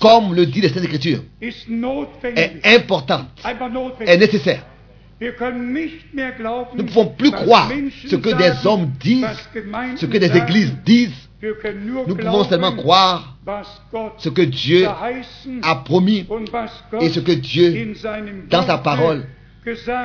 comme 0.00 0.34
le 0.34 0.46
dit 0.46 0.62
les 0.62 0.70
Saintes 0.70 0.84
Écritures, 0.84 1.22
est 1.40 2.76
importante, 2.76 3.28
einfach 3.44 3.66
est 3.66 3.70
notwendig. 3.70 4.18
nécessaire. 4.18 4.64
Nous 5.20 5.28
ne 5.28 6.82
pouvons 6.82 7.06
plus 7.08 7.30
croire 7.30 7.70
ce 8.06 8.16
que 8.16 8.30
des 8.30 8.66
hommes 8.66 8.90
disent, 8.98 9.26
ce 9.96 10.06
que 10.06 10.18
des 10.18 10.36
églises 10.36 10.74
disent. 10.84 11.28
Nous 11.42 12.16
pouvons 12.16 12.44
seulement 12.44 12.72
croire 12.72 13.36
ce 14.18 14.30
que 14.30 14.42
Dieu 14.42 14.86
a 15.62 15.74
promis 15.76 16.26
et 17.00 17.08
ce 17.10 17.20
que 17.20 17.32
Dieu 17.32 17.94
dans 18.48 18.62
sa 18.62 18.78
parole 18.78 19.26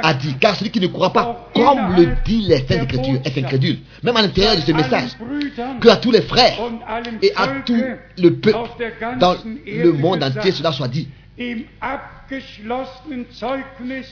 a 0.03 0.13
dit. 0.13 0.35
Car 0.39 0.55
celui 0.55 0.71
qui 0.71 0.79
ne 0.79 0.88
croit 0.88 1.11
pas, 1.11 1.49
comme 1.53 1.95
le 1.95 2.09
dit 2.25 2.41
les 2.47 2.57
Saintes 2.57 2.84
Écritures, 2.84 3.19
est 3.25 3.38
incrédule. 3.38 3.79
Même 4.03 4.15
à 4.17 4.21
l'intérieur 4.21 4.55
de 4.55 4.61
ce 4.61 4.71
message, 4.71 5.11
que 5.81 5.89
à 5.89 5.97
tous 5.97 6.11
les 6.11 6.21
frères 6.21 6.57
et 7.21 7.31
à 7.35 7.47
tout 7.65 7.84
le 8.17 8.35
peuple 8.35 8.59
dans 9.19 9.35
le 9.65 9.91
monde 9.93 10.23
entier, 10.23 10.51
cela 10.51 10.71
soit 10.71 10.88
dit. 10.88 11.07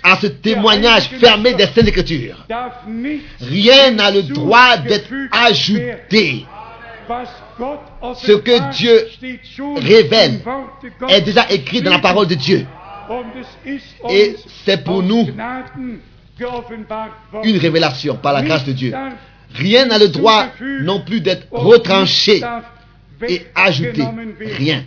À 0.03 0.15
ce 0.21 0.27
témoignage 0.27 1.09
fermé 1.19 1.53
des 1.53 1.65
Saintes 1.67 1.87
Écritures, 1.87 2.45
rien 3.41 3.91
n'a 3.91 4.11
le 4.11 4.23
droit 4.23 4.77
d'être 4.77 5.11
ajouté. 5.31 6.45
Ce 8.15 8.31
que 8.31 8.71
Dieu 8.71 9.07
révèle 9.77 10.41
est 11.07 11.21
déjà 11.21 11.45
écrit 11.51 11.81
dans 11.81 11.91
la 11.91 11.99
parole 11.99 12.27
de 12.27 12.35
Dieu. 12.35 12.65
Et 14.09 14.35
c'est 14.65 14.83
pour 14.83 15.03
nous, 15.03 15.27
une 17.43 17.57
révélation 17.57 18.15
par 18.15 18.33
la 18.33 18.41
grâce 18.41 18.65
de 18.65 18.73
Dieu. 18.73 18.93
Rien 19.53 19.85
n'a 19.85 19.97
le 19.97 20.09
droit 20.09 20.47
non 20.81 21.01
plus 21.01 21.21
d'être 21.21 21.47
retranché 21.51 22.41
et 23.27 23.41
ajouté. 23.55 24.03
Rien. 24.57 24.83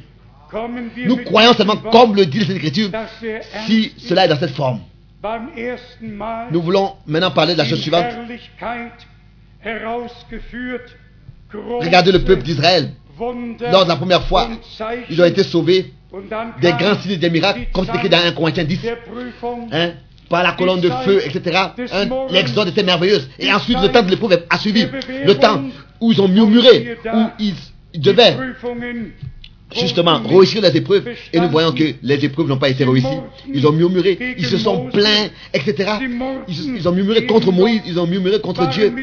Nous 0.97 1.17
croyons 1.25 1.53
seulement, 1.55 1.77
comme 1.77 2.15
le 2.15 2.27
dit 2.27 2.45
das 2.89 3.09
sehr 3.21 3.43
si 3.67 3.93
cela 3.99 4.25
est 4.25 4.29
dans 4.29 4.39
cette 4.39 4.55
forme. 4.55 4.81
Nous 6.51 6.63
voulons 6.63 6.95
maintenant 7.07 7.31
parler 7.31 7.55
de 7.55 7.59
la 7.59 7.65
chose 7.65 7.81
suivante. 7.81 8.07
Regardez 11.53 12.13
le 12.13 12.25
peuple 12.25 12.43
d'Israël. 12.43 12.93
Lors 13.19 13.85
de 13.85 13.89
la 13.89 13.97
première 13.97 14.25
fois, 14.27 14.49
ils 15.11 15.21
ont 15.21 15.25
été 15.25 15.43
sauvés 15.43 15.93
des 16.61 16.73
grands 16.73 16.99
signes 17.01 17.17
des 17.19 17.31
miracles, 17.31 17.61
comme 17.73 17.85
c'est 17.87 17.95
écrit 17.97 18.09
dans 18.09 18.19
1 18.19 18.33
Corinthiens 18.33 18.65
10. 18.65 18.81
der 18.81 18.97
Prüfung, 19.03 19.69
Hein, 19.71 19.93
par 20.29 20.43
la 20.43 20.53
colonne 20.53 20.81
de 20.81 20.91
feu, 21.05 21.21
etc. 21.25 21.59
Hein, 21.93 22.09
L'exode 22.31 22.69
était 22.69 22.83
merveilleux. 22.83 23.21
Et 23.39 23.53
ensuite, 23.53 23.79
le 23.81 23.89
temps 23.89 24.03
de 24.03 24.11
l'épreuve 24.11 24.45
a 24.49 24.59
suivi. 24.59 24.87
Le 25.25 25.35
temps 25.35 25.63
où 26.01 26.13
ils 26.13 26.21
ont 26.21 26.29
murmuré, 26.29 26.97
où 27.13 27.25
ils 27.39 28.01
devaient 28.01 28.37
justement 29.75 30.21
réussir 30.23 30.63
les 30.63 30.77
épreuves. 30.77 31.09
Et 31.33 31.41
nous 31.41 31.49
voyons 31.49 31.73
que 31.73 31.85
les 32.03 32.25
épreuves 32.25 32.49
n'ont 32.49 32.59
pas 32.59 32.69
été 32.69 32.85
réussies. 32.85 33.07
Ils 33.53 33.67
ont 33.67 33.73
murmuré, 33.73 34.19
ils 34.39 34.47
se 34.47 34.57
sont 34.57 34.89
plaints, 34.91 35.29
etc. 35.53 35.93
Ils, 36.49 36.77
ils 36.77 36.89
ont 36.89 36.93
murmuré 36.93 37.27
contre 37.27 37.53
Moïse, 37.53 37.83
ils 37.87 37.99
ont 37.99 38.07
murmuré 38.07 38.41
contre 38.41 38.67
Dieu. 38.69 38.95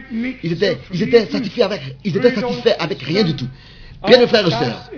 Ils 0.43 0.53
étaient, 0.53 0.77
ils 0.93 1.03
étaient 1.03 1.25
satisfaits 1.27 1.61
avec, 1.61 1.81
ils 2.03 2.15
étaient 2.17 2.33
satisfaits 2.33 2.75
avec 2.79 3.01
rien 3.01 3.23
du 3.23 3.35
tout. 3.35 3.47
Bien 4.07 4.19
mes 4.19 4.27
frères 4.27 4.47
et 4.47 4.51
sœurs, 4.51 4.89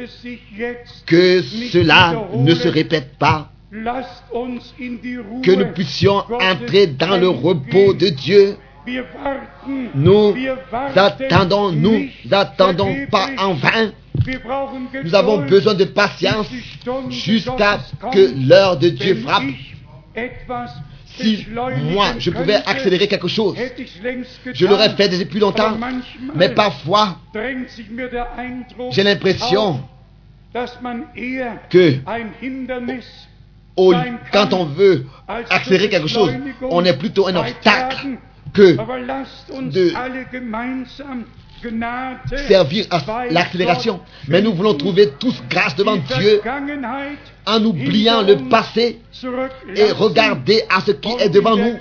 que 1.06 1.42
cela 1.42 2.28
ne 2.34 2.54
se 2.56 2.68
répète 2.68 3.18
pas, 3.18 3.50
que 3.72 5.52
nous 5.56 5.74
puissions 5.74 6.24
entrer 6.42 6.88
dans 6.88 7.18
le 7.18 7.30
repos 7.30 7.94
de 7.94 8.08
Dieu. 8.10 8.58
Nous 9.96 10.34
attendons, 10.96 11.72
nous 11.72 11.92
nicht 11.92 12.32
attendons 12.32 12.96
pas 13.12 13.28
en 13.38 13.54
vain. 13.54 13.92
Nous 15.04 15.16
avons 15.16 15.46
besoin 15.46 15.74
de 15.74 15.86
patience 15.86 16.48
jusqu'à 17.10 17.80
que 18.12 18.48
l'heure 18.48 18.78
de 18.78 18.90
Dieu 18.90 19.16
frappe. 19.16 19.44
Si 21.20 21.48
moi, 21.94 22.14
je 22.20 22.30
pouvais 22.32 22.56
accélérer 22.66 23.08
quelque 23.08 23.28
chose, 23.28 23.56
je 24.54 24.66
l'aurais 24.66 24.90
fait 24.96 25.10
depuis 25.10 25.40
Aber 25.40 25.40
longtemps. 25.40 25.78
Mais 26.36 26.50
parfois, 26.50 27.18
j'ai 28.92 29.04
l'impression 29.04 29.82
que 31.70 31.96
au- 33.76 33.94
quand 34.32 34.54
on 34.54 34.66
veut 34.66 35.06
accélérer 35.50 35.90
quelque 35.90 36.08
chose, 36.08 36.32
on 36.62 36.84
est 36.86 36.98
plutôt 36.98 37.28
un 37.28 37.36
obstacle 37.36 38.08
que 38.54 38.76
de 39.62 39.92
servir 42.48 42.86
à 42.90 43.26
l'accélération. 43.30 44.00
Mais 44.28 44.42
nous 44.42 44.54
voulons 44.54 44.74
trouver 44.76 45.10
tous 45.20 45.42
grâce 45.50 45.76
devant 45.76 45.96
die 45.96 46.14
Dieu 46.20 46.42
en 47.46 47.64
oubliant 47.64 48.22
le 48.22 48.50
passé 48.50 49.00
et 49.76 49.92
regarder 49.92 50.64
à 50.70 50.82
ce 50.82 50.92
qui 50.92 51.12
est 51.20 51.30
devant 51.30 51.56
nous 51.56 51.76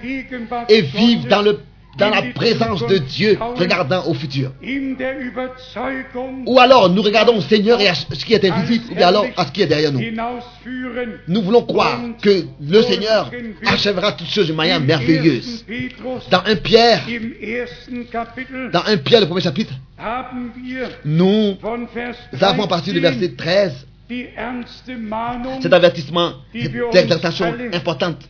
et 0.69 0.83
vivre 0.83 1.29
dans, 1.29 1.43
le, 1.43 1.61
dans 1.99 2.11
la 2.11 2.23
présence 2.35 2.87
de 2.87 2.99
Dieu, 2.99 3.39
regardant 3.57 4.07
au 4.07 4.15
futur. 4.15 4.53
Ou 6.47 6.59
alors 6.59 6.91
nous 6.91 7.03
regardons 7.03 7.37
au 7.37 7.41
Seigneur 7.41 7.81
et 7.81 7.89
à 7.89 7.95
ce 7.95 8.25
qui 8.25 8.35
est 8.35 8.45
invisible, 8.45 8.85
ou 8.99 9.03
alors 9.03 9.27
à 9.37 9.47
ce 9.47 9.53
qui 9.53 9.63
est 9.63 9.67
derrière 9.67 9.93
nous. 9.93 10.01
Nous 11.29 11.43
voulons 11.43 11.63
croire 11.63 11.99
que 12.23 12.45
le 12.61 12.83
Seigneur 12.83 13.31
achèvera 13.67 14.13
toutes 14.13 14.29
choses 14.29 14.49
de 14.49 14.53
manière 14.53 14.81
merveilleuse. 14.81 15.65
1. 15.69 15.73
Petrus, 15.73 16.29
Dans 16.31 16.43
1 16.45 16.57
Pierre, 16.57 17.03
dans 18.73 18.85
1 18.85 18.97
Pierre, 18.99 19.21
le 19.21 19.27
premier 19.27 19.43
chapitre, 19.43 19.75
nous 21.05 21.57
avons 22.41 22.65
à 22.65 22.69
partir 22.69 22.93
du 22.95 23.01
13 23.01 23.17
verset 23.17 23.37
13 23.37 23.73
die 23.73 23.73
ernste 23.73 23.87
Mahnung 23.87 23.96
cet 25.61 25.73
avertissement, 25.73 26.35
cette 26.53 26.95
exhortation 26.95 27.55
importante 27.73 28.29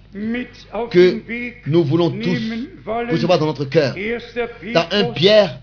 que 0.91 1.21
nous 1.67 1.85
voulons 1.85 2.11
tous 2.11 2.39
recevoir 3.11 3.39
dans 3.39 3.47
notre 3.47 3.65
cœur. 3.67 3.95
1. 3.95 4.73
Dans 4.73 4.87
1 4.91 5.05
Petrus, 5.05 5.15
Pierre, 5.15 5.61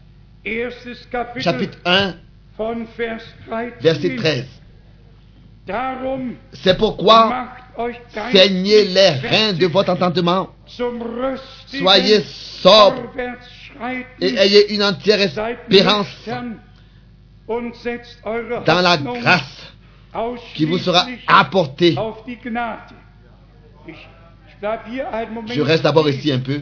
chapitre 1.40 1.78
1, 1.86 2.16
von 2.58 2.86
Vers 2.98 3.22
13. 3.48 3.72
verset 3.82 4.16
13. 4.16 4.46
Darum 5.66 6.36
C'est 6.52 6.78
pourquoi 6.78 7.48
saignez 8.32 8.86
les 8.86 9.10
reins 9.10 9.54
de 9.54 9.66
votre 9.66 9.90
entendement, 9.92 10.50
soyez 11.68 12.22
sobres 12.62 13.10
et 14.22 14.36
ayez 14.36 14.76
une 14.76 14.84
entière 14.84 15.22
espérance 15.22 16.08
dans 17.48 18.82
la 18.82 18.98
grâce 18.98 19.73
qui 20.56 20.66
vous 20.66 20.78
sera 20.78 21.06
Moment 25.32 25.48
Je 25.48 25.62
reste 25.62 25.84
d'abord 25.84 26.10
ici 26.10 26.32
un 26.32 26.40
peu. 26.40 26.62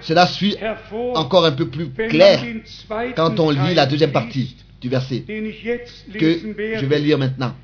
Cela 0.00 0.26
suit 0.26 0.56
encore 1.14 1.44
un 1.44 1.52
peu 1.52 1.68
plus 1.68 1.90
clair 1.90 2.44
quand 3.14 3.38
on 3.38 3.50
lit 3.50 3.74
la 3.74 3.86
deuxième 3.86 4.12
partie 4.12 4.56
du 4.80 4.88
verset 4.88 5.20
que 5.20 6.40
je 6.76 6.86
vais 6.86 6.98
lire 6.98 7.18
maintenant. 7.18 7.54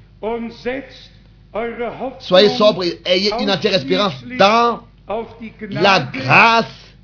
Soyez 2.20 2.51
sobres 2.51 2.85
et 2.85 3.01
ayez 3.05 3.32
une 3.40 3.51
entière 3.51 3.74
espérance 3.74 4.24
dans 4.39 4.82
la 5.70 6.01
grâce 6.01 6.95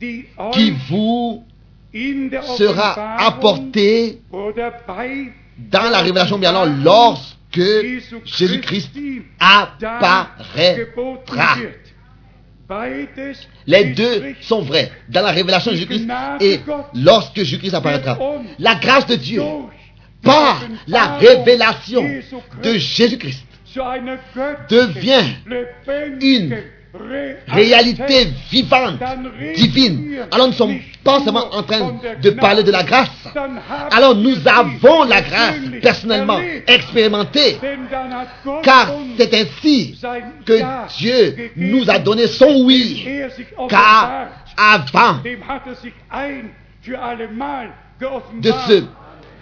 qui 0.52 0.74
vous 0.88 1.44
sera 2.56 3.30
bei 3.72 4.18
dans 5.56 5.90
la 5.90 6.00
révélation, 6.00 6.38
bien 6.38 6.52
lorsque 6.82 7.60
Jésus-Christ 8.24 8.90
apparaîtra. 9.38 11.56
Les 13.66 13.84
deux 13.92 14.34
sont 14.40 14.62
vrais. 14.62 14.90
Dans 15.08 15.22
la 15.22 15.30
révélation 15.30 15.70
de 15.70 15.76
Jésus-Christ 15.76 16.08
et 16.40 16.60
lorsque 16.94 17.36
Jésus-Christ 17.36 17.74
apparaîtra. 17.74 18.18
La 18.58 18.74
grâce 18.74 19.06
de 19.06 19.16
Dieu 19.16 19.42
par 20.22 20.62
la 20.88 21.18
révélation 21.18 22.04
de 22.62 22.72
Jésus-Christ 22.72 23.44
devient 24.68 25.24
une 26.20 26.56
réalité 27.48 28.28
vivante, 28.50 28.98
divine. 29.56 30.26
Alors 30.30 30.46
nous 30.46 30.52
ne 30.52 30.56
sommes 30.56 30.76
pas 31.02 31.20
seulement 31.20 31.52
en 31.54 31.62
train 31.62 31.94
de 32.20 32.30
parler 32.30 32.62
de 32.62 32.70
la 32.70 32.82
grâce. 32.82 33.10
Alors 33.90 34.14
nous 34.14 34.36
avons 34.46 35.04
la 35.04 35.22
grâce 35.22 35.56
personnellement 35.82 36.38
expérimentée, 36.66 37.58
car 38.62 38.92
c'est 39.16 39.34
ainsi 39.34 39.98
que 40.44 40.60
Dieu 40.98 41.50
nous 41.56 41.90
a 41.90 41.98
donné 41.98 42.26
son 42.26 42.62
oui. 42.64 43.06
Car 43.68 44.28
avant 44.56 45.18
de 48.40 48.50
se 48.50 48.84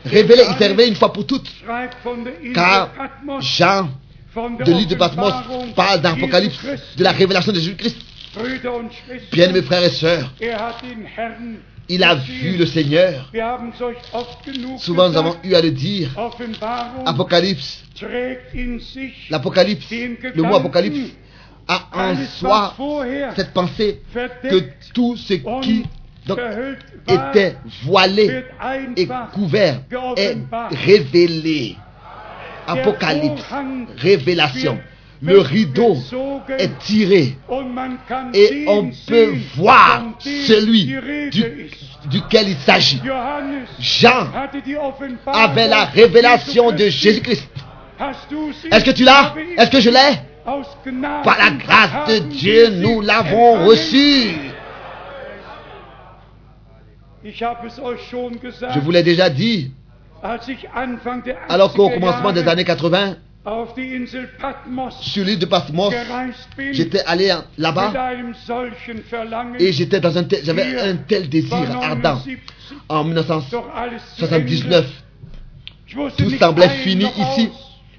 révéler, 0.04 0.42
il 0.48 0.56
s'est 0.56 0.66
révélé 0.66 0.88
une 0.88 0.96
fois 0.96 1.12
pour 1.12 1.26
toutes. 1.26 1.50
Car 2.54 2.90
Jean 3.40 3.88
de 4.34 4.72
l'île 4.72 4.88
de 4.88 4.94
Patmos 4.94 5.32
parle 5.74 6.00
Christi. 6.02 6.96
de 6.96 7.04
la 7.04 7.12
révélation 7.12 7.52
de 7.52 7.58
Jésus-Christ. 7.58 7.96
Bien 9.32 9.52
mes 9.52 9.62
frères 9.62 9.84
et 9.84 9.90
sœurs, 9.90 10.32
er 10.40 10.54
il 11.88 12.02
a 12.04 12.14
vu 12.14 12.56
le 12.56 12.64
Seigneur. 12.64 13.30
Souvent 14.78 15.10
nous 15.10 15.16
avons 15.16 15.36
eu 15.44 15.54
à 15.54 15.60
le 15.60 15.70
dire. 15.70 16.10
Apocalypse, 17.04 17.84
l'Apocalypse, 19.28 19.90
le 19.90 20.42
mot 20.42 20.56
Apocalypse 20.56 21.12
a 21.68 21.88
en 21.92 22.16
soi 22.38 22.74
cette 23.36 23.52
pensée 23.52 24.00
que 24.14 24.64
tout 24.94 25.16
ce 25.16 25.34
qui 25.34 25.84
donc, 26.26 26.38
était 27.08 27.56
voilé 27.84 28.44
et 28.96 29.08
couvert 29.32 29.80
est 30.16 30.38
révélé. 30.70 31.76
Apocalypse, 32.66 33.42
révélation. 33.96 34.78
Le 35.24 35.38
rideau 35.38 35.96
est 36.58 36.78
tiré 36.80 37.36
et 38.34 38.64
on 38.66 38.90
peut 39.06 39.34
voir 39.56 40.02
celui 40.20 40.86
du- 41.30 41.70
duquel 42.10 42.48
il 42.48 42.56
s'agit. 42.56 43.00
Jean 43.78 44.26
avait 45.26 45.68
la 45.68 45.84
révélation 45.84 46.72
de. 46.72 46.88
Jésus-Christ. 46.88 47.48
Est-ce 48.72 48.84
que 48.84 48.90
tu 48.90 49.04
l'as? 49.04 49.32
Est-ce 49.58 49.70
que 49.70 49.80
je 49.80 49.90
l'ai? 49.90 50.18
Par 51.22 51.38
la 51.38 51.50
grâce 51.50 52.08
de 52.08 52.18
Dieu, 52.18 52.70
nous 52.70 53.00
l'avons 53.00 53.64
reçu. 53.64 54.30
Je 57.24 58.80
vous 58.80 58.90
l'ai 58.90 59.04
déjà 59.04 59.30
dit, 59.30 59.70
alors 61.48 61.72
qu'au 61.74 61.88
80er 61.88 61.94
commencement 61.94 62.32
des 62.32 62.46
années 62.48 62.64
80, 62.64 63.16
auf 63.44 63.74
die 63.74 63.96
Insel 63.96 64.28
Patmos 64.40 64.94
sur 65.00 65.24
l'île 65.24 65.38
de 65.38 65.46
Patmos. 65.46 65.92
J'étais 66.70 67.00
allé 67.06 67.34
là-bas 67.58 67.92
et 69.58 69.72
j'étais 69.72 70.00
dans 70.00 70.16
un 70.16 70.24
j'avais 70.44 70.80
un 70.80 70.96
tel 70.96 71.28
désir 71.28 71.56
ardent 71.82 72.20
79, 72.88 73.30
en 73.30 73.40
doch 73.50 73.70
alles 73.74 74.00
zu 74.16 74.24
1979. 74.24 74.84
Ende. 74.84 74.84
Ich 75.88 75.96
wusste 75.96 76.16
Tout 76.16 76.30
semblait 76.38 76.68
fini 76.68 77.04
ici 77.04 77.50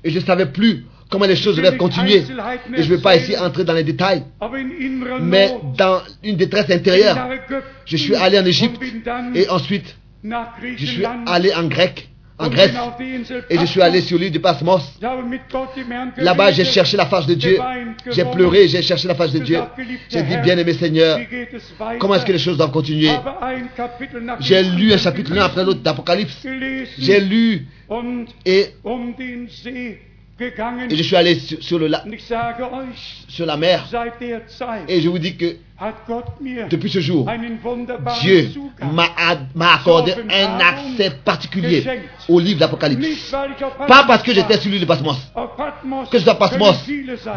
et 0.04 0.10
je 0.10 0.20
ne 0.20 0.24
savais 0.24 0.46
plus 0.46 0.86
comment 1.10 1.26
les 1.26 1.36
choses 1.36 1.58
devaient 1.58 1.78
continuer. 1.78 2.24
Et 2.76 2.84
je 2.84 2.90
ne 2.90 2.96
vais 2.96 3.02
pas 3.02 3.16
ici 3.16 3.38
entrer 3.38 3.64
dans 3.64 3.74
les 3.74 3.84
détails, 3.84 4.24
mais 5.22 5.54
dans 5.78 6.02
une 6.24 6.38
détresse 6.38 6.70
intérieure, 6.72 7.18
je 7.86 7.98
suis 7.98 8.16
allé 8.16 8.40
en 8.40 8.46
Égypte 8.46 8.82
et 9.36 9.48
ensuite 9.50 9.96
je 10.78 10.86
suis 10.86 11.06
allé 11.28 11.54
en 11.54 11.68
Grec, 11.68 12.10
en 12.44 12.50
Grèce, 12.50 12.72
et 13.50 13.58
je 13.58 13.66
suis 13.66 13.82
allé 13.82 14.02
sur 14.02 14.18
l'île 14.18 14.32
de 14.32 14.42
Herrn 14.44 16.12
Là-bas, 16.18 16.52
j'ai 16.52 16.66
cherché 16.66 16.98
la 16.98 17.06
face 17.06 17.26
de 17.26 17.34
Dieu. 17.34 17.58
J'ai 18.12 18.26
pleuré, 18.26 18.68
j'ai 18.68 18.82
cherché 18.82 19.08
la 19.08 19.16
face 19.16 19.32
de 19.32 19.40
Dieu. 19.40 19.60
J'ai 20.10 20.24
dit, 20.24 20.38
bien-aimé 20.38 20.74
Seigneur, 20.74 21.20
comment 22.00 22.16
est-ce 22.16 22.26
que 22.26 22.32
les 22.32 22.40
choses 22.40 22.58
doivent 22.58 22.72
continuer? 22.72 23.12
J'ai 24.40 24.64
lu 24.64 24.94
un 24.94 24.98
chapitre 24.98 25.34
l'un 25.34 25.46
après 25.46 25.64
l'autre 25.64 25.82
d'Apocalypse. 25.82 26.46
J'ai 26.98 27.20
lu 27.20 27.68
et, 28.46 28.68
et 30.90 30.96
je 30.96 31.04
suis 31.04 31.16
allé 31.16 31.36
sur, 31.40 31.62
sur 31.64 31.80
le 31.80 31.88
la- 31.88 32.04
sur 33.28 33.46
la 33.46 33.56
mer. 33.58 33.86
Et 34.88 35.00
je 35.02 35.10
vous 35.10 35.20
dis 35.20 35.36
que 35.36 35.56
depuis 36.70 36.90
ce 36.90 37.00
jour, 37.00 37.26
Dieu 38.22 38.50
m'a 39.56 39.74
accordé 39.74 40.14
un 40.30 40.60
accès 40.60 41.12
particulier 41.24 41.84
au 42.30 42.40
livre 42.40 42.60
d'Apocalypse. 42.60 43.32
Pas 43.88 44.06
parce 44.08 44.24
que 44.24 44.34
j'étais 44.34 44.58
sur 44.58 44.72
l'île 44.72 44.82
de 44.82 44.86
Patmos. 44.86 45.18
Que 46.10 46.18
je 46.20 46.24
sois 46.24 46.36
Patmos, 46.36 46.76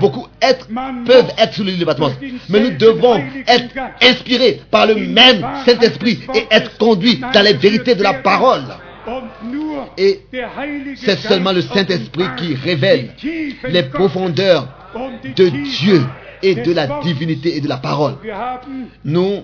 beaucoup 0.01 0.27
être, 0.41 0.67
peuvent 1.05 1.33
être 1.39 1.55
sur 1.55 1.65
l'île 1.65 1.79
de 1.79 1.85
Patmos. 1.85 2.13
Mais 2.49 2.61
nous 2.61 2.77
devons 2.79 3.17
être 3.47 3.75
inspirés 4.03 4.61
par 4.71 4.87
le 4.87 4.95
même 4.95 5.45
Saint-Esprit 5.67 6.21
et 6.35 6.47
être 6.51 6.77
conduits 6.79 7.21
dans 7.33 7.43
les 7.43 7.55
vérités 7.55 7.95
de 7.95 8.03
la 8.03 8.15
parole. 8.15 8.65
Et 9.97 10.23
c'est 10.97 11.19
seulement 11.19 11.53
le 11.53 11.63
Saint-Esprit 11.63 12.27
qui 12.37 12.55
révèle 12.55 13.11
les 13.69 13.83
profondeurs 13.85 14.69
de 15.37 15.49
Dieu 15.49 16.03
et 16.43 16.55
de 16.55 16.73
la 16.73 17.01
divinité 17.01 17.57
et 17.57 17.61
de 17.61 17.69
la 17.69 17.79
parole. 17.79 18.17
Nous 19.05 19.43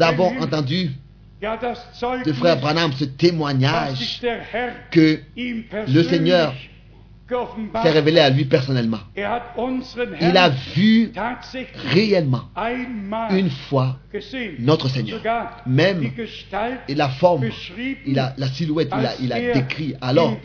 avons 0.00 0.32
entendu 0.40 0.90
de 1.42 2.32
frère 2.32 2.58
Branham 2.60 2.92
ce 2.92 3.04
témoignage 3.04 4.20
que 4.90 5.20
le 5.88 6.02
Seigneur 6.02 6.54
s'est 7.82 7.90
révélé 7.90 8.20
à 8.20 8.30
lui 8.30 8.44
personnellement. 8.44 8.98
Er 9.16 9.26
Il 10.20 10.36
a 10.36 10.48
vu 10.48 11.12
réellement 11.92 12.44
une 13.30 13.50
fois 13.50 13.96
notre 14.58 14.88
Seigneur. 14.88 15.20
Même 15.66 16.10
et 16.88 16.94
la 16.94 17.08
forme, 17.08 17.46
il 18.06 18.18
a, 18.18 18.34
la 18.36 18.46
silhouette, 18.48 18.90
il 18.92 19.06
a, 19.06 19.10
als 19.10 19.16
il 19.20 19.32
a 19.32 19.52
décrit 19.52 19.94
alors 20.00 20.36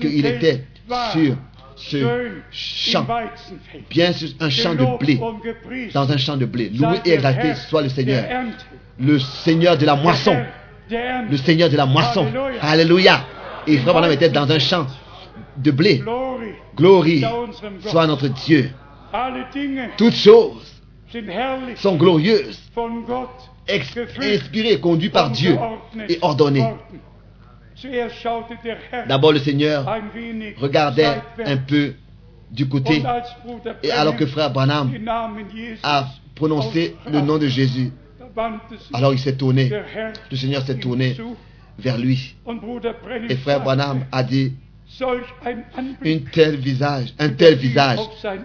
qu'il 0.00 0.26
était 0.26 0.64
sur 1.12 1.36
ce 1.76 2.30
champ, 2.50 3.06
bien 3.88 4.12
sur 4.12 4.28
un 4.40 4.50
champ 4.50 4.74
de 4.74 4.98
blé, 4.98 5.20
dans 5.94 6.10
un 6.10 6.16
champ 6.16 6.36
de 6.36 6.44
blé. 6.44 6.70
Loué 6.70 6.98
et 7.04 7.12
exalté 7.12 7.54
soit 7.54 7.82
le 7.82 7.88
Seigneur, 7.88 8.24
le 8.98 9.18
Seigneur 9.18 9.78
de 9.78 9.86
la 9.86 9.94
moisson, 9.94 10.36
le 10.90 11.36
Seigneur 11.36 11.70
de 11.70 11.76
la 11.76 11.86
moisson. 11.86 12.26
Alléluia. 12.26 12.60
Alléluia. 12.62 13.24
Et 13.66 13.76
frère 13.78 13.92
Branham 13.92 14.10
était 14.10 14.30
dans 14.30 14.50
un 14.50 14.58
champ 14.58 14.86
de 15.56 15.70
blé. 15.70 16.02
Glorie 16.76 17.24
soit 17.86 18.06
notre 18.06 18.28
Dieu. 18.28 18.70
Toutes 19.96 20.14
choses 20.14 20.82
sont 21.76 21.96
glorieuses, 21.96 22.60
inspirées, 23.68 24.80
conduites 24.80 25.12
par 25.12 25.30
Dieu 25.30 25.56
et 26.08 26.18
ordonnées. 26.22 26.66
D'abord, 29.06 29.32
le 29.32 29.38
Seigneur 29.38 29.86
regardait 30.58 31.22
un 31.44 31.56
peu 31.56 31.94
du 32.50 32.68
côté 32.68 33.02
et 33.82 33.90
alors 33.90 34.16
que 34.16 34.26
frère 34.26 34.50
Branham 34.50 34.90
a 35.82 36.06
prononcé 36.34 36.96
le 37.10 37.20
nom 37.20 37.38
de 37.38 37.46
Jésus, 37.46 37.92
alors 38.92 39.12
il 39.12 39.18
s'est 39.18 39.36
tourné, 39.36 39.70
le 40.30 40.36
Seigneur 40.36 40.62
s'est 40.62 40.78
tourné 40.78 41.16
vers 41.78 41.98
lui. 41.98 42.36
Et 43.28 43.36
frère 43.36 43.62
Branham 43.62 44.06
a 44.10 44.22
dit, 44.22 44.54
un 46.04 46.18
tel 46.32 46.56
visage, 46.56 47.14
un 47.18 47.28
tel 47.30 47.56
visage, 47.56 47.98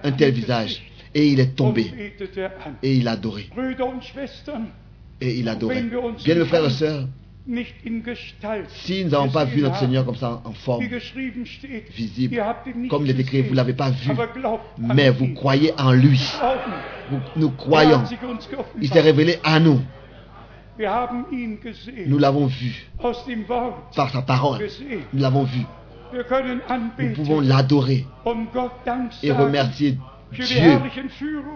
un 0.04 0.12
tel 0.12 0.34
visage. 0.34 0.82
Et 1.16 1.28
il 1.28 1.40
est 1.40 1.56
tombé 1.56 2.14
et 2.82 2.96
il 2.96 3.08
a 3.08 3.12
adoré. 3.12 3.50
Et 5.22 5.40
il 5.40 5.48
a 5.48 5.52
adoré. 5.52 5.84
Bien, 6.24 6.36
mes 6.36 6.46
frères 6.46 6.66
et 6.66 6.70
sœurs, 6.72 7.08
si 8.70 9.04
nous 9.04 9.12
n'avons 9.12 9.30
pas 9.30 9.46
vu 9.46 9.62
notre 9.62 9.78
Seigneur 9.78 10.06
comme 10.06 10.16
ça 10.16 10.42
en 10.46 10.54
forme 10.54 10.86
visible, 11.96 12.42
comme 12.90 13.06
il 13.06 13.12
est 13.12 13.20
écrit, 13.20 13.42
vous 13.42 13.52
ne 13.52 13.56
l'avez 13.56 13.74
pas 13.74 13.90
vu, 13.90 14.12
mais 14.80 15.10
vous 15.10 15.34
croyez 15.34 15.74
en 15.78 15.92
lui. 15.92 16.22
Nous 17.36 17.48
Er 17.48 17.52
croyons. 17.58 18.04
Il 18.82 18.90
s'est 18.90 19.02
révélé 19.02 19.40
à 19.44 19.60
nous. 19.60 19.82
Nous 22.08 22.18
l'avons 22.18 22.48
vu 22.48 22.88
par 23.96 24.10
sa 24.10 24.22
parole. 24.22 24.68
Nous 25.14 25.22
l'avons 25.22 25.44
vu. 25.44 25.62
Nous 27.00 27.14
pouvons 27.14 27.40
l'adorer 27.40 28.06
et 29.24 29.32
remercier 29.32 29.98
Dieu 30.32 30.80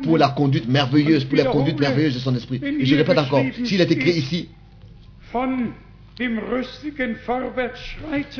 pour 0.03 0.17
la 0.17 0.29
conduite 0.29 0.67
merveilleuse, 0.67 1.25
pour 1.25 1.37
la 1.37 1.45
conduite 1.45 1.79
merveilleuse 1.79 2.15
de 2.15 2.19
son 2.19 2.35
esprit. 2.35 2.61
Et 2.63 2.85
je 2.85 2.95
répète 2.95 3.17
encore, 3.17 3.41
s'il 3.63 3.81
est 3.81 3.91
écrit 3.91 4.11
ici, 4.11 4.49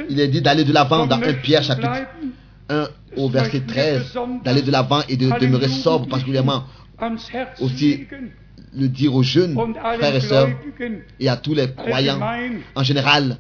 il 0.09 0.19
est 0.19 0.27
dit 0.27 0.41
d'aller 0.41 0.63
de 0.63 0.73
l'avant 0.73 1.05
dans 1.05 1.21
1 1.21 1.33
Pierre 1.35 1.63
chapitre 1.63 1.89
bleiben, 1.89 2.07
1 2.69 2.87
au 3.17 3.29
verset 3.29 3.61
13, 3.61 4.17
d'aller 4.43 4.61
de 4.61 4.71
l'avant 4.71 5.01
et 5.07 5.17
de 5.17 5.29
demeurer 5.39 5.67
sobre, 5.67 6.07
particulièrement 6.07 6.63
aussi 7.59 8.07
le 8.75 8.87
dire 8.87 9.13
aux 9.15 9.23
jeunes 9.23 9.55
frères 9.97 10.15
et 10.15 10.21
sœurs 10.21 10.49
et 11.19 11.29
à 11.29 11.37
tous 11.37 11.53
les 11.53 11.71
croyants 11.71 12.19
en 12.75 12.83
général, 12.83 13.37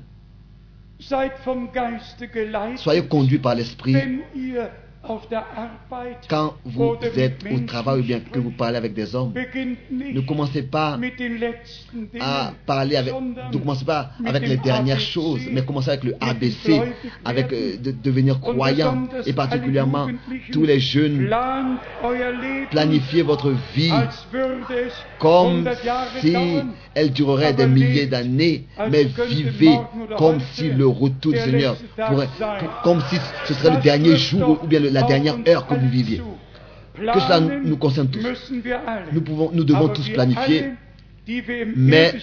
soyez 2.77 3.07
conduits 3.07 3.39
par 3.39 3.55
l'esprit 3.55 3.95
quand 6.29 6.55
vous 6.65 6.95
êtes 7.17 7.43
au 7.53 7.59
travail 7.65 7.99
ou 7.99 8.03
bien 8.03 8.19
que 8.19 8.39
vous 8.39 8.51
parlez 8.51 8.77
avec 8.77 8.93
des 8.93 9.15
hommes. 9.15 9.33
Ne 10.13 10.21
commencez 10.21 10.63
pas 10.63 10.97
à 12.19 12.53
parler 12.65 12.95
avec, 12.95 13.13
ne 13.53 13.57
commencez 13.57 13.85
pas 13.85 14.11
avec 14.25 14.41
les 14.47 14.57
dernières 14.57 14.99
choses, 14.99 15.41
mais 15.51 15.63
commencez 15.63 15.89
avec 15.91 16.03
le 16.03 16.15
ABC, 16.19 16.81
avec 17.25 17.53
euh, 17.53 17.77
de 17.77 17.91
devenir 17.91 18.39
croyant 18.39 19.07
et 19.25 19.33
particulièrement 19.33 20.07
tous 20.51 20.63
les 20.65 20.79
jeunes, 20.79 21.29
planifiez 22.69 23.21
votre 23.21 23.51
vie 23.75 23.91
comme 25.19 25.63
100 25.65 25.83
Jahre 25.83 26.07
si 26.21 26.33
elle 26.93 27.11
durerait 27.11 27.53
des 27.53 27.63
milliers 27.67 28.05
d'années, 28.07 28.65
mais 28.91 29.03
vivez 29.29 29.77
comme 30.17 30.39
si 30.53 30.69
le 30.69 30.87
retour 30.87 31.31
du 31.33 31.37
Seigneur 31.39 31.75
pourrait, 32.09 32.27
comme 32.83 33.01
si 33.09 33.15
ce 33.45 33.53
serait 33.53 33.75
le 33.75 33.81
dernier 33.81 34.15
jour 34.17 34.59
ou 34.63 34.67
bien 34.67 34.79
le- 34.79 34.89
la 35.01 35.07
dernière 35.07 35.37
heure 35.47 35.67
que 35.67 35.75
vous 35.75 35.89
viviez. 35.89 36.21
Que 36.95 37.19
cela 37.19 37.39
nous 37.39 37.77
concerne 37.77 38.09
tous. 38.09 38.51
Nous 39.13 39.21
pouvons, 39.21 39.51
nous 39.53 39.63
devons 39.63 39.89
tous 39.89 40.09
planifier. 40.09 40.71
Mais 41.75 42.13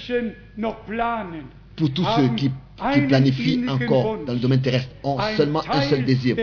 Pour 1.76 1.92
tous 1.92 2.06
ceux 2.16 2.28
qui, 2.34 2.50
qui 2.92 3.00
planifient 3.02 3.64
encore 3.68 4.18
dans 4.26 4.32
le 4.32 4.38
domaine 4.38 4.60
terrestre, 4.60 4.88
ont 5.04 5.18
seulement 5.36 5.62
un 5.70 5.82
seul 5.82 6.04
désir. 6.04 6.36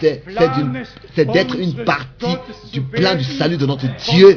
C'est 0.00 1.32
d'être 1.32 1.58
une 1.58 1.84
partie 1.84 2.36
du 2.72 2.82
plan 2.82 3.16
du 3.16 3.24
salut 3.24 3.56
de 3.56 3.66
notre 3.66 3.86
Dieu, 4.12 4.36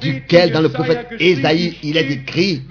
duquel 0.00 0.50
dans 0.50 0.62
le 0.62 0.70
prophète 0.70 1.08
Ésaïe 1.20 1.76
il 1.84 1.96
est 1.96 2.10
écrit, 2.10 2.62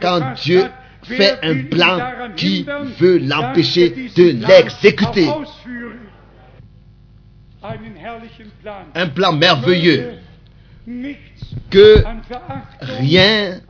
quand 0.00 0.34
Dieu 0.42 0.64
fait 1.04 1.38
un 1.42 1.62
plan 1.64 1.98
qui 2.36 2.66
veut 2.98 3.18
l'empêcher 3.18 3.94
er 3.94 4.10
de 4.16 4.46
l'exécuter. 4.46 5.28
Un 8.94 9.06
plan 9.08 9.32
merveilleux. 9.32 10.12
Que 11.70 12.04
rien 12.80 13.60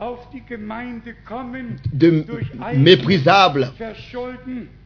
de 1.93 2.25
méprisable 2.75 3.71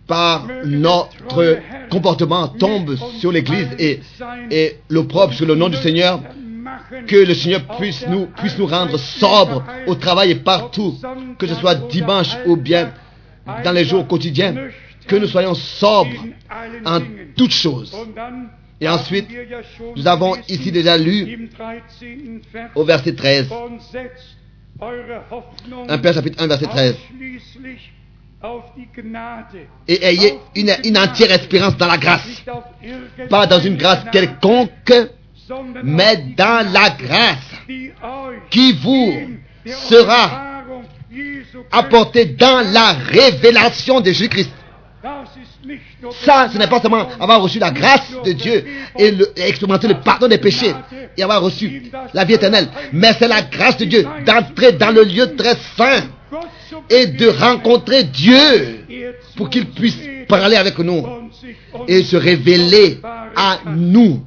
par 0.08 0.48
notre 0.66 1.58
comportement 1.90 2.48
tombe 2.48 2.96
sur 3.20 3.32
l'Église 3.32 3.68
et, 3.80 4.00
et 4.50 4.78
l'opprobre 4.90 5.34
sur 5.34 5.46
le 5.46 5.56
nom 5.56 5.68
du 5.68 5.78
Seigneur, 5.78 6.22
que 7.08 7.16
le 7.18 7.34
Seigneur 7.34 7.64
puisse 7.78 8.08
nous, 8.08 8.28
puisse 8.28 8.58
nous 8.58 8.68
rendre 8.68 8.98
sobres 8.98 9.64
au 9.88 9.96
travail 9.96 10.32
et 10.32 10.36
partout, 10.36 10.98
que 11.38 11.48
ce 11.48 11.56
soit 11.56 11.76
dimanche 11.76 12.36
ou 12.46 12.56
bien 12.56 12.94
dans 13.64 13.72
les 13.72 13.84
jours 13.84 14.08
quotidiens, 14.08 14.56
que 15.08 15.16
nous 15.18 15.28
soyons 15.28 15.54
sobres 15.54 16.26
en 16.86 17.00
toutes 17.36 17.52
choses. 17.54 17.94
Et 18.82 18.90
ensuite, 18.90 19.28
Nous 19.96 20.08
avons 20.08 20.36
ici 20.50 20.72
déjà 20.72 20.98
lu 20.98 21.22
im 21.22 21.48
13. 21.50 22.42
Vers 22.52 22.70
au 22.74 22.84
verset 22.84 23.14
13, 23.14 23.52
und 23.52 23.80
setzt 23.80 24.36
eure 24.80 25.24
Hoffnung 25.30 25.88
1 25.88 25.98
Pierre 26.00 26.16
chapitre 26.16 26.42
1 26.44 26.48
verset 26.48 26.66
13, 26.66 26.96
ausschließlich 26.96 27.92
auf 28.42 28.64
die 28.76 28.88
Gnade, 28.92 29.68
et 29.88 30.02
ayez 30.02 30.34
une, 30.56 30.72
une 30.84 30.98
entière 30.98 31.32
espérance 31.32 31.78
dans 31.78 31.86
la 31.86 32.00
grâce, 32.00 32.26
pas 33.30 33.46
dans 33.46 33.60
une 33.60 33.78
grâce 33.78 34.04
quelconque, 34.12 34.94
mais 35.84 36.18
dans 36.36 36.68
la 36.74 36.90
grâce 36.90 37.52
qui 38.50 38.74
vous 38.74 39.14
sera 39.66 40.64
apportée 41.72 42.26
dans 42.26 42.66
la 42.74 42.94
révélation 42.94 44.02
de 44.02 44.08
Jésus-Christ. 44.12 44.50
Ça, 46.24 46.50
ce 46.52 46.58
n'est 46.58 46.68
pas 46.68 46.82
seulement 46.82 47.08
avoir 47.20 47.42
reçu 47.42 47.60
la 47.60 47.72
grâce 47.72 48.12
de 48.26 48.32
Dieu 48.32 48.64
et, 48.98 49.14
expérimenter 49.38 49.88
le 49.88 49.96
pardon 49.96 50.28
des 50.28 50.38
péchés 50.38 50.74
et 51.18 51.24
avoir 51.24 51.42
reçu 51.42 51.84
la 52.14 52.24
vie 52.26 52.34
éternelle, 52.34 52.68
mais 52.94 53.14
c'est 53.14 53.28
la 53.28 53.42
grâce 53.42 53.78
de 53.78 53.86
Dieu 53.86 54.06
d'entrer 54.26 54.74
dans 54.74 54.92
le 54.92 55.04
lieu 55.04 55.36
très 55.36 55.56
saint 55.78 56.04
et 56.90 57.08
de 57.08 57.28
rencontrer 57.28 58.04
Dieu 58.06 58.86
pour 59.36 59.50
qu'il 59.50 59.68
puisse 59.70 59.98
parler 60.28 60.56
avec 60.56 60.78
nous 60.80 61.06
et 61.88 62.04
se 62.04 62.16
révéler 62.16 63.00
à 63.36 63.60
nous. 63.66 64.26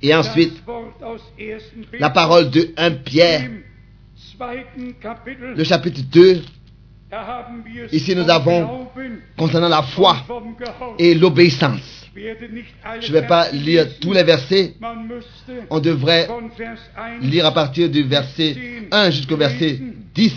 Et 0.00 0.14
ensuite, 0.14 0.54
das 0.54 0.72
Wort 0.72 1.02
aus 1.02 1.20
1. 1.38 1.98
la 1.98 2.10
parole 2.10 2.50
de 2.50 2.70
1 2.76 2.90
Pierre, 2.92 3.48
le 5.56 5.64
chapitre 5.64 6.00
2, 6.10 6.42
Ici, 7.92 8.14
nous 8.14 8.28
avons 8.28 8.88
concernant 9.36 9.68
la 9.68 9.82
foi 9.82 10.16
et 10.98 11.14
l'obéissance. 11.14 12.06
Je 12.14 13.08
ne 13.08 13.12
vais 13.12 13.26
pas 13.26 13.50
lire 13.50 13.98
tous 14.00 14.12
les 14.12 14.24
versets. 14.24 14.74
On 15.70 15.78
devrait 15.78 16.26
von 16.26 16.48
Vers 16.56 16.78
1 16.96 17.26
lire 17.26 17.46
à 17.46 17.52
partir 17.52 17.88
du 17.88 18.02
verset 18.02 18.56
1 18.90 19.10
jusqu'au 19.10 19.36
verset 19.36 19.78
10 20.14 20.34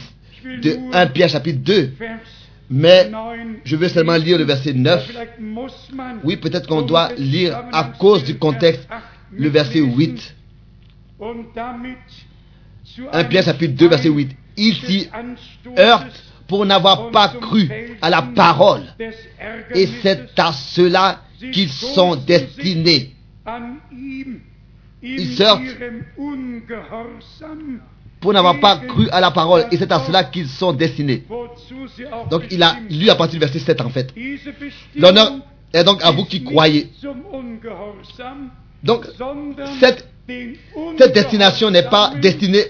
de 0.62 0.78
1 0.94 1.08
Pierre 1.08 1.30
chapitre 1.30 1.60
2. 1.60 1.92
Vers 2.00 2.20
Mais 2.70 3.10
9 3.10 3.38
je 3.66 3.76
veux 3.76 3.90
seulement 3.90 4.16
lire 4.16 4.38
le 4.38 4.46
verset 4.46 4.74
9. 4.74 5.08
Vielleicht 5.08 5.40
muss 5.40 5.74
man 5.94 6.20
Oui, 6.24 6.38
peut-être 6.38 6.68
qu'on 6.68 6.82
um 6.82 6.86
doit 6.86 7.10
lire 7.18 7.64
à 7.74 7.84
cause 8.00 8.24
du 8.24 8.38
contexte 8.38 8.88
Vers 8.88 9.02
8 9.34 9.40
le 9.40 9.50
verset 9.50 9.82
mitlesen 9.82 10.16
8. 10.18 10.36
und 11.20 11.46
damit 11.56 11.98
zu 12.84 13.10
1 13.12 13.24
Pierre 13.26 13.44
chapitre 13.44 13.74
2 13.76 13.90
verset 13.90 14.10
Teil 14.10 14.18
8. 14.18 14.30
Il 14.58 14.76
s'y 14.76 15.06
des 15.06 15.10
Anstoßes 15.12 15.80
heurte 15.80 16.31
pour 16.48 16.66
n'avoir 16.66 17.12
pas 17.12 17.30
cru 17.30 17.70
à 18.02 18.10
la 18.10 18.22
parole. 18.22 18.84
Et 19.74 19.88
c'est 20.02 20.40
à 20.40 20.52
cela 20.52 21.22
qu'ils 21.52 21.70
sont 21.70 22.16
destinés. 22.16 23.14
Ils 25.02 25.36
sortent 25.36 25.62
Pour 28.20 28.34
n'avoir 28.34 28.60
pas 28.60 28.78
cru 28.78 29.10
à 29.10 29.20
la 29.20 29.32
parole. 29.32 29.66
Et 29.72 29.78
c'est 29.78 29.92
à 29.92 30.00
cela 30.00 30.24
qu'ils 30.26 30.48
sont 30.48 30.74
destinés. 30.74 31.24
Donc 32.30 32.44
il 32.52 32.62
a 32.62 32.78
lu 32.90 33.10
à 33.10 33.16
partir 33.16 33.40
du 33.40 33.46
verset 33.46 33.60
7 33.60 33.82
en 33.82 33.90
fait. 33.90 34.14
L'honneur 34.96 35.34
est 35.74 35.84
donc 35.84 36.04
à 36.04 36.12
vous 36.12 36.26
qui 36.26 36.44
croyez. 36.44 36.92
Donc 38.84 39.08
cette, 39.80 40.08
cette 40.98 41.14
destination 41.14 41.70
n'est 41.72 41.90
pas 41.90 42.14
destinée 42.22 42.66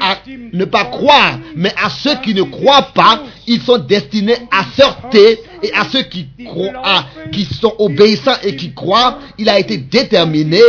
à 0.00 0.16
ne 0.52 0.64
pas 0.64 0.86
croire, 0.86 1.38
mais 1.54 1.72
à 1.82 1.90
ceux 1.90 2.14
qui 2.16 2.34
ne 2.34 2.42
croient 2.42 2.90
pas, 2.94 3.22
ils 3.46 3.60
sont 3.60 3.78
destinés 3.78 4.36
à 4.50 4.64
sortir 4.74 5.36
et 5.62 5.72
à 5.74 5.84
ceux 5.90 6.02
qui 6.02 6.26
croient, 6.46 7.06
qui 7.32 7.44
sont 7.44 7.74
obéissants 7.78 8.38
et 8.42 8.56
qui 8.56 8.72
croient, 8.72 9.18
il 9.38 9.48
a 9.48 9.58
été 9.58 9.76
déterminé 9.76 10.60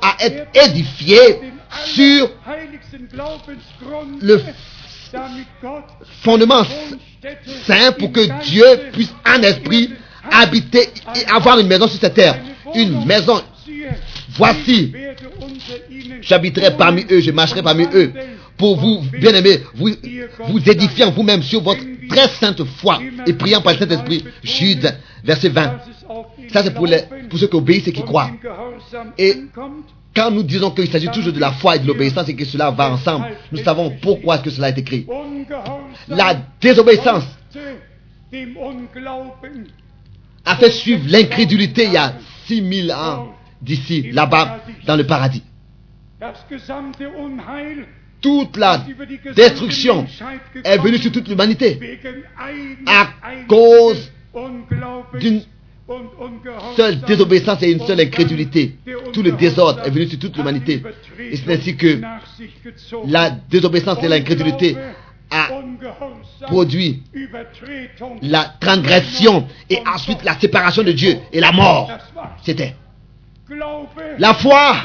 à 0.00 0.16
être 0.24 0.48
édifié 0.54 1.18
sur 1.84 2.30
le 4.20 4.40
fondement 6.22 6.62
saint 7.66 7.92
pour 7.92 8.12
que 8.12 8.42
Dieu 8.44 8.64
puisse 8.92 9.14
en 9.26 9.42
esprit 9.42 9.90
habiter 10.30 10.88
et 11.14 11.26
avoir 11.26 11.58
une 11.58 11.66
maison 11.66 11.86
sur 11.86 12.00
cette 12.00 12.14
terre. 12.14 12.38
Une 12.74 13.04
maison. 13.04 13.42
Voici, 14.36 14.92
j'habiterai 16.22 16.76
parmi 16.76 17.04
eux, 17.10 17.20
je 17.20 17.30
marcherai 17.30 17.62
parmi 17.62 17.86
eux. 17.94 18.12
Pour 18.56 18.76
vous, 18.78 19.02
bien-aimés, 19.20 19.60
vous, 19.74 19.90
vous 20.48 20.70
édifiant 20.70 21.10
vous-même 21.10 21.42
sur 21.42 21.60
votre 21.60 21.82
très 22.08 22.28
sainte 22.28 22.64
foi 22.64 23.00
et 23.26 23.32
priant 23.34 23.60
par 23.60 23.74
le 23.74 23.78
Saint-Esprit. 23.78 24.24
Jude, 24.42 24.94
verset 25.24 25.50
20. 25.50 25.62
dass 25.62 25.88
es 25.88 26.04
auf 26.08 26.26
den 26.38 26.50
Ça, 26.50 26.62
c'est 26.62 26.74
pour, 26.74 26.86
les, 26.86 27.02
pour 27.28 27.38
ceux 27.38 27.48
qui 27.48 27.56
obéissent 27.56 27.88
et 27.88 27.92
qui 27.92 28.02
croient. 28.02 28.30
Et 29.18 29.36
quand 30.14 30.30
nous 30.30 30.42
disons 30.42 30.70
qu'il 30.70 30.88
s'agit 30.90 31.08
toujours 31.08 31.32
de 31.32 31.40
la 31.40 31.52
foi 31.52 31.76
et 31.76 31.78
de 31.78 31.86
l'obéissance 31.86 32.28
et 32.28 32.34
que 32.36 32.44
cela 32.44 32.70
va 32.70 32.90
ensemble, 32.92 33.26
nous 33.52 33.62
savons 33.62 33.90
pourquoi 34.00 34.36
est-ce 34.36 34.44
que 34.44 34.50
cela 34.50 34.68
est 34.70 34.78
écrit. 34.78 35.06
La 36.08 36.36
désobéissance 36.60 37.24
a 40.44 40.56
fait 40.56 40.70
suivre 40.70 41.04
l'incrédulité 41.08 41.84
il 41.84 41.92
y 41.92 41.96
a 41.96 42.14
6000 42.46 42.92
ans 42.92 43.35
d'ici, 43.60 44.10
là-bas, 44.12 44.60
dans 44.86 44.96
le 44.96 45.04
paradis. 45.04 45.42
Toute 48.20 48.56
la 48.56 48.84
destruction 49.34 50.06
est 50.64 50.78
venue 50.78 50.98
sur 50.98 51.12
toute 51.12 51.28
l'humanité 51.28 52.00
à 52.86 53.08
cause 53.46 54.10
d'une 55.20 55.42
seule 56.76 57.00
désobéissance 57.00 57.62
et 57.62 57.70
une 57.72 57.80
seule 57.80 58.00
incrédulité. 58.00 58.76
Tout 59.12 59.22
le 59.22 59.32
désordre 59.32 59.82
est 59.84 59.90
venu 59.90 60.06
sur 60.08 60.18
toute 60.18 60.36
l'humanité. 60.36 60.82
Et 61.18 61.36
c'est 61.36 61.52
ainsi 61.52 61.76
que 61.76 62.00
la 63.06 63.30
désobéissance 63.30 64.02
et 64.02 64.08
l'incrédulité 64.08 64.76
a 65.30 65.48
produit 66.42 67.02
la 68.22 68.54
transgression 68.60 69.46
et 69.68 69.78
ensuite 69.86 70.24
la 70.24 70.38
séparation 70.38 70.82
de 70.82 70.92
Dieu 70.92 71.18
et 71.32 71.40
la 71.40 71.52
mort. 71.52 71.90
C'était 72.42 72.74
la 74.18 74.34
foi, 74.34 74.76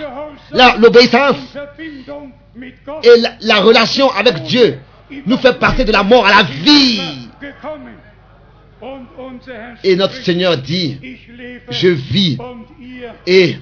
l'obéissance 0.80 1.38
et 3.04 3.20
la, 3.20 3.30
la 3.42 3.62
relation 3.62 4.10
avec 4.12 4.44
Dieu 4.44 4.80
nous 5.26 5.38
fait 5.38 5.58
passer 5.60 5.84
de 5.86 5.92
la 5.92 6.04
mort 6.04 6.26
à 6.26 6.30
la 6.30 6.44
vie. 6.44 7.02
Et 9.84 9.96
notre 9.96 10.16
Seigneur 10.16 10.58
dit, 10.58 10.98
je 11.70 11.88
vis 11.88 12.38
et 13.28 13.58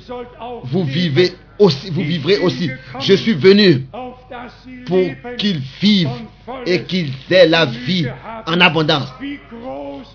vous 0.63 0.83
vivez 0.83 1.33
aussi, 1.57 1.89
vous 1.89 2.03
vivrez 2.03 2.37
aussi. 2.37 2.69
Je 3.01 3.13
suis 3.13 3.33
venu 3.33 3.85
pour 4.85 5.01
qu'ils 5.37 5.61
vivent 5.81 6.09
et 6.65 6.83
qu'ils 6.83 7.11
aient 7.31 7.47
la 7.47 7.65
vie 7.65 8.07
en 8.47 8.61
abondance. 8.61 9.13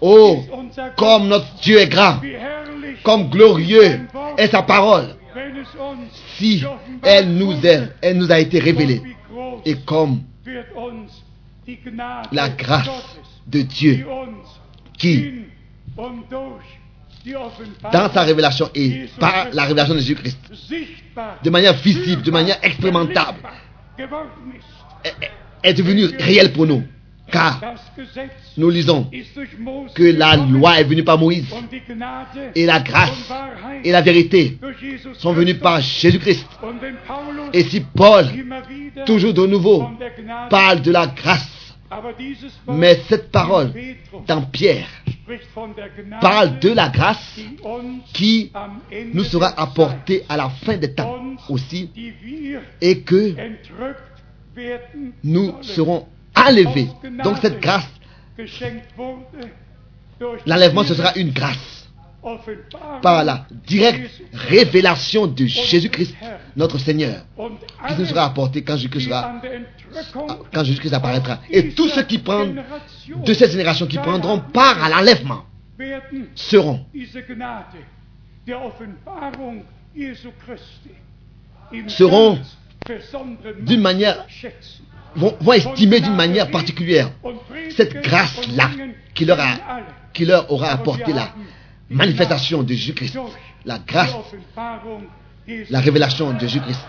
Oh, 0.00 0.42
comme 0.96 1.28
notre 1.28 1.52
Dieu 1.62 1.78
est 1.78 1.88
grand, 1.88 2.18
comme 3.04 3.28
glorieux 3.28 4.00
est 4.36 4.48
sa 4.48 4.62
parole, 4.62 5.14
si 6.36 6.64
elle 7.02 7.28
nous 7.34 7.52
est, 7.64 7.92
elle 8.02 8.16
nous 8.16 8.32
a 8.32 8.40
été 8.40 8.58
révélée. 8.58 9.00
Et 9.64 9.76
comme 9.76 10.22
la 12.32 12.48
grâce 12.48 12.88
de 13.46 13.60
die 13.60 13.64
Dieu 13.64 14.06
qui, 14.98 15.32
dans 17.92 18.10
sa 18.12 18.22
révélation 18.22 18.68
et 18.74 19.06
par 19.18 19.48
la 19.52 19.62
révélation 19.62 19.94
de 19.94 20.00
Jésus-Christ, 20.00 20.38
de 21.42 21.50
manière 21.50 21.74
visible, 21.74 22.22
de 22.22 22.30
manière 22.30 22.58
expérimentable, 22.62 23.38
est 25.62 25.74
devenue 25.74 26.06
réelle 26.18 26.52
pour 26.52 26.66
nous. 26.66 26.82
Car 27.30 27.60
nous 28.56 28.70
lisons 28.70 29.10
que 29.94 30.02
la 30.02 30.36
loi 30.36 30.80
est 30.80 30.84
venue 30.84 31.04
par 31.04 31.18
Moïse 31.18 31.46
et 32.54 32.66
la 32.66 32.80
grâce 32.80 33.32
et 33.82 33.90
la 33.90 34.02
vérité 34.02 34.58
sont 35.14 35.32
venues 35.32 35.54
par 35.54 35.80
Jésus-Christ. 35.80 36.46
Et 37.52 37.64
si 37.64 37.80
Paul, 37.80 38.26
toujours 39.06 39.34
de 39.34 39.46
nouveau, 39.46 39.88
parle 40.50 40.82
de 40.82 40.92
la 40.92 41.06
grâce, 41.06 41.50
dieses 42.18 42.52
Wort 42.66 42.76
mais 42.78 43.00
cette 43.08 43.30
parole 43.30 43.72
dans 44.26 44.42
Pierre 44.42 44.88
parle 46.20 46.58
de 46.58 46.70
la 46.70 46.88
grâce 46.88 47.38
qui 48.12 48.50
nous 49.12 49.24
sera 49.24 49.48
apportée 49.60 50.24
à 50.28 50.36
la 50.36 50.48
fin 50.48 50.76
des 50.76 50.92
temps 50.92 51.20
aussi 51.48 51.90
et 52.80 53.00
que 53.00 53.34
nous 55.22 55.54
serons 55.62 56.06
Donc 57.22 57.38
cette 57.40 57.60
grâce, 57.60 57.88
l'enlèvement 60.46 60.84
ce 60.84 60.94
sera 60.94 61.12
une 61.16 61.30
grâce. 61.30 61.80
Par 63.02 63.22
la 63.22 63.46
directe 63.66 64.22
révélation 64.32 65.26
de 65.26 65.44
Jésus-Christ, 65.44 66.14
notre 66.56 66.78
Seigneur, 66.78 67.22
qui 67.86 67.94
nous 67.98 68.06
sera 68.06 68.24
apportée 68.24 68.62
quand 68.62 68.78
Jésus-Christ 68.78 69.12
apparaîtra. 70.94 71.40
Et 71.50 71.70
tous 71.70 71.88
ceux 71.88 72.04
qui 72.04 72.16
prennent 72.18 72.62
de 73.08 73.34
cette 73.34 73.50
génération 73.50 73.86
qui 73.86 73.98
prendront 73.98 74.38
part 74.38 74.82
à 74.82 74.88
l'enlèvement 74.88 75.44
seront 76.34 76.86
Seront 81.88 82.38
d'une 83.60 83.80
manière-. 83.80 84.26
Vont, 85.16 85.52
estimer 85.52 86.00
d'une 86.00 86.14
manière 86.16 86.50
particulière 86.50 87.10
cette 87.76 88.02
grâce-là 88.02 88.70
qui 89.14 89.24
leur, 89.24 89.40
a- 89.40 89.80
qui 90.12 90.24
leur 90.24 90.50
aura 90.52 90.68
apporté 90.70 91.12
la 91.12 91.32
manifestation 91.90 92.62
de 92.62 92.72
Jésus-Christ, 92.72 93.18
la 93.64 93.78
grâce, 93.78 94.14
la 95.70 95.80
révélation 95.80 96.32
de 96.32 96.38
Jésus-Christ, 96.40 96.80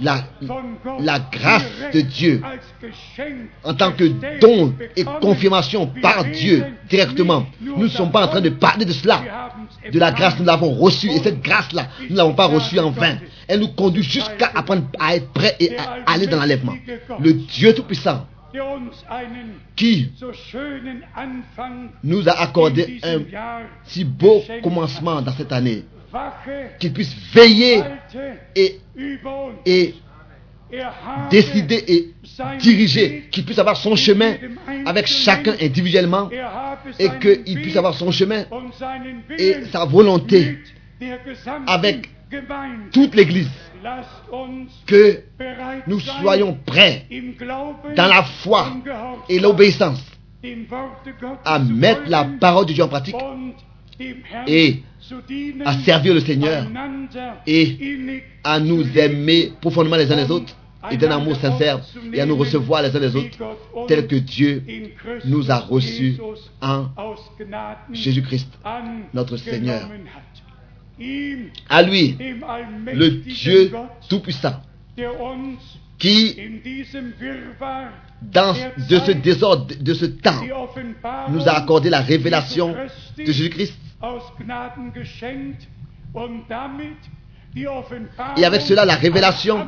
la, 0.00 1.18
grâce 1.32 1.64
de 1.92 2.00
Dieu 2.00 2.40
en 3.64 3.74
tant 3.74 3.92
que 3.92 4.04
don 4.40 4.74
et 4.96 5.04
confirmation 5.20 5.86
par 6.00 6.24
Dieu 6.24 6.64
directement. 6.88 7.46
Nous 7.60 7.84
ne 7.84 7.88
sommes 7.88 8.12
pas 8.12 8.24
en 8.24 8.28
train 8.28 8.40
de 8.40 8.50
parler 8.50 8.84
de 8.84 8.92
cela. 8.92 9.22
De 9.92 9.98
la 9.98 10.12
grâce, 10.12 10.38
nous 10.38 10.44
l'avons 10.44 10.72
reçue. 10.72 11.10
Et 11.10 11.18
cette 11.18 11.42
grâce-là, 11.42 11.88
nous 12.02 12.12
ne 12.12 12.16
l'avons 12.16 12.34
pas 12.34 12.46
reçue 12.46 12.78
en 12.78 12.90
vain. 12.90 13.16
Elle 13.48 13.60
nous 13.60 13.68
conduit 13.68 14.02
jusqu'à 14.02 14.50
apprendre 14.54 14.84
à 14.98 15.16
être 15.16 15.28
prêt 15.32 15.56
et 15.60 15.76
à 15.76 16.12
aller 16.12 16.26
dans 16.26 16.38
l'enlèvement. 16.38 16.74
Le 17.20 17.32
Dieu 17.32 17.74
Tout-Puissant 17.74 18.26
qui 19.74 20.12
nous 22.04 22.28
a 22.28 22.32
accordé 22.32 23.00
un 23.02 23.18
si 23.84 24.04
beau 24.04 24.42
commencement 24.62 25.20
dans 25.22 25.32
cette 25.32 25.52
année, 25.52 25.84
qu'il 26.78 26.92
puisse 26.92 27.14
veiller 27.32 27.82
et, 28.54 28.80
et 29.66 29.94
Er 30.72 30.82
décider 31.30 31.84
et 31.86 32.14
diriger, 32.58 33.28
qu'il 33.30 33.44
puisse 33.44 33.58
avoir 33.58 33.76
son 33.76 33.94
chemin 33.96 34.34
avec 34.86 35.06
chacun 35.06 35.54
individuellement 35.60 36.28
et 36.98 37.08
qu'il 37.20 37.60
puisse 37.60 37.76
avoir 37.76 37.94
son 37.94 38.10
chemin 38.10 38.44
et 39.38 39.64
sa 39.70 39.84
volonté 39.84 40.58
avec 41.66 42.08
toute 42.92 43.14
l'Église. 43.14 43.50
Que 44.86 45.20
nous 45.86 46.00
soyons 46.00 46.58
prêts 46.64 47.06
dans 47.96 48.06
la 48.06 48.22
foi 48.22 48.68
et 49.28 49.38
l'obéissance 49.38 50.02
à 51.44 51.58
mettre 51.58 52.02
la 52.08 52.24
parole 52.40 52.66
de 52.66 52.72
Dieu 52.72 52.82
en 52.82 52.88
pratique 52.88 53.14
et 54.46 54.82
à 55.64 55.78
servir 55.80 56.14
le 56.14 56.20
Seigneur 56.20 56.66
et 57.46 58.22
à 58.42 58.60
nous 58.60 58.98
aimer 58.98 59.52
profondément 59.60 59.96
les 59.96 60.10
uns 60.10 60.16
les 60.16 60.30
autres 60.30 60.54
et 60.90 60.96
d'un 60.96 61.10
amour 61.10 61.36
sincère 61.36 61.80
et 62.12 62.20
à 62.20 62.26
nous 62.26 62.36
recevoir 62.36 62.82
les 62.82 62.94
uns 62.94 63.00
les 63.00 63.16
autres 63.16 63.38
tel 63.88 64.06
que 64.06 64.16
Dieu 64.16 64.62
nous 65.24 65.50
a 65.50 65.58
reçus 65.58 66.16
en 66.60 66.86
Jésus-Christ, 67.92 68.48
notre 69.12 69.36
Seigneur. 69.36 69.88
À 71.68 71.82
lui, 71.82 72.16
le 72.92 73.08
Dieu 73.08 73.72
Tout-Puissant, 74.08 74.62
qui, 75.98 76.36
dans 78.32 78.54
de 78.88 78.98
ce 78.98 79.12
désordre, 79.12 79.66
de 79.80 79.94
ce 79.94 80.06
temps, 80.06 80.40
nous 81.30 81.48
a 81.48 81.52
accordé 81.52 81.90
la 81.90 82.00
révélation 82.00 82.74
de 83.16 83.24
Jésus-Christ 83.24 83.74
Et 88.36 88.44
avec 88.44 88.60
cela, 88.62 88.84
la 88.84 88.96
révélation 88.96 89.66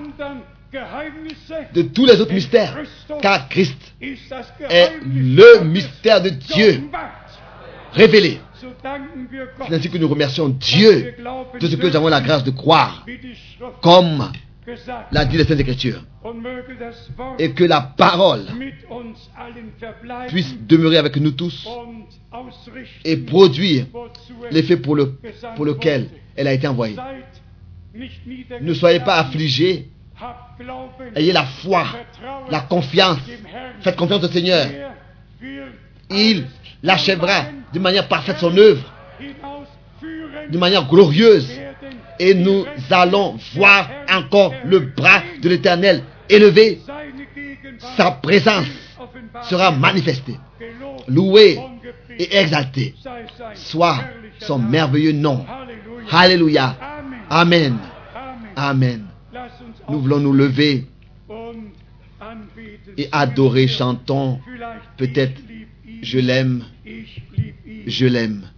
de 1.73 1.83
tous 1.83 2.05
les 2.07 2.21
autres 2.21 2.33
mystères, 2.35 2.77
car 3.23 3.49
Christ 3.49 3.77
est 4.01 4.93
le 5.05 5.65
mystère 5.65 6.21
de 6.23 6.31
Dieu 6.31 6.89
révélé. 7.93 8.41
C'est 9.69 9.75
ainsi 9.75 9.91
que 9.91 9.99
nous 9.99 10.09
remercions 10.09 10.49
Dieu 10.49 11.15
de 11.61 11.67
ce 11.67 11.77
que 11.77 11.87
nous 11.87 11.97
avons 11.97 12.09
la 12.09 12.21
grâce 12.21 12.45
de 12.45 12.51
croire, 12.51 13.05
comme 13.83 14.31
l'a 15.13 15.25
dit 15.25 15.37
les 15.37 15.45
Saintes 15.45 15.61
Écritures, 15.61 16.03
et 17.39 17.53
que 17.53 17.65
la 17.65 17.81
parole 17.81 18.45
puisse 20.29 20.57
demeurer 20.67 20.99
avec 20.99 21.17
nous 21.17 21.33
tous 21.33 21.67
et 23.05 23.17
produire 23.19 23.87
l'effet 24.51 24.77
pour, 24.77 24.97
le, 24.97 25.19
pour 25.55 25.65
lequel 25.65 26.09
elle 26.37 26.49
a 26.49 26.53
été 26.53 26.67
envoyée. 26.67 26.97
Ne 28.61 28.75
soyez 28.75 29.01
pas 29.01 29.17
affligés, 29.17 29.89
ayez 31.15 31.33
la 31.33 31.45
foi, 31.45 31.87
la 32.51 32.61
confiance, 32.61 33.19
faites 33.81 33.97
confiance 33.97 34.25
au 34.25 34.29
Seigneur. 34.29 34.67
Er 34.67 35.65
Il 36.11 36.47
l'achèvera 36.83 37.47
de 37.73 37.79
manière 37.79 38.09
parfaite 38.09 38.39
son 38.39 38.57
œuvre, 38.57 38.83
de 40.51 40.59
manière 40.59 40.89
glorieuse, 40.89 41.51
et 42.19 42.35
nous 42.35 42.65
allons 42.91 43.39
voir 43.55 43.89
encore 44.11 44.55
le 44.65 44.81
bras 44.81 45.23
de 45.43 45.49
l'Éternel 45.49 46.03
élevé, 46.29 46.81
sa 47.97 48.11
présence 48.11 48.67
sera 49.43 49.71
manifestée, 49.71 50.37
louée 51.09 51.59
et 52.19 52.37
exaltée. 52.37 52.95
Soit 53.55 53.99
son 54.41 54.59
merveilleux 54.59 55.13
nom. 55.13 55.45
Alléluia. 56.11 56.77
Amen. 57.29 57.79
Amen. 58.55 59.07
Nous 59.89 60.01
voulons 60.01 60.21
nous 60.21 60.33
lever 60.33 60.87
et 62.97 63.09
adorer, 63.13 63.69
chantons. 63.69 64.41
Peut-être, 64.97 65.41
Je 66.03 66.19
l'aime, 66.19 66.65
je 67.87 68.07
l'aime. 68.07 68.51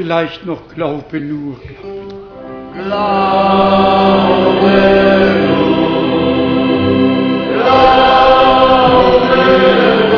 Vielleicht 0.00 0.44
noch 0.44 0.68
Glaube 0.74 1.20
nur. 1.20 1.56
Glaubt 2.74 3.40
Hallelujah. 9.70 10.09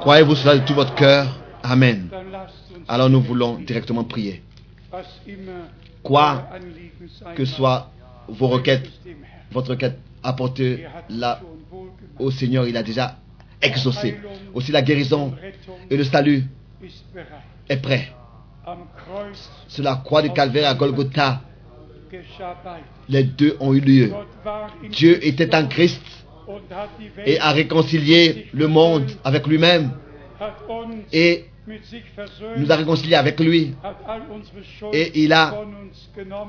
Croyez-vous 0.00 0.34
cela 0.36 0.58
de 0.58 0.66
tout 0.66 0.74
votre 0.74 0.94
cœur? 0.94 1.38
Amen. 1.62 2.08
Alors 2.88 3.10
nous 3.10 3.20
voulons 3.20 3.58
directement 3.58 4.04
prier. 4.04 4.42
Quoi 6.02 6.48
que 7.34 7.44
soient 7.44 7.90
vos 8.28 8.48
requêtes, 8.48 8.90
votre 9.50 9.70
requête, 9.70 9.98
apportez 10.22 10.84
hat 10.84 11.04
la 11.08 11.38
schon 11.40 11.48
wohl 11.70 11.88
gemacht. 11.88 12.20
au 12.20 12.30
Seigneur. 12.30 12.66
Il 12.66 12.76
a 12.76 12.82
déjà 12.82 13.16
exaucé. 13.60 14.16
Aussi 14.54 14.72
la 14.72 14.82
guérison 14.82 15.34
et 15.90 15.96
le 15.96 16.04
salut 16.04 16.44
est 17.68 17.76
prêt. 17.76 18.12
Sur 19.68 19.84
la 19.84 19.96
croix 19.96 20.22
du 20.22 20.30
calvaire 20.30 20.68
à 20.68 20.74
Golgotha, 20.74 21.40
les 23.08 23.24
deux 23.24 23.56
ont 23.60 23.74
eu 23.74 23.80
lieu. 23.80 24.12
Dieu 24.90 25.24
était 25.26 25.54
en 25.54 25.66
Christ 25.66 26.02
et 27.24 27.38
a 27.38 27.52
réconcilié 27.52 28.46
le 28.52 28.68
monde 28.68 29.10
avec 29.24 29.46
lui-même. 29.46 29.90
Et 31.12 31.46
nous 32.58 32.70
a 32.70 32.76
réconciliés 32.76 33.14
avec 33.16 33.40
lui. 33.40 33.74
Et 34.92 35.22
il 35.22 35.32
a 35.32 35.64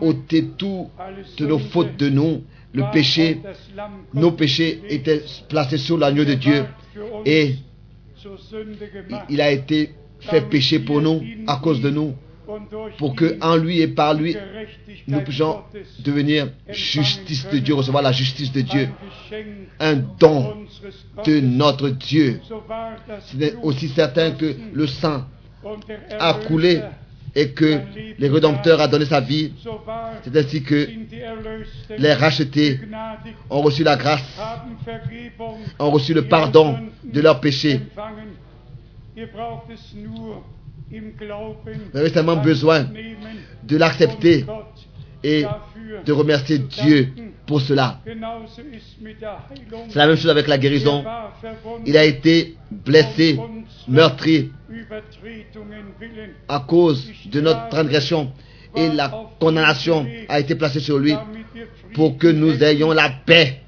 ôté 0.02 0.46
tout 0.58 0.90
Alle 1.00 1.24
de 1.38 1.46
nos 1.46 1.60
fautes 1.60 1.98
de 1.98 2.10
nous. 2.10 2.44
Le 2.74 2.84
péché, 2.92 3.40
nos 4.14 4.32
péchés 4.32 4.82
étaient 4.90 5.24
placés 5.50 5.78
sur 5.78 5.98
l'agneau 5.98 6.26
de 6.26 6.34
Dieu. 6.34 6.66
Et 7.26 7.56
il 9.30 9.42
a 9.42 9.52
été 9.52 9.92
fait 10.20 10.42
péché 10.42 10.80
pour 10.80 11.02
nous, 11.02 11.24
à 11.48 11.58
cause 11.58 11.82
de 11.82 11.90
nous, 11.90 12.14
pour 12.98 13.16
que 13.16 13.38
en 13.42 13.56
lui 13.56 13.82
et 13.82 13.88
par 13.88 14.14
lui, 14.14 14.36
nous 15.08 15.22
puissions 15.22 15.62
devenir 16.00 16.50
justice 16.70 17.48
de 17.50 17.60
Dieu, 17.60 17.74
recevoir 17.74 18.04
la 18.04 18.12
justice 18.12 18.52
de 18.52 18.62
Dieu, 18.62 18.90
un 19.80 19.96
don 19.96 20.66
de 21.26 21.40
notre 21.40 21.90
Dieu. 21.90 22.40
C'est 23.26 23.56
aussi 23.62 23.90
certain 23.90 24.32
que 24.32 24.56
le 24.74 24.88
sang 24.88 25.26
a 26.20 26.34
coulé 26.48 26.82
et 27.36 27.52
que 27.52 27.80
le 28.18 28.32
Rédempteur 28.32 28.80
a 28.82 28.88
donné 28.88 29.06
sa 29.06 29.20
vie. 29.20 29.54
C'est 30.24 30.36
ainsi 30.36 30.64
que 30.64 30.88
les 31.98 32.14
rachetés 32.14 32.80
ont 33.50 33.62
reçu 33.62 33.84
la 33.84 33.96
grâce, 33.96 34.24
ont 35.80 35.92
reçu 35.92 36.14
le 36.14 36.28
pardon 36.28 36.78
de 37.04 37.22
leurs 37.22 37.40
péchés. 37.40 37.82
Vous 40.90 42.00
avez 42.00 42.10
seulement 42.10 42.38
besoin 42.38 42.88
de 43.64 43.78
l'accepter 43.78 44.46
et 45.24 45.44
de 46.06 46.14
remercier 46.14 46.60
Dieu 46.60 47.10
pour 47.46 47.62
cela. 47.62 48.00
C'est 48.06 49.96
la 50.00 50.08
même 50.08 50.16
chose 50.16 50.30
avec 50.30 50.48
la 50.48 50.58
guérison. 50.58 51.04
Il 51.86 51.98
a 51.98 52.06
été 52.06 52.56
blessé, 52.72 53.38
meurtri 53.88 54.52
à 56.48 56.60
cause 56.62 57.10
de 57.26 57.42
notre 57.42 57.68
transgression 57.70 58.32
et 58.76 58.90
la 58.90 59.12
condamnation 59.40 60.06
a 60.30 60.40
été 60.40 60.56
placée 60.56 60.80
sur 60.80 61.00
lui 61.00 61.16
pour 61.94 62.18
que 62.18 62.28
nous 62.28 62.64
ayons 62.64 62.92
la 62.92 63.10
paix 63.10 63.62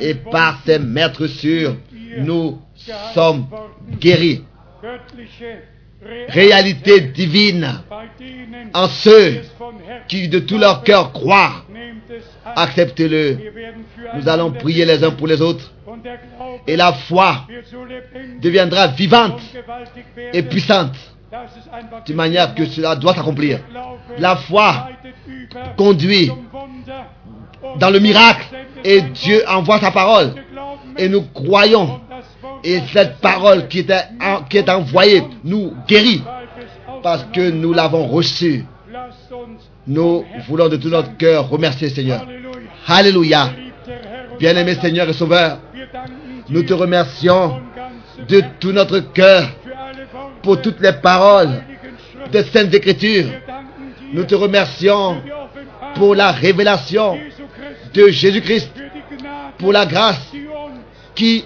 et 0.00 0.14
par 0.14 0.62
ses 0.66 0.78
maîtres 0.78 1.26
sûrs, 1.28 1.76
nous 2.18 2.60
sommes 3.14 3.46
guéris. 3.98 4.42
Réalité 6.28 7.00
divine 7.00 7.80
en 8.74 8.88
ceux 8.88 9.42
qui 10.08 10.28
de 10.28 10.38
tout 10.38 10.58
leur 10.58 10.82
cœur 10.82 11.12
croient. 11.12 11.64
Acceptez-le. 12.44 13.38
Nous 14.14 14.28
allons 14.28 14.50
prier 14.50 14.84
les 14.84 15.04
uns 15.04 15.10
pour 15.10 15.26
les 15.26 15.40
autres 15.40 15.72
et 16.66 16.76
la 16.76 16.92
foi 16.92 17.46
deviendra 18.40 18.88
vivante 18.88 19.40
et 20.32 20.42
puissante 20.42 20.94
de 22.06 22.14
manière 22.14 22.54
que 22.54 22.66
cela 22.66 22.96
doit 22.96 23.14
s'accomplir. 23.14 23.60
La 24.18 24.36
foi 24.36 24.88
conduit 25.76 26.30
dans 27.78 27.90
le 27.90 28.00
miracle 28.00 28.46
et 28.84 29.00
Dieu 29.00 29.42
envoie 29.48 29.78
sa 29.78 29.90
parole 29.90 30.34
et 30.98 31.08
nous 31.08 31.22
croyons 31.22 32.00
et 32.64 32.80
cette 32.92 33.18
parole 33.18 33.68
qui, 33.68 33.86
qui 34.48 34.56
est 34.58 34.68
envoyée 34.68 35.22
nous 35.44 35.74
guérit 35.86 36.22
parce 37.02 37.24
que 37.32 37.50
nous 37.50 37.72
l'avons 37.72 38.06
reçue. 38.06 38.64
Nous 39.86 40.24
voulons 40.46 40.68
de 40.68 40.76
tout 40.76 40.88
notre 40.88 41.16
cœur 41.16 41.48
remercier 41.48 41.88
Seigneur. 41.88 42.26
Alléluia. 42.86 43.50
Bien-aimé 44.38 44.74
Seigneur 44.80 45.08
et 45.08 45.12
Sauveur, 45.12 45.58
nous 46.48 46.62
te 46.62 46.72
remercions 46.72 47.60
de 48.28 48.42
tout 48.60 48.72
notre 48.72 49.00
cœur 49.00 49.48
pour 50.42 50.60
toutes 50.60 50.80
les 50.80 50.92
paroles 50.92 51.62
des 52.30 52.44
Saintes 52.44 52.74
Écritures. 52.74 53.26
Nous 54.12 54.24
te 54.24 54.34
remercions 54.34 55.22
pour 55.94 56.14
la 56.14 56.32
révélation 56.32 57.18
de 57.92 58.08
Jésus-Christ, 58.08 58.70
pour 59.58 59.72
la 59.72 59.86
grâce 59.86 60.32
qui 61.14 61.44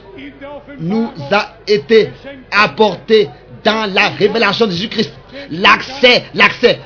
nous 0.78 1.10
a 1.30 1.54
été 1.66 2.10
apportée 2.50 3.28
dans 3.64 3.92
la 3.92 4.08
révélation 4.08 4.66
de 4.66 4.72
Jésus-Christ. 4.72 5.12
L'accès, 5.50 6.24
l'accès, 6.34 6.80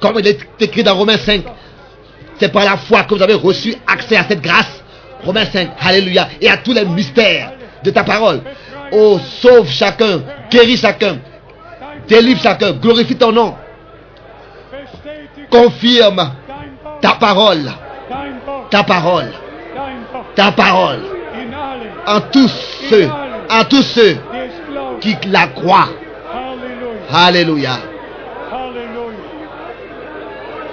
comme 0.00 0.18
il 0.18 0.26
est 0.26 0.40
écrit 0.60 0.82
dans 0.82 0.94
Romains 0.94 1.18
5, 1.18 1.42
c'est 2.38 2.52
par 2.52 2.64
la 2.64 2.76
foi 2.76 3.04
que 3.04 3.14
vous 3.14 3.22
avez 3.22 3.34
reçu 3.34 3.74
accès 3.86 4.16
à 4.16 4.24
cette 4.24 4.40
grâce. 4.40 4.82
Romains 5.24 5.46
5, 5.46 5.70
Alléluia, 5.80 6.28
et 6.40 6.48
à 6.48 6.56
tous 6.56 6.72
les 6.72 6.84
mystères 6.84 7.52
de 7.84 7.90
ta 7.90 8.02
parole. 8.02 8.42
Oh, 8.92 9.18
sauve 9.40 9.70
chacun, 9.70 10.22
guéris 10.50 10.76
chacun, 10.76 11.18
délivre 12.08 12.40
chacun, 12.42 12.72
glorifie 12.72 13.16
ton 13.16 13.32
nom, 13.32 13.54
confirme 15.50 16.32
ta 17.00 17.12
parole, 17.12 17.72
ta 18.70 18.82
parole, 18.82 19.32
dein 19.74 20.02
Wort 20.12 20.26
ta 20.34 20.52
parole, 20.52 21.00
en 22.06 22.20
tous 22.20 22.48
ceux, 22.88 23.08
en 23.50 23.64
tous 23.64 23.82
ceux 23.82 24.16
qui 25.00 25.16
la 25.28 25.46
croient. 25.48 25.88
Halleluja, 27.12 27.12
Alléluia. 27.12 27.70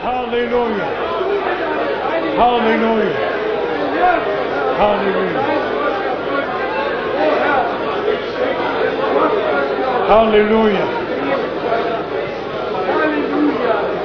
Halleluja, 0.03 0.87
Halleluja, 2.37 3.19
Halleluja, 10.09 10.85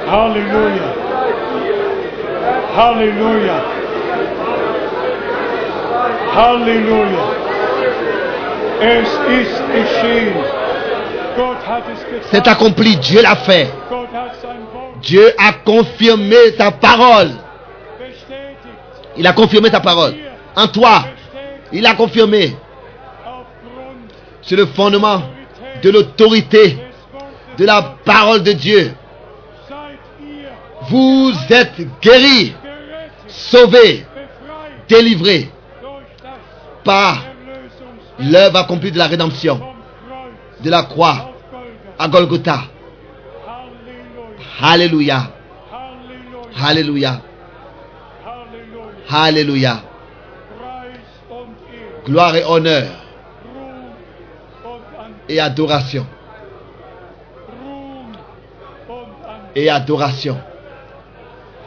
Halleluja. 0.07 1.05
Halleluja. 2.75 3.75
Halleluja. 6.35 7.25
Es 8.81 9.07
ist 9.07 9.61
geschehen. 9.73 10.35
C'est 12.31 12.47
accompli, 12.47 12.95
Dieu 12.97 13.21
l'a 13.21 13.35
fait. 13.35 13.69
Dieu 15.01 15.33
a 15.37 15.53
confirmé 15.53 16.35
sa 16.57 16.71
parole. 16.71 17.31
Il 19.17 19.25
a 19.27 19.33
confirmé 19.33 19.69
sa 19.69 19.79
parole. 19.79 20.15
En 20.55 20.67
toi, 20.67 21.05
il 21.71 21.85
a 21.85 21.93
confirmé 21.93 22.55
sur 24.41 24.57
le 24.57 24.65
fondement 24.67 25.21
de 25.81 25.89
l'autorité 25.89 26.77
de 27.57 27.65
la 27.65 27.95
parole 28.03 28.43
de 28.43 28.53
Dieu. 28.53 28.93
Vous 30.89 31.31
êtes 31.49 31.81
guéris, 32.01 32.53
sauvés, 33.27 34.05
délivrés 34.87 35.49
das 35.49 35.54
par 36.85 37.17
l'œuvre 38.19 38.57
accomplie 38.57 38.91
de 38.91 38.97
la 38.97 39.07
rédemption, 39.07 39.59
de 40.61 40.69
la 40.69 40.83
croix 40.83 41.31
à 41.99 42.07
Golgotha. 42.07 42.61
Alléluia. 44.61 45.31
Alléluia. 46.63 47.21
Alléluia. 49.09 49.81
Gloire 52.05 52.35
et 52.35 52.45
honneur 52.45 52.87
et 55.27 55.39
adoration. 55.39 56.05
Et 59.55 59.69
adoration. 59.69 60.37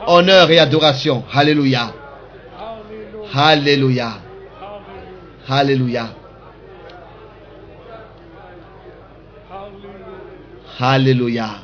Honneur 0.07 0.51
et 0.51 0.59
adoration. 0.59 1.25
Alléluia. 1.35 1.93
Alléluia. 3.35 4.13
Alléluia. 5.51 6.15
Alléluia. 10.79 11.63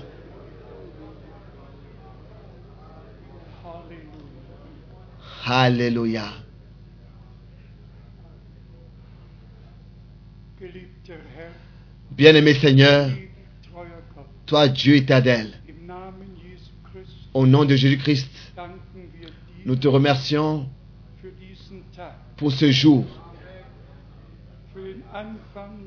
Alléluia. 5.46 6.32
Bien-aimé 12.10 12.54
Seigneur, 12.54 13.10
toi 14.46 14.68
Dieu 14.68 14.96
éternel, 14.96 15.60
au 17.34 17.46
nom 17.46 17.66
de 17.66 17.76
Jésus-Christ, 17.76 18.30
nous 19.66 19.76
te 19.76 19.88
remercions 19.88 20.66
pour 22.38 22.50
ce 22.50 22.70
jour, 22.70 23.04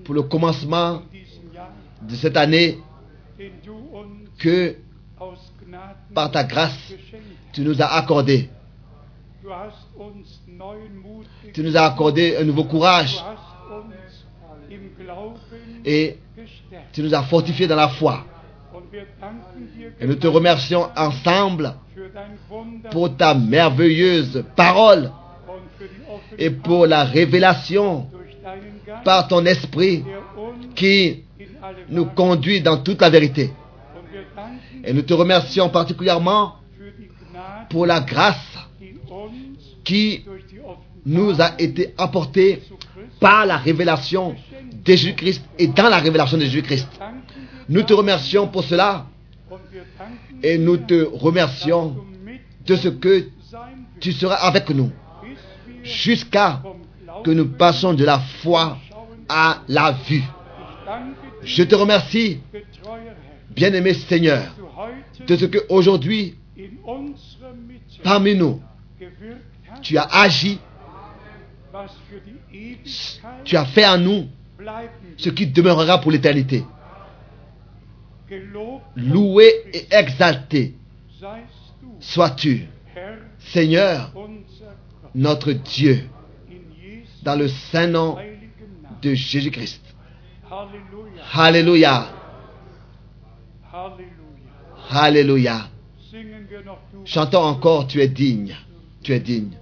pour 0.05 0.15
le 0.15 0.23
commencement 0.23 1.01
de 2.01 2.15
cette 2.15 2.37
année 2.37 2.77
que 4.37 4.75
par 6.13 6.31
ta 6.31 6.43
grâce 6.43 6.93
tu 7.51 7.61
nous 7.61 7.81
as 7.81 7.87
accordé. 7.87 8.49
Tu 11.53 11.63
nous 11.63 11.75
as 11.75 11.83
accordé 11.85 12.37
un 12.37 12.43
nouveau 12.43 12.63
courage 12.63 13.17
et 15.85 16.17
tu 16.93 17.01
nous 17.01 17.13
as 17.13 17.23
fortifiés 17.23 17.67
dans 17.67 17.75
la 17.75 17.89
foi. 17.89 18.25
Et 19.99 20.07
nous 20.07 20.15
te 20.15 20.27
remercions 20.27 20.89
ensemble 20.95 21.73
pour 22.91 23.15
ta 23.15 23.33
merveilleuse 23.33 24.45
parole 24.55 25.11
et 26.37 26.49
pour 26.49 26.85
la 26.85 27.03
révélation 27.03 28.07
par 29.03 29.27
ton 29.27 29.45
esprit 29.45 30.03
qui 30.75 31.23
nous 31.89 32.05
conduit 32.05 32.61
dans 32.61 32.77
toute 32.77 33.01
la 33.01 33.09
vérité. 33.09 33.51
Et 34.83 34.93
nous 34.93 35.01
te 35.01 35.13
remercions 35.13 35.69
particulièrement 35.69 36.55
pour 37.69 37.85
la 37.85 37.99
grâce 37.99 38.57
qui 39.83 40.23
nous 41.05 41.41
a 41.41 41.53
été 41.59 41.93
apportée 41.97 42.61
par 43.19 43.45
la 43.45 43.57
révélation 43.57 44.35
de 44.83 44.91
Jésus-Christ 44.91 45.43
et 45.57 45.67
dans 45.67 45.89
la 45.89 45.97
révélation 45.97 46.37
de 46.37 46.43
Jésus-Christ. 46.43 46.87
Nous 47.69 47.83
te 47.83 47.93
remercions 47.93 48.47
pour 48.47 48.63
cela 48.63 49.07
et 50.43 50.57
nous 50.57 50.77
te 50.77 51.07
remercions 51.13 51.97
de 52.65 52.75
ce 52.75 52.89
que 52.89 53.27
tu 53.99 54.11
seras 54.11 54.35
avec 54.35 54.69
nous 54.69 54.91
jusqu'à 55.83 56.61
que 57.23 57.31
nous 57.31 57.47
passions 57.47 57.93
de 57.93 58.05
la 58.05 58.19
foi 58.19 58.77
à 59.29 59.61
la 59.67 59.91
vue. 59.91 60.23
Je 61.43 61.63
te 61.63 61.75
remercie, 61.75 62.39
bien-aimé 63.49 63.93
Seigneur, 63.93 64.55
de 65.25 65.35
ce 65.35 65.45
que 65.45 65.59
aujourd'hui, 65.69 66.35
parmi 68.03 68.35
nous, 68.35 68.61
tu 69.81 69.97
as 69.97 70.07
agi, 70.11 70.59
tu 73.43 73.55
as 73.55 73.65
fait 73.65 73.85
en 73.85 73.97
nous 73.97 74.27
ce 75.17 75.29
qui 75.29 75.47
demeurera 75.47 75.99
pour 75.99 76.11
l'éternité. 76.11 76.63
Loué 78.95 79.51
et 79.73 79.87
exalté 79.91 80.75
sois-tu, 81.99 82.67
Seigneur, 83.39 84.11
notre 85.15 85.51
Dieu, 85.51 86.09
dans 87.27 87.35
le 87.35 87.49
saint 87.49 87.87
nom 87.87 88.17
de 89.01 89.13
Jésus-Christ. 89.13 89.81
Alléluia. 91.33 92.07
Alléluia. 94.89 95.67
Chantons 97.03 97.43
encore, 97.43 97.85
tu 97.85 97.99
es 97.99 98.07
digne, 98.07 98.55
tu 99.03 99.11
es 99.11 99.19
digne. 99.19 99.57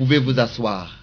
Pouvez 0.00 0.18
vous 0.18 0.40
asseoir. 0.40 0.99